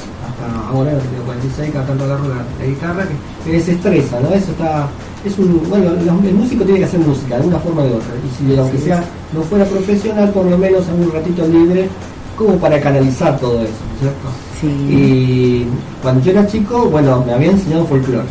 hasta 0.47 0.69
ahora, 0.69 0.91
tengo 0.93 1.25
46, 1.27 1.71
cada 1.73 1.87
tanto 1.87 2.05
agarro 2.05 2.29
la, 2.29 2.37
la 2.59 2.67
guitarra, 2.67 3.05
que 3.07 3.51
me 3.51 3.57
desestresa, 3.57 4.21
¿no? 4.21 4.29
Eso 4.31 4.51
está, 4.53 4.89
es 5.25 5.39
un, 5.39 5.63
bueno, 5.69 5.91
los- 5.91 6.25
el 6.25 6.35
músico 6.35 6.65
tiene 6.65 6.81
que 6.81 6.85
hacer 6.87 7.01
música, 7.01 7.39
de 7.39 7.47
una 7.47 7.59
forma 7.59 7.83
o 7.83 7.85
de 7.85 7.95
otra. 7.95 8.09
Y 8.25 8.45
si 8.53 8.59
aunque 8.59 8.79
sea, 8.79 9.05
no 9.33 9.43
fuera 9.43 9.65
profesional, 9.65 10.31
por 10.31 10.47
lo 10.47 10.59
menos 10.59 10.87
en 10.89 11.05
un 11.07 11.13
ratito 11.13 11.47
libre, 11.47 11.89
como 12.37 12.57
para 12.57 12.81
canalizar 12.81 13.39
todo 13.39 13.55
eso, 13.63 13.73
¿no 13.87 13.95
es 13.95 14.01
¿cierto? 14.01 14.29
Sí. 14.61 14.67
Y 14.69 15.67
cuando 16.03 16.23
yo 16.25 16.31
era 16.33 16.47
chico, 16.47 16.87
bueno, 16.87 17.23
me 17.27 17.33
había 17.33 17.51
enseñado 17.51 17.85
folclore. 17.87 18.27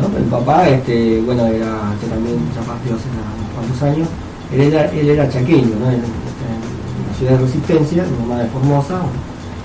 ¿no? 0.00 0.16
El 0.18 0.24
papá, 0.24 0.68
este, 0.68 1.20
bueno, 1.22 1.46
era, 1.46 1.92
yo 2.02 2.08
también 2.08 2.36
ya 2.54 2.60
partió 2.62 2.94
hace 2.94 3.04
unos 3.12 3.52
cuantos 3.54 3.82
años, 3.82 4.08
él 4.52 4.60
era, 4.62 4.86
él 4.92 5.08
era 5.10 5.28
chaqueño, 5.28 5.76
¿no? 5.78 5.88
En, 5.88 5.96
en 5.96 7.06
la 7.10 7.14
ciudad 7.18 7.32
de 7.32 7.38
Resistencia, 7.44 8.04
mi 8.04 8.26
mamá 8.26 8.42
de 8.42 8.48
Formosa, 8.48 9.00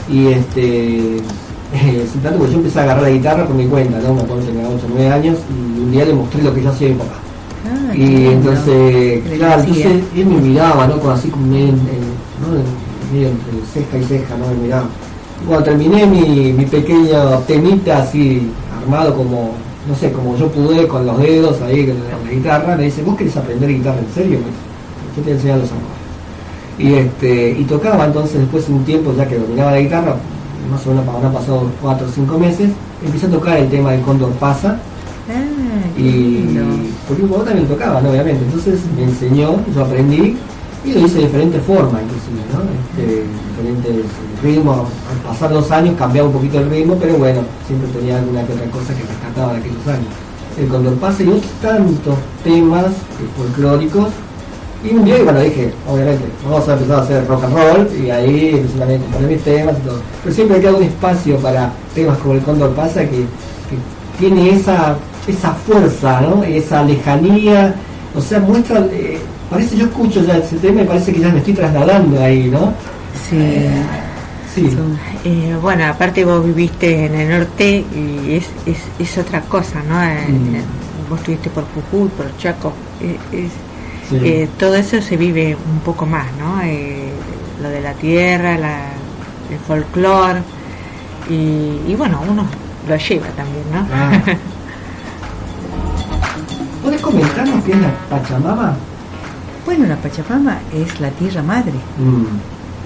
y 0.10 0.28
este, 0.28 1.18
eh, 1.18 2.08
sin 2.12 2.22
tanto, 2.22 2.38
porque 2.39 2.53
yo 2.53 2.58
empecé 2.60 2.80
a 2.80 2.84
agarrar 2.84 3.03
la 3.03 3.10
guitarra 3.10 3.45
por 3.45 3.56
mi 3.56 3.66
cuenta, 3.66 3.99
¿no? 3.99 4.14
Me 4.14 4.22
acuerdo 4.22 4.41
que 4.45 4.51
tenía 4.51 4.68
8 4.68 4.86
o 4.86 4.89
9 4.93 5.10
años, 5.12 5.38
y 5.49 5.80
un 5.82 5.91
día 5.91 6.06
le 6.06 6.14
mostré 6.14 6.43
lo 6.43 6.53
que 6.53 6.62
yo 6.64 6.70
hacía 6.70 6.88
a 6.88 6.91
mi 6.91 6.97
papá. 6.97 7.14
Ah, 7.68 7.95
Y 7.95 8.26
entonces, 8.28 9.24
claro, 9.38 9.62
entonces 9.62 10.03
él 10.16 10.26
me 10.28 10.38
miraba, 10.41 10.88
¿no? 10.88 10.99
Con 10.99 11.12
así 11.14 11.30
como 11.30 11.47
medio, 11.47 11.70
en- 11.70 11.76
¿no? 11.76 12.56
En- 12.56 12.86
medio 13.14 13.30
entre 13.30 13.53
ceja 13.74 13.97
y 13.97 14.03
ceja, 14.03 14.38
¿no? 14.38 14.47
Me 14.56 14.64
miraba. 14.64 14.86
Y 15.41 15.45
cuando 15.47 15.66
terminé 15.66 16.06
mi, 16.06 16.53
mi 16.53 16.66
pequeño 16.66 17.39
temita 17.47 17.99
así, 17.99 18.51
armado 18.82 19.16
como, 19.16 19.51
no 19.88 19.95
sé, 19.95 20.12
como 20.12 20.36
yo 20.38 20.47
pude 20.49 20.88
con 20.88 21.06
los 21.06 21.18
dedos 21.20 21.62
ahí 21.62 21.86
con 21.88 21.95
la, 21.97 22.24
la 22.26 22.32
guitarra, 22.32 22.76
me 22.76 22.84
dice, 22.84 23.01
¿vos 23.03 23.16
querés 23.18 23.36
aprender 23.38 23.70
guitarra 23.70 23.99
en 23.99 24.14
serio? 24.14 24.38
Yo 24.39 25.16
te 25.16 25.22
voy 25.22 25.32
a 25.32 25.36
enseñar 25.36 25.58
los 25.58 25.68
acordes. 25.70 26.05
Y 26.78 26.94
este, 26.94 27.52
y 27.52 27.64
tocaba 27.64 28.06
entonces 28.06 28.40
después 28.40 28.68
de 28.68 28.74
un 28.74 28.84
tiempo 28.84 29.14
ya 29.16 29.28
que 29.28 29.38
dominaba 29.38 29.72
la 29.72 29.80
guitarra, 29.80 30.16
más 30.70 30.86
o 30.86 30.90
menos 30.90 31.08
habrán 31.08 31.34
pasado 31.34 31.70
4 31.82 32.08
o 32.08 32.10
5 32.10 32.40
meses, 32.40 32.70
empecé 33.04 33.28
a 33.28 33.30
tocar 33.30 33.58
el 33.58 33.70
tema 33.70 33.92
del 33.92 34.02
Cóndor 34.02 34.32
Pasa, 34.34 34.80
Ah, 35.28 36.00
y 36.00 36.46
porque 37.08 37.24
mi 37.24 37.30
papá 37.30 37.46
también 37.46 37.68
tocaba, 37.68 38.02
¿no? 38.02 38.10
obviamente. 38.12 38.46
Entonces 38.46 38.80
me 38.96 39.04
enseñó, 39.04 39.60
yo 39.74 39.84
aprendí 39.84 40.38
y 40.84 40.92
lo 40.94 41.00
hice 41.00 41.18
de 41.18 41.24
diferentes 41.24 41.64
formas, 41.64 42.02
inclusive, 42.04 42.46
¿no? 42.54 42.62
Este, 43.02 43.24
diferentes 43.50 44.06
ritmos. 44.44 44.88
Al 45.10 45.18
pasar 45.28 45.52
los 45.52 45.72
años 45.72 45.96
cambiaba 45.98 46.28
un 46.28 46.34
poquito 46.36 46.60
el 46.60 46.70
ritmo, 46.70 46.96
pero 47.00 47.16
bueno, 47.18 47.42
siempre 47.66 47.90
tenía 47.90 48.20
alguna 48.20 48.46
que 48.46 48.54
otra 48.54 48.66
cosa 48.70 48.94
que 48.94 49.02
rescataba 49.02 49.54
de 49.54 49.60
aquellos 49.60 49.88
años. 49.88 50.14
El 50.60 50.68
Condor 50.68 50.94
Pase 50.96 51.24
y 51.26 51.30
otros 51.30 51.52
tantos 51.62 52.16
temas 52.44 52.86
eh, 52.86 53.28
folclóricos. 54.86 54.92
Y 54.92 54.96
un 54.96 55.06
día, 55.06 55.24
bueno, 55.24 55.40
dije, 55.40 55.72
obviamente, 55.90 56.26
vamos 56.44 56.68
a 56.70 56.74
empezar 56.74 57.00
a 57.00 57.02
hacer 57.02 57.28
rock 57.28 57.44
and 57.44 57.54
roll 57.56 57.90
y 58.04 58.10
ahí 58.10 58.50
empecé 58.54 58.78
también 58.80 59.02
a 59.02 59.04
componer 59.04 59.30
mis 59.32 59.42
temas 59.44 59.76
y 59.78 59.88
todo. 59.88 60.02
Pero 60.24 60.36
siempre 60.36 60.60
queda 60.62 60.74
un 60.76 60.84
espacio 60.84 61.38
para 61.38 61.72
temas 61.94 62.18
como 62.20 62.34
el 62.34 62.42
Cóndor 62.42 62.74
Pasa 62.76 63.02
que, 63.02 63.10
que 63.18 64.18
tiene 64.20 64.50
esa, 64.52 64.96
esa 65.28 65.52
fuerza, 65.54 66.22
¿no? 66.22 66.44
Esa 66.44 66.84
lejanía, 66.84 67.74
o 68.16 68.22
sea, 68.22 68.40
muestra, 68.40 68.80
eh, 68.92 69.18
parece, 69.50 69.78
yo 69.78 69.86
escucho 69.86 70.24
ya 70.24 70.38
ese 70.38 70.58
tema 70.58 70.82
y 70.82 70.86
parece 70.86 71.14
que 71.14 71.20
ya 71.20 71.30
me 71.30 71.40
estoy 71.40 71.54
trasladando 71.54 72.22
ahí, 72.22 72.50
¿no? 72.50 72.74
Sí. 73.30 73.66
Sí. 74.54 74.72
Son- 74.72 74.98
Eh, 75.26 75.56
bueno, 75.62 75.86
aparte 75.86 76.24
vos 76.24 76.46
viviste 76.46 77.06
en 77.08 77.16
el 77.16 77.30
norte 77.40 77.84
y 77.94 78.36
es, 78.36 78.46
es, 78.66 78.78
es 79.00 79.18
otra 79.18 79.42
cosa, 79.42 79.82
¿no? 79.90 80.02
Eh, 80.02 80.28
Mm. 80.30 80.56
eh, 80.56 80.62
Vos 81.10 81.20
estuviste 81.20 81.50
por 81.52 81.64
Jujuy, 81.66 82.10
por 82.10 82.36
Chaco. 82.38 82.72
eh, 83.02 83.18
es- 83.32 83.52
Sí. 84.10 84.18
eh, 84.24 84.49
todo 84.60 84.76
eso 84.76 85.01
se 85.01 85.18
vive 85.18 85.56
un 85.56 85.80
poco 85.80 86.06
más, 86.06 86.28
¿no? 86.39 86.62
Eh, 86.64 87.10
lo 87.62 87.70
de 87.70 87.82
la 87.82 87.93
tierra, 87.93 88.58
la, 88.58 88.89
el 89.51 89.58
folclore. 89.68 90.41
Y, 91.30 91.34
y 91.91 91.95
bueno, 91.97 92.22
uno 92.30 92.45
lo 92.88 92.95
lleva 92.97 93.28
también, 93.30 93.64
¿no? 93.74 93.88
Ah. 93.91 94.12
¿Puedes 96.84 97.01
comentarnos 97.01 97.64
qué 97.64 97.72
es 97.72 97.80
la 97.80 97.89
Pachamama? 98.10 98.76
Bueno, 99.66 99.88
la 99.88 99.95
Pachamama 99.95 100.60
es 100.74 100.99
la 100.99 101.10
tierra 101.12 101.41
madre, 101.41 101.74
Mm, 101.97 102.26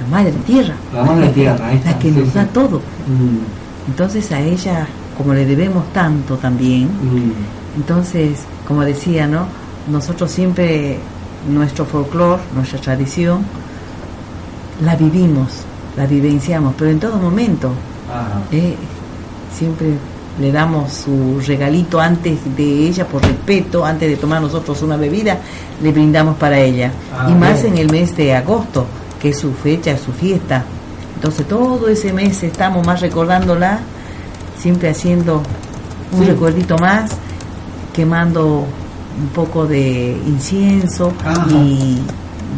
la 0.01 0.07
madre 0.17 0.31
tierra. 0.45 0.73
La 0.93 1.03
madre 1.03 1.27
tierra, 1.29 1.71
La 1.83 1.99
que 1.99 2.11
nos 2.11 2.29
sí. 2.29 2.31
da 2.35 2.45
todo. 2.45 2.77
mm, 2.79 3.89
Entonces 3.89 4.31
a 4.31 4.39
ella, 4.39 4.87
como 5.17 5.33
le 5.33 5.45
debemos 5.45 5.91
tanto 5.91 6.37
también, 6.37 6.85
mm. 6.87 7.31
entonces, 7.77 8.39
como 8.67 8.83
decía, 8.83 9.27
¿no? 9.27 9.45
Nosotros 9.87 10.29
siempre, 10.31 10.97
nuestro 11.49 11.85
folclore, 11.85 12.41
nuestra 12.53 12.79
tradición, 12.79 13.43
la 14.83 14.95
vivimos, 14.95 15.47
la 15.97 16.05
vivenciamos, 16.05 16.73
pero 16.77 16.91
en 16.91 16.99
todo 16.99 17.17
momento, 17.17 17.71
¿eh? 18.51 18.75
siempre 19.53 19.93
le 20.39 20.51
damos 20.51 20.93
su 20.93 21.41
regalito 21.45 21.99
antes 21.99 22.39
de 22.55 22.63
ella 22.87 23.05
por 23.05 23.21
respeto, 23.21 23.83
antes 23.83 24.09
de 24.09 24.15
tomar 24.15 24.41
nosotros 24.41 24.81
una 24.83 24.95
bebida, 24.95 25.37
le 25.81 25.91
brindamos 25.91 26.37
para 26.37 26.59
ella. 26.59 26.91
Ah, 27.13 27.27
y 27.29 27.33
más 27.33 27.61
bien. 27.63 27.73
en 27.73 27.79
el 27.81 27.91
mes 27.91 28.15
de 28.15 28.35
agosto, 28.35 28.85
que 29.21 29.29
es 29.29 29.39
su 29.39 29.51
fecha, 29.53 29.97
su 29.97 30.13
fiesta. 30.13 30.63
Entonces 31.15 31.45
todo 31.47 31.89
ese 31.89 32.13
mes 32.13 32.41
estamos 32.43 32.85
más 32.85 33.01
recordándola, 33.01 33.79
siempre 34.57 34.89
haciendo 34.89 35.41
un 36.13 36.19
Sí. 36.23 36.25
recuerdito 36.29 36.77
más, 36.77 37.11
quemando 37.93 38.65
un 39.21 39.27
poco 39.29 39.65
de 39.67 40.15
incienso 40.27 41.11
Ajá. 41.25 41.45
y 41.51 41.99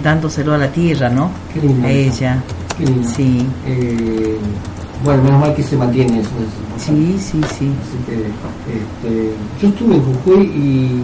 dándoselo 0.04 0.54
a 0.54 0.58
la 0.58 0.68
tierra, 0.72 1.10
¿no? 1.10 1.32
Qué 1.54 1.62
lindo 1.62 1.88
A 1.88 1.92
ella. 1.92 2.44
Qué 2.78 2.86
lindo. 2.86 3.10
Sí, 3.10 3.46
Eh, 3.68 4.38
bueno, 5.04 5.24
menos 5.24 5.42
mal 5.42 5.56
que 5.56 5.64
se 5.64 5.76
mantiene 5.78 6.20
eso. 6.20 6.30
es 6.78 6.84
sí, 6.84 7.16
sí, 7.20 7.42
sí. 7.58 7.72
Así 7.82 7.98
que, 8.06 8.14
este, 8.14 9.32
yo 9.62 9.68
estuve 9.68 9.96
en 9.96 10.04
Jujuy 10.04 10.44
y, 10.46 11.02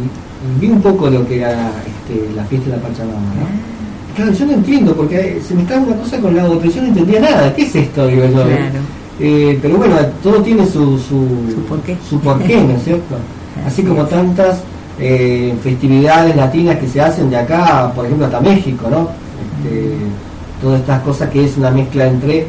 vi 0.62 0.70
un 0.70 0.82
poco 0.82 1.10
lo 1.10 1.28
que 1.28 1.38
era 1.40 1.72
este, 1.86 2.30
la 2.36 2.44
fiesta 2.46 2.70
de 2.70 2.78
la 2.78 2.84
Pachamama, 2.84 3.20
¿no? 3.20 3.68
Claro, 4.16 4.32
yo 4.34 4.46
no 4.48 4.54
entiendo, 4.54 4.96
porque 4.96 5.40
se 5.48 5.54
me 5.56 5.62
estaba 5.64 5.82
una 5.82 5.96
cosa 5.98 6.20
con 6.20 6.36
la 6.36 6.46
otra, 6.46 6.70
yo 6.70 6.82
no 6.82 6.88
entendía 6.88 7.20
nada. 7.20 7.54
¿Qué 7.56 7.64
es 7.64 7.76
esto? 7.76 8.08
Digo 8.08 8.26
yo. 8.26 8.32
Claro. 8.44 8.80
Eh, 9.20 9.58
pero 9.62 9.78
bueno, 9.78 9.96
todo 10.22 10.42
tiene 10.44 10.64
su, 10.66 10.98
su, 11.00 11.28
Su 11.54 11.62
porqué. 11.68 11.98
su 12.08 12.20
porqué, 12.20 12.62
¿no 12.62 12.74
es 12.76 12.84
cierto? 12.84 13.16
Así 13.66 13.82
como 13.84 14.06
tantas 14.06 14.62
eh, 15.00 15.56
festividades 15.62 16.36
latinas 16.36 16.78
que 16.78 16.88
se 16.88 17.02
hacen 17.02 17.30
de 17.30 17.38
acá, 17.38 17.92
por 17.96 18.06
ejemplo, 18.06 18.26
hasta 18.26 18.42
México, 18.42 18.88
¿no? 18.90 19.10
Este, 19.64 19.96
todas 20.62 20.80
estas 20.80 21.02
cosas 21.02 21.30
que 21.30 21.46
es 21.46 21.58
una 21.58 21.72
mezcla 21.72 22.08
entre 22.08 22.48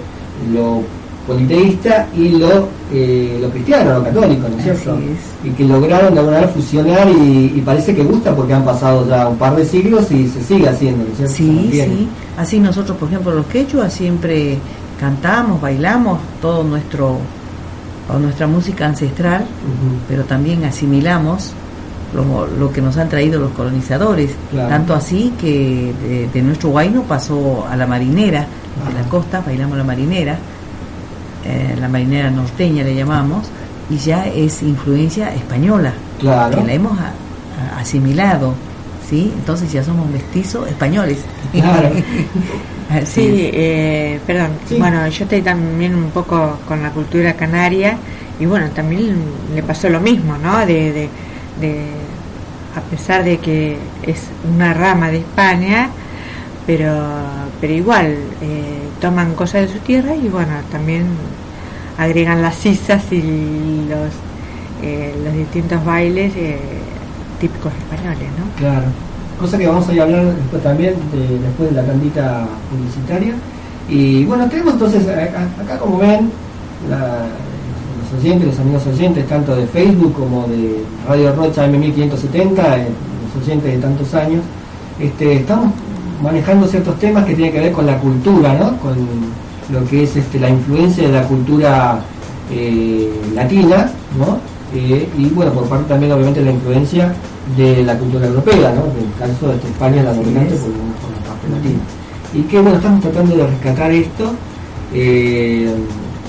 lo 0.52 0.82
politeísta 1.26 2.06
y 2.16 2.30
lo, 2.30 2.68
eh, 2.90 3.38
lo 3.40 3.50
cristiano, 3.50 3.98
lo 3.98 4.04
católico, 4.04 4.48
¿no 4.48 4.56
es 4.56 4.62
cierto? 4.62 4.98
Y 5.44 5.50
que 5.50 5.64
lograron 5.64 6.14
de 6.14 6.20
alguna 6.20 6.38
manera 6.38 6.52
fusionar 6.52 7.06
y, 7.10 7.52
y 7.54 7.62
parece 7.64 7.94
que 7.94 8.02
gusta 8.02 8.34
porque 8.34 8.54
han 8.54 8.64
pasado 8.64 9.06
ya 9.06 9.28
un 9.28 9.36
par 9.36 9.54
de 9.54 9.66
siglos 9.66 10.10
y 10.10 10.26
se 10.26 10.42
sigue 10.42 10.66
haciendo, 10.66 11.04
¿no 11.04 11.10
es 11.10 11.16
cierto? 11.16 11.34
Sí, 11.34 11.70
sí. 11.70 12.08
Así 12.38 12.58
nosotros, 12.58 12.96
por 12.96 13.08
ejemplo, 13.08 13.34
los 13.34 13.44
quechuas 13.46 13.92
siempre 13.92 14.56
cantamos, 14.98 15.60
bailamos 15.60 16.18
todo 16.40 16.64
nuestro 16.64 17.18
o 18.08 18.18
nuestra 18.18 18.46
música 18.46 18.86
ancestral, 18.86 19.44
pero 20.08 20.24
también 20.24 20.64
asimilamos 20.64 21.52
lo, 22.14 22.46
lo 22.46 22.72
que 22.72 22.80
nos 22.80 22.96
han 22.96 23.08
traído 23.08 23.40
los 23.40 23.50
colonizadores. 23.52 24.30
Claro. 24.50 24.68
Tanto 24.68 24.94
así 24.94 25.32
que 25.40 25.92
de, 26.02 26.28
de 26.32 26.42
nuestro 26.42 26.70
guayno 26.70 27.02
pasó 27.02 27.66
a 27.70 27.76
la 27.76 27.86
marinera, 27.86 28.46
de 28.88 28.94
la 29.02 29.08
costa, 29.08 29.42
bailamos 29.44 29.76
la 29.78 29.84
marinera, 29.84 30.38
eh, 31.44 31.76
la 31.80 31.88
marinera 31.88 32.30
norteña 32.30 32.82
le 32.84 32.94
llamamos, 32.94 33.46
y 33.90 33.96
ya 33.96 34.26
es 34.26 34.62
influencia 34.62 35.34
española 35.34 35.92
Claro. 36.18 36.58
que 36.58 36.64
la 36.66 36.72
hemos 36.74 36.98
a- 36.98 37.12
a- 37.76 37.80
asimilado, 37.80 38.52
¿sí? 39.08 39.32
Entonces 39.34 39.72
ya 39.72 39.82
somos 39.82 40.08
mestizos 40.10 40.68
españoles. 40.68 41.18
Claro. 41.52 41.90
Sí, 43.04 43.20
es. 43.44 43.50
eh, 43.52 44.20
perdón. 44.26 44.48
Sí. 44.66 44.76
Bueno, 44.78 45.06
yo 45.08 45.24
estoy 45.24 45.42
también 45.42 45.94
un 45.94 46.08
poco 46.10 46.58
con 46.66 46.82
la 46.82 46.90
cultura 46.90 47.34
canaria 47.34 47.98
y 48.40 48.46
bueno, 48.46 48.70
también 48.74 49.14
le 49.54 49.62
pasó 49.62 49.90
lo 49.90 50.00
mismo, 50.00 50.38
¿no? 50.38 50.56
De, 50.60 50.92
de, 50.92 51.08
de- 51.60 51.98
a 52.76 52.80
pesar 52.90 53.24
de 53.24 53.38
que 53.38 53.76
es 54.02 54.22
una 54.54 54.72
rama 54.74 55.10
de 55.10 55.18
España, 55.18 55.88
pero, 56.66 56.94
pero 57.60 57.72
igual 57.72 58.06
eh, 58.42 58.78
toman 59.00 59.34
cosas 59.34 59.62
de 59.62 59.68
su 59.68 59.78
tierra 59.80 60.14
y 60.14 60.28
bueno, 60.28 60.52
también 60.70 61.06
agregan 61.96 62.42
las 62.42 62.54
sisas 62.56 63.02
y 63.10 63.86
los, 63.88 64.10
eh, 64.82 65.14
los 65.24 65.34
distintos 65.34 65.84
bailes 65.84 66.32
eh, 66.36 66.58
típicos 67.40 67.72
españoles, 67.74 68.28
¿no? 68.38 68.44
Claro. 68.58 68.86
Cosa 69.40 69.56
que 69.58 69.66
vamos 69.66 69.86
a 69.88 69.90
hablar 69.90 70.34
después 70.34 70.62
también, 70.62 70.94
de- 71.12 71.38
después 71.38 71.70
de 71.70 71.76
la 71.76 71.82
tandita 71.86 72.46
publicitaria. 72.70 73.34
Y 73.88 74.24
bueno, 74.24 74.48
tenemos 74.48 74.74
entonces, 74.74 75.08
acá, 75.08 75.46
acá 75.62 75.78
como 75.78 75.98
ven, 75.98 76.30
la- 76.90 77.26
los 78.12 78.22
oyentes, 78.22 78.48
los 78.48 78.58
amigos 78.58 78.86
oyentes, 78.86 79.26
tanto 79.26 79.54
de 79.54 79.66
Facebook 79.66 80.12
como 80.14 80.46
de 80.46 80.82
Radio 81.06 81.34
Rocha 81.34 81.66
M1570, 81.68 82.78
eh, 82.78 82.88
los 83.34 83.46
oyentes 83.46 83.72
de 83.72 83.78
tantos 83.78 84.14
años, 84.14 84.42
este, 84.98 85.34
estamos 85.34 85.72
manejando 86.22 86.66
ciertos 86.66 86.98
temas 86.98 87.24
que 87.24 87.34
tienen 87.34 87.52
que 87.52 87.60
ver 87.60 87.72
con 87.72 87.86
la 87.86 87.98
cultura, 87.98 88.54
¿no? 88.54 88.76
Con 88.78 88.96
lo 89.70 89.86
que 89.88 90.04
es 90.04 90.16
este, 90.16 90.40
la 90.40 90.48
influencia 90.48 91.06
de 91.06 91.12
la 91.12 91.22
cultura 91.22 92.00
eh, 92.50 93.12
latina, 93.34 93.90
¿no? 94.18 94.38
Eh, 94.74 95.08
y 95.16 95.26
bueno, 95.26 95.52
por 95.52 95.64
parte 95.64 95.88
también 95.88 96.12
obviamente 96.12 96.42
la 96.42 96.50
influencia 96.50 97.14
de 97.56 97.82
la 97.84 97.96
cultura 97.98 98.26
europea, 98.26 98.72
¿no? 98.74 98.84
En 98.84 99.06
el 99.06 99.14
caso 99.18 99.48
de 99.48 99.56
España 99.56 100.02
la 100.02 100.12
dominante 100.12 100.54
por, 100.54 100.70
por 100.70 101.10
la 101.10 101.28
parte 101.28 101.48
latina. 101.50 101.80
Y 102.34 102.42
que 102.42 102.60
bueno, 102.60 102.76
estamos 102.76 103.00
tratando 103.00 103.36
de 103.36 103.46
rescatar 103.46 103.90
esto. 103.90 104.32
Eh, 104.92 105.74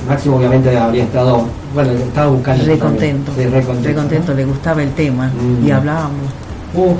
Máximo 0.08 0.38
obviamente 0.38 0.78
habría 0.78 1.04
estado, 1.04 1.46
bueno, 1.74 1.92
estaba 1.92 2.28
buscando. 2.32 2.66
Re 2.66 2.80
contento, 2.80 3.32
Sí, 3.36 3.44
re 3.46 3.62
contento, 3.64 3.88
re 3.90 3.96
contento, 3.96 4.32
¿no? 4.32 4.38
le 4.38 4.46
gustaba 4.46 4.84
el 4.84 4.92
tema 4.92 5.28
Mm. 5.28 5.68
y 5.68 5.72
hablábamos. 5.72 6.26
Uh, 6.74 6.94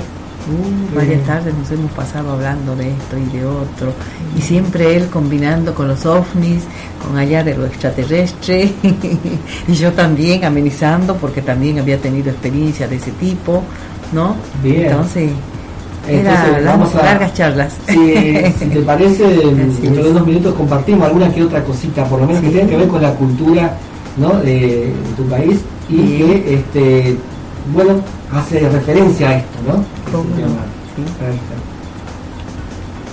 Uh, 0.48 0.96
varias 0.96 1.20
Mm. 1.22 1.26
tardes 1.26 1.54
nos 1.54 1.70
hemos 1.70 1.92
pasado 1.92 2.32
hablando 2.32 2.74
de 2.74 2.88
esto 2.90 3.18
y 3.18 3.36
de 3.36 3.44
otro, 3.44 3.92
y 4.36 4.40
siempre 4.40 4.96
él 4.96 5.06
combinando 5.08 5.74
con 5.74 5.86
los 5.86 6.06
ovnis, 6.06 6.62
con 7.06 7.18
allá 7.18 7.44
de 7.44 7.56
lo 7.56 7.66
extraterrestre, 7.66 8.72
y 9.68 9.72
yo 9.74 9.92
también 9.92 10.44
amenizando 10.46 11.14
porque 11.16 11.42
también 11.42 11.78
había 11.78 11.98
tenido 11.98 12.30
experiencia 12.30 12.88
de 12.88 12.96
ese 12.96 13.10
tipo, 13.12 13.62
¿no? 14.12 14.34
Bien. 14.62 14.86
Entonces, 14.86 15.30
Entonces, 16.18 16.56
era 16.58 16.70
vamos 16.72 16.94
a- 16.94 17.02
largas 17.04 17.34
charlas. 17.34 17.72
Si, 17.88 18.14
si 18.58 18.64
te 18.72 18.80
parece, 18.80 19.24
dentro 19.82 20.04
de 20.04 20.10
unos 20.10 20.26
minutos 20.26 20.54
compartimos 20.54 21.06
alguna 21.06 21.32
que 21.32 21.42
otra 21.44 21.62
cosita, 21.64 22.04
por 22.04 22.20
lo 22.20 22.26
menos 22.26 22.42
que 22.42 22.48
Sí. 22.48 22.54
tenga 22.54 22.68
que 22.70 22.76
ver 22.76 22.88
con 22.88 23.02
la 23.02 23.14
cultura 23.14 23.76
¿no? 24.16 24.30
de, 24.40 24.92
tu 25.16 25.24
país 25.26 25.58
y 25.88 25.96
Sí. 25.96 26.18
que, 26.18 26.54
este, 26.54 27.16
bueno, 27.74 27.94
hace 28.32 28.60
referencia 28.68 29.28
a 29.30 29.36
esto, 29.36 29.58
¿no? 29.66 29.74
Sí. 29.78 30.42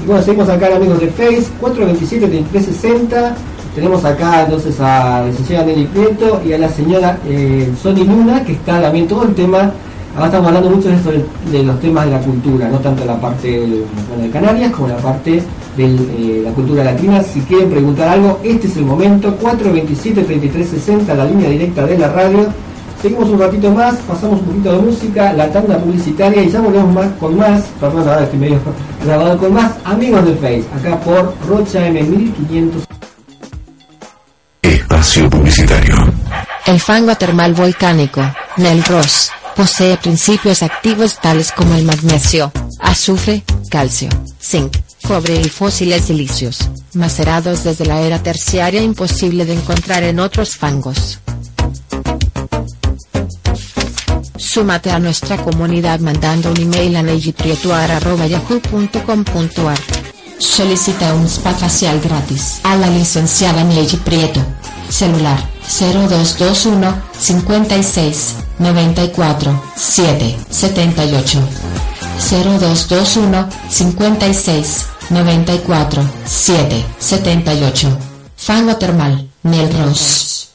Y 0.04 0.06
bueno, 0.08 0.22
seguimos 0.24 0.50
acá, 0.50 0.76
amigos 0.76 1.00
de 1.00 1.08
Face, 1.08 1.48
427-3360. 1.62 3.34
Tenemos 3.76 4.04
acá 4.06 4.44
entonces 4.44 4.80
a 4.80 5.22
la 5.22 5.26
licenciada 5.28 5.66
Nelly 5.66 5.86
Prieto 5.86 6.42
y 6.46 6.54
a 6.54 6.58
la 6.58 6.70
señora 6.70 7.18
eh, 7.28 7.72
Sony 7.82 8.04
Luna, 8.06 8.44
que 8.44 8.54
está 8.54 8.82
también 8.82 9.08
todo 9.08 9.24
el 9.24 9.36
tema. 9.36 9.72
Ahora 10.18 10.30
estamos 10.30 10.48
hablando 10.48 10.72
mucho 10.72 10.90
de, 10.90 10.96
esto 10.96 11.12
de, 11.12 11.24
de 11.52 11.64
los 11.64 11.80
temas 11.80 12.06
de 12.06 12.12
la 12.12 12.20
cultura, 12.20 12.68
no 12.70 12.80
tanto 12.80 13.06
la 13.06 13.22
parte 13.22 13.60
bueno, 13.60 14.24
de 14.24 14.30
Canarias 14.32 14.72
como 14.72 14.88
la 14.88 14.98
parte 14.98 15.44
de 15.78 16.42
la 16.44 16.52
cultura 16.54 16.84
latina. 16.84 17.22
Si 17.22 17.40
quieren 17.42 17.70
preguntar 17.70 18.10
algo, 18.10 18.40
este 18.44 18.66
es 18.66 18.78
el 18.78 18.86
momento. 18.86 19.38
427-3360, 19.40 21.16
la 21.16 21.24
línea 21.24 21.52
directa 21.52 21.86
de 21.86 22.00
la 22.00 22.08
radio. 22.08 22.48
Seguimos 23.00 23.30
un 23.30 23.40
ratito 23.40 23.70
más, 23.70 23.94
pasamos 24.08 24.40
un 24.40 24.48
poquito 24.48 24.72
de 24.74 24.82
música, 24.82 25.34
la 25.34 25.52
tanda 25.52 25.78
publicitaria 25.78 26.42
y 26.42 26.50
ya 26.50 26.62
volvemos 26.62 26.96
más 26.96 27.12
con 27.20 27.38
más, 27.38 27.62
perdón, 27.80 28.10
ahora 28.10 28.24
estoy 28.24 28.40
medio 28.40 28.60
grabado 29.06 29.38
con 29.38 29.54
más 29.54 29.72
amigos 29.84 30.26
de 30.26 30.34
Face, 30.34 30.66
acá 30.76 31.00
por 31.02 31.36
Rocha 31.48 31.88
M1500. 31.90 32.88
Espacio 34.64 35.30
Publicitario. 35.30 36.12
El 36.66 36.80
fango 36.80 37.14
termal 37.14 37.54
volcánico, 37.54 38.22
Nel 38.58 38.84
Ross, 38.84 39.32
posee 39.58 39.98
principios 39.98 40.62
activos 40.62 41.20
tales 41.20 41.52
como 41.52 41.74
el 41.74 41.84
magnesio, 41.84 42.52
azufre, 42.80 43.44
calcio, 43.72 44.08
zinc, 44.40 44.78
cobre 45.08 45.42
y 45.42 45.50
fósiles 45.50 46.06
silicios, 46.06 46.70
macerados 46.94 47.64
desde 47.64 47.88
la 47.88 48.02
era 48.02 48.22
terciaria 48.22 48.84
imposible 48.84 49.46
de 49.46 49.56
encontrar 49.56 50.04
en 50.04 50.20
otros 50.20 50.56
fangos. 50.56 51.18
Súmate 54.38 54.92
a 54.92 55.00
nuestra 55.00 55.38
comunidad 55.38 56.02
mandando 56.02 56.52
un 56.52 56.62
email 56.62 56.96
a 56.96 57.02
nejiprieto.yahoo.com.ar. 57.02 59.80
Solicita 60.38 61.16
un 61.16 61.26
spa 61.26 61.54
facial 61.54 62.00
gratis 62.00 62.60
a 62.62 62.76
la 62.76 62.92
licenciada 62.92 63.64
Neji 63.64 63.98
Prieto. 63.98 64.40
Celular 64.90 65.57
0221 65.68 67.02
56 67.20 68.36
94 68.60 69.62
7 69.76 70.38
78. 70.50 71.40
0221 72.32 73.48
56 73.70 74.86
94 75.10 76.10
7 76.26 76.86
78. 77.00 77.98
Fango 78.36 78.76
Termal, 78.78 79.28
Nel 79.44 79.70
Ross. 79.84 80.50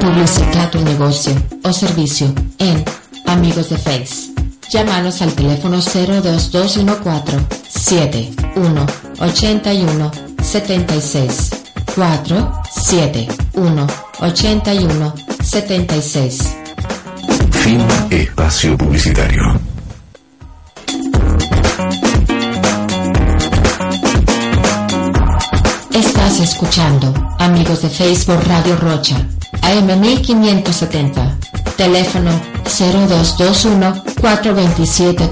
Publicita 0.00 0.70
tu 0.70 0.80
negocio 0.80 1.32
o 1.64 1.72
servicio 1.72 2.32
en 2.58 2.84
Amigos 3.26 3.70
de 3.70 3.78
Face. 3.78 4.32
Llámanos 4.70 5.22
al 5.22 5.32
teléfono 5.32 5.78
02214 5.78 7.46
71 7.68 8.86
81 9.20 10.10
76 10.42 11.61
4 11.94 12.52
7 12.70 13.28
1 13.54 13.86
81 14.20 15.14
76. 15.42 16.56
Fin 17.50 17.80
Espacio 18.10 18.76
Publicitario. 18.78 19.60
Estás 25.92 26.40
escuchando, 26.40 27.12
amigos 27.38 27.82
de 27.82 27.90
Facebook 27.90 28.40
Radio 28.46 28.76
Rocha, 28.76 29.28
AM 29.60 30.00
1570. 30.00 31.38
Teléfono 31.76 32.30
0221 32.64 34.02
427 34.20 35.30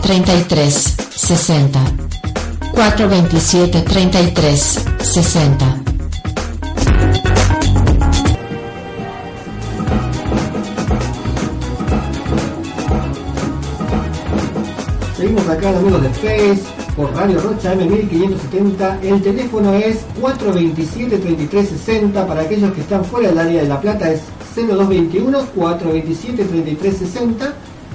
Seguimos 15.20 15.46
acá, 15.50 15.68
amigos 15.76 16.02
de 16.02 16.08
Face, 16.08 16.62
por 16.96 17.14
Radio 17.14 17.38
Rocha 17.42 17.74
M1570. 17.74 19.02
El 19.02 19.20
teléfono 19.20 19.74
es 19.74 19.98
427-3360. 20.18 22.26
Para 22.26 22.40
aquellos 22.40 22.72
que 22.72 22.80
están 22.80 23.04
fuera 23.04 23.28
del 23.28 23.38
área 23.38 23.60
de 23.60 23.68
La 23.68 23.78
Plata 23.78 24.10
es 24.10 24.22
0221-427-3360. 24.56 27.52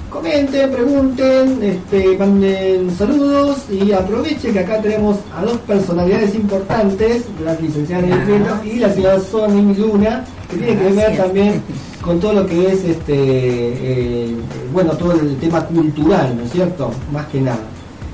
Comenten, 0.08 0.70
pregunten, 0.70 1.60
este, 1.64 2.16
manden 2.16 2.96
saludos 2.96 3.64
y 3.72 3.90
aprovechen 3.90 4.52
que 4.52 4.60
acá 4.60 4.80
tenemos 4.80 5.16
a 5.36 5.42
dos 5.42 5.58
personalidades 5.66 6.32
importantes, 6.36 7.24
la 7.44 7.54
licenciada 7.54 8.02
Nelly 8.02 8.70
y 8.70 8.78
la 8.78 8.92
señora 8.92 9.18
Sonny 9.18 9.74
Luna, 9.74 10.24
que 10.48 10.58
tiene 10.58 10.78
que 10.78 10.92
ver 10.92 11.16
también 11.16 11.60
con 12.06 12.20
todo 12.20 12.32
lo 12.34 12.46
que 12.46 12.72
es 12.72 12.84
este 12.84 13.14
eh, 13.14 14.34
bueno 14.72 14.92
todo 14.92 15.12
el 15.12 15.36
tema 15.38 15.64
cultural 15.66 16.36
no 16.36 16.44
es 16.44 16.52
cierto 16.52 16.90
más 17.12 17.26
que 17.26 17.40
nada. 17.40 17.58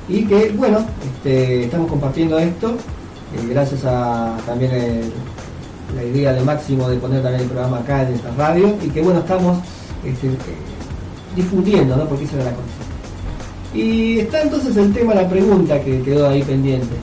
Y 0.08 0.24
que 0.24 0.50
bueno 0.56 0.78
este, 1.04 1.64
estamos 1.64 1.88
compartiendo 1.88 2.38
esto 2.38 2.70
eh, 2.70 3.46
gracias 3.50 3.84
a 3.84 4.36
también 4.46 4.72
el- 4.72 5.12
la 5.96 6.02
idea 6.04 6.32
de 6.32 6.40
Máximo 6.42 6.88
de 6.88 6.96
poner 6.96 7.22
también 7.22 7.42
el 7.42 7.48
programa 7.50 7.78
acá 7.78 8.02
en 8.08 8.14
esta 8.14 8.30
radio 8.36 8.74
y 8.82 8.88
que 8.88 9.02
bueno 9.02 9.20
estamos 9.20 9.58
este, 10.04 10.26
eh, 10.28 10.38
difundiendo 11.36 11.94
no 11.96 12.04
porque 12.08 12.24
esa 12.24 12.36
era 12.36 12.44
la 12.46 12.50
cosa. 12.52 12.82
Y 13.74 14.18
está 14.20 14.42
entonces 14.42 14.76
el 14.76 14.92
tema 14.92 15.14
la 15.14 15.28
pregunta 15.28 15.80
que 15.82 16.00
quedó 16.02 16.28
ahí 16.28 16.42
pendiente 16.42 16.94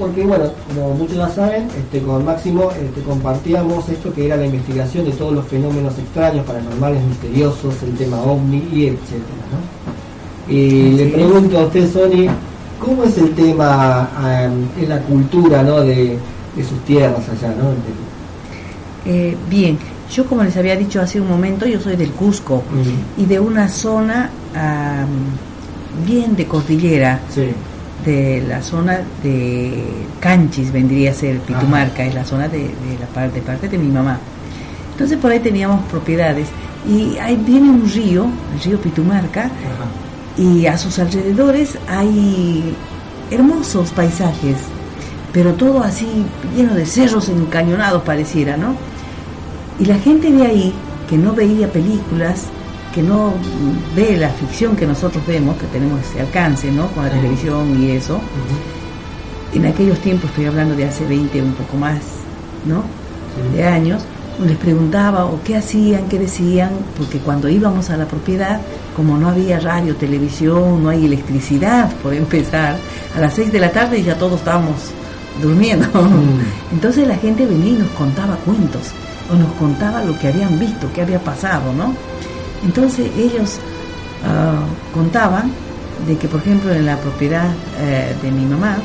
porque 0.00 0.24
bueno, 0.24 0.46
como 0.66 0.94
muchos 0.94 1.16
ya 1.18 1.28
saben, 1.28 1.68
este, 1.78 2.00
con 2.00 2.24
Máximo 2.24 2.70
este, 2.72 3.02
compartíamos 3.02 3.86
esto 3.88 4.12
que 4.12 4.26
era 4.26 4.36
la 4.36 4.46
investigación 4.46 5.04
de 5.04 5.12
todos 5.12 5.34
los 5.34 5.46
fenómenos 5.46 5.96
extraños, 5.98 6.46
paranormales, 6.46 7.04
misteriosos, 7.04 7.74
el 7.82 7.94
tema 7.96 8.20
ovni 8.22 8.66
y 8.72 8.86
etcétera, 8.86 9.44
¿no? 9.52 10.52
Y 10.52 10.92
le 10.94 11.06
pregunto 11.08 11.58
a 11.58 11.66
usted, 11.66 11.92
Sony, 11.92 12.32
¿cómo 12.80 13.04
es 13.04 13.18
el 13.18 13.32
tema 13.34 14.08
en 14.80 14.88
la 14.88 14.98
cultura, 15.02 15.62
¿no? 15.62 15.82
De, 15.82 16.16
de 16.56 16.64
sus 16.64 16.80
tierras 16.86 17.28
allá, 17.28 17.54
¿no? 17.54 17.70
Eh, 19.04 19.36
bien, 19.48 19.78
yo 20.10 20.24
como 20.24 20.42
les 20.42 20.56
había 20.56 20.76
dicho 20.76 21.00
hace 21.00 21.20
un 21.20 21.28
momento, 21.28 21.66
yo 21.66 21.78
soy 21.78 21.96
del 21.96 22.10
Cusco 22.12 22.62
y 23.18 23.26
de 23.26 23.38
una 23.38 23.68
zona 23.68 24.30
am, 24.54 26.06
bien 26.06 26.34
de 26.34 26.46
cordillera, 26.46 27.20
Sí. 27.32 27.50
De 28.04 28.42
la 28.46 28.62
zona 28.62 29.00
de 29.22 29.82
Canchis 30.20 30.72
vendría 30.72 31.10
a 31.10 31.14
ser 31.14 31.38
Pitumarca, 31.40 32.04
es 32.04 32.14
la 32.14 32.24
zona 32.24 32.48
de, 32.48 32.58
de 32.58 32.98
la 32.98 33.06
parte, 33.06 33.40
parte 33.40 33.68
de 33.68 33.78
mi 33.78 33.88
mamá. 33.88 34.18
Entonces 34.92 35.18
por 35.18 35.30
ahí 35.30 35.40
teníamos 35.40 35.84
propiedades 35.86 36.48
y 36.88 37.16
ahí 37.18 37.36
viene 37.36 37.70
un 37.70 37.90
río, 37.90 38.26
el 38.54 38.60
río 38.62 38.80
Pitumarca, 38.80 39.44
Ajá. 39.44 39.52
y 40.36 40.66
a 40.66 40.76
sus 40.78 40.98
alrededores 40.98 41.78
hay 41.88 42.74
hermosos 43.30 43.90
paisajes, 43.90 44.56
pero 45.32 45.54
todo 45.54 45.82
así 45.82 46.06
lleno 46.56 46.74
de 46.74 46.86
cerros 46.86 47.28
encañonados 47.28 48.02
pareciera, 48.02 48.56
¿no? 48.56 48.74
Y 49.78 49.84
la 49.86 49.96
gente 49.98 50.30
de 50.30 50.44
ahí, 50.46 50.74
que 51.08 51.16
no 51.16 51.32
veía 51.32 51.70
películas, 51.72 52.46
que 52.94 53.02
no 53.02 53.34
ve 53.94 54.16
la 54.16 54.30
ficción 54.30 54.76
que 54.76 54.86
nosotros 54.86 55.24
vemos, 55.26 55.56
que 55.56 55.66
tenemos 55.66 56.00
ese 56.00 56.20
alcance, 56.20 56.70
¿no? 56.70 56.88
Con 56.88 57.04
la 57.04 57.10
televisión 57.10 57.80
y 57.82 57.90
eso, 57.92 58.20
en 59.54 59.66
aquellos 59.66 59.98
tiempos, 60.00 60.30
estoy 60.30 60.46
hablando 60.46 60.74
de 60.74 60.84
hace 60.84 61.04
20, 61.06 61.42
un 61.42 61.52
poco 61.52 61.76
más, 61.76 61.98
¿no? 62.66 62.82
Sí. 63.52 63.56
de 63.56 63.64
años, 63.64 64.02
les 64.44 64.56
preguntaba 64.56 65.26
o 65.26 65.40
qué 65.44 65.56
hacían, 65.56 66.08
qué 66.08 66.18
decían, 66.18 66.70
porque 66.96 67.18
cuando 67.18 67.48
íbamos 67.48 67.90
a 67.90 67.96
la 67.96 68.06
propiedad, 68.06 68.60
como 68.96 69.16
no 69.16 69.28
había 69.28 69.60
radio, 69.60 69.94
televisión, 69.96 70.82
no 70.82 70.88
hay 70.88 71.04
electricidad, 71.04 71.92
por 72.02 72.14
empezar, 72.14 72.76
a 73.14 73.20
las 73.20 73.34
6 73.34 73.52
de 73.52 73.60
la 73.60 73.70
tarde 73.70 74.02
ya 74.02 74.16
todos 74.16 74.40
estábamos 74.40 74.76
durmiendo. 75.40 75.86
Mm. 75.86 76.72
Entonces 76.72 77.06
la 77.06 77.16
gente 77.16 77.46
venía 77.46 77.72
y 77.72 77.76
nos 77.76 77.90
contaba 77.90 78.36
cuentos, 78.36 78.88
o 79.30 79.36
nos 79.36 79.52
contaba 79.54 80.02
lo 80.04 80.18
que 80.18 80.28
habían 80.28 80.58
visto, 80.58 80.88
qué 80.92 81.02
había 81.02 81.18
pasado, 81.18 81.72
¿no? 81.72 81.94
Entonces 82.64 83.10
ellos 83.16 83.58
ah, 84.24 84.62
contaban 84.92 85.50
de 86.06 86.16
que, 86.16 86.28
por 86.28 86.40
ejemplo, 86.40 86.72
en 86.72 86.86
la 86.86 86.96
propiedad 86.96 87.50
eh, 87.78 88.14
de 88.22 88.30
mi 88.30 88.44
mamá 88.44 88.78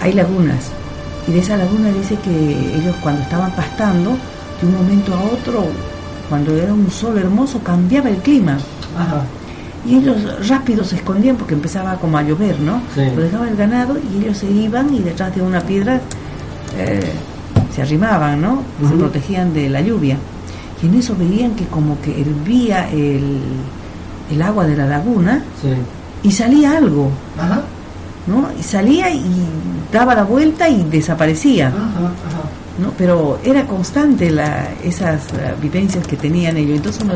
hay 0.00 0.12
lagunas, 0.12 0.70
y 1.26 1.32
de 1.32 1.40
esa 1.40 1.56
laguna 1.56 1.90
dice 1.90 2.16
que 2.16 2.76
ellos 2.76 2.96
cuando 3.02 3.22
estaban 3.22 3.52
pastando, 3.52 4.16
de 4.60 4.66
un 4.66 4.74
momento 4.74 5.14
a 5.14 5.22
otro, 5.22 5.66
cuando 6.28 6.56
era 6.56 6.72
un 6.72 6.90
sol 6.90 7.18
hermoso, 7.18 7.60
cambiaba 7.62 8.08
el 8.08 8.16
clima. 8.16 8.58
Ajá. 8.96 9.22
Y 9.86 9.96
ellos 9.96 10.48
rápido 10.48 10.84
se 10.84 10.96
escondían 10.96 11.36
porque 11.36 11.54
empezaba 11.54 11.96
como 11.96 12.18
a 12.18 12.22
llover, 12.22 12.58
¿no? 12.60 12.82
Sí. 12.94 13.02
Lo 13.14 13.22
dejaba 13.22 13.48
el 13.48 13.56
ganado 13.56 13.96
y 13.98 14.24
ellos 14.24 14.38
se 14.38 14.50
iban 14.50 14.94
y 14.94 15.00
detrás 15.00 15.34
de 15.34 15.42
una 15.42 15.60
piedra 15.60 16.00
eh, 16.76 17.12
se 17.74 17.82
arrimaban, 17.82 18.40
¿no? 18.40 18.62
Se 18.86 18.94
protegían 18.94 19.54
de 19.54 19.68
la 19.68 19.80
lluvia. 19.80 20.18
Y 20.82 20.86
en 20.86 20.94
eso 20.94 21.14
veían 21.18 21.54
que 21.54 21.66
como 21.66 22.00
que 22.00 22.20
hervía 22.20 22.88
el, 22.90 23.38
el 24.30 24.42
agua 24.42 24.66
de 24.66 24.76
la 24.76 24.86
laguna 24.86 25.42
Sí. 25.60 25.68
y 26.22 26.30
salía 26.32 26.76
algo, 26.78 27.10
Ajá. 27.38 27.62
¿no? 28.26 28.48
Y 28.58 28.62
salía 28.62 29.10
y 29.12 29.22
daba 29.92 30.14
la 30.14 30.24
vuelta 30.24 30.68
y 30.68 30.82
desaparecía. 30.84 31.68
Ajá. 31.68 31.78
Ajá. 31.78 32.42
¿no? 32.80 32.92
Pero 32.96 33.38
era 33.44 33.66
constante 33.66 34.30
la, 34.30 34.68
esas 34.82 35.26
eh, 35.34 35.54
vivencias 35.60 36.06
que 36.06 36.16
tenían 36.16 36.56
ellos. 36.56 36.76
Entonces 36.78 37.02
uno 37.02 37.14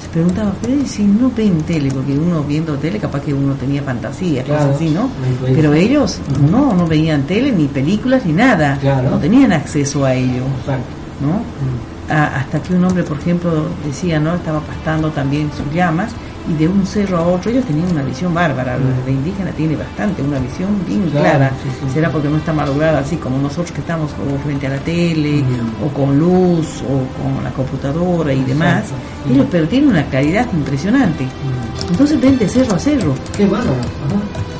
se 0.00 0.08
preguntaba, 0.12 0.52
pero 0.62 0.74
¿y 0.80 0.86
si 0.86 1.02
no 1.02 1.32
ven 1.36 1.62
tele, 1.62 1.90
porque 1.90 2.16
uno 2.16 2.44
viendo 2.44 2.74
tele 2.76 3.00
capaz 3.00 3.20
que 3.22 3.34
uno 3.34 3.54
tenía 3.54 3.82
fantasía, 3.82 4.44
Claro, 4.44 4.60
cosas 4.66 4.76
así, 4.76 4.90
¿no? 4.90 5.08
Pero 5.44 5.74
ellos 5.74 6.18
no, 6.48 6.74
no 6.74 6.86
veían 6.86 7.22
tele, 7.24 7.50
ni 7.50 7.66
películas, 7.66 8.24
ni 8.24 8.32
nada. 8.34 8.78
Claro. 8.80 9.10
No 9.10 9.18
tenían 9.18 9.52
acceso 9.52 10.04
a 10.04 10.14
ello, 10.14 10.44
Exacto. 10.60 10.84
¿no? 11.22 11.28
Mm. 11.38 11.99
Hasta 12.10 12.62
que 12.62 12.74
un 12.74 12.84
hombre, 12.84 13.02
por 13.04 13.18
ejemplo, 13.18 13.66
decía, 13.84 14.18
¿no? 14.20 14.34
Estaba 14.34 14.60
pastando 14.60 15.10
también 15.10 15.50
sus 15.56 15.72
llamas 15.72 16.10
y 16.48 16.54
de 16.54 16.66
un 16.68 16.84
cerro 16.86 17.18
a 17.18 17.22
otro 17.22 17.50
ellos 17.50 17.64
tenían 17.66 17.90
una 17.90 18.02
visión 18.02 18.32
bárbara. 18.34 18.76
Mm. 18.78 19.04
La 19.06 19.10
indígena 19.12 19.50
tiene 19.52 19.76
bastante, 19.76 20.22
una 20.22 20.38
visión 20.38 20.70
bien 20.86 21.02
Claro, 21.10 21.24
clara. 21.28 21.52
sí, 21.62 21.68
sí. 21.80 21.92
Será 21.94 22.10
porque 22.10 22.28
no 22.28 22.38
está 22.38 22.52
malograda 22.52 23.00
así 23.00 23.16
como 23.16 23.38
nosotros 23.38 23.70
que 23.72 23.80
estamos 23.80 24.10
como 24.12 24.38
frente 24.38 24.66
a 24.66 24.70
la 24.70 24.78
tele 24.78 25.44
o 25.84 25.88
con 25.94 26.18
luz 26.18 26.82
o 26.82 27.22
con 27.22 27.44
la 27.44 27.50
computadora 27.50 28.32
y 28.32 28.42
demás. 28.44 28.84
Exacto. 28.84 29.32
Ellos, 29.32 29.46
pero 29.50 29.68
tienen 29.68 29.90
una 29.90 30.04
claridad 30.06 30.46
impresionante. 30.52 31.24
Mm. 31.24 31.90
Entonces 31.90 32.20
ven 32.20 32.38
de 32.38 32.48
cerro 32.48 32.74
a 32.74 32.78
cerro 32.78 33.14
Qué 33.36 33.46
bárbaro. 33.46 33.72
Ajá. 33.72 34.59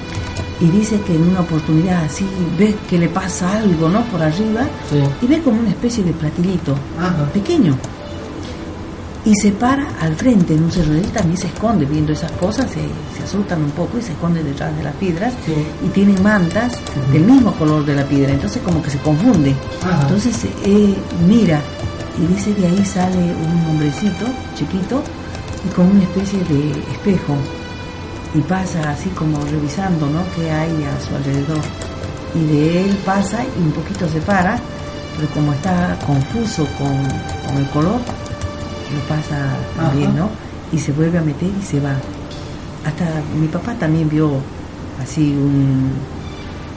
Y 0.61 0.67
dice 0.67 1.01
que 1.01 1.15
en 1.15 1.23
una 1.29 1.41
oportunidad 1.41 2.05
así 2.05 2.27
ve 2.59 2.75
que 2.89 2.99
le 2.99 3.09
pasa 3.09 3.59
algo, 3.59 3.89
¿no? 3.89 4.03
Por 4.05 4.23
arriba 4.23 4.63
Sí. 4.91 4.99
y 5.23 5.27
ve 5.27 5.41
como 5.41 5.61
una 5.61 5.71
especie 5.71 6.05
de 6.05 6.13
platilito 6.13 6.75
Ajá. 6.99 7.25
pequeño. 7.33 7.77
Y 9.25 9.35
se 9.35 9.53
para 9.53 9.87
al 10.01 10.15
frente 10.17 10.55
en 10.55 10.65
un 10.65 10.73
cerro. 10.73 10.95
Él 10.95 11.05
también 11.13 11.37
se 11.37 11.47
esconde 11.49 11.85
viendo 11.85 12.13
esas 12.13 12.33
cosas, 12.33 12.71
se, 12.71 12.81
se 13.17 13.23
asustan 13.25 13.63
un 13.63 13.71
poco 13.73 13.99
y 13.99 14.03
se 14.03 14.13
esconde 14.13 14.43
detrás 14.43 14.75
de 14.77 14.83
las 14.83 14.95
piedras. 14.97 15.35
Sí. 15.45 15.53
Y 15.85 15.89
tienen 15.91 16.23
mantas 16.23 16.73
del 17.13 17.25
mismo 17.25 17.53
color 17.53 17.85
de 17.85 17.95
la 17.97 18.05
piedra. 18.05 18.33
Entonces 18.33 18.63
como 18.63 18.83
que 18.83 18.89
se 18.91 18.99
confunde. 18.99 19.55
Ajá. 19.83 20.03
Entonces 20.03 20.35
eh, 20.65 20.95
mira 21.29 21.61
y 22.19 22.27
dice 22.35 22.53
que 22.55 22.67
ahí 22.67 22.83
sale 22.85 23.19
un 23.19 23.71
hombrecito 23.71 24.25
chiquito 24.57 25.03
y 25.67 25.75
con 25.75 25.87
una 25.87 26.03
especie 26.03 26.39
de 26.45 26.71
espejo. 26.93 27.35
Y 28.35 28.41
pasa 28.43 28.91
así 28.91 29.09
como 29.11 29.39
revisando 29.45 30.07
¿no? 30.07 30.21
qué 30.37 30.51
hay 30.51 30.71
a 30.85 31.01
su 31.05 31.15
alrededor. 31.17 31.59
Y 32.35 32.45
de 32.47 32.85
él 32.85 32.97
pasa 33.05 33.43
y 33.59 33.63
un 33.63 33.73
poquito 33.73 34.09
se 34.09 34.21
para, 34.21 34.57
pero 35.17 35.29
como 35.35 35.53
está 35.53 35.99
confuso 36.07 36.65
con, 36.79 36.95
con 37.49 37.57
el 37.61 37.69
color, 37.71 37.99
lo 38.01 39.01
pasa 39.09 39.57
también, 39.77 40.11
Ajá. 40.11 40.19
¿no? 40.21 40.29
Y 40.73 40.79
se 40.79 40.93
vuelve 40.93 41.19
a 41.19 41.23
meter 41.23 41.49
y 41.61 41.65
se 41.65 41.81
va. 41.81 41.95
Hasta 42.87 43.05
mi 43.39 43.49
papá 43.49 43.75
también 43.75 44.09
vio 44.09 44.31
así 45.03 45.33
un, 45.35 45.91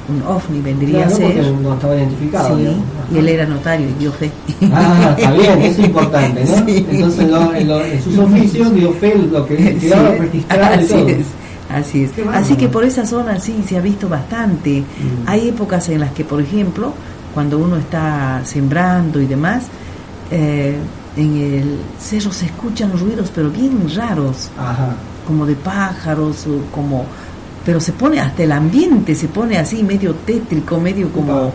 un 0.10 0.22
ovni, 0.28 0.60
vendría 0.60 1.06
Claro, 1.06 1.14
a 1.14 1.18
ser. 1.18 1.52
no 1.62 1.74
estaba 1.76 1.96
identificado. 1.96 2.58
Sí, 2.58 2.68
y 3.14 3.18
él 3.20 3.30
era 3.30 3.46
notario 3.46 3.88
y 3.90 3.94
dio 4.00 4.12
fe. 4.12 4.32
Ah, 4.74 5.14
está 5.16 5.32
bien, 5.34 5.62
eso 5.62 5.82
es 5.82 5.88
importante, 5.88 6.44
¿no? 6.46 6.66
Sí. 6.66 6.86
Entonces, 6.90 7.30
lo- 7.30 7.54
en, 7.54 7.68
lo- 7.68 7.86
en 7.86 8.04
sus 8.04 8.18
oficios 8.18 8.74
dio 8.74 8.92
fe 8.94 9.16
lo 9.32 9.46
que 9.46 9.56
Sí, 9.80 9.80
quedaba 9.82 10.10
registrado 10.16 10.76
y 10.82 10.84
así 10.84 10.94
todo. 10.94 11.08
es, 11.10 11.26
así 11.74 12.04
es. 12.04 12.12
Así 12.32 12.56
que 12.56 12.70
por 12.70 12.84
esa 12.84 13.06
zona 13.06 13.40
sí 13.40 13.64
se 13.68 13.78
ha 13.78 13.82
visto 13.82 14.08
bastante. 14.10 14.82
Mm. 14.82 15.28
Hay 15.28 15.50
épocas 15.50 15.90
en 15.90 16.00
las 16.00 16.12
que, 16.12 16.24
por 16.24 16.42
ejemplo, 16.42 16.94
cuando 17.34 17.58
uno 17.58 17.78
está 17.78 18.42
sembrando 18.46 19.20
y 19.20 19.26
demás, 19.26 19.66
eh, 20.32 20.78
en 21.16 21.36
el 21.36 21.80
cerro 22.00 22.32
se 22.32 22.46
escuchan 22.46 22.98
ruidos, 22.98 23.32
pero 23.34 23.50
bien 23.50 23.90
raros, 23.96 24.50
Ajá. 24.58 24.96
como 25.28 25.46
de 25.46 25.56
pájaros, 25.56 26.48
o 26.48 26.72
como, 26.72 27.06
pero 27.66 27.80
se 27.80 27.94
pone 27.94 28.20
hasta 28.20 28.44
el 28.44 28.52
ambiente, 28.52 29.16
se 29.16 29.28
pone 29.28 29.58
así 29.58 29.84
medio 29.84 30.14
tétrico, 30.16 30.80
medio 30.80 31.10
como 31.10 31.54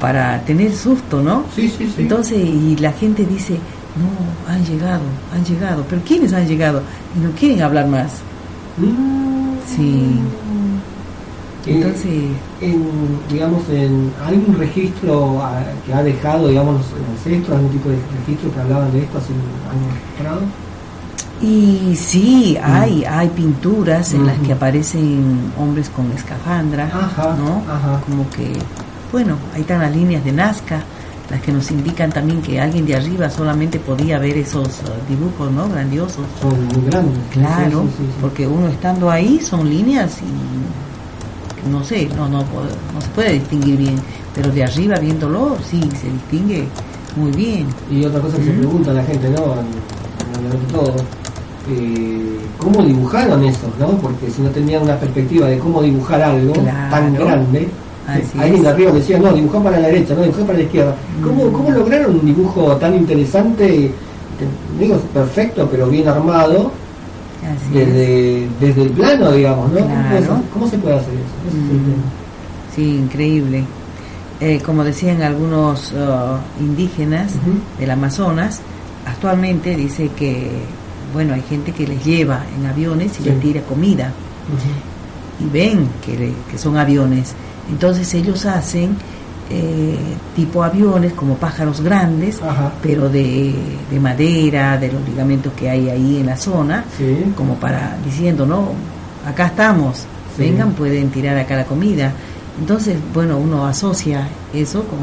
para 0.00 0.40
tener 0.42 0.72
susto, 0.72 1.20
¿no? 1.20 1.44
Sí, 1.54 1.68
sí, 1.68 1.86
sí. 1.86 2.02
Entonces, 2.02 2.38
y 2.38 2.76
la 2.76 2.92
gente 2.92 3.24
dice, 3.24 3.54
no, 3.54 4.52
han 4.52 4.64
llegado, 4.64 5.02
han 5.34 5.44
llegado, 5.44 5.84
pero 5.88 6.00
¿quiénes 6.06 6.32
han 6.32 6.46
llegado? 6.46 6.82
Y 7.16 7.20
no 7.20 7.30
quieren 7.32 7.62
hablar 7.62 7.88
más. 7.88 8.12
Mm. 8.78 9.56
Sí. 9.66 10.20
Entonces, 11.66 12.30
en, 12.62 12.88
digamos, 13.30 13.68
en 13.68 14.10
algún 14.24 14.56
registro 14.58 15.42
que 15.84 15.92
ha 15.92 16.02
dejado, 16.02 16.48
digamos, 16.48 16.76
los 16.76 16.86
ancestros, 17.18 17.56
algún 17.56 17.70
tipo 17.72 17.90
de 17.90 17.96
registro 18.20 18.52
que 18.54 18.60
hablaban 18.60 18.90
de 18.92 19.00
esto 19.00 19.18
hace 19.18 19.32
años 19.34 19.94
atrás. 20.18 20.48
y 21.42 21.94
sí, 21.94 22.56
hay, 22.62 23.04
hay 23.04 23.28
pinturas 23.28 24.14
en 24.14 24.26
las 24.26 24.38
que 24.38 24.52
aparecen 24.52 25.52
hombres 25.58 25.90
con 25.90 26.10
escafandra, 26.12 26.84
Ajá, 26.86 27.36
¿no? 27.36 27.62
ajá. 27.70 28.00
Como 28.08 28.28
que, 28.30 28.52
bueno, 29.12 29.36
ahí 29.54 29.60
están 29.60 29.80
las 29.82 29.94
líneas 29.94 30.24
de 30.24 30.32
Nazca, 30.32 30.80
las 31.30 31.40
que 31.42 31.52
nos 31.52 31.70
indican 31.70 32.10
también 32.10 32.40
que 32.40 32.58
alguien 32.60 32.86
de 32.86 32.94
arriba 32.96 33.28
solamente 33.28 33.78
podía 33.78 34.18
ver 34.18 34.36
esos 34.38 34.66
eh, 34.66 34.82
dibujos, 35.08 35.50
¿no? 35.52 35.68
Grandiosos. 35.68 36.24
Son 36.40 36.66
muy 36.68 36.90
grandes. 36.90 37.18
Claro, 37.30 37.82
Sí, 37.82 37.88
sí, 37.88 37.94
sí, 37.98 38.04
sí. 38.06 38.14
porque 38.20 38.46
uno 38.46 38.68
estando 38.68 39.10
ahí 39.10 39.38
son 39.40 39.68
líneas 39.68 40.18
y 40.22 41.68
no 41.70 41.84
sé, 41.84 42.08
no, 42.16 42.28
no, 42.28 42.38
no 42.38 43.00
se 43.00 43.08
puede 43.14 43.32
distinguir 43.34 43.76
bien, 43.76 43.96
pero 44.34 44.50
de 44.50 44.64
arriba 44.64 44.96
viéndolo 44.96 45.56
sí 45.68 45.80
se 46.00 46.08
distingue 46.10 46.64
muy 47.16 47.30
bien. 47.32 47.66
Y 47.90 48.04
otra 48.04 48.20
cosa 48.20 48.36
que 48.38 48.44
se 48.44 48.50
pregunta 48.52 48.92
la 48.92 49.02
gente, 49.04 49.28
¿no? 49.28 49.54
Todo, 50.72 50.94
eh, 51.70 52.38
¿cómo 52.58 52.82
dibujaron 52.84 53.44
eso, 53.44 53.70
no? 53.78 53.88
Porque 53.98 54.30
si 54.30 54.40
no 54.42 54.48
tenían 54.50 54.82
una 54.82 54.96
perspectiva 54.96 55.46
de 55.48 55.58
cómo 55.58 55.82
dibujar 55.82 56.22
algo 56.22 56.52
Claro. 56.54 56.90
tan 56.90 57.14
grande, 57.14 57.68
Así 58.08 58.38
alguien 58.38 58.62
de 58.62 58.68
arriba 58.68 58.90
decía, 58.92 59.18
no, 59.18 59.32
dibujar 59.32 59.62
para 59.62 59.78
la 59.80 59.88
derecha, 59.88 60.14
no, 60.14 60.22
dibujar 60.22 60.46
para 60.46 60.58
la 60.58 60.64
izquierda. 60.64 60.94
¿Cómo, 61.22 61.44
Mm. 61.44 61.52
cómo 61.52 61.70
lograron 61.70 62.14
un 62.18 62.24
dibujo 62.26 62.76
tan 62.76 62.94
interesante, 62.96 63.66
te- 64.38 64.82
digo, 64.82 64.96
perfecto, 65.12 65.68
pero 65.70 65.88
bien 65.88 66.08
armado, 66.08 66.70
Así 67.42 67.78
es. 67.78 67.86
desde, 67.86 68.48
desde 68.60 68.82
el 68.82 68.90
plano, 68.90 69.30
digamos, 69.32 69.70
¿no? 69.72 69.80
¿Cómo, 69.80 69.94
Claro. 70.08 70.40
cómo 70.54 70.68
se 70.68 70.78
puede 70.78 70.96
hacer 70.96 71.12
eso? 71.14 71.48
Ese 71.48 71.56
es 71.58 71.70
el 71.70 71.76
Mm. 71.76 71.94
Sí, 72.74 72.96
increíble. 72.96 73.64
Eh, 74.40 74.60
como 74.64 74.84
decían 74.84 75.20
algunos 75.22 75.92
uh, 75.92 76.36
indígenas 76.62 77.32
del 77.78 77.90
Amazonas, 77.90 78.60
actualmente 79.04 79.74
dice 79.76 80.10
que, 80.16 80.48
bueno, 81.12 81.34
hay 81.34 81.42
gente 81.42 81.72
que 81.72 81.86
les 81.88 82.04
lleva 82.04 82.44
en 82.56 82.64
aviones 82.66 83.18
y 83.20 83.24
Sí. 83.24 83.28
les 83.30 83.40
tira 83.40 83.60
comida 83.62 84.12
y 85.40 85.48
ven 85.52 85.88
que, 86.06 86.16
le- 86.16 86.32
que 86.50 86.56
son 86.56 86.76
aviones. 86.76 87.34
Entonces 87.70 88.12
ellos 88.14 88.46
hacen 88.46 88.96
eh, 89.50 89.96
tipo 90.36 90.62
aviones 90.62 91.12
como 91.14 91.34
pájaros 91.36 91.80
grandes, 91.80 92.40
Ajá. 92.42 92.72
pero 92.82 93.08
de, 93.08 93.54
de 93.90 94.00
madera, 94.00 94.76
de 94.76 94.92
los 94.92 95.02
ligamentos 95.08 95.52
que 95.54 95.70
hay 95.70 95.88
ahí 95.88 96.18
en 96.18 96.26
la 96.26 96.36
zona, 96.36 96.84
Sí. 96.96 97.32
como 97.36 97.54
para 97.54 97.96
diciendo, 98.04 98.44
no, 98.46 98.68
acá 99.26 99.46
estamos, 99.46 99.98
Sí. 100.36 100.42
vengan, 100.42 100.72
pueden 100.72 101.10
tirar 101.10 101.36
acá 101.38 101.56
la 101.56 101.64
comida. 101.64 102.12
Entonces, 102.60 102.96
bueno, 103.14 103.38
uno 103.38 103.66
asocia 103.66 104.28
eso 104.52 104.84
con, 104.84 104.98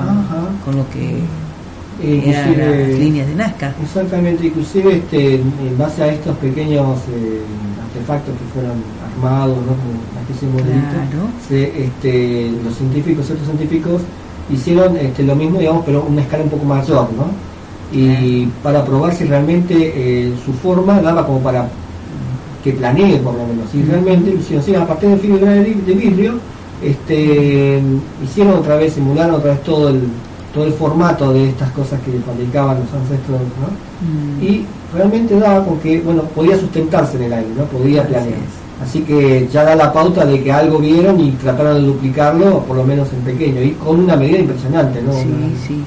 con 0.64 0.76
lo 0.76 0.90
que 0.90 1.22
eran 2.02 2.50
inclusive- 2.50 2.88
las 2.90 3.00
líneas 3.00 3.28
de 3.28 3.36
Nazca. 3.36 3.74
Exactamente, 3.82 4.46
inclusive 4.48 4.96
este, 4.98 5.36
en 5.36 5.78
base 5.78 6.04
a 6.04 6.08
estos 6.14 6.36
pequeños 6.38 6.98
eh, 7.14 7.42
artefactos 7.84 8.34
que 8.38 8.46
fueron 8.54 8.78
armados, 9.14 9.58
¿no? 9.58 9.74
como 9.74 9.92
una 10.12 10.22
especie 10.22 10.48
de 10.48 10.54
modelito, 10.54 10.88
Claro. 10.92 11.28
se, 11.48 11.84
este, 11.86 12.52
los 12.64 12.76
científicos, 12.76 13.26
ciertos 13.26 13.48
científicos, 13.48 14.02
hicieron 14.52 14.98
este, 14.98 15.24
lo 15.24 15.36
mismo, 15.36 15.60
digamos, 15.60 15.84
pero 15.86 16.06
una 16.08 16.22
escala 16.22 16.44
un 16.44 16.50
poco 16.50 16.66
mayor, 16.66 17.08
¿no? 17.14 17.26
Y 17.98 18.48
para 18.62 18.84
probar 18.84 19.14
si 19.16 19.24
realmente 19.24 19.74
eh, 19.96 20.34
su 20.46 20.52
forma 20.54 21.02
daba 21.02 21.26
como 21.26 21.40
para 21.40 21.68
que 22.64 22.74
planee, 22.74 23.18
por 23.18 23.36
lo 23.36 23.46
menos. 23.48 23.74
Y 23.74 23.84
realmente 23.84 24.32
lo 24.32 24.40
hicieron, 24.40 24.66
sí, 24.66 24.76
a 24.76 24.86
partir 24.86 25.10
de 25.10 25.18
fibra 25.18 25.52
de, 25.52 25.64
de 25.76 25.94
vidrio, 25.94 26.34
este, 26.84 27.80
hicieron 28.24 28.56
otra 28.56 28.76
vez, 28.78 28.94
simularon 28.94 29.36
otra 29.36 29.52
vez 29.52 29.64
todo 29.64 29.90
el, 29.90 30.02
todo 30.56 30.66
el 30.66 30.74
formato 30.74 31.34
de 31.34 31.50
estas 31.50 31.70
cosas 31.72 32.00
que 32.02 32.12
fabricaban 32.26 32.78
los 32.80 32.92
ancestros, 32.94 33.40
¿no? 33.60 33.68
Mm, 34.08 34.42
y 34.44 34.66
realmente 34.94 35.38
daba 35.38 35.66
con 35.66 35.78
que, 35.80 36.00
bueno, 36.02 36.22
podía 36.34 36.58
sustentarse 36.58 37.18
en 37.18 37.24
el 37.24 37.34
aire, 37.34 37.50
¿no? 37.58 37.66
Podía 37.66 38.08
planear. 38.08 38.40
Así 38.82 39.02
que 39.02 39.48
ya 39.52 39.64
da 39.66 39.76
la 39.76 39.92
pauta 39.94 40.26
de 40.26 40.42
que 40.42 40.52
algo 40.52 40.80
vieron 40.80 41.20
y 41.20 41.32
trataron 41.32 41.76
de 41.82 41.88
duplicarlo, 41.88 42.60
por 42.62 42.78
lo 42.78 42.84
menos 42.86 43.08
en 43.14 43.20
pequeño, 43.20 43.62
y 43.62 43.72
con 43.72 44.00
una 44.00 44.16
medida 44.16 44.40
impresionante, 44.40 45.02
¿no? 45.02 45.12
sí, 45.14 45.28
Una- 45.28 45.58
sí. 45.68 45.84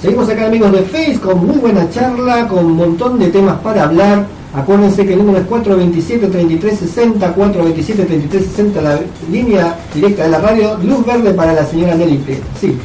Seguimos 0.00 0.28
acá 0.28 0.46
amigos 0.46 0.72
de 0.72 0.82
Face 0.82 1.18
con 1.18 1.46
muy 1.46 1.56
buena 1.58 1.88
charla, 1.90 2.46
con 2.46 2.64
un 2.66 2.76
montón 2.76 3.18
de 3.18 3.28
temas 3.28 3.58
para 3.60 3.84
hablar. 3.84 4.24
Acuérdense 4.54 5.04
que 5.04 5.12
el 5.12 5.18
número 5.18 5.38
es 5.38 5.46
427-3360, 5.48 7.34
427-3360, 7.34 8.80
la 8.82 8.98
línea 9.30 9.76
directa 9.94 10.24
de 10.24 10.30
la 10.30 10.38
radio, 10.38 10.78
luz 10.82 11.04
verde 11.04 11.34
para 11.34 11.52
la 11.52 11.64
señora 11.64 11.94
Nelly 11.94 12.18
Prieto. 12.18 12.46
Sí, 12.60 12.76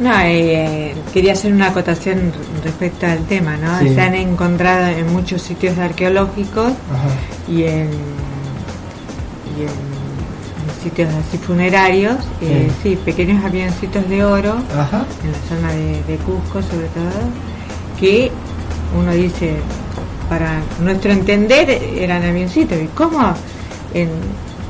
No, 0.00 0.10
eh, 0.24 0.92
quería 1.12 1.34
hacer 1.34 1.52
una 1.52 1.68
acotación 1.68 2.32
respecto 2.64 3.06
al 3.06 3.18
tema, 3.26 3.56
¿no? 3.56 3.78
Sí. 3.80 3.94
Se 3.94 4.00
han 4.00 4.14
encontrado 4.14 4.86
en 4.88 5.12
muchos 5.12 5.42
sitios 5.42 5.78
arqueológicos 5.78 6.72
ajá. 6.90 7.08
y 7.52 7.62
en, 7.64 7.88
y 9.58 9.62
en 9.62 9.90
sitios 10.82 11.10
así 11.14 11.36
funerarios, 11.38 12.16
eh, 12.40 12.70
sí. 12.82 12.98
pequeños 13.04 13.44
avioncitos 13.44 14.08
de 14.08 14.24
oro 14.24 14.54
Ajá. 14.76 15.04
en 15.22 15.32
la 15.32 15.38
zona 15.48 15.72
de, 15.74 16.02
de 16.08 16.16
Cusco 16.24 16.62
sobre 16.62 16.86
todo, 16.88 17.20
que 18.00 18.30
uno 18.98 19.12
dice, 19.12 19.56
para 20.30 20.62
nuestro 20.80 21.10
entender 21.12 21.68
eran 21.98 22.22
avioncitos, 22.22 22.78
¿y 22.80 22.86
cómo 22.94 23.18
en, 23.92 24.08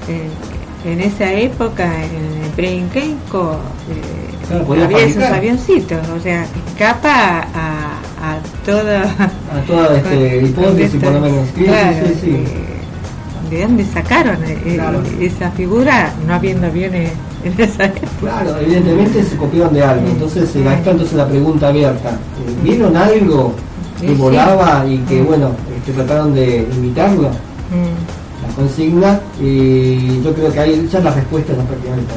en, 0.09 0.91
en 0.93 1.01
esa 1.03 1.31
época, 1.35 1.85
en 2.03 2.43
el 2.43 2.51
pre-incaico, 2.57 3.59
eh, 3.91 4.27
Claro, 4.49 4.83
había 4.85 4.99
esos 5.05 5.23
avioncitos? 5.23 5.99
O 6.09 6.19
sea, 6.21 6.45
escapa 6.67 7.47
a, 7.55 7.99
a 8.21 8.39
toda... 8.67 9.03
A 9.05 9.61
toda 9.67 9.97
este, 9.99 10.43
hipótesis, 10.43 11.01
por 11.01 11.13
lo 11.13 11.21
menos. 11.21 11.47
Sí, 11.55 11.61
sí, 11.61 11.65
Claro, 11.67 12.07
sí, 12.09 12.15
sí. 12.21 12.31
eh, 12.31 13.51
¿De 13.51 13.63
dónde 13.63 13.85
sacaron 13.85 14.37
eh, 14.45 14.59
Claro. 14.75 15.03
esa 15.21 15.51
figura 15.53 16.13
no 16.27 16.35
habiendo 16.35 16.67
aviones 16.69 17.11
en 17.45 17.61
esa 17.61 17.85
época? 17.85 18.07
Claro, 18.21 18.57
evidentemente 18.61 19.23
se 19.23 19.37
copiaron 19.37 19.75
de 19.75 19.83
algo. 19.85 20.07
Entonces, 20.09 20.57
eh, 20.57 20.65
ahí 20.69 20.77
está 20.79 20.93
entonces 20.93 21.17
la 21.17 21.29
pregunta 21.29 21.69
abierta. 21.69 22.11
Eh, 22.11 22.57
¿Vieron 22.65 22.97
algo 22.97 23.55
que 24.01 24.15
volaba 24.15 24.85
y 24.89 24.99
que, 24.99 25.23
bueno, 25.23 25.51
este, 25.77 25.93
trataron 25.93 26.35
de 26.35 26.67
imitarlo? 26.77 27.29
Mm. 27.29 28.43
La 28.49 28.55
consigna. 28.57 29.21
Y 29.41 30.21
yo 30.23 30.33
creo 30.35 30.53
que 30.53 30.61
ahí 30.61 30.89
ya 30.91 31.01
la 31.01 31.11
respuesta 31.13 31.53
está 31.53 31.65
prácticamente 31.65 32.15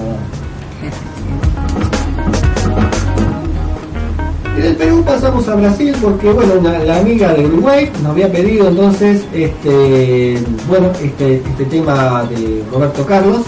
del 4.62 4.76
Perú 4.78 5.04
pasamos 5.04 5.48
a 5.50 5.56
Brasil 5.56 5.94
porque, 6.02 6.32
bueno, 6.32 6.54
una- 6.60 6.80
la 6.80 7.00
amiga 7.00 7.34
de 7.34 7.46
Uruguay 7.46 7.90
nos 8.02 8.12
había 8.12 8.32
pedido 8.32 8.70
entonces, 8.70 9.24
este, 9.34 10.42
bueno, 10.70 10.90
este, 11.04 11.38
este 11.38 11.66
tema 11.66 12.24
de 12.30 12.64
Roberto 12.72 13.06
Carlos. 13.06 13.42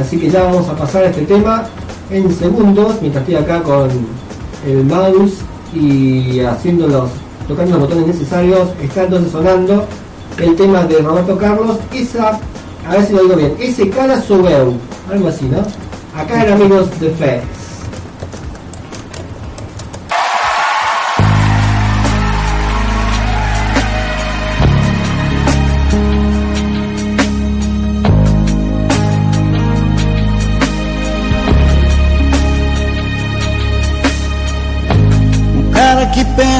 Así 0.00 0.16
que 0.18 0.30
ya 0.30 0.44
vamos 0.44 0.68
a 0.68 0.74
pasar 0.76 1.04
a 1.04 1.08
este 1.08 1.22
tema 1.22 1.64
en 2.10 2.32
segundos, 2.32 2.94
mientras 3.00 3.22
estoy 3.28 3.34
acá 3.42 3.60
con 3.62 3.88
el 4.66 4.84
mouse 4.84 5.38
y 5.74 6.40
haciendo 6.40 6.86
los, 6.86 7.10
tocando 7.46 7.78
los 7.78 7.88
botones 7.88 8.06
necesarios. 8.08 8.68
Está 8.82 9.04
entonces 9.04 9.32
sonando 9.32 9.84
el 10.38 10.56
tema 10.56 10.84
de 10.84 10.98
Roberto 10.98 11.38
Carlos, 11.38 11.78
esa, 11.94 12.38
a 12.86 12.92
ver 12.92 13.06
si 13.06 13.12
lo 13.14 13.22
digo 13.22 13.36
bien, 13.36 13.56
ese 13.58 13.88
cara 13.88 14.20
algo 15.10 15.28
así, 15.28 15.46
¿no? 15.46 15.58
Acá 16.18 16.44
en 16.44 16.52
amigos 16.52 17.00
de 17.00 17.10
Fe. 17.10 17.40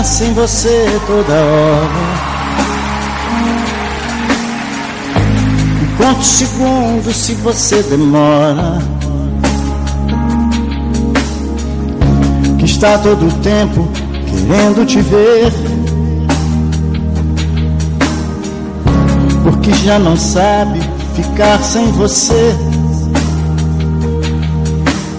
Que 0.07 0.13
pensa 0.13 0.25
em 0.25 0.33
você 0.35 0.87
toda 1.07 1.33
hora. 1.33 2.37
Conto 5.99 6.23
segundo 6.23 7.13
se 7.13 7.35
você 7.35 7.83
demora. 7.83 8.79
está 12.63 12.99
todo 12.99 13.29
o 13.29 13.33
tempo 13.43 13.89
querendo 14.29 14.85
te 14.85 15.01
ver. 15.01 15.53
Porque 19.45 19.73
já 19.73 19.99
não 19.99 20.17
sabe 20.17 20.81
ficar 21.15 21.59
sem 21.63 21.91
você. 21.93 22.55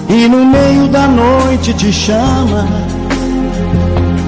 E 0.10 0.28
no 0.28 0.46
meio 0.46 0.88
da 0.90 1.08
noite 1.08 1.74
te 1.74 1.92
chama 1.92 2.97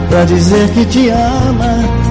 pra 0.10 0.26
dizer 0.26 0.70
que 0.74 0.86
te 0.86 1.10
ama. 1.10 2.10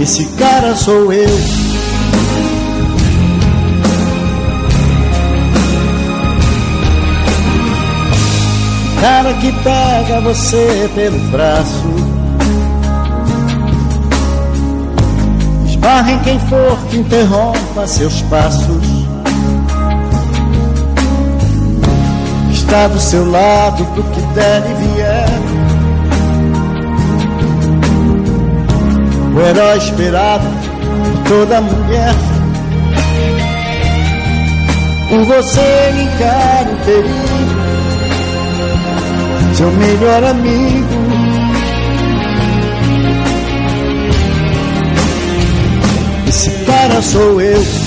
Esse 0.00 0.24
cara 0.36 0.74
sou 0.76 1.12
eu. 1.12 1.28
Cara 9.00 9.32
que 9.34 9.52
pega 9.62 10.20
você 10.20 10.90
pelo 10.94 11.18
braço. 11.30 11.84
Esbarra 15.66 16.12
em 16.12 16.18
quem 16.20 16.38
for 16.40 16.78
que 16.90 16.98
interrompa 16.98 17.86
seus 17.86 18.22
passos. 18.22 18.99
Está 22.70 22.86
do 22.86 23.00
seu 23.00 23.28
lado 23.28 23.84
pro 23.84 24.04
que 24.04 24.20
der 24.32 24.62
e 24.70 24.74
vier. 24.74 25.26
O 29.34 29.40
herói 29.40 29.76
esperado 29.78 30.46
de 30.48 30.68
toda 31.28 31.60
mulher. 31.62 32.14
Por 35.08 35.24
você 35.24 35.90
encara 36.00 36.70
o. 36.84 37.04
Seu 39.56 39.70
melhor 39.72 40.22
amigo. 40.22 40.86
Esse 46.28 46.50
cara 46.66 47.02
sou 47.02 47.40
eu. 47.40 47.79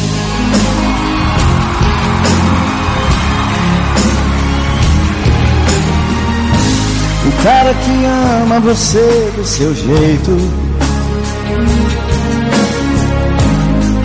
Cara 7.44 7.74
que 7.74 8.06
ama 8.41 8.60
você 8.62 9.32
do 9.36 9.46
seu 9.46 9.76
jeito. 9.76 10.32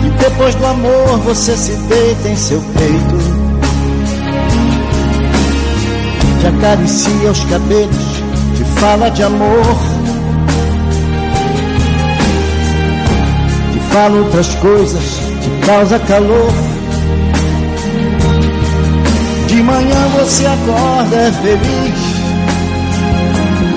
E 0.05 0.09
depois 0.19 0.55
do 0.55 0.65
amor 0.65 1.19
você 1.19 1.55
se 1.55 1.71
deita 1.71 2.27
em 2.27 2.35
seu 2.35 2.61
peito. 2.61 3.39
Te 6.41 6.47
acaricia 6.47 7.31
os 7.31 7.43
cabelos, 7.45 8.23
te 8.57 8.63
fala 8.79 9.09
de 9.09 9.23
amor. 9.23 9.77
Te 13.71 13.79
fala 13.93 14.19
outras 14.19 14.53
coisas, 14.55 15.03
te 15.41 15.65
causa 15.65 15.97
calor. 15.99 16.51
De 19.47 19.63
manhã 19.63 20.09
você 20.17 20.45
acorda 20.45 21.15
é 21.15 21.31
feliz 21.31 22.08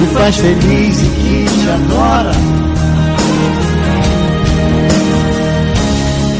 Te 0.00 0.06
faz 0.14 0.36
feliz 0.36 1.02
e 1.02 1.06
que 1.06 1.44
te 1.44 1.68
adora. 1.68 2.32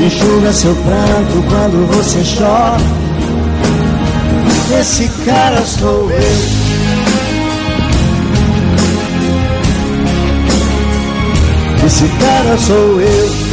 Enxuga 0.07 0.53
seu 0.53 0.75
pranto 0.77 1.45
quando 1.51 1.87
você 1.93 2.23
chora. 2.39 2.81
Esse 4.81 5.09
cara 5.27 5.63
sou 5.67 6.11
eu. 6.11 6.61
Esse 11.87 12.09
cara 12.09 12.57
sou 12.57 13.01
eu. 13.01 13.51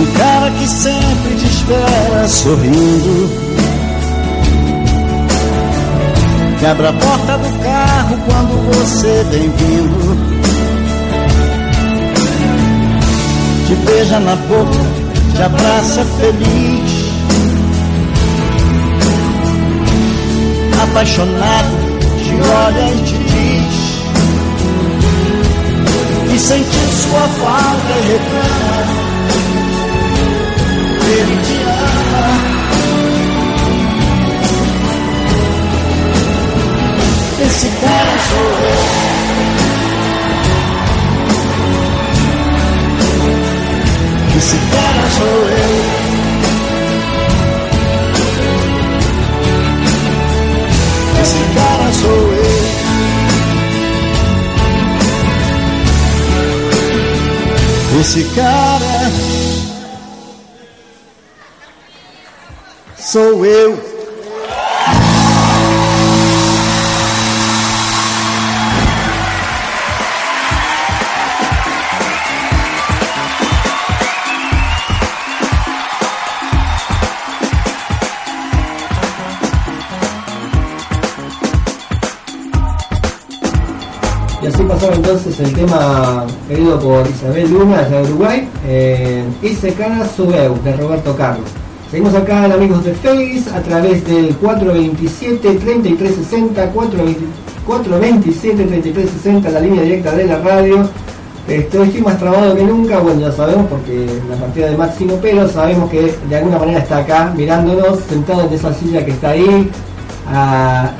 O 0.00 0.06
cara 0.16 0.50
que 0.52 0.66
sempre 0.66 1.47
espera 1.68 2.28
sorrindo. 2.28 3.28
Que 6.58 6.66
abre 6.66 6.86
a 6.86 6.92
porta 6.92 7.38
do 7.38 7.62
carro 7.62 8.18
quando 8.26 8.72
você 8.72 9.26
vem 9.30 9.50
vindo. 9.50 10.16
Te 13.66 13.74
beija 13.74 14.20
na 14.20 14.34
boca, 14.34 14.78
te 15.34 15.42
abraça 15.42 16.04
feliz. 16.18 17.08
Apaixonado, 20.82 21.76
te 22.24 22.34
olha 22.34 22.90
e 22.92 23.02
te 23.04 23.18
diz. 23.18 23.78
E 26.34 26.38
sentir 26.38 26.88
sua 26.88 27.28
falta 27.28 27.92
e 27.92 28.00
reclama 28.12 29.08
ele 31.10 31.36
te 31.42 31.57
Sou 37.78 37.86
eu. 37.86 38.78
Esse 44.36 44.58
cara 44.70 45.04
sou 45.10 45.38
eu. 45.48 45.74
Esse 51.22 51.42
cara 51.54 51.88
sou 51.92 52.22
eu. 52.34 52.58
Esse 58.00 58.22
cara 58.34 58.98
sou 62.96 63.46
eu. 63.46 63.87
Y 84.80 84.84
entonces 84.94 85.40
el 85.40 85.52
tema 85.54 86.24
pedido 86.46 86.78
por 86.78 87.04
Isabel 87.08 87.50
Luna, 87.50 87.82
de 87.82 88.00
Uruguay, 88.02 88.48
eh, 88.64 89.24
Ese 89.42 89.72
cara 89.72 90.08
Subeu, 90.08 90.54
de 90.62 90.76
Roberto 90.76 91.16
Carlos. 91.16 91.50
Seguimos 91.90 92.14
acá 92.14 92.46
en 92.46 92.52
Amigos 92.52 92.84
de 92.84 92.94
Face 92.94 93.42
a 93.52 93.60
través 93.60 94.06
del 94.06 94.38
427-3360, 94.38 96.72
427-3360, 97.66 99.50
la 99.50 99.60
línea 99.60 99.82
directa 99.82 100.12
de 100.12 100.26
la 100.26 100.38
radio. 100.38 100.88
Estoy, 101.48 101.88
estoy 101.88 102.02
más 102.02 102.16
trabado 102.18 102.54
que 102.54 102.62
nunca, 102.62 103.00
bueno 103.00 103.22
ya 103.22 103.32
sabemos 103.32 103.66
porque 103.68 104.06
la 104.30 104.36
partida 104.36 104.70
de 104.70 104.76
Máximo, 104.76 105.18
pero 105.20 105.48
sabemos 105.48 105.90
que 105.90 106.14
de 106.28 106.36
alguna 106.36 106.58
manera 106.58 106.78
está 106.78 106.98
acá 106.98 107.32
mirándonos, 107.36 107.98
sentado 108.08 108.46
en 108.46 108.52
esa 108.52 108.72
silla 108.74 109.04
que 109.04 109.10
está 109.10 109.30
ahí, 109.30 109.68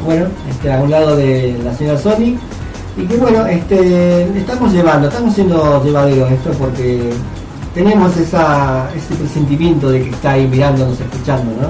bueno, 0.04 0.26
este, 0.50 0.72
a 0.72 0.80
un 0.80 0.90
lado 0.90 1.16
de 1.16 1.56
la 1.62 1.72
señora 1.76 1.96
Sony. 1.98 2.36
Y 2.98 3.06
que 3.06 3.16
bueno, 3.16 3.46
este, 3.46 4.22
estamos 4.38 4.72
llevando, 4.72 5.08
estamos 5.08 5.34
siendo 5.34 5.82
llevaderos 5.84 6.30
esto 6.32 6.50
porque 6.58 7.10
tenemos 7.74 8.16
esa, 8.16 8.88
ese 8.94 9.14
presentimiento 9.14 9.90
de 9.90 10.02
que 10.02 10.10
está 10.10 10.32
ahí 10.32 10.48
mirándonos, 10.48 10.98
escuchando, 11.00 11.44
¿no? 11.60 11.68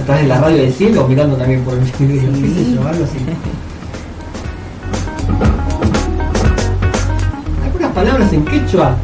A 0.00 0.04
través 0.06 0.22
de 0.22 0.28
la 0.28 0.40
radio 0.40 0.56
del 0.58 0.72
cielo, 0.72 1.06
mirando 1.08 1.36
también 1.36 1.62
por 1.62 1.74
el 1.74 1.80
video, 2.06 2.32
qué 2.32 2.48
sé 2.48 2.74
yo, 2.74 2.86
algo 2.86 3.04
así. 3.04 3.18
Algunas 7.64 7.92
palabras 7.92 8.32
en 8.32 8.44
quechua. 8.44 8.96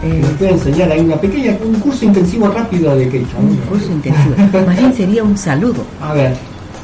que 0.00 0.08
Eh, 0.08 0.20
nos 0.20 0.30
puede 0.32 0.50
enseñar. 0.52 0.90
Hay 0.92 1.00
una 1.00 1.16
pequeña, 1.16 1.56
un 1.64 1.74
curso 1.80 2.04
intensivo 2.06 2.48
rápido 2.48 2.96
de 2.96 3.08
quechua. 3.08 3.40
un 3.40 3.56
curso 3.68 3.92
intensivo. 3.92 4.34
Más 4.66 4.76
bien 4.76 4.94
sería 4.94 5.22
un 5.22 5.36
saludo. 5.36 5.84
A 6.02 6.12
ver, 6.14 6.34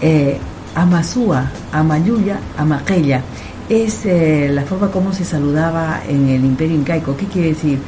Eh, 0.03 0.37
Amasúa, 0.75 1.45
Amayuya, 1.71 2.39
Amaquella. 2.59 3.23
Es 3.69 4.05
eh, 4.05 4.49
la 4.53 4.63
forma 4.63 4.91
como 4.91 5.13
se 5.13 5.25
saludaba 5.25 6.01
en 6.09 6.29
el 6.29 6.45
imperio 6.45 6.77
incaico. 6.77 7.17
¿Qué 7.17 7.27
quiere 7.27 7.49
decir? 7.49 7.79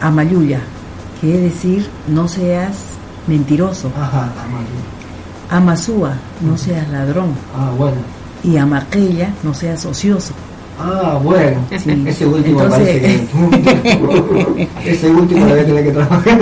Amayuya. 0.00 0.60
Quiere 1.20 1.38
decir 1.40 1.86
no 2.08 2.26
seas 2.28 2.76
mentiroso. 3.26 3.90
ajá. 3.96 4.32
Amasúa, 5.50 6.14
no 6.40 6.56
seas 6.58 6.88
ladrón. 6.90 7.28
Ah, 7.56 7.70
bueno. 7.76 7.96
Y 8.42 8.56
Amaquella, 8.56 9.30
no 9.42 9.54
seas 9.54 9.84
ocioso. 9.86 10.32
Ah, 10.80 11.18
bueno. 11.22 11.58
Sí. 11.78 12.02
Ese 12.06 12.26
último 12.26 12.62
Entonces- 12.62 13.00
parece 13.00 13.26
que... 14.56 14.68
Ese 14.84 15.10
último 15.10 15.46
debe 15.46 15.64
tener 15.64 15.84
que 15.84 15.92
trabajar. 15.92 16.38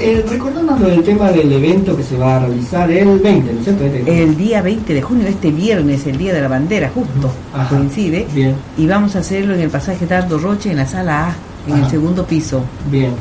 Eh, 0.00 0.24
recordándonos 0.28 0.80
del 0.80 1.02
tema 1.02 1.30
del 1.30 1.52
evento 1.52 1.96
que 1.96 2.02
se 2.02 2.16
va 2.16 2.36
a 2.36 2.38
realizar 2.40 2.90
el 2.90 3.18
20, 3.18 3.52
¿no 3.52 3.58
es 3.58 3.64
cierto? 3.64 3.84
Este- 3.84 4.22
El 4.22 4.36
día 4.36 4.62
20 4.62 4.94
de 4.94 5.02
junio, 5.02 5.26
este 5.28 5.50
viernes, 5.50 6.06
el 6.06 6.16
día 6.18 6.32
de 6.34 6.40
la 6.40 6.48
bandera, 6.48 6.90
justo 6.94 7.30
Ajá. 7.54 7.68
coincide. 7.76 8.26
Bien, 8.34 8.54
Y 8.78 8.86
vamos 8.86 9.16
a 9.16 9.20
hacerlo 9.20 9.54
en 9.54 9.60
el 9.60 9.70
pasaje 9.70 10.06
Dardo 10.06 10.38
Roche, 10.38 10.70
en 10.70 10.76
la 10.78 10.86
sala 10.86 11.28
A, 11.28 11.34
en 11.70 11.78
el 11.84 11.90
segundo 11.90 12.24
piso, 12.26 12.62
bien. 12.90 13.12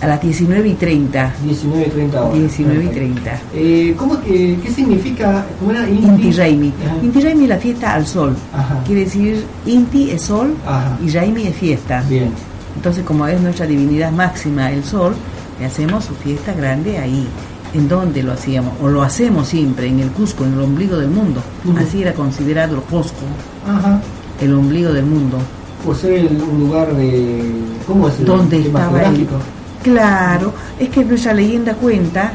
a 0.00 0.06
las 0.06 0.20
19 0.20 0.68
y 0.68 0.74
30. 0.74 1.32
19 1.44 1.86
y 1.86 1.90
30 1.90 2.20
horas. 2.22 2.34
19 2.38 2.74
y 2.84 2.86
Perfecto. 2.88 3.20
30. 3.22 3.40
Eh, 3.54 3.94
¿cómo, 3.96 4.20
que- 4.20 4.58
¿Qué 4.62 4.70
significa? 4.70 5.46
¿Cómo 5.58 5.70
era? 5.70 5.88
Inti 5.88 6.30
Raimi. 6.32 6.72
Ajá. 6.86 6.96
Inti 7.02 7.20
Raimi 7.20 7.44
es 7.44 7.48
la 7.48 7.56
fiesta 7.58 7.94
al 7.94 8.06
sol. 8.06 8.36
Ajá. 8.52 8.82
Quiere 8.84 9.04
decir, 9.04 9.42
Inti 9.64 10.10
es 10.10 10.20
sol 10.22 10.54
Ajá. 10.66 10.98
y 11.02 11.08
Raimi 11.08 11.46
es 11.46 11.56
fiesta. 11.56 12.04
Bien. 12.08 12.30
Entonces, 12.76 13.04
como 13.04 13.26
es 13.26 13.40
nuestra 13.40 13.66
divinidad 13.66 14.10
máxima, 14.12 14.70
el 14.72 14.82
sol, 14.84 15.14
le 15.58 15.66
hacemos 15.66 16.04
su 16.04 16.14
fiesta 16.14 16.52
grande 16.52 16.98
ahí. 16.98 17.26
¿En 17.74 17.88
dónde 17.88 18.22
lo 18.22 18.32
hacíamos? 18.32 18.72
O 18.80 18.88
lo 18.88 19.02
hacemos 19.02 19.48
siempre, 19.48 19.88
en 19.88 19.98
el 19.98 20.10
Cusco, 20.10 20.44
en 20.44 20.52
el 20.52 20.60
ombligo 20.60 20.96
del 20.96 21.10
mundo. 21.10 21.40
Así 21.76 22.02
era 22.02 22.12
considerado 22.14 22.76
el 22.76 22.82
Cusco, 22.82 23.24
Ajá. 23.66 24.00
el 24.40 24.54
ombligo 24.54 24.92
del 24.92 25.04
mundo. 25.06 25.38
Por 25.84 25.96
ser 25.96 26.24
un 26.26 26.60
lugar 26.60 26.94
de. 26.94 27.42
¿Cómo 27.86 28.08
es 28.08 28.18
el 28.20 28.26
geográfico? 28.26 29.34
Claro, 29.82 30.54
es 30.78 30.88
que 30.88 31.04
nuestra 31.04 31.34
leyenda 31.34 31.74
cuenta 31.74 32.32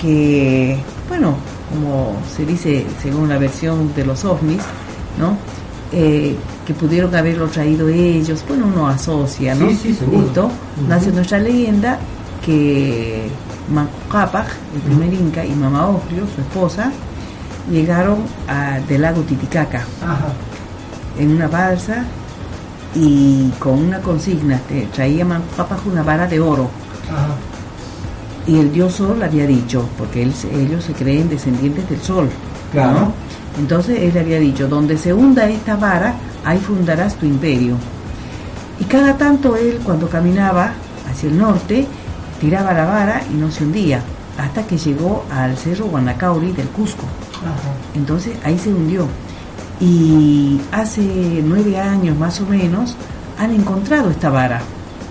que, 0.00 0.76
bueno, 1.08 1.34
como 1.72 2.16
se 2.34 2.44
dice 2.44 2.84
según 3.02 3.28
la 3.28 3.38
versión 3.38 3.92
de 3.94 4.04
los 4.06 4.24
ovnis, 4.24 4.62
¿no? 5.18 5.36
Eh, 5.92 6.34
que 6.66 6.72
pudieron 6.74 7.14
haberlo 7.14 7.46
traído 7.48 7.88
ellos, 7.88 8.42
bueno, 8.48 8.66
uno 8.72 8.88
asocia, 8.88 9.54
¿no? 9.54 9.68
Sí, 9.70 9.76
sí, 9.82 9.94
seguro. 9.94 10.26
Esto, 10.26 10.44
Ujú. 10.46 10.88
nace 10.88 11.12
nuestra 11.12 11.38
leyenda 11.38 11.98
que 12.44 13.28
Macapac, 13.72 14.46
el 14.74 14.80
primer 14.80 15.12
inca, 15.14 15.44
y 15.44 15.50
Mama 15.54 15.86
Oglio, 15.88 16.24
su 16.34 16.40
esposa, 16.40 16.90
llegaron 17.70 18.18
a, 18.48 18.78
del 18.88 19.02
lago 19.02 19.20
Titicaca 19.22 19.84
Ajá. 20.02 20.32
en 21.18 21.32
una 21.36 21.46
balsa 21.48 22.04
y 22.94 23.50
con 23.58 23.78
una 23.78 24.00
consigna, 24.00 24.60
traía 24.92 25.24
Macapac 25.24 25.86
una 25.86 26.02
vara 26.02 26.26
de 26.26 26.40
oro 26.40 26.68
Ajá. 27.08 27.28
y 28.46 28.58
el 28.58 28.72
dios 28.72 28.94
sol 28.94 29.18
le 29.18 29.26
había 29.26 29.46
dicho, 29.46 29.88
porque 29.98 30.22
él- 30.22 30.34
ellos 30.54 30.84
se 30.84 30.92
creen 30.92 31.28
descendientes 31.28 31.88
del 31.88 32.00
sol. 32.00 32.28
Claro. 32.72 32.92
¿no? 33.00 33.12
Entonces 33.58 33.98
él 34.00 34.12
le 34.14 34.20
había 34.20 34.38
dicho, 34.38 34.66
donde 34.68 34.96
se 34.96 35.12
hunda 35.12 35.48
esta 35.48 35.76
vara, 35.76 36.14
ahí 36.44 36.58
fundarás 36.58 37.16
tu 37.16 37.26
imperio. 37.26 37.74
Y 38.80 38.84
cada 38.84 39.16
tanto 39.18 39.56
él, 39.56 39.80
cuando 39.84 40.08
caminaba 40.08 40.72
hacia 41.10 41.28
el 41.28 41.36
norte, 41.38 41.86
tiraba 42.40 42.72
la 42.72 42.84
vara 42.84 43.22
y 43.30 43.34
no 43.34 43.50
se 43.50 43.64
hundía, 43.64 44.00
hasta 44.38 44.66
que 44.66 44.78
llegó 44.78 45.24
al 45.30 45.56
cerro 45.56 45.86
Guanacauri 45.86 46.52
del 46.52 46.68
Cusco. 46.68 47.04
Ajá. 47.38 47.72
Entonces 47.94 48.32
ahí 48.44 48.58
se 48.58 48.70
hundió. 48.70 49.06
Y 49.80 50.60
hace 50.72 51.42
nueve 51.44 51.78
años 51.78 52.16
más 52.18 52.40
o 52.40 52.46
menos 52.46 52.96
han 53.38 53.52
encontrado 53.54 54.10
esta 54.10 54.28
vara 54.28 54.60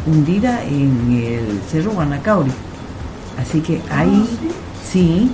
hundida 0.06 0.64
en 0.64 1.12
el 1.12 1.60
Cerro 1.70 1.92
Guanacauri. 1.92 2.52
Así 3.42 3.62
que 3.62 3.82
ahí 3.92 4.28
sí. 4.84 5.32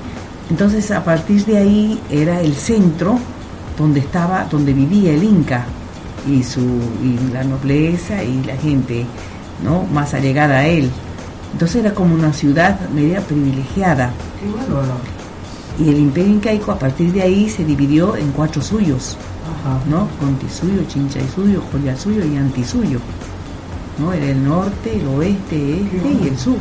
Entonces 0.50 0.90
a 0.92 1.04
partir 1.04 1.44
de 1.46 1.58
ahí 1.58 2.00
era 2.10 2.40
el 2.42 2.56
centro 2.56 3.18
donde 3.78 4.00
estaba, 4.00 4.46
donde 4.50 4.74
vivía 4.74 5.14
el 5.14 5.24
Inca 5.24 5.66
y 6.30 6.44
su 6.44 6.62
y 6.62 7.34
la 7.34 7.44
nobleza 7.44 8.24
y 8.24 8.42
la 8.44 8.56
gente, 8.56 9.06
¿no? 9.64 9.84
Más 9.84 10.14
allegada 10.14 10.60
a 10.60 10.68
él. 10.68 10.90
Entonces 11.56 11.78
era 11.86 11.94
como 11.94 12.14
una 12.14 12.34
ciudad 12.34 12.78
media 12.90 13.22
privilegiada. 13.22 14.12
Qué 14.42 14.46
bueno, 14.52 14.84
¿no? 14.84 15.86
Y 15.86 15.88
el 15.90 16.00
imperio 16.00 16.34
incaico 16.34 16.74
a 16.74 16.78
partir 16.78 17.14
de 17.14 17.22
ahí 17.22 17.50
se 17.50 17.64
dividió 17.64 18.18
en 18.18 18.30
cuatro 18.32 18.62
suyos, 18.62 19.16
Ajá. 19.64 19.80
¿no? 19.90 20.10
Contisuyo, 20.20 20.84
Chinchaysuyo, 20.90 21.62
Joyasuyo 21.72 22.26
y 22.26 22.36
Antisuyo. 22.36 23.00
¿no? 24.00 24.12
Era 24.12 24.26
el 24.26 24.44
norte, 24.44 25.00
el 25.00 25.08
oeste, 25.08 25.80
este 25.82 26.12
y 26.24 26.28
el 26.28 26.38
sur. 26.38 26.58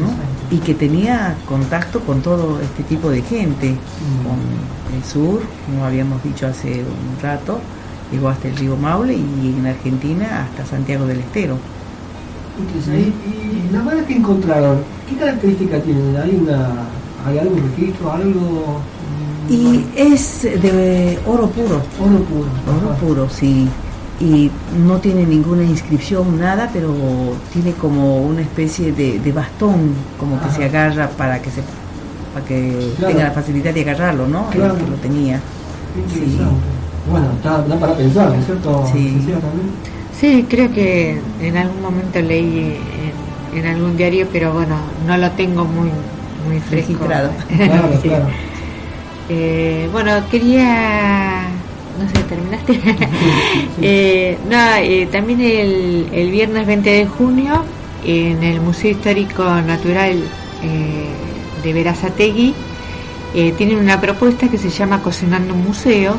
¿no? 0.00 0.56
Y 0.56 0.58
que 0.58 0.74
tenía 0.74 1.36
contacto 1.46 2.00
con 2.00 2.20
todo 2.20 2.60
este 2.60 2.82
tipo 2.82 3.10
de 3.10 3.22
gente, 3.22 3.70
Mm. 3.70 4.26
con 4.26 4.96
el 4.96 5.04
sur, 5.04 5.40
como 5.66 5.84
habíamos 5.84 6.20
dicho 6.24 6.48
hace 6.48 6.80
un 6.82 7.22
rato, 7.22 7.60
llegó 8.10 8.28
hasta 8.28 8.48
el 8.48 8.56
río 8.56 8.76
Maule 8.76 9.14
y 9.14 9.54
en 9.56 9.66
Argentina 9.68 10.48
hasta 10.50 10.66
Santiago 10.68 11.06
del 11.06 11.20
Estero. 11.20 11.58
Interesante. 12.58 13.00
Y, 13.00 13.68
y 13.68 13.70
la 13.72 13.82
vara 13.82 14.04
que 14.06 14.14
encontraron, 14.16 14.78
¿qué 15.08 15.16
característica 15.16 15.80
tienen? 15.80 16.16
¿Hay, 16.16 16.36
una, 16.40 16.70
¿Hay 17.26 17.38
algún 17.38 17.60
registro, 17.70 18.12
algo? 18.12 18.80
Y 19.50 19.84
es 19.96 20.42
de 20.42 21.18
oro 21.26 21.48
puro, 21.48 21.76
Oro 22.00 22.18
puro. 22.24 22.48
oro 22.78 22.90
Ajá. 22.90 22.96
puro, 22.98 23.28
sí. 23.28 23.68
Y 24.20 24.50
no 24.86 24.98
tiene 24.98 25.26
ninguna 25.26 25.64
inscripción, 25.64 26.38
nada, 26.38 26.70
pero 26.72 26.94
tiene 27.52 27.72
como 27.72 28.18
una 28.18 28.40
especie 28.42 28.92
de, 28.92 29.18
de 29.18 29.32
bastón, 29.32 29.92
como 30.18 30.40
que 30.40 30.48
se 30.50 30.64
agarra 30.64 31.08
para 31.10 31.42
que 31.42 31.50
se 31.50 31.62
para 32.32 32.46
que 32.46 32.92
Claro. 32.96 33.12
tenga 33.14 33.28
la 33.28 33.34
facilidad 33.34 33.74
de 33.74 33.80
agarrarlo, 33.82 34.26
¿no? 34.28 34.46
El 34.52 34.58
Claro. 34.58 34.76
que 34.76 34.82
lo 34.86 34.96
tenía. 34.96 35.40
Sí. 36.12 36.38
Bueno, 37.10 37.26
está, 37.36 37.62
da 37.62 37.76
para 37.78 37.94
pensar, 37.96 38.28
¿no 38.30 38.34
es 38.36 38.46
cierto? 38.46 38.84
Sí. 38.92 39.18
Sí, 40.18 40.46
creo 40.48 40.72
que 40.72 41.18
en 41.40 41.56
algún 41.56 41.82
momento 41.82 42.20
leí 42.20 42.78
en, 43.52 43.58
en 43.58 43.66
algún 43.66 43.96
diario, 43.96 44.26
pero 44.32 44.52
bueno, 44.52 44.76
no 45.06 45.16
lo 45.16 45.30
tengo 45.32 45.64
muy 45.64 45.90
muy 46.48 46.60
fresco. 46.60 46.92
Registrado. 46.92 47.30
Claro, 47.56 47.88
Sí. 48.02 48.08
claro. 48.08 48.26
Eh, 49.30 49.88
bueno, 49.90 50.12
quería, 50.30 51.42
no 51.98 52.08
sé, 52.08 52.24
¿terminaste? 52.28 52.80
Eh, 53.82 54.38
no, 54.48 54.56
eh, 54.78 55.08
también 55.10 55.40
el, 55.40 56.08
el 56.12 56.30
viernes 56.30 56.66
20 56.66 56.88
de 56.90 57.06
junio 57.06 57.64
en 58.04 58.42
el 58.42 58.60
Museo 58.60 58.90
Histórico 58.90 59.42
Natural 59.44 60.12
eh, 60.62 61.06
de 61.62 61.72
Verazategui 61.72 62.54
eh, 63.34 63.52
tienen 63.56 63.78
una 63.78 64.00
propuesta 64.00 64.48
que 64.48 64.58
se 64.58 64.68
llama 64.70 65.02
Cocinando 65.02 65.54
un 65.54 65.64
Museo, 65.64 66.16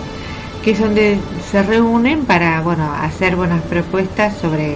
que 0.66 0.72
es 0.72 0.80
donde 0.80 1.20
se 1.52 1.62
reúnen 1.62 2.26
para 2.26 2.60
bueno 2.62 2.92
hacer 2.92 3.36
buenas 3.36 3.62
propuestas 3.62 4.36
sobre 4.36 4.72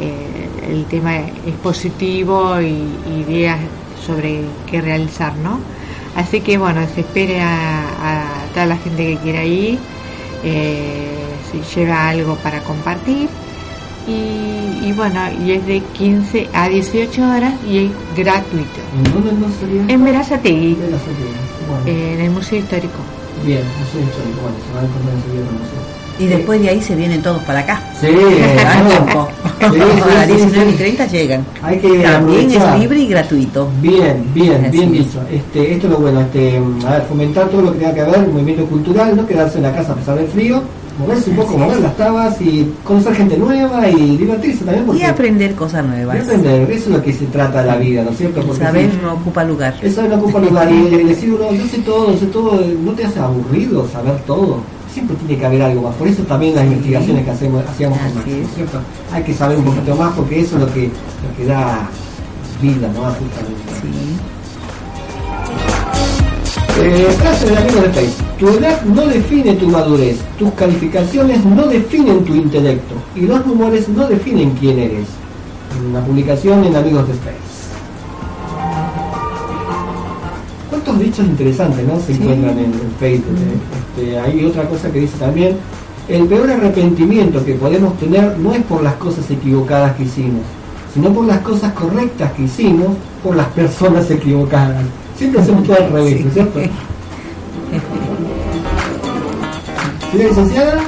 eh, 0.00 0.48
el 0.68 0.84
tema 0.86 1.16
expositivo 1.46 2.60
y 2.60 2.88
ideas 3.24 3.60
sobre 4.04 4.40
qué 4.68 4.80
realizar, 4.80 5.36
¿no? 5.36 5.60
Así 6.16 6.40
que 6.40 6.58
bueno, 6.58 6.80
se 6.92 7.02
espere 7.02 7.40
a, 7.40 7.82
a 8.02 8.24
toda 8.52 8.66
la 8.66 8.76
gente 8.78 9.06
que 9.06 9.16
quiera 9.18 9.44
ir, 9.44 9.78
eh, 10.42 11.06
si 11.52 11.60
lleva 11.80 12.08
algo 12.08 12.34
para 12.42 12.60
compartir. 12.64 13.28
Y, 14.08 14.88
y 14.88 14.92
bueno, 14.96 15.20
y 15.46 15.52
es 15.52 15.64
de 15.64 15.78
15 15.80 16.48
a 16.52 16.68
18 16.68 17.22
horas 17.22 17.54
y 17.64 17.78
es 17.78 17.90
gratuito. 18.16 18.80
¿En 18.96 19.12
dónde 19.12 19.32
no 19.34 19.52
sería? 19.60 19.84
En 19.86 20.02
Verazategui. 20.02 20.74
Bueno, 20.74 21.86
eh, 21.86 22.14
en 22.14 22.20
el 22.22 22.30
Museo 22.32 22.58
Histórico. 22.58 22.98
Bien, 23.44 23.60
museo 23.78 24.00
histórico. 24.00 24.40
Bueno, 24.42 24.56
se 24.66 24.74
va 24.74 24.80
a 24.80 24.84
encontrar 24.84 25.14
enseguida 25.16 25.44
con. 25.46 25.92
Y 26.18 26.26
después 26.26 26.60
de 26.60 26.68
ahí 26.68 26.80
se 26.82 26.94
vienen 26.94 27.22
todos 27.22 27.42
para 27.42 27.60
acá. 27.60 27.82
Sí, 28.00 28.06
no. 28.12 28.88
tiempo. 28.88 29.28
Sí, 29.60 29.66
sí, 29.72 29.80
a 30.10 30.14
las 30.14 30.26
sí, 30.26 30.32
19 30.34 30.68
y 30.68 30.72
sí. 30.72 30.78
30 30.78 31.06
llegan. 31.06 31.46
Hay 31.62 31.78
que 31.78 31.88
También 32.00 32.40
aprovechar. 32.46 32.74
es 32.74 32.80
libre 32.80 32.98
y 33.00 33.06
gratuito. 33.08 33.68
Bien, 33.80 34.24
bien, 34.34 34.64
Así 34.66 34.78
bien 34.78 34.94
es. 34.94 35.06
dicho. 35.06 35.20
Este, 35.32 35.72
esto 35.74 35.86
es 35.86 35.92
lo 35.92 35.98
bueno, 35.98 36.20
este, 36.20 36.60
a 36.86 36.90
ver, 36.92 37.02
fomentar 37.08 37.48
todo 37.48 37.62
lo 37.62 37.72
que 37.72 37.78
tenga 37.78 37.94
que 37.94 38.02
ver, 38.02 38.14
el 38.24 38.30
movimiento 38.30 38.66
cultural, 38.66 39.16
no 39.16 39.26
quedarse 39.26 39.56
en 39.56 39.62
la 39.64 39.74
casa 39.74 39.92
a 39.92 39.96
pesar 39.96 40.16
del 40.18 40.28
frío, 40.28 40.62
moverse 40.98 41.30
un 41.30 41.36
poco, 41.36 41.56
mover 41.58 41.80
las 41.80 41.96
tabas 41.96 42.40
y 42.40 42.72
conocer 42.84 43.14
gente 43.14 43.36
nueva 43.38 43.88
y 43.88 44.16
divertirse 44.16 44.64
también 44.64 44.86
porque 44.86 45.00
Y 45.00 45.04
aprender 45.04 45.54
cosas 45.54 45.84
y 45.84 45.88
nuevas. 45.88 46.20
aprender, 46.20 46.70
eso 46.70 46.84
es 46.84 46.88
lo 46.96 47.02
que 47.02 47.12
se 47.12 47.26
trata 47.26 47.62
la 47.64 47.76
vida, 47.76 48.02
¿no 48.04 48.10
es 48.10 48.18
cierto? 48.18 48.40
El 48.40 48.46
Porque 48.46 48.62
saber 48.64 48.90
si- 48.90 48.96
no 48.98 49.14
ocupa 49.14 49.44
lugar. 49.44 49.74
eso 49.82 50.02
no 50.08 50.14
ocupa 50.16 50.38
lugar 50.40 50.70
y 50.72 51.04
decir 51.04 51.32
uno, 51.32 51.52
yo 51.52 51.66
sé 51.66 51.78
todo, 51.78 52.16
sé 52.16 52.26
todo, 52.26 52.60
no 52.84 52.92
te 52.92 53.04
hace 53.04 53.18
aburrido 53.20 53.88
saber 53.88 54.18
todo. 54.26 54.58
siempre 54.92 55.16
tiene 55.16 55.38
que 55.40 55.46
haber 55.46 55.62
algo 55.62 55.80
más. 55.88 55.94
Por 55.94 56.06
eso 56.06 56.22
también 56.24 56.54
las 56.54 56.64
investigaciones 56.64 57.24
que 57.24 57.30
hacemos, 57.30 57.64
hacíamos 57.66 57.96
con 57.96 58.06
Así 58.08 58.16
Máximo, 58.18 58.42
es. 58.42 58.54
¿cierto? 58.54 58.78
Hay 59.10 59.22
que 59.22 59.32
saber 59.32 59.56
un 59.56 59.64
poquito 59.64 59.96
más 59.96 60.12
porque 60.14 60.40
eso 60.40 60.56
es 60.56 60.60
lo 60.64 60.70
que, 60.74 60.82
lo 60.82 61.34
que 61.36 61.46
da 61.46 61.88
vida, 62.60 62.88
¿no? 62.88 63.00
Justamente. 63.00 63.72
Sí. 63.80 63.88
Eh, 66.84 67.06
frase 67.20 67.46
del 67.46 67.58
amigo 67.58 67.80
de 67.82 67.88
Facebook. 67.90 68.26
Tu 68.38 68.48
edad 68.48 68.82
no 68.82 69.06
define 69.06 69.54
tu 69.54 69.68
madurez, 69.68 70.18
tus 70.38 70.50
calificaciones 70.52 71.44
no 71.44 71.66
definen 71.68 72.24
tu 72.24 72.34
intelecto 72.34 72.94
y 73.14 73.20
los 73.20 73.44
rumores 73.46 73.88
no 73.88 74.08
definen 74.08 74.50
quién 74.58 74.78
eres. 74.80 75.06
Una 75.88 76.00
publicación 76.04 76.64
en 76.64 76.74
Amigos 76.76 77.06
de 77.08 77.14
Face. 77.14 77.52
¿Cuántos 80.70 80.98
dichos 80.98 81.26
interesantes 81.26 81.86
¿no? 81.86 81.98
se 82.00 82.14
Sí. 82.14 82.20
encuentran 82.22 82.58
en, 82.58 82.64
en 82.64 82.92
Facebook? 82.98 83.36
eh? 83.38 84.00
Este, 84.02 84.18
hay 84.18 84.44
otra 84.44 84.64
cosa 84.68 84.90
que 84.90 85.00
dice 85.00 85.16
también, 85.18 85.56
el 86.08 86.26
peor 86.26 86.50
arrepentimiento 86.50 87.44
que 87.44 87.54
podemos 87.54 87.96
tener 87.98 88.36
no 88.38 88.52
es 88.54 88.62
por 88.64 88.82
las 88.82 88.94
cosas 88.94 89.30
equivocadas 89.30 89.94
que 89.96 90.02
hicimos, 90.04 90.42
sino 90.92 91.10
por 91.12 91.26
las 91.26 91.38
cosas 91.40 91.72
correctas 91.74 92.32
que 92.32 92.42
hicimos 92.42 92.88
por 93.22 93.36
las 93.36 93.46
personas 93.48 94.10
equivocadas. 94.10 94.82
Siempre 95.22 95.40
hacemos 95.40 95.62
todo 95.64 95.76
al 95.76 95.92
revés, 95.92 96.20
¿no 96.24 96.28
es 96.28 96.34
cierto? 96.34 96.60
¿Señora 100.10 100.28
licenciada? 100.28 100.80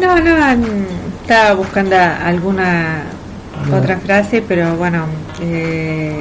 No, 0.00 0.16
no, 0.20 0.56
mm, 0.56 1.20
estaba 1.22 1.54
buscando 1.54 1.94
alguna 1.96 3.04
No. 3.70 3.76
otra 3.76 3.98
frase, 3.98 4.42
pero 4.46 4.74
bueno, 4.74 5.04
eh, 5.40 6.18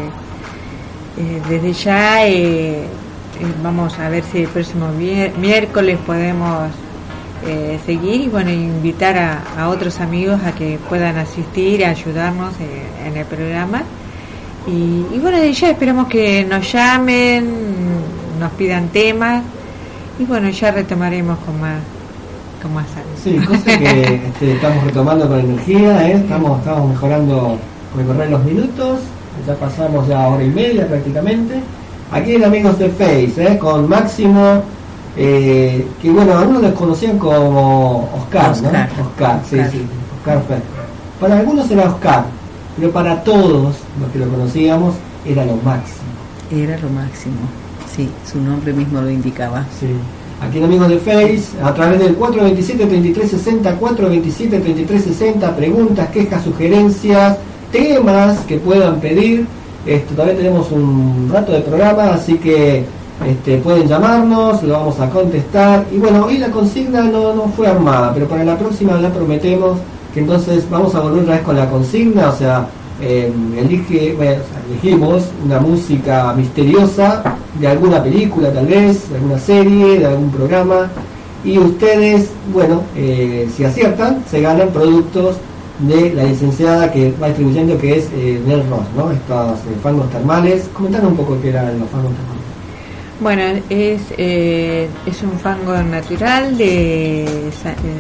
eh, 1.18 1.42
desde 1.50 1.74
ya 1.74 2.28
eh, 2.28 2.84
eh, 2.84 2.88
vamos 3.64 3.98
a 3.98 4.08
ver 4.10 4.24
si 4.32 4.44
el 4.44 4.48
próximo 4.48 4.90
miércoles 5.42 5.98
podemos 6.06 6.70
eh, 7.48 7.80
seguir 7.84 8.22
y 8.22 8.28
bueno, 8.30 8.52
invitar 8.52 9.18
a, 9.18 9.42
a 9.58 9.70
otros 9.70 10.00
amigos 10.02 10.40
a 10.46 10.52
que 10.52 10.78
puedan 10.88 11.18
asistir, 11.18 11.84
a 11.84 11.90
ayudarnos 11.90 12.54
eh, 12.60 13.08
en 13.08 13.18
el 13.18 13.26
programa. 13.26 13.82
Y, 14.68 15.06
y 15.16 15.20
bueno, 15.22 15.44
ya 15.44 15.70
esperamos 15.70 16.08
que 16.08 16.44
nos 16.46 16.72
llamen, 16.72 17.46
nos 18.40 18.52
pidan 18.54 18.88
temas 18.90 19.44
y 20.18 20.24
bueno, 20.26 20.50
ya 20.50 20.72
retomaremos 20.72 21.38
con 21.40 21.60
más, 21.60 21.80
con 22.62 22.74
más 22.74 22.86
ánimo. 22.96 23.16
Sí, 23.24 23.46
cosa 23.46 23.78
que 23.78 24.22
este, 24.28 24.54
estamos 24.54 24.84
retomando 24.84 25.28
con 25.28 25.40
energía, 25.40 26.10
¿eh? 26.10 26.14
estamos, 26.14 26.60
estamos 26.60 26.90
mejorando 26.90 27.58
con 27.92 28.02
el 28.02 28.08
correr 28.08 28.30
los 28.30 28.44
minutos, 28.44 29.00
ya 29.46 29.56
pasamos 29.56 30.08
ya 30.08 30.28
hora 30.28 30.44
y 30.44 30.50
media 30.50 30.88
prácticamente. 30.88 31.62
Aquí 32.12 32.36
en 32.36 32.46
Amigos 32.46 32.80
de 32.80 32.90
Face, 32.90 33.34
¿eh? 33.38 33.58
con 33.58 33.90
Máximo, 33.90 34.62
eh, 35.18 35.86
que 36.02 36.10
bueno, 36.12 36.38
algunos 36.38 36.62
los 36.62 36.74
conocían 36.74 37.18
como 37.18 38.10
Oscar, 38.16 38.52
Oscar. 38.52 38.90
¿no? 38.98 39.04
Oscar, 39.06 39.42
sí, 39.50 39.56
Oscar. 39.56 39.72
sí, 39.72 39.86
Oscar 40.20 40.44
Fer. 40.48 40.62
Para 41.20 41.40
algunos 41.40 41.70
era 41.72 41.90
Oscar, 41.90 42.26
pero 42.78 42.92
para 42.92 43.24
todos 43.24 43.76
los 44.00 44.12
que 44.12 44.20
lo 44.20 44.30
conocíamos 44.30 44.96
era 45.26 45.46
lo 45.46 45.56
máximo. 45.58 46.10
Era 46.52 46.78
lo 46.78 46.90
máximo. 46.90 47.36
Sí, 47.96 48.10
su 48.30 48.42
nombre 48.42 48.74
mismo 48.74 49.02
lo 49.02 49.10
indicaba. 49.10 49.66
Sí. 49.80 49.88
Aquí 50.42 50.58
en 50.58 50.66
Amigos 50.66 50.90
de 50.90 50.98
Face, 50.98 51.44
a 51.64 51.74
través 51.74 52.00
del 52.00 52.20
427-3360, 52.20 53.80
427-3360, 53.80 55.56
preguntas, 55.56 56.10
quejas, 56.10 56.44
sugerencias, 56.44 57.38
temas 57.72 58.40
que 58.42 58.58
puedan 58.58 59.00
pedir. 59.00 59.48
Esto, 59.86 60.14
todavía 60.14 60.36
tenemos 60.36 60.72
un 60.72 61.30
rato 61.32 61.54
de 61.54 61.62
programa, 61.62 62.10
así 62.10 62.34
que 62.36 62.84
este, 63.26 63.58
pueden 63.60 63.88
llamarnos, 63.88 64.62
lo 64.64 64.74
vamos 64.74 65.00
a 65.00 65.10
contestar. 65.10 65.86
Y 65.92 65.98
bueno, 65.98 66.26
hoy 66.26 66.38
la 66.38 66.50
consigna 66.50 67.04
no, 67.04 67.34
no 67.34 67.44
fue 67.56 67.68
armada, 67.68 68.12
pero 68.14 68.28
para 68.28 68.44
la 68.44 68.58
próxima 68.58 69.00
la 69.00 69.10
prometemos 69.10 69.78
entonces 70.20 70.70
vamos 70.70 70.96
a 70.96 71.02
volver 71.02 71.22
otra 71.22 71.36
vez 71.36 71.44
con 71.44 71.56
la 71.56 71.70
consigna, 71.70 72.30
o 72.30 72.36
sea, 72.36 72.68
eh, 73.02 73.32
elige, 73.58 74.14
bueno, 74.14 74.42
elegimos 74.70 75.24
una 75.44 75.60
música 75.60 76.34
misteriosa 76.34 77.36
de 77.60 77.68
alguna 77.68 78.02
película 78.02 78.52
tal 78.52 78.68
vez, 78.68 79.10
de 79.10 79.16
alguna 79.16 79.40
serie, 79.40 80.00
de 80.00 80.06
algún 80.06 80.32
programa 80.32 80.90
y 81.44 81.58
ustedes, 81.60 82.30
bueno, 82.54 82.82
eh, 82.96 83.48
si 83.56 83.64
aciertan, 83.64 84.24
se 84.30 84.42
ganan 84.42 84.70
productos 84.70 85.38
de 85.80 86.14
la 86.14 86.24
licenciada 86.24 86.92
que 86.92 87.12
va 87.22 87.28
distribuyendo 87.28 87.78
que 87.78 87.98
es 87.98 88.10
eh, 88.14 88.42
Nel 88.46 88.68
Ross, 88.70 88.86
¿no? 88.96 89.12
Estos 89.12 89.60
eh, 89.60 89.78
fangos 89.84 90.10
termales. 90.10 90.70
Comentanos 90.74 91.12
un 91.12 91.18
poco 91.18 91.38
qué 91.42 91.50
eran 91.50 91.80
los 91.80 91.90
fangos 91.90 92.14
termales. 92.14 92.46
Bueno, 93.20 93.42
es, 93.70 94.02
eh, 94.18 94.88
es 95.06 95.24
un 95.24 95.40
fango 95.40 95.78
natural 95.84 96.58
de, 96.58 97.50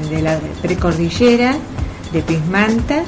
de 0.09 0.21
la 0.21 0.39
precordillera, 0.61 1.55
de 2.13 2.21
Pismanta, 2.21 3.03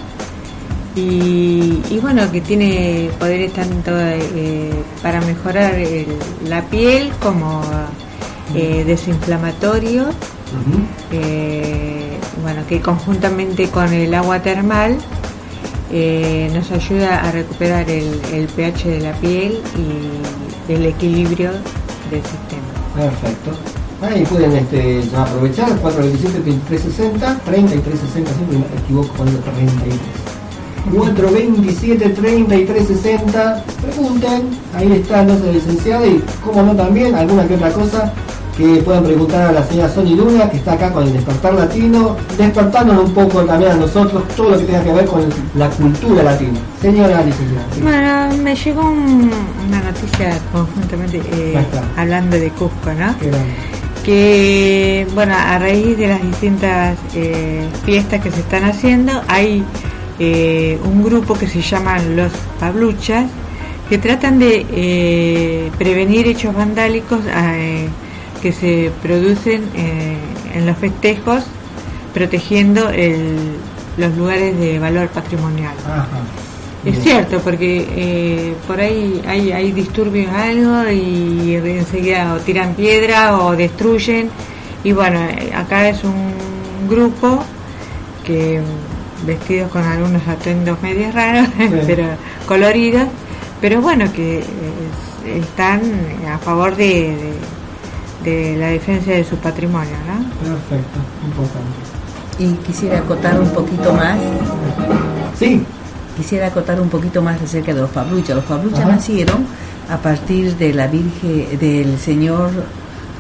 y, 0.95 1.81
y 1.91 1.99
bueno, 2.01 2.31
que 2.31 2.41
tiene 2.41 3.09
poderes 3.19 3.53
tanto 3.53 3.91
eh, 3.99 4.71
para 5.03 5.21
mejorar 5.21 5.75
el- 5.75 6.07
la 6.49 6.63
piel 6.63 7.11
como 7.21 7.61
eh, 8.55 8.83
desinflamatorio, 8.85 10.05
eh, 11.11 12.17
bueno, 12.41 12.61
que 12.67 12.81
conjuntamente 12.81 13.67
con 13.69 13.91
el 13.93 14.13
agua 14.13 14.41
termal 14.41 14.97
nos 16.53 16.71
ayuda 16.71 17.21
a 17.21 17.31
recuperar 17.31 17.89
el, 17.89 18.19
el 18.33 18.47
pH 18.47 18.85
de 18.89 18.99
la 19.01 19.13
piel 19.13 19.59
y 19.77 20.71
el 20.73 20.85
equilibrio 20.85 21.51
del 22.11 22.21
sistema. 22.23 22.67
Perfecto. 22.95 23.51
Ahí 24.01 24.23
pueden 24.25 24.53
este, 24.55 25.01
ya 25.11 25.23
aprovechar 25.23 25.69
427-3360, 25.81 27.39
3360, 27.45 28.31
siempre 28.33 28.57
me 28.59 28.65
equivoco 28.83 29.09
con 29.17 29.27
el 29.27 29.37
33. 29.39 29.99
427-3360, 30.93 33.61
pregunten, 33.81 34.43
ahí 34.75 34.91
está 34.93 35.21
el 35.21 35.27
nuestro 35.27 35.51
licenciado 35.51 36.05
y 36.07 36.23
como 36.45 36.61
no 36.63 36.75
también 36.75 37.13
alguna 37.15 37.45
que 37.47 37.55
otra 37.55 37.71
cosa 37.73 38.13
que 38.55 38.77
puedan 38.77 39.03
preguntar 39.03 39.49
a 39.49 39.51
la 39.51 39.63
señora 39.67 39.89
Sony 39.93 40.15
Luna 40.15 40.49
que 40.49 40.57
está 40.57 40.73
acá 40.73 40.91
con 40.91 41.03
el 41.03 41.13
despertar 41.13 41.53
latino, 41.53 42.15
despertándonos 42.37 43.05
un 43.05 43.13
poco 43.13 43.43
también 43.45 43.71
a 43.71 43.75
nosotros 43.75 44.23
todo 44.35 44.49
lo 44.51 44.57
que 44.59 44.63
tenga 44.65 44.83
que 44.83 44.93
ver 44.93 45.05
con 45.05 45.21
la 45.55 45.69
cultura 45.69 46.23
latina. 46.23 46.57
Señora 46.81 47.23
licenciada. 47.23 47.65
sí. 47.75 47.81
Bueno, 47.81 48.37
me 48.43 48.55
llegó 48.55 48.81
un- 48.89 49.31
una 49.67 49.81
noticia 49.81 50.39
conjuntamente 50.51 51.21
eh, 51.33 51.65
hablando 51.97 52.37
de 52.39 52.49
Cusco, 52.51 52.93
¿no? 52.97 53.15
Qué. 53.19 53.29
Que 54.07 55.05
bueno 55.13 55.35
a 55.35 55.59
raíz 55.59 55.97
de 55.97 56.07
las 56.07 56.21
distintas 56.21 56.97
eh, 57.13 57.67
fiestas 57.83 58.21
que 58.21 58.31
se 58.31 58.39
están 58.39 58.63
haciendo 58.63 59.11
hay 59.27 59.65
eh, 60.17 60.79
un 60.85 61.03
grupo 61.03 61.37
que 61.37 61.45
se 61.45 61.61
llaman 61.61 62.15
los 62.15 62.31
Pabluchas 62.57 63.25
que 63.89 63.97
tratan 63.97 64.39
de 64.39 64.65
eh, 64.71 65.71
prevenir 65.77 66.25
hechos 66.25 66.55
vandálicos 66.55 67.19
eh, 67.27 67.89
que 68.41 68.53
se 68.53 68.91
producen 69.03 69.63
en 69.75 70.65
los 70.65 70.77
festejos 70.77 71.43
protegiendo 72.13 72.89
los 73.97 74.15
lugares 74.15 74.57
de 74.57 74.79
valor 74.79 75.09
patrimonial. 75.09 75.75
Es 76.85 76.99
cierto, 77.01 77.39
porque 77.39 77.85
eh, 77.95 78.55
por 78.67 78.79
ahí 78.79 79.21
hay, 79.27 79.51
hay 79.51 79.71
disturbios 79.71 80.31
algo 80.31 80.89
y 80.89 81.55
enseguida 81.55 82.35
o 82.35 82.37
tiran 82.37 82.75
piedra 82.75 83.37
o 83.37 83.55
destruyen. 83.55 84.29
Y 84.83 84.91
bueno, 84.93 85.19
eh, 85.19 85.51
acá 85.53 85.89
es 85.89 86.03
un 86.03 86.33
grupo 86.87 87.43
que 88.23 88.61
mm, 88.61 89.25
vestidos 89.25 89.71
con 89.71 89.83
algunos 89.83 90.25
atuendos 90.27 90.81
medios 90.81 91.13
raros, 91.13 91.47
pero 91.87 92.05
coloridos, 92.47 93.07
pero 93.59 93.81
bueno, 93.81 94.11
que 94.13 94.39
eh, 94.39 94.43
están 95.39 95.81
a 96.31 96.37
favor 96.37 96.75
de, 96.75 97.35
de, 98.23 98.31
de 98.31 98.57
la 98.57 98.67
defensa 98.67 99.11
de 99.11 99.23
su 99.23 99.35
patrimonio, 99.37 99.95
¿no? 100.07 100.23
Perfecto, 100.47 100.99
importante. 101.25 101.97
Y 102.39 102.53
quisiera 102.65 102.99
acotar 102.99 103.39
un 103.39 103.49
poquito 103.49 103.93
más. 103.93 104.17
Sí. 105.37 105.65
Quisiera 106.17 106.47
acotar 106.47 106.81
un 106.81 106.89
poquito 106.89 107.21
más 107.21 107.39
acerca 107.39 107.73
de 107.73 107.81
los 107.81 107.91
Pabluchas. 107.91 108.35
Los 108.35 108.45
Pabluchas 108.45 108.87
nacieron 108.87 109.45
a 109.89 109.97
partir 109.97 110.55
de 110.57 110.73
la 110.73 110.87
Virgen, 110.87 111.59
del 111.59 111.99
Señor 111.99 112.49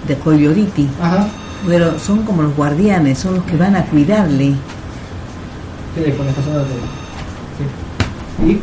de 0.07 0.15
Coyoriti. 0.15 0.89
Ajá. 0.99 1.27
Pero 1.67 1.99
son 1.99 2.23
como 2.23 2.41
los 2.41 2.55
guardianes, 2.55 3.19
son 3.19 3.35
los 3.35 3.43
que 3.45 3.55
van 3.55 3.75
a 3.75 3.85
cuidarle. 3.85 4.55
Teléfono, 5.95 6.29
está 6.29 6.41
sonando 6.41 6.63
el 6.63 6.67
teléfono. 6.69 6.91
Sí. 8.39 8.51
¿Y? 8.51 8.61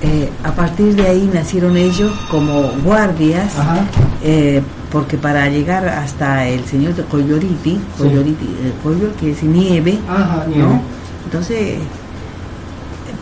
Eh, 0.00 0.30
a 0.44 0.52
partir 0.52 0.94
de 0.94 1.08
ahí 1.08 1.28
nacieron 1.34 1.76
ellos 1.76 2.12
como 2.30 2.70
guardias, 2.84 3.52
eh, 4.22 4.62
porque 4.92 5.18
para 5.18 5.48
llegar 5.48 5.88
hasta 5.88 6.46
el 6.46 6.64
Señor 6.66 6.94
de 6.94 7.02
Coyoriti, 7.02 7.80
Coyoriti 7.98 8.44
eh, 8.44 8.72
Coyor, 8.80 9.10
que 9.14 9.32
es 9.32 9.42
nieve, 9.42 9.98
Ajá, 10.08 10.44
¿no? 10.46 10.54
nieve. 10.54 10.80
Entonces, 11.24 11.78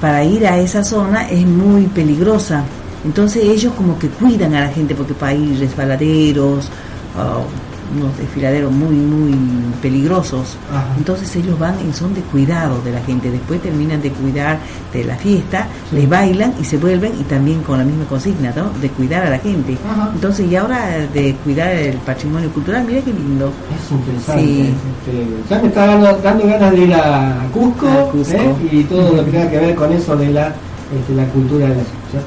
para 0.01 0.25
ir 0.25 0.47
a 0.47 0.59
esa 0.59 0.85
zona 0.85 1.29
es 1.29 1.47
muy 1.47 1.87
peligrosa. 1.87 2.65
Entonces 3.05 3.45
ellos 3.45 3.73
como 3.75 3.99
que 3.99 4.09
cuidan 4.09 4.55
a 4.55 4.61
la 4.61 4.69
gente 4.69 4.95
porque 4.95 5.15
para 5.15 5.35
ir 5.35 5.59
resbaladeros, 5.59 6.69
ah, 7.17 7.41
unos 7.97 8.17
desfiladeros 8.19 8.73
muy, 8.73 8.95
muy 8.97 9.33
peligrosos. 9.83 10.57
Ajá. 10.73 10.87
Entonces 10.97 11.35
ellos 11.37 11.59
van 11.59 11.79
en 11.81 11.93
son 11.95 12.15
de 12.15 12.21
cuidado 12.23 12.81
de 12.83 12.93
la 12.93 13.01
gente. 13.03 13.31
Después 13.31 13.61
terminan 13.63 14.01
de 14.03 14.11
cuidar 14.11 14.59
de 14.93 15.05
la 15.05 15.17
fiesta, 15.17 15.67
Sí. 15.91 15.97
les 15.97 16.09
bailan 16.09 16.55
y 16.61 16.65
se 16.65 16.79
vuelven 16.79 17.13
y 17.21 17.25
también 17.25 17.63
con 17.63 17.79
la 17.79 17.85
misma 17.85 18.05
consigna, 18.07 18.53
¿no? 18.57 18.71
De 18.81 18.89
cuidar 18.91 19.27
a 19.27 19.31
la 19.31 19.39
gente. 19.39 19.77
Ajá. 19.91 20.11
Entonces, 20.15 20.51
y 20.51 20.57
ahora 20.57 20.87
de 21.13 21.35
cuidar 21.45 21.69
el 21.73 21.97
patrimonio 21.99 22.51
cultural, 22.51 22.85
mira 22.87 23.01
qué 23.03 23.13
lindo. 23.13 23.51
Es 23.75 23.91
interesante. 23.93 24.43
Sí. 24.43 24.75
ya 25.51 25.59
me 25.61 25.69
está 25.69 25.87
dando, 25.87 26.19
dando 26.23 26.47
ganas 26.47 26.71
de 26.73 26.79
ir 26.79 26.95
a 26.95 27.47
Cusco, 27.53 27.87
A 27.89 28.11
Cusco. 28.11 28.35
¿eh? 28.37 28.55
y 28.73 28.83
todo 28.85 29.17
lo 29.17 29.25
que 29.25 29.31
tenga 29.31 29.51
que 29.51 29.59
ver 29.59 29.75
con 29.75 29.93
eso 29.93 30.17
de 30.17 30.31
la, 30.31 30.49
este, 30.99 31.15
la 31.15 31.25
cultura 31.27 31.67
de 31.69 31.75
la 31.77 31.83
ciudad. 31.83 32.25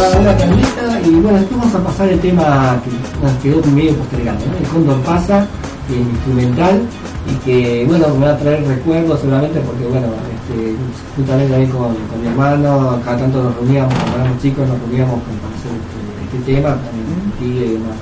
Vamos 0.00 0.14
a 0.14 0.18
una 0.18 1.00
y 1.00 1.10
bueno, 1.20 1.38
después 1.38 1.60
vamos 1.60 1.74
a 1.74 1.84
pasar 1.84 2.08
el 2.08 2.20
tema 2.20 2.80
que 2.82 3.22
nos 3.22 3.36
quedó 3.42 3.70
medio 3.70 3.94
postergado. 3.96 4.38
El 4.58 4.66
cóndor 4.68 4.98
pasa, 5.02 5.46
el 5.90 5.98
instrumental, 5.98 6.80
y 7.28 7.34
que 7.44 7.84
bueno, 7.86 8.08
me 8.18 8.24
va 8.24 8.32
a 8.32 8.38
traer 8.38 8.66
recuerdos 8.66 9.20
seguramente 9.20 9.60
porque 9.60 9.84
bueno, 9.84 10.06
este, 10.06 10.74
justamente 11.16 11.54
ahí 11.54 11.66
con, 11.66 11.94
con 11.94 12.22
mi 12.22 12.28
hermano, 12.28 12.98
cada 13.04 13.18
tanto 13.18 13.42
nos 13.42 13.54
reuníamos, 13.56 13.92
cuando 13.92 14.20
éramos 14.20 14.42
chicos 14.42 14.68
nos 14.68 14.78
reuníamos 14.80 15.20
para 15.20 15.54
hacer 15.54 15.72
este, 15.76 16.38
este 16.38 16.54
tema, 16.54 16.68
también 16.80 17.32
y 17.42 17.72
demás. 17.74 17.96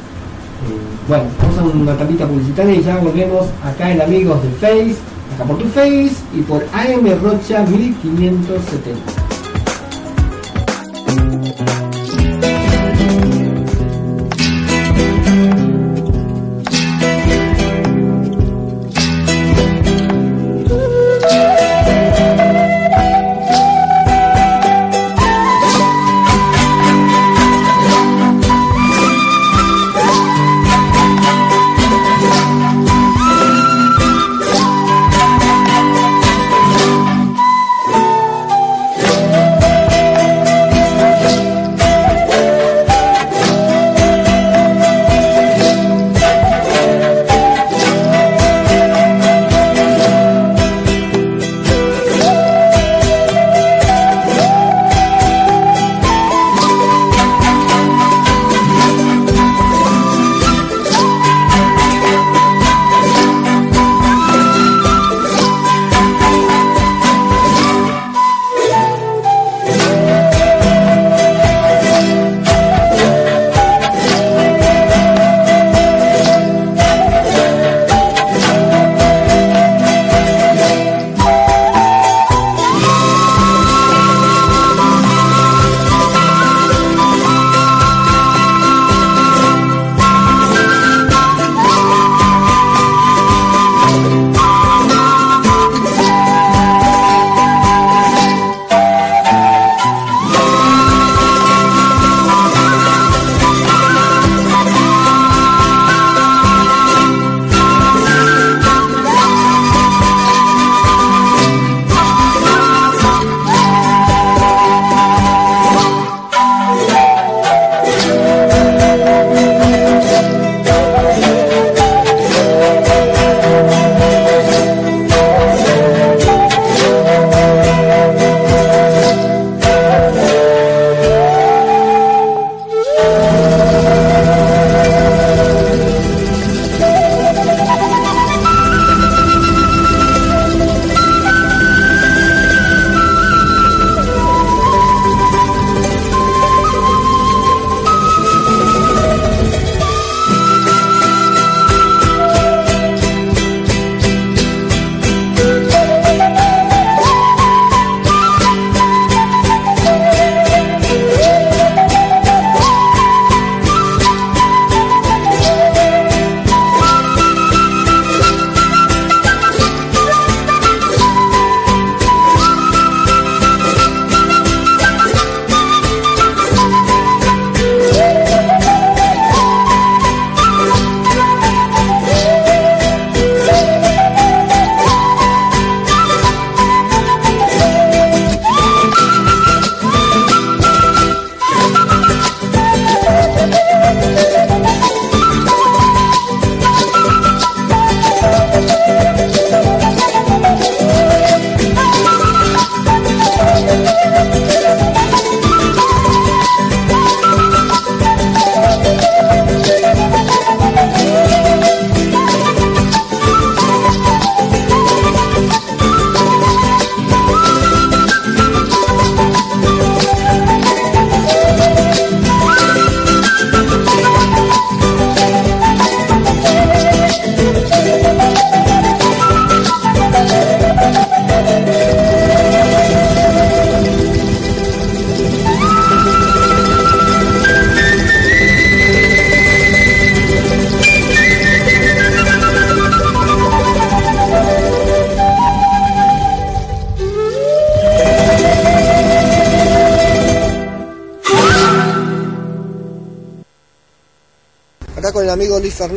Eh, 0.69 0.79
bueno, 1.09 1.25
vamos 1.43 1.59
a 1.59 1.77
una 1.77 1.97
tandita 1.97 2.27
publicitaria 2.29 2.75
y 2.75 2.83
ya 2.83 2.97
volvemos 2.99 3.47
acá 3.65 3.91
en 3.91 4.01
Amigos 4.01 4.41
de 4.45 4.51
Face, 4.51 4.97
acá 5.35 5.45
por 5.49 5.59
tu 5.59 5.65
Face 5.66 6.15
y 6.33 6.43
por 6.43 6.62
AM 6.73 7.07
Rocha 7.23 7.65
1570. 7.65 9.27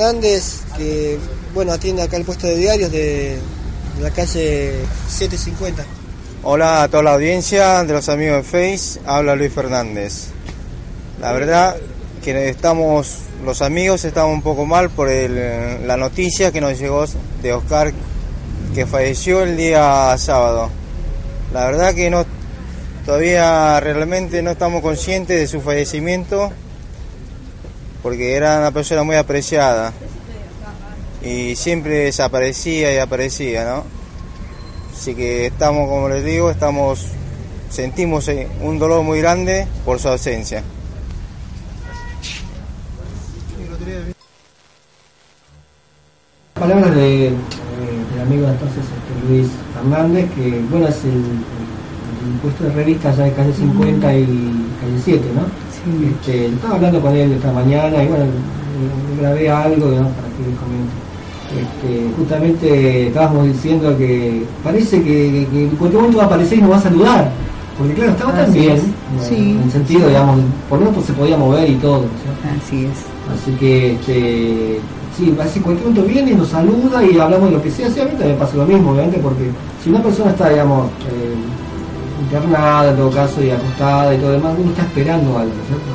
Fernández, 0.01 0.61
que 0.75 1.19
bueno 1.53 1.73
atiende 1.73 2.01
acá 2.01 2.17
el 2.17 2.25
puesto 2.25 2.47
de 2.47 2.55
diarios 2.55 2.91
de, 2.91 3.37
la 4.01 4.09
calle 4.09 4.73
750. 5.07 5.85
Hola 6.41 6.81
a 6.81 6.87
toda 6.87 7.03
la 7.03 7.13
audiencia 7.13 7.83
de 7.83 7.93
los 7.93 8.09
amigos 8.09 8.37
de 8.37 8.43
Face, 8.43 8.99
habla 9.05 9.35
Luis 9.35 9.53
Fernández. 9.53 10.29
La 11.19 11.33
verdad 11.33 11.75
que 12.23 12.49
estamos, 12.49 13.17
los 13.45 13.61
amigos 13.61 14.03
estamos 14.03 14.33
un 14.33 14.41
poco 14.41 14.65
mal 14.65 14.89
por 14.89 15.07
la 15.07 15.97
noticia 15.97 16.51
que 16.51 16.61
nos 16.61 16.79
llegó 16.79 17.05
de 17.43 17.53
Oscar 17.53 17.93
que 18.73 18.87
falleció 18.87 19.43
el 19.43 19.55
día 19.55 20.17
sábado. 20.17 20.71
La 21.53 21.67
verdad 21.67 21.93
que 21.93 22.09
no, 22.09 22.25
todavía 23.05 23.79
realmente 23.79 24.41
no 24.41 24.49
estamos 24.49 24.81
conscientes 24.81 25.39
de 25.39 25.47
su 25.47 25.61
fallecimiento 25.61 26.51
porque 28.01 28.35
era 28.35 28.59
una 28.59 28.71
persona 28.71 29.03
muy 29.03 29.15
apreciada 29.15 29.93
y 31.23 31.55
siempre 31.55 32.05
desaparecía 32.05 32.93
y 32.93 32.97
aparecía, 32.97 33.65
¿no? 33.65 33.83
Así 34.93 35.15
que 35.15 35.47
estamos, 35.47 35.87
como 35.87 36.09
les 36.09 36.23
digo, 36.23 36.51
estamos, 36.51 37.07
sentimos 37.69 38.27
eh, 38.27 38.47
un 38.61 38.79
dolor 38.79 39.03
muy 39.03 39.19
grande 39.19 39.67
por 39.85 39.99
su 39.99 40.09
ausencia. 40.09 40.63
Palabras 46.53 46.93
de, 46.93 47.27
eh, 47.27 47.33
del 48.11 48.21
amigo 48.21 48.47
entonces 48.47 48.83
este, 48.83 49.27
Luis 49.27 49.47
Fernández, 49.73 50.29
que 50.35 50.59
bueno, 50.69 50.87
es 50.87 51.03
el, 51.03 51.23
el 52.21 52.39
puesto 52.41 52.63
de 52.65 52.71
revista 52.71 53.13
ya 53.15 53.23
de 53.23 53.33
calle 53.33 53.53
50 53.53 54.13
y 54.15 54.25
calle 54.25 55.01
7, 55.03 55.25
¿no? 55.35 55.71
Este, 56.07 56.45
estaba 56.47 56.75
hablando 56.75 57.01
con 57.01 57.15
él 57.15 57.31
esta 57.31 57.51
mañana 57.51 58.03
y 58.03 58.07
bueno, 58.07 58.25
grabé 59.19 59.49
algo 59.49 59.87
¿no? 59.87 60.09
para 60.09 60.27
que 60.29 60.49
les 60.49 60.57
comente. 60.59 61.01
Este, 61.51 62.15
justamente 62.15 63.07
estábamos 63.07 63.47
diciendo 63.47 63.97
que 63.97 64.45
parece 64.63 65.01
que, 65.01 65.47
que 65.51 65.63
en 65.63 65.69
cualquier 65.71 66.01
momento 66.01 66.19
va 66.19 66.23
a 66.23 66.27
aparecer 66.27 66.59
y 66.59 66.61
nos 66.61 66.71
va 66.71 66.77
a 66.77 66.81
saludar. 66.81 67.31
Porque 67.77 67.93
claro, 67.95 68.11
estaba 68.11 68.33
tan 68.33 68.53
bien, 68.53 68.75
es. 68.75 69.27
Sí. 69.27 69.51
en 69.51 69.61
el 69.63 69.71
sentido, 69.71 70.07
digamos, 70.07 70.39
por 70.69 70.79
lo 70.79 70.91
menos 70.91 71.03
se 71.03 71.13
podía 71.13 71.35
mover 71.35 71.69
y 71.69 71.75
todo. 71.75 72.05
Así 72.63 72.85
es. 72.85 73.05
Así 73.33 73.51
que, 73.53 73.93
este, 73.93 74.79
sí, 75.17 75.35
así 75.41 75.59
cualquier 75.61 75.89
momento 75.89 76.07
viene 76.07 76.31
y 76.31 76.35
nos 76.35 76.49
saluda 76.49 77.03
y 77.03 77.17
hablamos 77.17 77.49
de 77.49 77.55
lo 77.55 77.63
que 77.63 77.71
sea. 77.71 77.89
Sí, 77.89 77.99
a 77.99 78.05
mí 78.05 78.11
también 78.11 78.37
pasa 78.37 78.55
lo 78.57 78.65
mismo, 78.65 78.91
obviamente, 78.91 79.19
porque 79.19 79.49
si 79.83 79.89
una 79.89 80.03
persona 80.03 80.31
está, 80.31 80.49
digamos, 80.49 80.87
eh, 81.09 81.33
internada 82.21 82.91
en 82.91 82.97
todo 82.97 83.11
caso 83.11 83.43
y 83.43 83.49
acostada 83.49 84.13
y 84.13 84.17
todo 84.17 84.31
demás, 84.31 84.53
uno 84.59 84.69
está 84.71 84.83
esperando 84.83 85.37
algo, 85.37 85.53
¿cierto? 85.67 85.91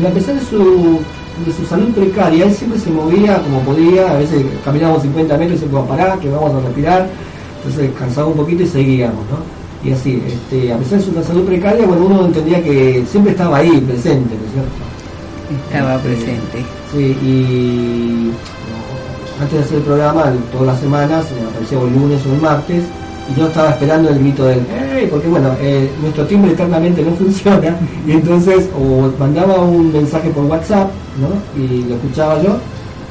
Y 0.00 0.06
a 0.06 0.10
pesar 0.14 0.34
de 0.34 0.40
su, 0.44 1.00
de 1.44 1.52
su 1.52 1.66
salud 1.66 1.90
precaria, 1.92 2.44
él 2.44 2.54
siempre 2.54 2.78
se 2.78 2.90
movía 2.90 3.38
como 3.42 3.60
podía, 3.60 4.10
a 4.10 4.18
veces 4.18 4.44
caminábamos 4.64 5.02
50 5.02 5.36
metros 5.36 5.58
y 5.58 5.62
se 5.62 5.66
podía 5.66 5.88
parar, 5.88 6.18
que 6.20 6.28
vamos 6.28 6.52
a 6.54 6.60
respirar, 6.66 7.08
entonces 7.58 7.90
cansaba 7.98 8.28
un 8.28 8.36
poquito 8.36 8.62
y 8.62 8.66
seguíamos, 8.66 9.24
¿no? 9.30 9.60
Y 9.88 9.92
así, 9.92 10.22
este, 10.26 10.72
a 10.72 10.76
pesar 10.76 10.98
de 10.98 11.04
su 11.06 11.22
salud 11.24 11.44
precaria, 11.44 11.86
bueno, 11.86 12.04
uno 12.04 12.26
entendía 12.26 12.62
que 12.62 13.02
siempre 13.10 13.32
estaba 13.32 13.58
ahí, 13.58 13.80
presente, 13.80 14.34
¿no 14.36 14.46
es 14.46 14.52
cierto? 14.52 14.70
Estaba 15.72 15.96
Este, 15.96 16.08
presente. 16.08 16.64
Sí, 16.92 17.16
y 17.26 18.30
antes 19.40 19.58
de 19.58 19.64
hacer 19.64 19.76
el 19.78 19.82
programa, 19.84 20.32
todas 20.52 20.66
las 20.66 20.80
semanas, 20.80 21.24
me 21.34 21.48
aparecía 21.48 21.80
el 21.80 21.92
lunes 21.94 22.20
o 22.26 22.34
el 22.34 22.40
martes, 22.42 22.84
y 23.30 23.38
yo 23.38 23.46
estaba 23.46 23.70
esperando 23.70 24.10
el 24.10 24.18
grito 24.18 24.44
del 24.46 24.60
¡Ey! 24.96 25.06
porque 25.10 25.28
bueno, 25.28 25.50
eh, 25.60 25.90
nuestro 26.02 26.26
timbre 26.26 26.52
eternamente 26.52 27.02
no 27.02 27.12
funciona, 27.16 27.76
y 28.06 28.12
entonces 28.12 28.68
o 28.76 29.10
mandaba 29.18 29.60
un 29.60 29.92
mensaje 29.92 30.30
por 30.30 30.44
WhatsApp, 30.46 30.90
¿no? 31.20 31.62
Y 31.62 31.84
lo 31.84 31.94
escuchaba 31.96 32.42
yo, 32.42 32.56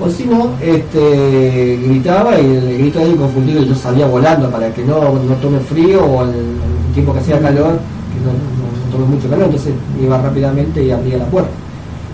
o 0.02 0.10
si 0.10 0.26
no, 0.26 0.52
este, 0.62 1.80
gritaba 1.86 2.40
y 2.40 2.46
el 2.46 2.78
grito 2.80 3.00
de 3.00 3.06
él 3.06 3.16
confundido 3.16 3.62
y 3.62 3.68
yo 3.68 3.76
salía 3.76 4.08
volando 4.08 4.50
para 4.50 4.74
que 4.74 4.84
no, 4.84 5.00
no 5.14 5.34
tome 5.41 5.60
frío 5.60 6.04
o 6.06 6.22
al, 6.22 6.30
al 6.30 6.94
tiempo 6.94 7.14
que 7.14 7.20
hacía 7.20 7.40
calor, 7.40 7.74
que 8.12 8.20
no, 8.26 8.32
no- 8.32 8.70
no 8.86 8.91
tome 8.91 9.16
mucho 9.16 9.30
calor, 9.30 9.46
entonces 9.46 9.74
iba 10.02 10.22
rápidamente 10.22 10.84
y 10.84 10.91
abría 10.91 11.18
la 11.18 11.26
puerta. 11.26 11.52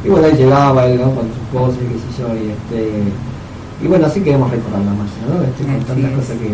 Y 0.04 0.10
bueno, 0.10 0.28
ahí 0.28 0.34
llegaba 0.36 0.86
él 0.88 1.00
¿no? 1.00 1.12
con 1.16 1.26
sus 1.26 1.60
cosas, 1.60 1.78
y 1.82 1.94
qué 1.94 2.00
sé 2.00 2.22
yo, 2.22 2.28
y 2.36 2.50
este 2.52 2.90
y 3.84 3.88
bueno, 3.88 4.06
así 4.08 4.22
queremos 4.22 4.50
recordar 4.50 4.80
la 4.82 4.92
marcha, 4.92 5.20
¿no? 5.28 5.44
Este, 5.44 5.64
con 5.66 5.80
tantas 5.86 6.12
cosas 6.12 6.38
que 6.38 6.50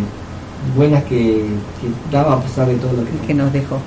buenas 0.75 1.03
que, 1.05 1.45
que 1.79 1.87
daba 2.11 2.33
a 2.35 2.41
pesar 2.41 2.67
de 2.67 2.75
todo 2.75 2.93
lo 2.93 3.03
que, 3.03 3.27
que 3.27 3.33
nos 3.33 3.51
dejó. 3.51 3.77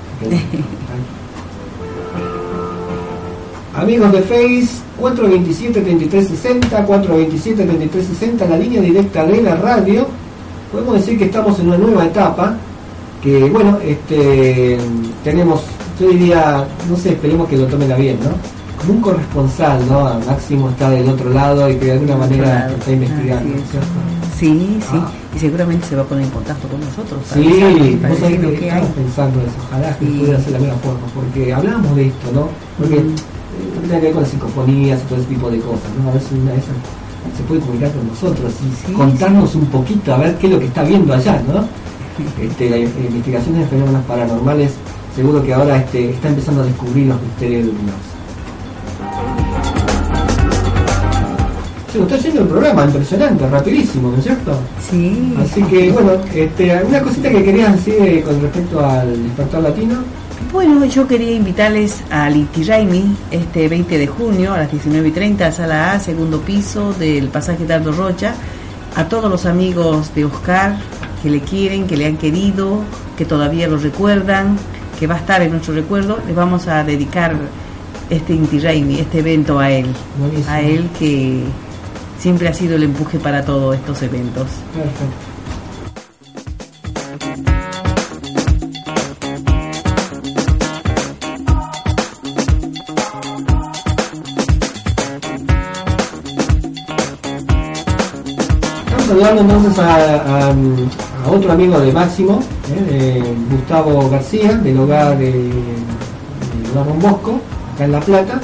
Amigos 3.75 4.11
de 4.13 4.21
Face, 4.21 4.69
427-3360, 5.01 6.87
427-3360, 6.87 8.47
la 8.47 8.57
línea 8.57 8.81
directa 8.81 9.25
de 9.25 9.41
la 9.41 9.55
radio. 9.55 10.07
Podemos 10.71 10.95
decir 10.95 11.17
que 11.17 11.25
estamos 11.25 11.59
en 11.59 11.67
una 11.67 11.77
nueva 11.77 12.05
etapa, 12.05 12.55
que 13.21 13.43
bueno, 13.49 13.77
este 13.83 14.77
tenemos, 15.25 15.61
yo 15.99 16.07
diría, 16.07 16.65
no 16.89 16.95
sé, 16.95 17.09
esperemos 17.09 17.49
que 17.49 17.57
lo 17.57 17.65
tomen 17.65 17.91
a 17.91 17.95
bien, 17.95 18.17
¿no? 18.23 18.29
Como 18.79 18.93
un 18.93 19.01
corresponsal, 19.01 19.85
¿no? 19.89 20.07
A 20.07 20.19
Máximo 20.19 20.69
está 20.69 20.89
del 20.89 21.09
otro 21.09 21.29
lado 21.31 21.69
y 21.69 21.75
que 21.75 21.85
de 21.85 21.91
alguna 21.93 22.15
manera 22.15 22.69
está 22.71 22.91
investigando. 22.91 23.55
Sí, 24.37 24.79
sí. 24.81 24.87
Ah. 24.91 25.11
Y 25.35 25.39
seguramente 25.39 25.87
se 25.87 25.95
va 25.95 26.01
a 26.01 26.05
poner 26.05 26.25
en 26.25 26.31
contacto 26.31 26.67
con 26.67 26.79
nosotros. 26.79 27.19
para 27.29 27.41
Sí, 27.41 27.47
vos 27.47 28.19
sabés 28.19 28.39
que 28.39 28.47
hay. 28.47 28.67
estamos 28.67 28.89
pensando 28.95 29.39
eso, 29.41 29.55
ojalá 29.67 29.97
que 29.97 30.05
Sí. 30.05 30.11
pudiera 30.11 30.37
ser 30.39 30.45
de 30.45 30.51
la 30.51 30.59
misma 30.59 30.75
forma, 30.79 31.07
porque 31.15 31.53
hablamos 31.53 31.95
de 31.95 32.07
esto, 32.07 32.31
¿no? 32.33 32.49
Porque 32.77 32.95
Mm. 32.99 33.09
eh, 33.09 33.79
tiene 33.81 33.95
que 33.99 34.05
ver 34.05 34.13
con 34.13 34.21
las 34.23 34.31
psicofonías 34.31 34.99
y 35.01 35.03
todo 35.05 35.19
ese 35.19 35.27
tipo 35.29 35.49
de 35.49 35.59
cosas, 35.59 35.89
¿no? 36.03 36.09
A 36.09 36.13
ver 36.13 36.21
si 36.21 36.35
una 36.35 36.51
de 36.51 36.57
esas 36.59 36.75
se 37.37 37.43
puede 37.43 37.59
comunicar 37.61 37.91
con 37.91 38.07
nosotros 38.07 38.53
y 38.61 38.87
Sí, 38.87 38.93
contarnos 38.93 39.55
un 39.55 39.65
poquito, 39.67 40.13
a 40.13 40.17
ver 40.17 40.35
qué 40.37 40.47
es 40.47 40.53
lo 40.53 40.59
que 40.59 40.65
está 40.65 40.83
viendo 40.83 41.13
allá, 41.13 41.41
¿no? 41.47 41.65
Este, 42.41 42.69
la 42.69 42.77
investigación 42.77 43.59
de 43.59 43.65
fenómenos 43.67 44.03
paranormales, 44.05 44.71
seguro 45.15 45.43
que 45.43 45.53
ahora 45.53 45.77
este, 45.77 46.11
está 46.11 46.27
empezando 46.29 46.61
a 46.61 46.65
descubrir 46.65 47.07
los 47.07 47.21
misterios 47.21 47.63
universo. 47.67 48.14
Se 51.95 52.01
nos 52.01 52.11
está 52.11 52.27
yendo 52.27 52.41
el 52.41 52.47
programa, 52.49 52.83
impresionante, 52.83 53.47
rapidísimo, 53.47 54.11
¿no 54.11 54.17
es 54.17 54.25
cierto? 54.25 54.51
Sí. 54.91 55.33
Así 55.39 55.63
que 55.63 55.91
bueno, 55.91 56.11
este, 56.33 56.73
alguna 56.73 57.01
cosita 57.01 57.29
que 57.29 57.41
querías 57.41 57.73
decir 57.73 57.95
eh, 58.01 58.21
con 58.21 58.41
respecto 58.41 58.85
al 58.85 59.23
despertar 59.23 59.63
latino. 59.63 59.95
Bueno, 60.51 60.83
yo 60.83 61.07
quería 61.07 61.31
invitarles 61.31 62.03
al 62.09 62.35
Inti 62.35 62.65
Raimi 62.65 63.15
este 63.31 63.69
20 63.69 63.97
de 63.97 64.07
junio 64.07 64.53
a 64.53 64.57
las 64.57 64.73
19.30, 64.73 65.53
sala 65.53 65.93
A, 65.93 65.99
segundo 66.01 66.41
piso 66.41 66.91
del 66.91 67.29
pasaje 67.29 67.65
Dardo 67.65 67.93
Rocha. 67.93 68.33
A 68.97 69.07
todos 69.07 69.31
los 69.31 69.45
amigos 69.45 70.13
de 70.13 70.25
Oscar 70.25 70.75
que 71.23 71.29
le 71.29 71.39
quieren, 71.39 71.87
que 71.87 71.95
le 71.95 72.07
han 72.07 72.17
querido, 72.17 72.81
que 73.17 73.23
todavía 73.23 73.69
lo 73.69 73.77
recuerdan, 73.77 74.57
que 74.99 75.07
va 75.07 75.15
a 75.15 75.19
estar 75.19 75.41
en 75.41 75.51
nuestro 75.51 75.73
recuerdo, 75.73 76.19
les 76.27 76.35
vamos 76.35 76.67
a 76.67 76.83
dedicar 76.83 77.37
este 78.09 78.33
Inti 78.33 78.59
Raimi, 78.59 78.99
este 78.99 79.19
evento 79.19 79.59
a 79.59 79.71
él. 79.71 79.87
Buenísimo. 80.19 80.53
A 80.53 80.59
él 80.59 80.89
que 80.99 81.43
siempre 82.19 82.47
ha 82.47 82.53
sido 82.53 82.75
el 82.75 82.83
empuje 82.83 83.19
para 83.19 83.43
todos 83.43 83.75
estos 83.75 84.01
eventos. 84.01 84.47
Perfecto. 84.73 85.35
Estamos 98.85 99.05
saludando 99.07 99.41
entonces 99.41 99.79
a, 99.79 100.55
otro 101.27 101.51
amigo 101.51 101.79
de 101.79 101.91
Máximo, 101.91 102.39
eh, 102.89 103.23
Gustavo 103.49 104.09
García, 104.09 104.53
del 104.57 104.79
hogar 104.79 105.17
de, 105.17 105.31
de 105.31 105.51
Don 106.73 106.99
Bosco, 106.99 107.39
acá 107.73 107.85
en 107.85 107.91
La 107.91 107.99
Plata, 107.99 108.39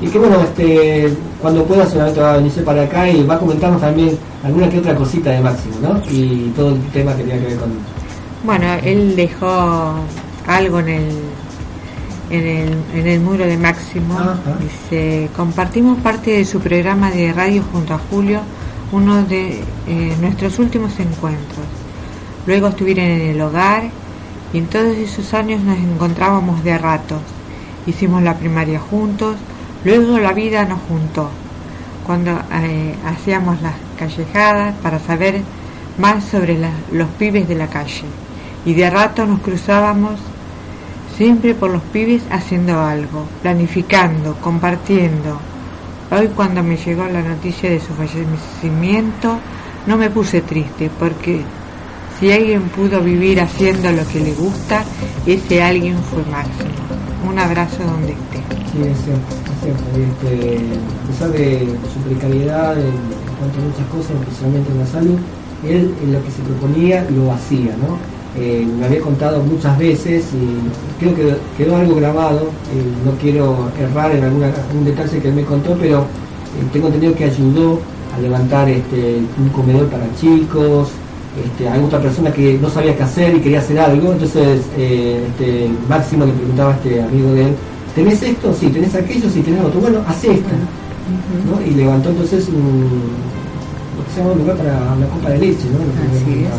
y 0.00 0.06
que 0.06 0.18
bueno, 0.18 0.40
este, 0.40 1.12
cuando 1.40 1.64
pueda 1.64 1.86
seguramente 1.86 2.20
va 2.20 2.34
a 2.34 2.36
venirse 2.36 2.62
para 2.62 2.82
acá 2.82 3.08
y 3.08 3.22
va 3.24 3.34
a 3.34 3.38
comentarnos 3.38 3.80
también 3.80 4.18
alguna 4.44 4.68
que 4.68 4.78
otra 4.78 4.94
cosita 4.94 5.30
de 5.30 5.40
Máximo, 5.40 5.76
¿no? 5.82 6.00
Y 6.10 6.52
todo 6.56 6.70
el 6.70 6.82
tema 6.92 7.14
que 7.16 7.24
tiene 7.24 7.40
que 7.40 7.46
ver 7.46 7.56
con... 7.58 7.70
Bueno, 8.44 8.66
él 8.82 9.16
dejó 9.16 9.94
algo 10.46 10.80
en 10.80 10.88
el 10.88 11.08
en 12.30 12.46
el, 12.46 12.76
en 12.94 13.06
el 13.06 13.20
muro 13.20 13.44
de 13.44 13.56
Máximo. 13.56 14.14
Ajá. 14.14 14.38
Dice, 14.60 15.28
compartimos 15.36 15.98
parte 15.98 16.30
de 16.30 16.44
su 16.44 16.60
programa 16.60 17.10
de 17.10 17.32
radio 17.32 17.62
junto 17.72 17.94
a 17.94 17.98
Julio, 17.98 18.40
uno 18.92 19.24
de 19.24 19.60
eh, 19.88 20.16
nuestros 20.20 20.58
últimos 20.58 20.98
encuentros. 21.00 21.66
Luego 22.46 22.68
estuvieron 22.68 23.04
en 23.04 23.20
el 23.30 23.40
hogar 23.40 23.90
y 24.52 24.58
en 24.58 24.66
todos 24.66 24.96
esos 24.96 25.34
años 25.34 25.60
nos 25.62 25.78
encontrábamos 25.78 26.64
de 26.64 26.78
ratos. 26.78 27.20
Hicimos 27.86 28.22
la 28.22 28.34
primaria 28.36 28.78
juntos, 28.78 29.36
luego 29.84 30.18
la 30.18 30.32
vida 30.32 30.64
nos 30.64 30.80
juntó, 30.88 31.30
cuando 32.06 32.32
eh, 32.52 32.94
hacíamos 33.06 33.60
las 33.62 33.74
callejadas 33.98 34.74
para 34.82 34.98
saber 34.98 35.42
más 35.98 36.24
sobre 36.24 36.58
los 36.92 37.08
pibes 37.18 37.46
de 37.48 37.54
la 37.54 37.68
calle. 37.68 38.04
Y 38.64 38.74
de 38.74 38.90
rato 38.90 39.26
nos 39.26 39.40
cruzábamos 39.40 40.18
siempre 41.16 41.54
por 41.54 41.70
los 41.70 41.82
pibes 41.82 42.22
haciendo 42.30 42.80
algo, 42.80 43.26
planificando, 43.42 44.36
compartiendo. 44.40 45.38
Hoy 46.10 46.28
cuando 46.28 46.62
me 46.62 46.76
llegó 46.76 47.04
la 47.06 47.22
noticia 47.22 47.70
de 47.70 47.80
su 47.80 47.92
fallecimiento, 47.94 49.38
no 49.86 49.96
me 49.96 50.10
puse 50.10 50.40
triste 50.40 50.90
porque 50.98 51.42
si 52.18 52.32
alguien 52.32 52.62
pudo 52.70 53.00
vivir 53.00 53.40
haciendo 53.40 53.92
lo 53.92 54.06
que 54.06 54.20
le 54.20 54.34
gusta, 54.34 54.84
ese 55.26 55.62
alguien 55.62 55.96
fue 56.02 56.24
Máximo. 56.30 56.70
Un 57.30 57.38
abrazo 57.38 57.84
donde 57.84 58.12
esté. 58.12 59.49
Este, 59.60 60.56
a 60.56 61.06
pesar 61.06 61.32
de 61.32 61.68
su 61.92 62.00
precariedad 62.08 62.78
en, 62.78 62.92
cuanto 63.38 63.58
a 63.58 63.64
muchas 63.64 63.86
cosas, 63.92 64.12
especialmente 64.22 64.72
en 64.72 64.78
la 64.78 64.86
salud, 64.86 65.18
él 65.68 65.94
en 66.02 66.12
lo 66.14 66.24
que 66.24 66.30
se 66.30 66.42
proponía 66.42 67.06
lo 67.10 67.30
hacía, 67.32 67.76
¿no? 67.76 67.98
Eh, 68.40 68.66
me 68.78 68.86
había 68.86 69.00
contado 69.00 69.42
muchas 69.42 69.76
veces 69.78 70.24
y 70.32 71.00
creo 71.00 71.14
que 71.14 71.34
quedó 71.58 71.76
algo 71.76 71.96
grabado, 71.96 72.50
eh, 72.72 72.84
no 73.04 73.12
quiero 73.20 73.68
errar 73.78 74.12
en 74.12 74.24
algún 74.24 74.84
detalle 74.84 75.18
que 75.18 75.28
él 75.28 75.34
me 75.34 75.44
contó, 75.44 75.76
pero 75.78 75.98
eh, 76.00 76.66
tengo 76.72 76.86
entendido 76.86 77.14
que 77.14 77.24
ayudó 77.24 77.80
a 78.16 78.20
levantar 78.20 78.68
este, 78.68 79.16
un 79.38 79.48
comedor 79.50 79.88
para 79.88 80.04
chicos, 80.18 80.88
este, 81.44 81.68
hay 81.68 81.82
otra 81.82 82.00
persona 82.00 82.32
que 82.32 82.56
no 82.60 82.70
sabía 82.70 82.96
qué 82.96 83.02
hacer 83.02 83.36
y 83.36 83.40
quería 83.40 83.58
hacer 83.58 83.78
algo, 83.78 84.12
entonces 84.12 84.60
este, 84.78 85.68
Máximo 85.88 86.24
le 86.24 86.32
preguntaba 86.32 86.72
a 86.72 86.76
este 86.76 87.02
amigo 87.02 87.32
de 87.32 87.42
él, 87.42 87.54
¿tenés 87.94 88.22
esto? 88.22 88.54
Sí, 88.58 88.66
¿tenés 88.68 88.94
aquello? 88.94 89.28
Sí, 89.30 89.40
tenés 89.40 89.62
otro, 89.64 89.80
bueno, 89.80 90.00
haz 90.06 90.24
esto. 90.24 90.48
¿no? 91.50 91.60
Y 91.66 91.70
levantó 91.74 92.10
entonces 92.10 92.48
un, 92.48 92.88
lo 93.98 94.04
que 94.04 94.10
se 94.12 94.18
llama 94.20 94.32
un 94.32 94.38
lugar 94.38 94.56
para 94.56 94.72
la 94.96 95.06
copa 95.06 95.30
de 95.30 95.38
leche, 95.38 95.64
¿no? 95.70 95.78
Así 95.78 96.44
es. 96.44 96.50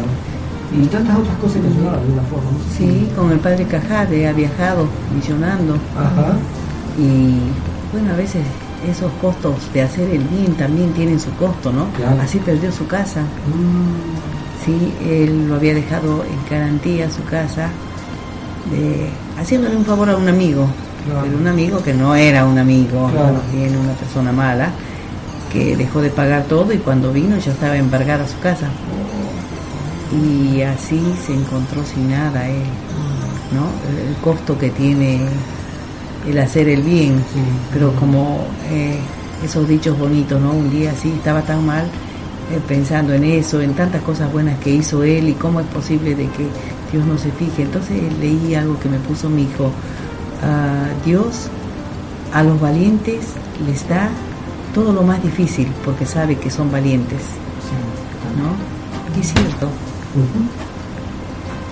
Y 0.84 0.86
tantas 0.88 1.18
otras 1.18 1.36
cosas 1.38 1.62
que 1.62 1.68
ayudaban 1.68 2.00
de 2.00 2.06
alguna 2.06 2.22
forma. 2.24 2.52
¿no? 2.52 2.58
Sí, 2.78 3.08
con 3.16 3.32
el 3.32 3.40
padre 3.40 3.66
Cajade 3.66 4.28
ha 4.28 4.34
viajado 4.34 4.88
misionando. 5.14 5.76
Ajá. 5.98 6.38
Y 6.98 7.40
bueno, 7.92 8.14
a 8.14 8.18
veces 8.18 8.42
esos 8.90 9.12
costos 9.22 9.54
de 9.74 9.82
hacer 9.82 10.10
el 10.10 10.24
bien 10.24 10.54
también 10.56 10.92
tienen 10.94 11.20
su 11.20 11.30
costo, 11.32 11.72
¿no? 11.72 11.86
Claro. 11.98 12.22
Así 12.22 12.40
perdió 12.40 12.72
su 12.72 12.88
casa. 12.88 13.22
Mm, 13.22 14.32
Sí, 14.64 14.94
él 15.04 15.48
lo 15.50 15.56
había 15.56 15.74
dejado 15.74 16.24
en 16.24 16.38
garantía 16.48 17.10
su 17.10 17.24
casa, 17.24 17.70
de- 18.70 19.10
haciéndole 19.42 19.76
un 19.76 19.84
favor 19.84 20.08
a 20.12 20.16
un 20.16 20.28
amigo, 20.30 20.68
Claro. 21.06 21.22
pero 21.24 21.38
un 21.38 21.48
amigo 21.48 21.82
que 21.84 21.94
no 21.94 22.16
era 22.16 22.46
un 22.46 22.58
amigo, 22.58 23.10
Claro. 23.12 23.42
una 23.84 23.94
persona 23.94 24.32
mala, 24.32 24.70
que 25.52 25.76
dejó 25.76 26.02
de 26.02 26.10
pagar 26.10 26.44
todo 26.46 26.72
y 26.74 26.78
cuando 26.78 27.12
vino 27.12 27.38
ya 27.38 27.52
estaba 27.52 27.76
embargada 27.76 28.28
su 28.28 28.40
casa. 28.40 28.68
Y 30.12 30.62
así 30.62 31.02
se 31.26 31.34
encontró 31.34 31.84
sin 31.86 32.10
nada 32.10 32.48
él, 32.48 32.64
¿no? 33.54 33.68
El, 33.90 34.10
el 34.10 34.16
costo 34.18 34.58
que 34.58 34.70
tiene 34.70 35.22
el 36.28 36.38
hacer 36.38 36.68
el 36.70 36.84
bien, 36.84 37.16
Sí. 37.34 37.40
pero 37.74 37.94
como 37.96 38.46
eh, 38.70 38.98
esos 39.44 39.68
dichos 39.68 39.98
bonitos, 39.98 40.40
¿no? 40.42 40.52
Un 40.52 40.70
día 40.70 40.92
así 40.92 41.10
estaba 41.10 41.42
tan 41.42 41.66
mal 41.66 41.86
eh, 41.86 42.60
pensando 42.68 43.14
en 43.14 43.24
eso, 43.24 43.62
en 43.62 43.74
tantas 43.74 44.02
cosas 44.04 44.32
buenas 44.32 44.60
que 44.60 44.70
hizo 44.72 45.02
él 45.04 45.30
y 45.30 45.34
cómo 45.34 45.62
es 45.62 45.66
posible 45.68 46.14
de 46.14 46.26
que 46.28 46.46
Dios 46.92 47.06
no 47.06 47.18
se 47.18 47.32
fije. 47.32 47.64
Entonces 47.64 47.98
leí 48.20 48.54
algo 48.54 48.78
que 48.80 48.90
me 48.90 49.00
puso 49.00 49.30
mi 49.30 49.44
hijo, 49.44 49.72
Dios 51.06 51.48
a 52.34 52.44
los 52.44 52.60
valientes 52.60 53.34
les 53.66 53.88
da 53.88 54.10
todo 54.74 54.94
lo 54.94 55.04
más 55.04 55.22
difícil 55.22 55.68
porque 55.84 56.06
sabe 56.06 56.38
que 56.38 56.50
son 56.50 56.72
valientes, 56.72 57.20
sí. 57.20 57.76
¿no? 58.42 59.18
Y 59.18 59.22
es 59.22 59.34
cierto. 59.34 59.68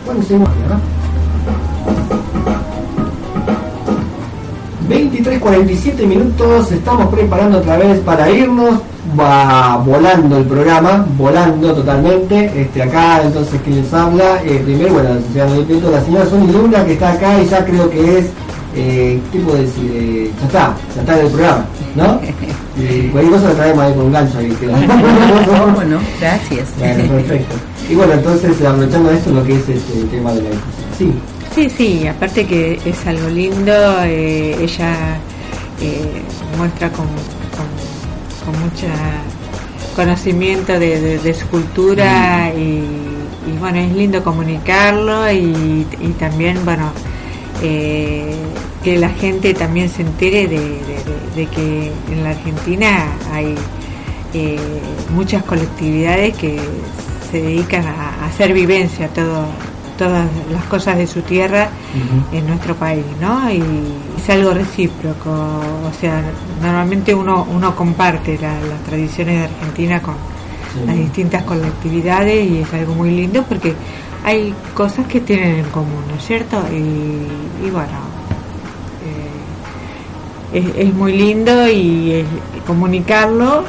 Bueno, 0.06 0.24
seguimos, 0.24 0.50
¿verdad? 0.62 0.80
23.47 4.90 6.08
minutos, 6.08 6.72
estamos 6.72 7.14
preparando 7.14 7.60
otra 7.60 7.78
vez 7.78 8.00
para 8.00 8.30
irnos, 8.32 8.80
va 9.20 9.78
volando 9.78 10.38
el 10.38 10.46
programa, 10.46 11.06
volando 11.16 11.74
totalmente, 11.76 12.62
este 12.62 12.82
acá 12.82 13.22
entonces 13.24 13.62
que 13.62 13.70
les 13.70 13.94
habla, 13.94 14.42
eh, 14.44 14.62
primero 14.66 14.96
bueno, 14.96 15.10
la 15.36 15.48
señora 15.48 15.92
la 15.92 16.02
señora 16.02 16.26
Sonia 16.26 16.52
Luna 16.52 16.86
que 16.86 16.94
está 16.94 17.12
acá 17.12 17.40
y 17.40 17.48
ya 17.48 17.64
creo 17.64 17.88
que 17.90 18.18
es, 18.18 18.26
eh, 18.76 19.20
¿qué 19.32 19.40
puedo 19.40 19.58
decir? 19.58 19.92
Eh, 19.94 20.32
ya 20.40 20.46
está, 20.48 20.76
ya 20.96 21.02
está 21.02 21.20
en 21.20 21.26
el 21.26 21.32
programa, 21.32 21.66
¿no? 21.96 22.20
Y 22.78 23.08
cualquier 23.12 23.34
cosa 23.34 23.48
la 23.50 23.56
traemos 23.56 23.84
ahí 23.84 23.94
con 23.94 24.06
un 24.06 24.12
gancho 24.14 24.38
ahí. 24.38 24.50
bueno, 25.76 26.00
gracias. 26.20 26.68
Bueno, 26.78 27.04
perfecto. 27.14 27.56
Y 27.90 27.96
bueno, 27.96 28.14
entonces 28.14 28.62
aprovechando 28.66 29.12
esto 29.12 29.32
lo 29.32 29.44
que 29.44 29.54
es 29.56 29.70
este, 29.70 30.04
tema 30.12 30.34
de 30.34 30.42
la 30.44 30.50
difusión. 30.50 30.88
Sí, 30.98 31.14
Sí, 31.56 31.68
sí, 31.68 32.08
aparte 32.08 32.46
que 32.46 32.80
es 32.86 33.08
algo 33.08 33.28
lindo, 33.28 33.74
eh, 34.04 34.56
ella 34.62 35.18
eh, 35.82 36.22
muestra 36.58 36.90
con, 36.92 37.08
con, 37.08 38.54
con 38.54 38.62
mucha 38.64 38.88
conocimiento 39.96 40.74
de, 40.74 41.02
de- 41.02 41.18
de 41.20 41.34
su 41.34 41.48
cultura 41.48 42.52
y, 42.56 42.60
y, 43.48 43.58
bueno, 43.60 43.80
es 43.80 43.92
lindo 43.94 44.24
comunicarlo 44.24 45.30
y, 45.32 45.86
y 46.00 46.08
también, 46.20 46.64
bueno, 46.64 46.92
eh, 47.62 48.34
que 48.84 48.98
la 48.98 49.10
gente 49.10 49.54
también 49.54 49.90
se 49.90 50.02
entere 50.04 50.48
de, 50.48 50.58
de- 50.60 50.60
de- 50.60 51.36
de 51.36 51.46
que 51.48 51.92
en 52.12 52.24
la 52.24 52.32
Argentina 52.32 53.08
hay 53.34 53.56
eh, 54.34 54.58
muchas 55.14 55.44
colectividades 55.44 56.36
que 56.38 56.58
se 57.32 57.42
dedican 57.42 57.86
a, 57.86 58.24
a 58.24 58.26
hacer 58.28 58.54
vivencia 58.54 59.08
todo, 59.10 59.46
todas 59.98 60.28
las 60.52 60.64
cosas 60.66 60.98
de 60.98 61.08
su 61.08 61.22
tierra 61.22 61.70
en 62.32 62.48
nuestro 62.48 62.76
país, 62.76 63.04
¿no? 63.20 63.52
Y 63.52 63.62
es 64.18 64.30
algo 64.30 64.52
recíproco, 64.54 65.30
o 65.30 65.92
sea, 66.00 66.24
normalmente 66.62 67.14
uno, 67.14 67.46
uno 67.54 67.76
comparte 67.76 68.38
la- 68.42 68.60
las 68.62 68.82
tradiciones 68.88 69.40
de 69.40 69.44
Argentina 69.46 70.02
con 70.02 70.16
Sí. 70.74 70.86
las 70.86 70.96
distintas 70.98 71.44
colectividades 71.44 72.48
y 72.50 72.60
es 72.60 72.72
algo 72.74 72.94
muy 72.94 73.10
lindo 73.10 73.44
porque 73.44 73.74
hay 74.30 74.54
cosas 74.76 75.08
que 75.08 75.20
tienen 75.22 75.56
en 75.60 75.66
común, 75.72 76.04
¿no 76.08 76.16
es 76.16 76.24
cierto? 76.26 76.62
Y, 76.72 77.66
y 77.66 77.70
bueno, 77.72 78.00
eh, 80.54 80.60
es, 80.60 80.88
es 80.88 80.94
muy 80.94 81.18
lindo 81.18 81.68
y 81.68 82.12
es 82.12 82.26
comunicarlo 82.68 83.64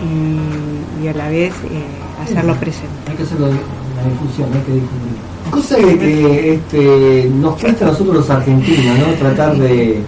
y, 0.00 1.04
y 1.04 1.08
a 1.08 1.14
la 1.14 1.28
vez 1.28 1.52
eh, 1.64 1.82
hacerlo 2.22 2.54
presente. 2.54 2.94
hay 3.08 3.16
que 3.16 3.22
hacerlo 3.24 3.48
la 3.48 4.04
difusión, 4.08 4.48
hay 4.54 4.60
que 4.60 4.72
difundir. 4.72 5.18
Cosa 5.50 5.76
de 5.78 5.98
que 5.98 6.54
este, 6.54 7.30
nos 7.34 7.60
cuesta 7.60 7.84
a 7.86 7.88
nosotros 7.88 8.16
los 8.16 8.30
argentinos, 8.30 8.98
¿no? 8.98 9.06
Tratar 9.14 9.56
de, 9.56 10.00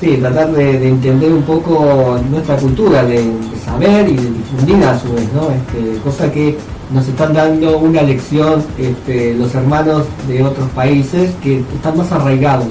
sí, 0.00 0.16
tratar 0.18 0.52
de, 0.52 0.78
de 0.78 0.88
entender 0.88 1.32
un 1.32 1.42
poco 1.42 2.18
nuestra 2.30 2.56
cultura, 2.56 3.02
de, 3.04 3.16
de 3.16 3.58
saber 3.64 4.08
y 4.08 4.16
de 4.16 4.30
difundir 4.30 4.84
a 4.84 4.98
su 4.98 5.12
vez, 5.12 5.28
¿no? 5.32 5.48
Este, 5.50 6.00
cosa 6.02 6.30
que 6.30 6.56
nos 6.92 7.06
están 7.08 7.32
dando 7.32 7.78
una 7.78 8.02
lección 8.02 8.62
este, 8.78 9.34
los 9.34 9.54
hermanos 9.54 10.04
de 10.28 10.42
otros 10.42 10.68
países 10.70 11.32
que 11.42 11.60
están 11.60 11.96
más 11.96 12.10
arraigados 12.12 12.66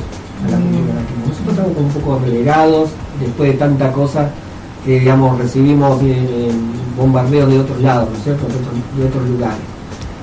a 0.46 0.52
la 0.52 0.58
cultura 0.58 0.94
latina. 0.96 1.24
Nosotros 1.28 1.58
estamos 1.58 1.78
un 1.78 2.02
poco 2.02 2.20
relegados 2.20 2.90
después 3.20 3.52
de 3.52 3.58
tanta 3.58 3.92
cosa 3.92 4.30
que 4.86 5.00
digamos 5.00 5.38
recibimos 5.38 6.02
eh, 6.04 6.52
bombardeos 6.98 7.50
de 7.50 7.60
otros 7.60 7.82
lados, 7.82 8.10
¿no 8.10 8.18
es 8.18 8.24
cierto? 8.24 8.46
De 8.48 8.54
otros, 8.54 8.74
de 8.98 9.06
otros 9.06 9.30
lugares. 9.30 9.58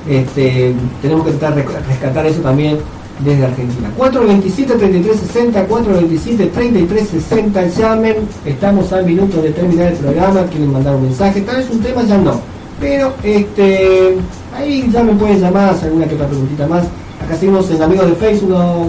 Este, 0.08 0.74
tenemos 1.02 1.26
que 1.26 1.32
tratar 1.32 1.56
de 1.56 1.62
rescatar 1.62 2.26
eso 2.26 2.40
también 2.40 2.78
desde 3.24 3.44
Argentina. 3.44 3.90
427 3.96 4.74
3360 4.74 5.66
427 5.66 6.46
3360 6.46 7.66
llamen, 7.68 8.16
estamos 8.44 8.92
a 8.92 9.02
minutos 9.02 9.42
de 9.42 9.50
terminar 9.50 9.92
el 9.92 9.98
programa, 9.98 10.44
quieren 10.44 10.72
mandar 10.72 10.94
un 10.94 11.02
mensaje, 11.02 11.40
tal 11.42 11.56
vez 11.56 11.70
un 11.70 11.80
tema 11.80 12.02
ya 12.02 12.18
no. 12.18 12.40
Pero 12.81 13.12
este 13.23 14.16
ahí 14.57 14.89
ya 14.90 15.02
me 15.02 15.12
pueden 15.15 15.40
llamar, 15.40 15.70
hacer 15.70 15.89
alguna 15.89 16.07
que 16.07 16.15
otra 16.15 16.27
preguntita 16.27 16.66
más. 16.66 16.85
Acá 17.24 17.36
seguimos 17.36 17.70
en 17.70 17.82
amigos 17.82 18.07
de 18.07 18.15
Facebook 18.15 18.51
unos 18.51 18.89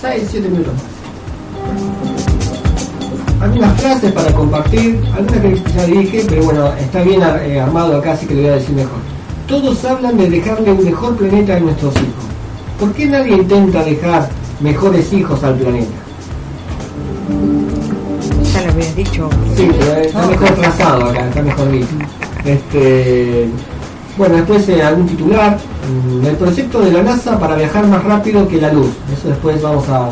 6, 0.00 0.28
7 0.30 0.48
minutos 0.48 0.74
más 0.74 0.94
algunas 3.44 3.80
frases 3.80 4.12
para 4.12 4.32
compartir, 4.32 5.00
algunas 5.16 5.60
que 5.60 5.72
ya 5.72 5.84
dije, 5.84 6.24
pero 6.28 6.44
bueno, 6.44 6.72
está 6.80 7.02
bien 7.02 7.22
eh, 7.22 7.60
armado 7.60 7.98
acá, 7.98 8.12
así 8.12 8.26
que 8.26 8.34
le 8.34 8.42
voy 8.42 8.50
a 8.50 8.54
decir 8.54 8.74
mejor. 8.74 8.98
Todos 9.46 9.84
hablan 9.84 10.16
de 10.16 10.30
dejarle 10.30 10.72
un 10.72 10.84
mejor 10.84 11.16
planeta 11.16 11.56
a 11.56 11.60
nuestros 11.60 11.94
hijos. 11.96 12.24
¿Por 12.80 12.92
qué 12.94 13.06
nadie 13.06 13.36
intenta 13.36 13.84
dejar 13.84 14.28
mejores 14.60 15.12
hijos 15.12 15.42
al 15.44 15.54
planeta? 15.56 15.92
Ya 18.54 18.62
lo 18.62 18.72
habías 18.72 18.96
dicho. 18.96 19.28
Sí, 19.56 19.68
pero 19.78 20.00
está 20.00 20.26
mejor 20.26 20.48
trazado 20.50 21.04
acá, 21.10 21.28
está 21.28 21.42
mejor 21.42 21.70
dicho. 21.70 22.23
Este, 22.44 23.48
bueno, 24.18 24.36
después 24.36 24.68
eh, 24.68 24.82
algún 24.82 25.06
titular. 25.06 25.58
mm, 26.20 26.26
El 26.26 26.36
proyecto 26.36 26.80
de 26.80 26.92
la 26.92 27.02
NASA 27.02 27.38
para 27.38 27.56
viajar 27.56 27.86
más 27.86 28.02
rápido 28.04 28.46
que 28.48 28.60
la 28.60 28.72
luz. 28.72 28.90
Eso 29.12 29.28
después 29.28 29.60
vamos 29.62 29.88
a, 29.88 30.06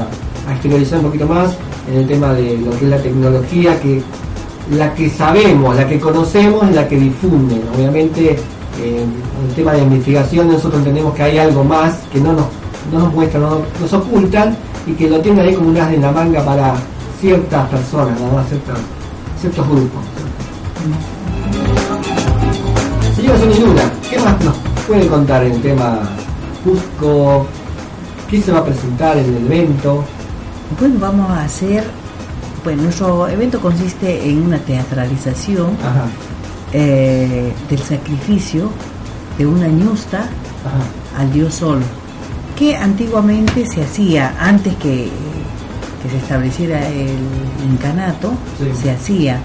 a 0.48 0.52
exteriorizar 0.52 0.98
un 0.98 1.06
poquito 1.06 1.26
más 1.26 1.50
en 1.90 1.98
el 1.98 2.06
tema 2.09 2.32
de 2.34 2.59
lo 2.59 2.70
que 2.78 2.84
es 2.84 2.90
la 2.90 2.98
tecnología, 3.02 3.80
que 3.80 4.02
la 4.76 4.94
que 4.94 5.10
sabemos, 5.10 5.76
la 5.76 5.86
que 5.86 5.98
conocemos, 6.00 6.70
la 6.70 6.86
que 6.88 6.96
difunden. 6.96 7.62
Obviamente, 7.76 8.30
eh, 8.32 9.04
en 9.04 9.48
el 9.48 9.54
tema 9.54 9.72
de 9.72 9.82
investigación 9.82 10.48
nosotros 10.48 10.76
entendemos 10.76 11.14
que 11.14 11.22
hay 11.24 11.38
algo 11.38 11.62
más 11.64 11.94
que 12.12 12.20
no 12.20 12.32
nos, 12.32 12.46
no 12.92 13.00
nos 13.00 13.12
muestran, 13.12 13.42
no 13.42 13.60
nos 13.80 13.92
ocultan 13.92 14.56
y 14.86 14.92
que 14.92 15.09
lo 15.10 15.20
tienen 15.20 15.44
ahí 15.46 15.54
como 15.54 15.68
un 15.68 15.76
as 15.76 15.92
en 15.92 16.00
la 16.02 16.10
manga 16.12 16.42
para 16.44 16.74
ciertas 17.20 17.68
personas, 17.68 18.18
nada 18.18 18.32
más 18.34 18.48
ciertas- 18.48 18.78
ciertos 19.40 19.68
grupos. 19.68 20.00
¿Qué 24.10 24.18
más 24.18 24.44
nos 24.44 24.56
puede 24.86 25.06
contar 25.06 25.44
en 25.44 25.52
el 25.52 25.62
tema 25.62 26.00
Cusco? 26.64 27.46
¿Qué 28.28 28.40
se 28.40 28.50
va 28.52 28.60
a 28.60 28.64
presentar 28.64 29.16
en 29.18 29.36
el 29.36 29.46
evento? 29.46 30.04
Bueno, 30.78 30.96
vamos 30.98 31.30
a 31.30 31.44
hacer, 31.44 31.84
bueno, 32.64 32.84
nuestro 32.84 33.28
evento 33.28 33.60
consiste 33.60 34.28
en 34.28 34.42
una 34.42 34.58
teatralización 34.58 35.70
eh, 36.72 37.52
del 37.68 37.78
sacrificio 37.78 38.70
de 39.38 39.46
una 39.46 39.68
ñusta 39.68 40.20
ajá. 40.20 41.20
al 41.22 41.32
dios 41.32 41.54
sol, 41.54 41.80
que 42.58 42.76
antiguamente 42.76 43.66
se 43.66 43.82
hacía 43.82 44.34
antes 44.40 44.74
que, 44.76 45.10
que 46.02 46.10
se 46.10 46.16
estableciera 46.16 46.88
el 46.88 47.16
incanato, 47.70 48.32
Sí. 48.58 48.70
se 48.82 48.90
hacía. 48.90 49.38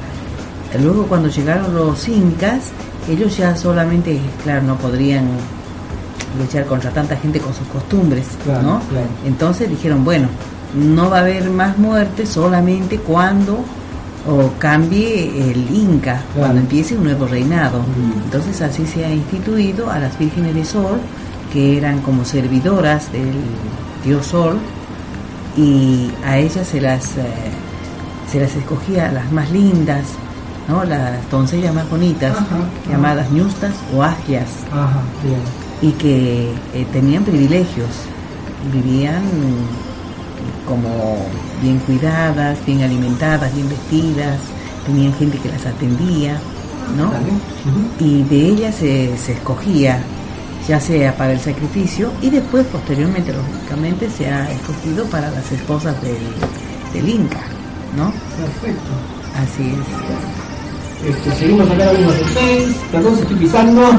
Luego 0.81 1.03
cuando 1.07 1.27
llegaron 1.29 1.73
los 1.75 2.07
incas, 2.07 2.71
ellos 3.09 3.38
ya 3.38 3.55
solamente, 3.55 4.19
claro, 4.43 4.63
no 4.63 4.75
podrían 4.77 5.25
luchar 6.39 6.65
contra 6.65 6.91
tanta 6.91 7.15
gente 7.15 7.39
con 7.39 7.53
sus 7.53 7.67
costumbres, 7.67 8.25
Claro, 8.43 8.61
¿no? 8.61 8.79
claro. 8.89 9.07
Entonces 9.25 9.69
dijeron, 9.69 10.03
bueno, 10.03 10.27
no 10.75 11.09
va 11.09 11.17
a 11.17 11.21
haber 11.21 11.49
más 11.49 11.77
muertes 11.77 12.29
solamente 12.29 12.97
cuando 12.97 13.59
o 14.29 14.51
cambie 14.59 15.51
el 15.51 15.57
Inca, 15.73 16.15
Claro. 16.15 16.23
cuando 16.35 16.59
empiece 16.61 16.97
un 16.97 17.05
nuevo 17.05 17.25
reinado. 17.27 17.79
Entonces 18.25 18.61
así 18.61 18.85
se 18.85 19.05
ha 19.05 19.11
instituido 19.13 19.89
a 19.89 19.99
las 19.99 20.19
vírgenes 20.19 20.53
de 20.53 20.65
Sol, 20.65 20.99
que 21.53 21.77
eran 21.77 21.99
como 22.01 22.25
servidoras 22.25 23.09
del 23.13 23.31
dios 24.03 24.25
Sol, 24.27 24.57
y 25.55 26.11
a 26.25 26.38
ellas 26.38 26.67
se 26.67 26.81
las, 26.81 27.15
eh, 27.17 27.23
se 28.29 28.39
las 28.41 28.53
escogía 28.55 29.11
las 29.11 29.31
más 29.31 29.49
lindas, 29.49 30.03
¿no? 30.68 30.84
las 30.84 31.30
doncellas 31.30 31.73
más 31.73 31.89
bonitas, 31.89 32.35
Ajá, 32.35 32.45
llamadas 32.89 33.31
ñustas 33.31 33.73
o 33.95 34.03
agias 34.03 34.49
Ajá, 34.72 35.02
bien. 35.23 35.39
y 35.81 35.91
que 35.98 36.52
eh, 36.73 36.85
tenían 36.91 37.23
privilegios, 37.23 37.89
vivían 38.73 39.23
como 40.68 41.18
bien 41.61 41.80
cuidadas, 41.80 42.57
bien 42.65 42.81
alimentadas, 42.84 43.53
bien 43.56 43.69
vestidas, 43.69 44.39
tenían 44.85 45.14
gente 45.15 45.38
que 45.38 45.49
las 45.49 45.65
atendía, 45.65 46.38
¿no? 46.98 47.11
Y 47.99 48.23
de 48.23 48.35
ellas 48.49 48.76
se, 48.76 49.18
se 49.18 49.34
escogía, 49.34 49.99
ya 50.68 50.80
sea 50.80 51.15
para 51.15 51.31
el 51.34 51.39
sacrificio 51.39 52.11
y 52.22 52.30
después, 52.30 52.65
posteriormente, 52.68 53.34
lógicamente, 53.34 54.10
se 54.10 54.30
ha 54.30 54.52
escogido 54.52 55.06
para 55.06 55.30
las 55.31 55.49
esposas 55.52 55.95
del, 56.02 56.18
del 56.94 57.10
Inca, 57.10 57.39
¿no? 57.95 58.11
Perfecto. 58.38 58.91
Así 59.38 59.69
es. 59.69 60.36
Este, 61.06 61.32
seguimos 61.38 61.69
acá 61.69 61.91
en 61.91 62.03
los 62.06 62.14
seis. 62.34 62.76
Perdón 62.91 63.15
si 63.15 63.22
estoy 63.22 63.38
pisando. 63.38 63.82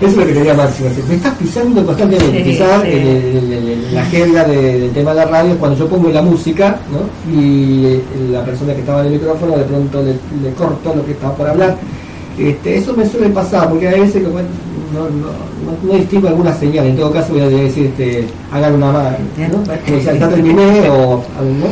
Eso 0.00 0.06
es 0.10 0.16
lo 0.16 0.26
que 0.26 0.32
quería 0.32 0.54
Máximo. 0.54 0.90
Me 1.08 1.14
estás 1.16 1.34
pisando 1.34 1.84
constantemente. 1.84 2.38
Sí, 2.44 2.50
Quizás 2.52 2.82
sí. 2.82 2.88
el- 2.88 3.06
el- 3.52 3.52
el- 3.52 3.94
la 3.94 4.04
jerga 4.04 4.44
de- 4.44 4.78
del 4.80 4.90
tema 4.92 5.10
de 5.10 5.16
la 5.16 5.24
radio 5.26 5.52
es 5.52 5.56
cuando 5.58 5.76
yo 5.76 5.88
pongo 5.88 6.08
la 6.10 6.22
música 6.22 6.78
¿no? 6.92 7.32
y 7.36 7.84
eh, 7.86 8.02
la 8.30 8.44
persona 8.44 8.74
que 8.74 8.80
estaba 8.80 9.00
en 9.00 9.06
el 9.06 9.12
micrófono 9.14 9.56
de 9.56 9.64
pronto 9.64 10.00
le, 10.02 10.12
le 10.40 10.54
corto 10.54 10.94
lo 10.94 11.04
que 11.04 11.12
estaba 11.12 11.34
por 11.34 11.48
hablar. 11.48 11.76
Este, 12.38 12.76
eso 12.78 12.94
me 12.94 13.04
suele 13.08 13.30
pasar 13.30 13.68
porque 13.68 13.88
hay 13.88 14.00
veces 14.02 14.22
no, 14.22 14.28
no, 14.30 15.08
no, 15.08 15.72
no 15.82 15.94
distingo 15.98 16.28
alguna 16.28 16.54
señal. 16.54 16.86
En 16.86 16.96
todo 16.96 17.10
caso 17.10 17.32
voy 17.32 17.42
a 17.42 17.48
decir, 17.48 17.86
este, 17.86 18.24
hagan 18.52 18.74
una 18.74 18.92
mano. 18.92 19.16
¿no? 19.50 19.54
Como 19.56 19.98
si 19.98 20.04
ya 20.04 20.28
terminé 20.28 20.88
o 20.90 21.16
¿no? 21.16 21.66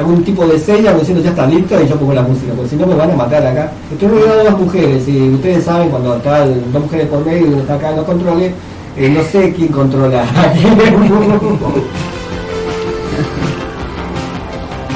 Algún 0.00 0.24
tipo 0.24 0.46
de 0.46 0.58
señal 0.58 0.98
diciendo 0.98 1.22
ya 1.22 1.30
está 1.30 1.46
listo 1.46 1.78
y 1.80 1.86
yo 1.86 1.96
pongo 1.96 2.14
la 2.14 2.22
música, 2.22 2.52
porque 2.54 2.70
si 2.70 2.76
no 2.76 2.86
me 2.86 2.94
van 2.94 3.10
a 3.10 3.16
matar 3.16 3.46
acá. 3.46 3.70
Estoy 3.92 4.08
rodeado 4.08 4.38
de 4.38 4.44
dos 4.50 4.58
mujeres 4.60 5.06
y 5.06 5.28
ustedes 5.28 5.64
saben 5.64 5.90
cuando 5.90 6.16
están 6.16 6.72
dos 6.72 6.82
mujeres 6.82 7.06
por 7.08 7.24
medio 7.24 7.46
y 7.46 7.50
uno 7.50 7.60
está 7.60 7.74
acá 7.74 7.90
en 7.90 7.96
los 7.96 8.06
controles, 8.06 8.52
eh, 8.96 9.10
no 9.10 9.22
sé 9.22 9.52
quién 9.52 9.68
controla. 9.68 10.24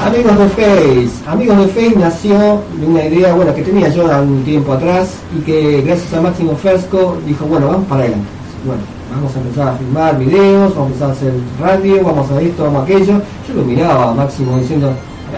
Amigos 0.03 0.37
de 0.37 0.49
Face, 0.49 1.11
Amigos 1.27 1.57
de 1.57 1.67
Face 1.67 1.95
nació 1.97 2.61
de 2.79 2.85
una 2.85 3.05
idea 3.05 3.33
bueno 3.33 3.55
que 3.55 3.63
tenía 3.63 3.89
yo 3.89 4.05
un 4.05 4.43
tiempo 4.43 4.73
atrás 4.73 5.15
y 5.35 5.41
que 5.41 5.81
gracias 5.81 6.13
a 6.13 6.21
Máximo 6.21 6.55
Fersco 6.55 7.17
dijo 7.25 7.45
bueno 7.45 7.67
vamos 7.69 7.87
para 7.87 8.01
adelante. 8.01 8.27
Bueno, 8.65 8.81
vamos 9.15 9.35
a 9.35 9.39
empezar 9.39 9.67
a 9.69 9.77
filmar 9.77 10.19
videos, 10.19 10.75
vamos 10.75 11.01
a 11.01 11.11
hacer 11.11 11.33
radio, 11.59 12.03
vamos 12.03 12.29
a 12.31 12.41
esto, 12.41 12.63
vamos 12.63 12.81
a 12.81 12.83
aquello. 12.83 13.21
Yo 13.47 13.53
lo 13.55 13.63
miraba 13.63 14.13
Máximo 14.13 14.57
diciendo, 14.57 14.91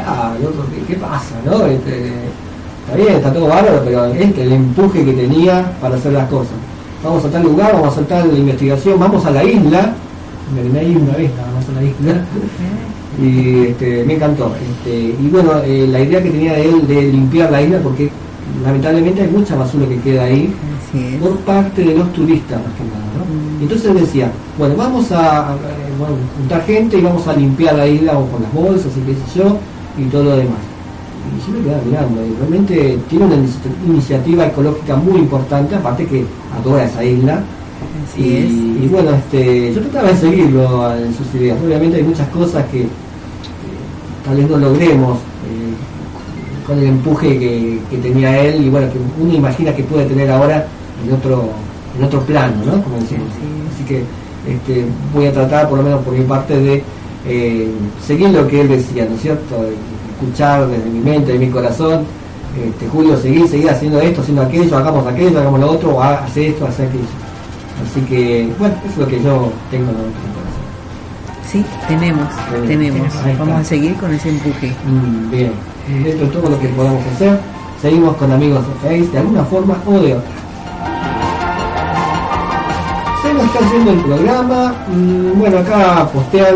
ah, 0.05 0.33
loco, 0.41 0.65
¿qué, 0.73 0.93
qué 0.93 0.99
pasa? 0.99 1.35
¿no? 1.45 1.65
Este, 1.65 2.07
está 2.85 2.95
bien, 2.95 3.15
está 3.15 3.31
todo 3.31 3.47
bárbaro, 3.47 3.81
pero 3.85 4.05
este, 4.05 4.43
el 4.43 4.53
empuje 4.53 5.05
que 5.05 5.13
tenía 5.13 5.71
para 5.79 5.95
hacer 5.95 6.13
las 6.13 6.27
cosas. 6.27 6.53
Vamos 7.03 7.23
a 7.23 7.29
tal 7.29 7.43
lugar, 7.43 7.73
vamos 7.73 7.89
a 7.89 7.91
hacer 7.91 8.05
tal 8.05 8.35
investigación, 8.35 8.99
vamos 8.99 9.25
a 9.25 9.31
la 9.31 9.43
isla. 9.43 9.93
Me 10.55 10.63
vine 10.63 10.79
ahí 10.79 10.95
una 10.95 11.15
vez, 11.15 11.31
nada 11.35 11.51
más 11.53 11.69
a 11.69 11.71
la 11.73 11.83
isla. 11.83 12.25
Y 13.21 13.67
este, 13.67 14.03
me 14.05 14.15
encantó. 14.15 14.51
Este, 14.55 15.15
y 15.21 15.29
bueno, 15.31 15.51
eh, 15.63 15.87
la 15.89 15.99
idea 15.99 16.23
que 16.23 16.31
tenía 16.31 16.53
de 16.53 16.69
él 16.69 16.87
de 16.87 17.01
limpiar 17.03 17.51
la 17.51 17.61
isla, 17.61 17.79
porque 17.83 18.09
lamentablemente 18.63 19.21
hay 19.21 19.27
mucha 19.27 19.55
basura 19.55 19.87
que 19.87 19.99
queda 19.99 20.23
ahí 20.23 20.53
Por 21.21 21.37
parte 21.39 21.83
de 21.83 21.95
los 21.95 22.11
turistas 22.13 22.57
más 22.63 22.73
que 22.75 22.83
nada. 22.83 23.05
¿no? 23.17 23.61
Entonces 23.63 23.93
decía, 23.93 24.31
bueno, 24.57 24.75
vamos 24.75 25.11
a, 25.11 25.51
a, 25.51 25.53
eh, 25.55 25.57
bueno, 25.99 26.15
juntar 26.37 26.63
gente 26.65 26.97
y 26.97 27.01
vamos 27.01 27.27
a 27.27 27.33
limpiar 27.33 27.75
la 27.75 27.87
isla 27.87 28.13
con 28.13 28.41
las 28.43 28.53
bolsas 28.53 28.91
y 28.97 29.01
qué 29.01 29.13
sé 29.13 29.39
yo, 29.39 29.57
y 29.97 30.03
todo 30.09 30.23
lo 30.25 30.37
demás. 30.37 30.59
Y 31.27 31.51
yo 31.51 31.57
me 31.57 31.63
quedaba 31.65 31.81
mirando, 31.83 32.25
y 32.25 32.35
realmente 32.39 32.97
tiene 33.09 33.25
una 33.25 33.35
inici- 33.35 33.85
iniciativa 33.87 34.45
ecológica 34.47 34.95
muy 34.95 35.19
importante, 35.19 35.75
aparte 35.75 36.05
que 36.05 36.25
adora 36.57 36.85
esa 36.85 37.03
isla. 37.03 37.43
Así 38.11 38.21
Y, 38.21 38.35
es. 38.37 38.83
y 38.85 38.87
bueno, 38.91 39.09
este, 39.11 39.73
yo 39.73 39.81
trataba 39.81 40.09
de 40.09 40.17
seguirlo 40.17 40.95
en 40.95 41.13
sus 41.13 41.33
ideas. 41.35 41.57
Obviamente 41.65 41.97
hay 41.97 42.03
muchas 42.03 42.27
cosas 42.29 42.65
que 42.71 42.81
eh, 42.83 42.87
tal 44.25 44.37
vez 44.37 44.49
no 44.49 44.57
logremos 44.57 45.17
eh, 45.17 46.65
con 46.65 46.77
el 46.79 46.85
empuje 46.87 47.37
que, 47.39 47.79
que 47.89 47.97
tenía 47.97 48.39
él 48.39 48.65
y 48.65 48.69
bueno, 48.69 48.87
que 48.91 48.97
uno 49.21 49.33
imagina 49.33 49.75
que 49.75 49.83
puede 49.83 50.05
tener 50.05 50.29
ahora 50.31 50.65
en 51.05 51.13
otro 51.13 51.49
en 51.97 52.03
otro 52.03 52.21
plano, 52.21 52.53
¿no? 52.65 52.83
Como 52.83 52.95
decimos. 52.97 53.27
Así 53.73 53.83
que 53.85 54.03
este, 54.47 54.85
voy 55.13 55.25
a 55.25 55.33
tratar, 55.33 55.67
por 55.67 55.79
lo 55.79 55.83
menos 55.83 56.03
por 56.03 56.13
mi 56.13 56.23
parte, 56.25 56.55
de 56.57 56.83
eh, 57.25 57.71
seguir 58.05 58.29
lo 58.29 58.47
que 58.47 58.61
él 58.61 58.67
decía, 58.69 59.05
¿no 59.09 59.15
es 59.15 59.21
cierto? 59.21 59.55
Escuchar 60.13 60.67
desde 60.67 60.89
mi 60.89 60.99
mente, 60.99 61.33
de 61.33 61.39
mi 61.39 61.49
corazón, 61.49 62.03
este, 62.55 62.87
Julio, 62.87 63.17
seguir, 63.17 63.47
seguir 63.47 63.69
haciendo 63.69 63.99
esto, 63.99 64.21
haciendo 64.21 64.43
aquello, 64.43 64.77
hagamos 64.77 65.05
aquello, 65.07 65.39
hagamos 65.39 65.59
lo 65.59 65.71
otro, 65.71 65.95
o 65.95 66.01
ha- 66.01 66.23
hace 66.23 66.49
esto, 66.49 66.65
hace 66.67 66.83
aquello. 66.83 67.03
Así 67.89 68.01
que, 68.01 68.49
bueno, 68.59 68.75
eso 68.83 68.91
es 68.93 68.97
lo 68.97 69.07
que 69.07 69.15
yo 69.23 69.51
tengo 69.71 69.87
de 69.87 69.97
mi 69.97 70.33
corazón. 70.33 70.57
Sí, 71.51 71.65
tenemos, 71.87 72.27
Tenemos. 72.67 73.07
tenemos. 73.13 73.39
Vamos 73.39 73.61
a 73.61 73.63
seguir 73.63 73.95
con 73.95 74.13
ese 74.13 74.29
empuje. 74.29 74.73
Mm, 74.85 75.31
bien, 75.31 75.51
dentro 76.03 76.25
de 76.27 76.31
todo 76.33 76.49
lo 76.49 76.59
que 76.59 76.67
podamos 76.69 77.01
hacer, 77.15 77.39
seguimos 77.81 78.15
con 78.17 78.31
amigos 78.31 78.63
de 78.67 78.73
Face 78.89 79.11
de 79.11 79.17
alguna 79.19 79.43
forma 79.45 79.77
o 79.85 79.91
de 79.93 80.13
otra. 80.15 80.31
Se 83.47 83.53
nos 83.53 83.55
está 83.55 83.65
haciendo 83.65 83.91
el 83.91 83.99
programa. 83.99 84.75
mm, 84.93 85.39
Bueno, 85.39 85.57
acá 85.59 86.09
postean, 86.11 86.55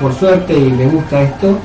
por 0.00 0.14
suerte, 0.14 0.56
y 0.58 0.70
me 0.72 0.86
gusta 0.86 1.22
esto, 1.22 1.58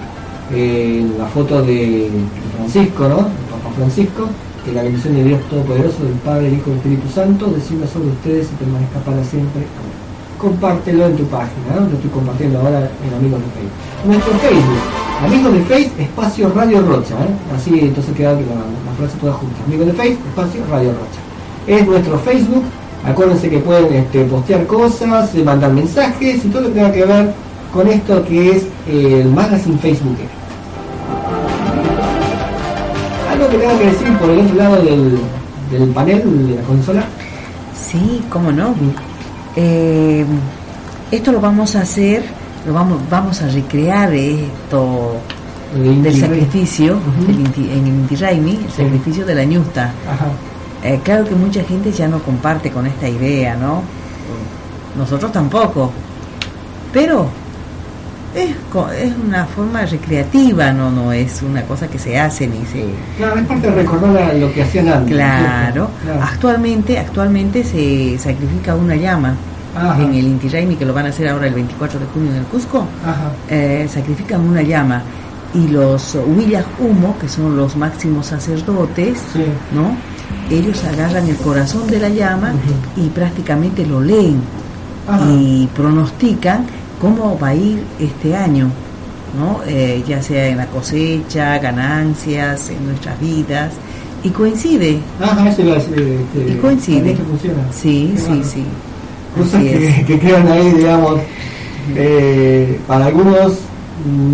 eh, 0.52 1.06
la 1.18 1.26
foto 1.28 1.62
de 1.64 2.10
Francisco, 2.58 3.08
¿no? 3.08 3.20
El 3.20 3.48
Papa 3.52 3.70
Francisco, 3.76 4.28
que 4.66 4.74
la 4.74 4.84
bendición 4.84 5.16
de 5.16 5.24
Dios 5.24 5.42
Todopoderoso, 5.50 6.04
del 6.04 6.14
Padre, 6.26 6.50
Hijo 6.50 6.72
y 6.72 6.74
Espíritu 6.74 7.08
Santo, 7.14 7.48
descienda 7.48 7.88
sobre 7.88 8.10
ustedes 8.10 8.48
y 8.52 8.56
permanezca 8.64 9.00
para 9.00 9.24
siempre. 9.24 9.64
Compártelo 10.38 11.06
en 11.08 11.16
tu 11.16 11.24
página, 11.26 11.68
¿no? 11.80 11.88
Lo 11.88 11.96
estoy 11.96 12.10
compartiendo 12.12 12.60
ahora 12.60 12.80
en 13.08 13.14
Amigos 13.16 13.40
de 13.40 13.50
Facebook. 13.56 14.06
Nuestro 14.06 14.34
Facebook, 14.34 14.82
Amigos 15.26 15.54
de 15.54 15.62
Facebook, 15.64 16.00
espacio 16.00 16.52
Radio 16.54 16.82
Rocha, 16.82 17.16
¿eh? 17.16 17.56
Así 17.56 17.80
entonces 17.80 18.14
queda 18.16 18.38
que 18.38 18.44
la, 18.46 18.56
la 18.56 18.92
frase 19.00 19.18
toda 19.20 19.34
junta. 19.34 19.56
Amigos 19.66 19.88
de 19.88 19.94
Facebook, 19.94 20.28
espacio 20.28 20.62
Radio 20.70 20.92
Rocha. 20.92 21.20
Es 21.68 21.88
nuestro 21.88 22.20
Facebook. 22.20 22.64
Acuérdense 23.06 23.50
que 23.50 23.60
pueden 23.60 23.94
este, 23.94 24.24
postear 24.26 24.66
cosas, 24.68 25.34
eh, 25.36 25.44
mandar 25.44 25.72
mensajes 25.72 26.44
y 26.44 26.50
todo 26.50 26.64
lo 26.64 26.68
que 26.70 26.74
tenga 26.76 26.92
que 26.92 27.06
ver 27.06 27.32
con 27.74 27.88
esto 27.88 28.24
que 28.26 28.52
es 28.52 28.64
eh, 28.88 29.22
el 29.22 29.30
magazine 29.32 29.78
Facebook. 29.78 30.18
Algo 33.32 33.50
que 33.50 33.58
tenga 33.58 33.78
que 33.78 33.86
decir 33.86 34.18
por 34.18 34.30
el 34.30 34.40
otro 34.40 34.56
lado 34.56 34.76
del, 34.84 35.18
del 35.72 35.90
panel 35.90 36.48
de 36.48 36.56
la 36.56 36.62
consola. 36.64 37.04
Sí, 37.76 38.22
cómo 38.30 38.52
no. 38.52 38.74
Eh, 39.56 40.26
esto 41.12 41.32
lo 41.32 41.40
vamos 41.40 41.76
a 41.76 41.82
hacer, 41.82 42.24
lo 42.66 42.74
vamos, 42.74 43.00
vamos 43.10 43.42
a 43.42 43.48
recrear 43.48 44.14
esto 44.14 45.16
El 45.76 46.04
del 46.04 46.20
sacrificio 46.20 46.98
Ujú. 46.98 47.28
del 47.28 47.40
Inti- 47.46 47.72
en 47.72 47.82
el 47.88 47.88
Inti 47.88 48.16
Raimi, 48.16 48.60
el 48.66 48.72
sacrificio 48.72 49.26
de 49.26 49.36
la 49.36 49.44
ñusta. 49.46 49.94
Ajá. 50.10 50.28
Eh, 50.84 51.00
claro 51.04 51.24
que 51.26 51.36
mucha 51.36 51.64
gente 51.64 51.92
ya 51.92 52.08
no 52.08 52.20
comparte 52.20 52.72
con 52.72 52.86
esta 52.88 53.08
idea, 53.10 53.56
¿no? 53.56 53.82
Nosotros 54.98 55.32
tampoco. 55.32 55.92
Pero 56.94 57.30
Es, 58.36 58.52
es 59.02 59.14
una 59.26 59.46
forma 59.46 59.86
recreativa, 59.86 60.72
no 60.72 60.92
no 60.92 61.12
es 61.12 61.42
una 61.42 61.64
cosa 61.64 61.88
que 61.88 61.98
se 61.98 62.20
hace 62.20 62.46
ni 62.46 62.64
se... 62.66 62.86
Claro, 63.18 63.40
es 63.40 63.48
parte 63.48 63.68
de 63.72 63.76
recordar 63.76 64.36
lo 64.36 64.54
que 64.54 64.62
hacían 64.64 64.88
antes. 64.90 65.16
Claro, 65.16 65.90
Claro. 66.04 66.22
actualmente 66.22 67.00
actualmente 67.00 67.64
se 67.64 68.18
sacrifica 68.20 68.76
una 68.76 68.96
llama 68.96 69.34
Ajá. 69.76 70.02
en 70.04 70.14
el 70.14 70.28
Inti 70.28 70.50
Raymi, 70.50 70.76
que 70.76 70.86
lo 70.86 70.94
van 70.94 71.06
a 71.08 71.10
hacer 71.10 71.30
ahora 71.30 71.48
el 71.48 71.54
24 71.56 72.00
de 72.00 72.06
junio 72.08 72.32
en 72.32 72.38
el 72.38 72.44
Cusco. 72.46 72.86
Eh, 73.50 73.88
sacrifican 73.92 74.42
una 74.42 74.62
llama 74.62 75.02
y 75.56 75.68
los 75.70 76.16
Huillas 76.16 76.66
Humo, 76.80 77.16
que 77.20 77.28
son 77.30 77.56
los 77.58 77.76
máximos 77.76 78.28
sacerdotes, 78.28 79.20
Sí. 79.34 79.46
¿no? 79.74 79.96
Ellos 80.50 80.84
agarran 80.86 81.28
el 81.28 81.36
corazón 81.38 81.88
de 81.88 82.00
la 82.00 82.10
llama 82.10 82.54
y 82.96 83.08
prácticamente 83.10 83.86
lo 83.86 84.02
leen 84.02 84.40
Ajá. 85.08 85.26
y 85.30 85.68
pronostican 85.76 86.66
cómo 87.02 87.38
va 87.42 87.50
a 87.50 87.56
ir 87.56 87.84
este 88.00 88.36
año, 88.36 88.70
¿no? 89.38 89.60
Eh, 89.68 90.04
ya 90.08 90.22
sea 90.22 90.48
en 90.48 90.58
la 90.58 90.66
cosecha, 90.68 91.58
ganancias, 91.60 92.70
en 92.70 92.88
nuestras 92.88 93.20
vidas, 93.20 93.74
y 94.24 94.30
coincide, 94.30 95.00
Ajá, 95.22 95.50
eso 95.50 95.64
decir. 95.64 96.20
este, 96.34 96.52
y 96.52 96.56
coincide. 96.56 96.96
también 96.98 97.18
que 97.18 97.24
funciona. 97.24 97.60
Sí, 97.72 98.14
sí, 98.18 98.42
sí. 98.44 98.64
Cosas 99.38 99.62
que, 99.62 100.04
que 100.08 100.20
quedan 100.20 100.48
ahí, 100.48 100.72
digamos, 100.72 101.20
eh, 101.96 102.80
para 102.88 103.06
algunos, 103.06 103.60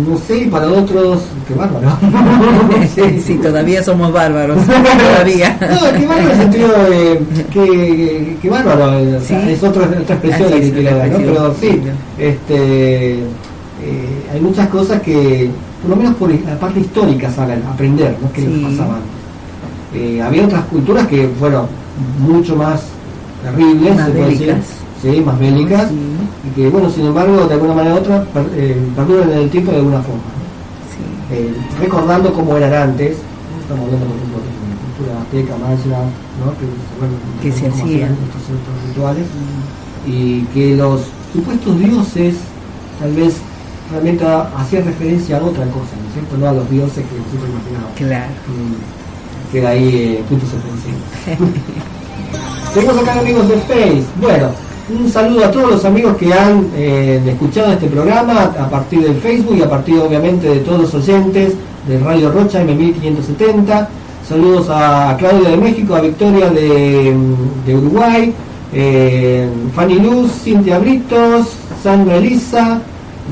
no 0.08 0.16
sé, 0.18 0.38
y 0.38 0.46
para 0.46 0.68
otros, 0.68 1.22
qué 1.48 1.54
bárbaro. 1.54 1.88
sí, 2.94 3.20
sí, 3.20 3.34
todavía 3.38 3.82
somos 3.82 4.12
bárbaros, 4.12 4.58
todavía. 4.66 5.56
No, 5.60 5.98
qué 5.98 6.06
bárbaro 6.06 6.30
en 6.32 6.38
sentido 6.38 6.68
de 6.90 7.20
que, 7.52 8.36
que 8.40 8.50
bárbaro, 8.50 8.84
o 9.16 9.20
sea, 9.20 9.44
Sí. 9.44 9.52
es 9.52 9.62
otra, 9.62 9.84
otra 9.84 10.14
expresión 10.16 10.50
la 10.50 10.56
que 10.60 10.72
quiero 10.72 10.96
dar, 10.96 11.08
¿no? 11.08 11.18
Pero 11.18 11.54
sí, 11.60 11.80
este, 12.18 13.12
eh, 13.14 14.26
hay 14.32 14.40
muchas 14.40 14.68
cosas 14.68 15.00
que, 15.02 15.50
por 15.82 15.90
lo 15.90 15.96
menos 15.96 16.14
por 16.14 16.30
la 16.32 16.58
parte 16.58 16.80
histórica, 16.80 17.30
saben 17.30 17.62
aprender, 17.70 18.16
¿no? 18.22 18.32
Que 18.32 18.42
Sí. 18.42 18.46
les 18.48 18.70
pasaban. 18.70 19.00
Eh, 19.94 20.20
había 20.22 20.44
otras 20.44 20.64
culturas 20.64 21.06
que 21.06 21.28
fueron 21.38 21.66
mucho 22.18 22.56
más 22.56 22.82
terribles, 23.42 23.94
Más 23.94 24.08
bélicas. 25.04 25.14
Sí, 25.20 25.20
más 25.24 25.38
bélicas. 25.38 25.90
Y 25.92 26.50
que, 26.54 26.68
bueno, 26.70 26.90
sin 26.90 27.06
embargo, 27.06 27.46
de 27.46 27.54
alguna 27.54 27.74
manera 27.74 27.94
u 27.94 27.98
otra, 27.98 28.24
per- 28.24 28.50
eh, 28.54 28.76
perduran 28.96 29.30
en 29.32 29.38
el 29.38 29.50
tiempo 29.50 29.70
de 29.72 29.78
alguna 29.78 30.00
forma. 30.02 30.22
¿no? 30.22 31.34
Eh, 31.36 31.54
recordando 31.80 32.32
cómo 32.32 32.56
eran 32.56 32.72
antes, 32.90 33.16
estamos 33.62 33.84
hablando, 33.86 34.06
por 34.06 34.16
ejemplo, 34.16 34.38
de 34.38 34.50
la 34.70 34.76
cultura 34.84 35.22
azteca, 35.22 35.56
maya, 35.56 35.98
¿no? 36.44 36.52
que, 36.58 36.66
bueno, 36.98 37.14
Que 37.42 37.50
se 37.52 37.66
hacían. 37.68 38.12
estos 38.12 38.88
rituales, 38.88 39.24
y 40.06 40.42
que 40.52 40.76
los 40.76 41.00
supuestos 41.32 41.78
dioses, 41.78 42.34
tal 43.00 43.12
vez, 43.14 43.36
realmente 43.90 44.24
ha- 44.26 44.48
hacían 44.58 44.84
referencia 44.84 45.38
a 45.38 45.42
otra 45.44 45.64
cosa, 45.66 45.96
¿no 46.00 46.08
es 46.08 46.12
cierto? 46.14 46.36
No 46.38 46.48
a 46.48 46.52
los 46.52 46.68
dioses 46.70 47.04
que 47.06 47.16
nosotros 47.18 47.50
imaginamos. 47.50 47.90
Claro. 47.96 48.32
Queda 49.50 49.68
ahí 49.70 50.18
eh, 50.18 50.24
puntos 50.28 50.48
suspensivos. 50.50 51.00
Seguimos 52.74 52.98
acá 53.02 53.20
amigos 53.20 53.48
de 53.48 53.56
Face. 53.58 54.04
Bueno, 54.20 54.48
un 54.88 55.10
saludo 55.10 55.44
a 55.46 55.50
todos 55.50 55.70
los 55.70 55.84
amigos 55.84 56.16
que 56.16 56.32
han 56.32 56.68
eh, 56.76 57.20
escuchado 57.26 57.72
este 57.72 57.86
programa 57.86 58.42
a 58.42 58.68
partir 58.68 59.00
del 59.00 59.16
Facebook 59.16 59.56
y 59.56 59.62
a 59.62 59.70
partir 59.70 59.98
obviamente 59.98 60.46
de 60.48 60.60
todos 60.60 60.82
los 60.82 60.94
oyentes 60.94 61.54
de 61.88 61.98
Radio 62.00 62.30
Rocha 62.30 62.62
M1570. 62.62 63.88
Saludos 64.28 64.66
a 64.70 65.16
Claudia 65.18 65.50
de 65.50 65.56
México, 65.56 65.94
a 65.94 66.00
Victoria 66.00 66.50
de, 66.50 67.14
Uruguay, 67.74 68.32
eh, 68.72 69.48
Fanny 69.74 69.98
Luz, 70.00 70.32
Cintia 70.42 70.78
Britos, 70.78 71.48
Sandra 71.82 72.16
Elisa, 72.16 72.80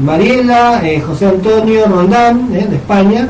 Mariela, 0.03 0.81
eh, 0.87 1.01
José 1.01 1.27
Antonio 1.27 1.87
Roldán 1.87 2.51
de 2.51 2.61
España, 2.61 3.29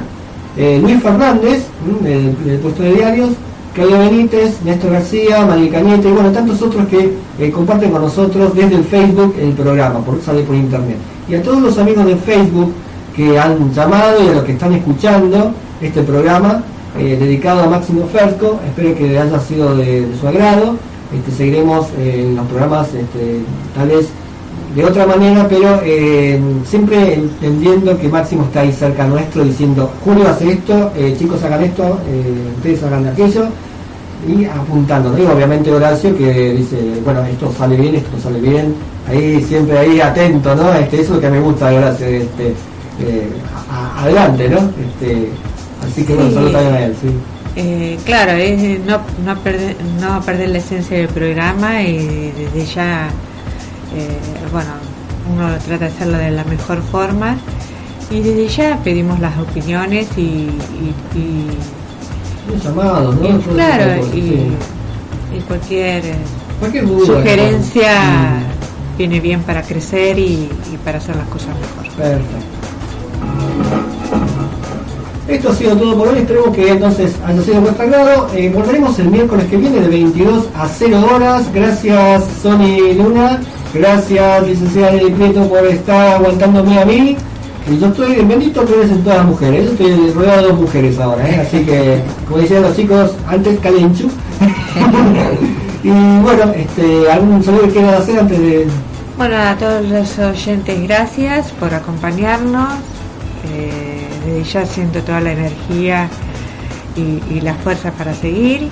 Luis 0.56 1.02
Fernández 1.02 1.64
mm, 1.86 2.04
del 2.44 2.58
puesto 2.58 2.82
de 2.82 2.94
diarios, 2.94 3.30
Claudio 3.74 3.98
Benítez, 4.00 4.62
Néstor 4.64 4.92
García, 4.92 5.46
María 5.46 5.70
Cañete 5.70 6.08
y 6.08 6.12
bueno, 6.12 6.30
tantos 6.30 6.60
otros 6.60 6.86
que 6.88 7.14
eh, 7.38 7.50
comparten 7.50 7.90
con 7.90 8.02
nosotros 8.02 8.54
desde 8.54 8.74
el 8.74 8.84
Facebook 8.84 9.34
el 9.40 9.52
programa, 9.52 10.00
por 10.00 10.20
sale 10.20 10.42
por 10.42 10.54
internet. 10.54 10.98
Y 11.26 11.34
a 11.36 11.42
todos 11.42 11.62
los 11.62 11.78
amigos 11.78 12.04
de 12.04 12.16
Facebook 12.16 12.70
que 13.16 13.38
han 13.38 13.72
llamado 13.72 14.22
y 14.22 14.28
a 14.28 14.32
los 14.32 14.44
que 14.44 14.52
están 14.52 14.74
escuchando 14.74 15.52
este 15.80 16.02
programa 16.02 16.62
eh, 16.98 17.16
dedicado 17.18 17.62
a 17.62 17.66
Máximo 17.66 18.06
Ferco, 18.08 18.60
espero 18.66 18.94
que 18.94 19.18
haya 19.18 19.40
sido 19.40 19.74
de, 19.74 20.06
su 20.20 20.28
agrado. 20.28 20.76
Este, 21.14 21.30
seguiremos 21.30 21.86
eh, 21.98 22.26
en 22.26 22.36
los 22.36 22.46
programas 22.46 22.88
este, 22.88 23.40
tal 23.74 23.88
vez 23.88 24.08
de 24.74 24.84
otra 24.84 25.06
manera, 25.06 25.46
pero 25.48 25.80
eh, 25.84 26.40
siempre 26.64 27.14
entendiendo 27.14 27.98
que 27.98 28.08
Máximo 28.08 28.44
está 28.44 28.60
ahí 28.60 28.72
cerca 28.72 29.06
nuestro 29.06 29.44
diciendo, 29.44 29.90
Julio 30.04 30.28
hace 30.28 30.52
esto, 30.52 30.90
eh, 30.96 31.14
chicos 31.18 31.42
hagan 31.44 31.62
esto, 31.64 31.98
eh, 32.08 32.52
ustedes 32.56 32.82
hagan 32.84 33.06
aquello, 33.08 33.44
y 34.26 34.44
apuntando. 34.44 35.16
Y 35.18 35.22
obviamente 35.26 35.70
Horacio 35.72 36.16
que 36.16 36.52
dice, 36.54 36.76
bueno, 37.04 37.22
esto 37.24 37.52
sale 37.58 37.76
bien, 37.76 37.96
esto 37.96 38.18
sale 38.22 38.40
bien, 38.40 38.74
ahí 39.08 39.44
siempre 39.46 39.78
ahí 39.78 40.00
atento, 40.00 40.54
¿no? 40.54 40.72
Este, 40.74 40.96
eso 41.00 41.04
es 41.04 41.16
lo 41.16 41.20
que 41.20 41.30
me 41.30 41.40
gusta 41.40 41.68
de 41.70 41.78
Horacio, 41.78 42.06
este, 42.06 42.54
a- 43.70 43.74
a- 43.98 44.02
adelante, 44.04 44.48
¿no? 44.48 44.58
Este, 44.58 45.28
así 45.86 46.04
que 46.04 46.14
bueno, 46.14 46.28
Sí. 46.30 46.34
saludos 46.34 46.52
también 46.52 46.74
a 46.74 46.84
él, 46.86 46.94
sí. 47.00 47.08
Eh, 47.56 47.98
claro, 48.06 48.32
es 48.32 48.80
no, 48.86 48.98
no, 49.26 49.38
perder, 49.40 49.76
no 50.00 50.20
perder 50.22 50.48
la 50.50 50.58
esencia 50.58 50.96
del 50.96 51.08
programa 51.08 51.82
y 51.82 52.32
desde 52.54 52.72
ya, 52.74 53.08
bueno, 54.52 54.70
uno 55.32 55.48
trata 55.66 55.86
de 55.86 55.90
hacerlo 55.92 56.18
de 56.18 56.30
la 56.30 56.44
mejor 56.44 56.82
forma 56.82 57.36
y 58.10 58.20
desde 58.20 58.48
ya 58.48 58.78
pedimos 58.82 59.20
las 59.20 59.38
opiniones 59.38 60.06
y, 60.16 60.20
y- 60.20 60.94
y- 61.14 62.52
Un 62.52 62.60
llamado, 62.60 63.12
¿no? 63.12 63.28
y, 63.28 63.38
claro, 63.54 64.06
y, 64.14 64.18
y 64.18 65.40
cualquier 65.46 66.04
eh, 66.06 66.14
Cualquier 66.60 66.86
duda, 66.86 67.06
sugerencia 67.06 67.92
Mm. 68.94 68.98
viene 68.98 69.20
bien 69.20 69.42
para 69.42 69.62
crecer 69.62 70.18
y, 70.18 70.48
y 70.72 70.76
para 70.84 70.98
hacer 70.98 71.16
las 71.16 71.26
cosas 71.28 71.48
mejor. 71.58 71.96
Perfecto. 71.96 72.36
Esto 75.28 75.50
ha 75.50 75.54
sido 75.54 75.76
todo 75.76 75.96
por 75.96 76.08
hoy, 76.08 76.18
esperemos 76.18 76.54
que 76.54 76.68
entonces 76.68 77.14
haya 77.24 77.40
sido 77.42 77.54
de 77.54 77.60
vuestro 77.60 77.84
agrado. 77.84 78.28
Eh, 78.34 78.50
volveremos 78.54 78.98
el 78.98 79.08
miércoles 79.08 79.46
que 79.46 79.56
viene 79.56 79.80
de 79.80 79.88
22 79.88 80.46
a 80.54 80.68
0 80.68 81.06
horas. 81.14 81.50
Gracias 81.54 82.24
Sony 82.42 82.92
Luna, 82.96 83.40
gracias 83.74 84.46
licenciada 84.46 84.92
Nelly 84.92 85.10
Prieto 85.12 85.48
por 85.48 85.66
estar 85.66 86.16
aguantándome 86.16 86.78
a 86.78 86.84
mí. 86.84 87.16
Y 87.70 87.78
yo 87.78 87.86
estoy 87.88 88.16
bendito 88.24 88.64
que 88.66 88.74
eres 88.74 88.90
en 88.90 89.04
todas 89.04 89.18
las 89.18 89.26
mujeres, 89.26 89.64
yo 89.66 89.70
estoy 89.72 90.10
rodeado 90.10 90.48
de 90.48 90.52
mujeres 90.54 90.98
ahora, 90.98 91.28
¿eh? 91.28 91.46
así 91.46 91.64
que 91.64 92.02
como 92.26 92.40
decían 92.40 92.62
los 92.62 92.74
chicos, 92.74 93.12
antes 93.28 93.60
calenchu. 93.60 94.08
y 95.84 95.90
bueno, 95.90 96.52
este, 96.56 97.08
algún 97.08 97.42
saludo 97.42 97.62
que 97.62 97.70
quieran 97.70 97.94
hacer 97.94 98.18
antes 98.18 98.38
de... 98.38 98.66
Bueno, 99.16 99.36
a 99.36 99.54
todos 99.56 99.88
los 99.88 100.18
oyentes, 100.18 100.82
gracias 100.82 101.52
por 101.52 101.72
acompañarnos. 101.72 102.74
Eh, 103.54 104.08
desde 104.24 104.44
ya 104.44 104.66
siento 104.66 105.00
toda 105.02 105.20
la 105.20 105.32
energía 105.32 106.08
y, 106.96 107.22
y 107.32 107.40
las 107.42 107.56
fuerzas 107.58 107.92
para 107.92 108.12
seguir. 108.12 108.68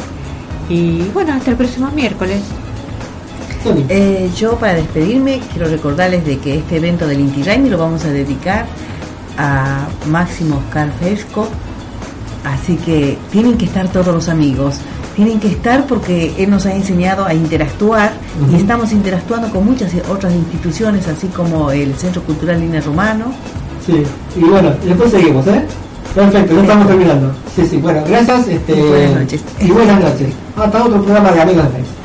Y 0.68 1.02
bueno, 1.14 1.32
hasta 1.34 1.52
el 1.52 1.56
próximo 1.56 1.90
miércoles. 1.94 2.40
Eh, 3.88 4.30
yo 4.36 4.56
para 4.56 4.74
despedirme 4.74 5.40
quiero 5.52 5.68
recordarles 5.68 6.24
de 6.24 6.38
que 6.38 6.58
este 6.58 6.76
evento 6.76 7.06
del 7.06 7.20
Inti 7.20 7.42
Raymi 7.42 7.68
lo 7.68 7.76
vamos 7.78 8.04
a 8.04 8.08
dedicar 8.08 8.66
a 9.36 9.86
Máximo 10.08 10.56
Oscar 10.58 10.90
Fresco, 10.98 11.46
así 12.44 12.76
que 12.76 13.18
tienen 13.30 13.58
que 13.58 13.66
estar 13.66 13.88
todos 13.88 14.14
los 14.14 14.28
amigos, 14.28 14.76
tienen 15.14 15.40
que 15.40 15.48
estar 15.48 15.86
porque 15.86 16.32
él 16.38 16.50
nos 16.50 16.64
ha 16.66 16.74
enseñado 16.74 17.26
a 17.26 17.34
interactuar 17.34 18.12
y 18.50 18.56
estamos 18.56 18.92
interactuando 18.92 19.50
con 19.50 19.64
muchas 19.64 19.92
otras 20.10 20.32
instituciones, 20.32 21.06
así 21.08 21.26
como 21.28 21.70
el 21.70 21.94
Centro 21.96 22.22
Cultural 22.22 22.60
Lina 22.60 22.80
Romano. 22.80 23.26
Sí, 23.84 24.02
y 24.36 24.40
bueno, 24.40 24.72
después 24.82 25.10
seguimos, 25.10 25.46
¿eh? 25.48 25.64
Perfecto, 26.14 26.54
ya 26.54 26.60
estamos 26.62 26.86
terminando. 26.86 27.32
Sí, 27.54 27.66
sí, 27.66 27.76
bueno, 27.76 28.02
gracias. 28.06 28.48
Este, 28.48 28.74
buenas 28.74 29.20
noches. 29.20 29.40
Y 29.60 29.70
buenas 29.70 30.00
noches. 30.00 30.28
Hasta 30.56 30.84
otro 30.84 31.02
programa 31.02 31.32
de 31.32 31.40
Amigos 31.40 31.64
de 31.64 31.70
Face. 31.70 31.99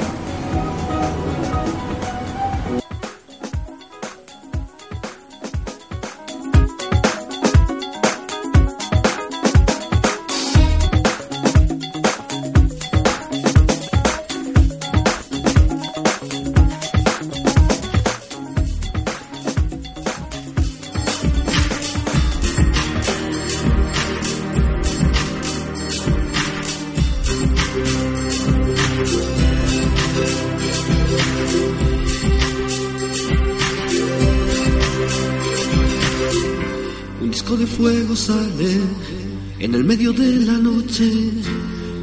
medio 39.85 40.11
de 40.13 40.45
la 40.45 40.57
noche, 40.57 41.11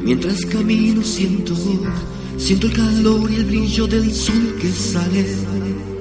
mientras 0.03 0.45
camino 0.45 1.03
siento, 1.03 1.53
siento 2.37 2.67
el 2.67 2.73
calor 2.73 3.29
y 3.29 3.35
el 3.35 3.45
brillo 3.45 3.87
del 3.87 4.13
sol 4.13 4.55
que 4.61 4.71
sale. 4.71 5.92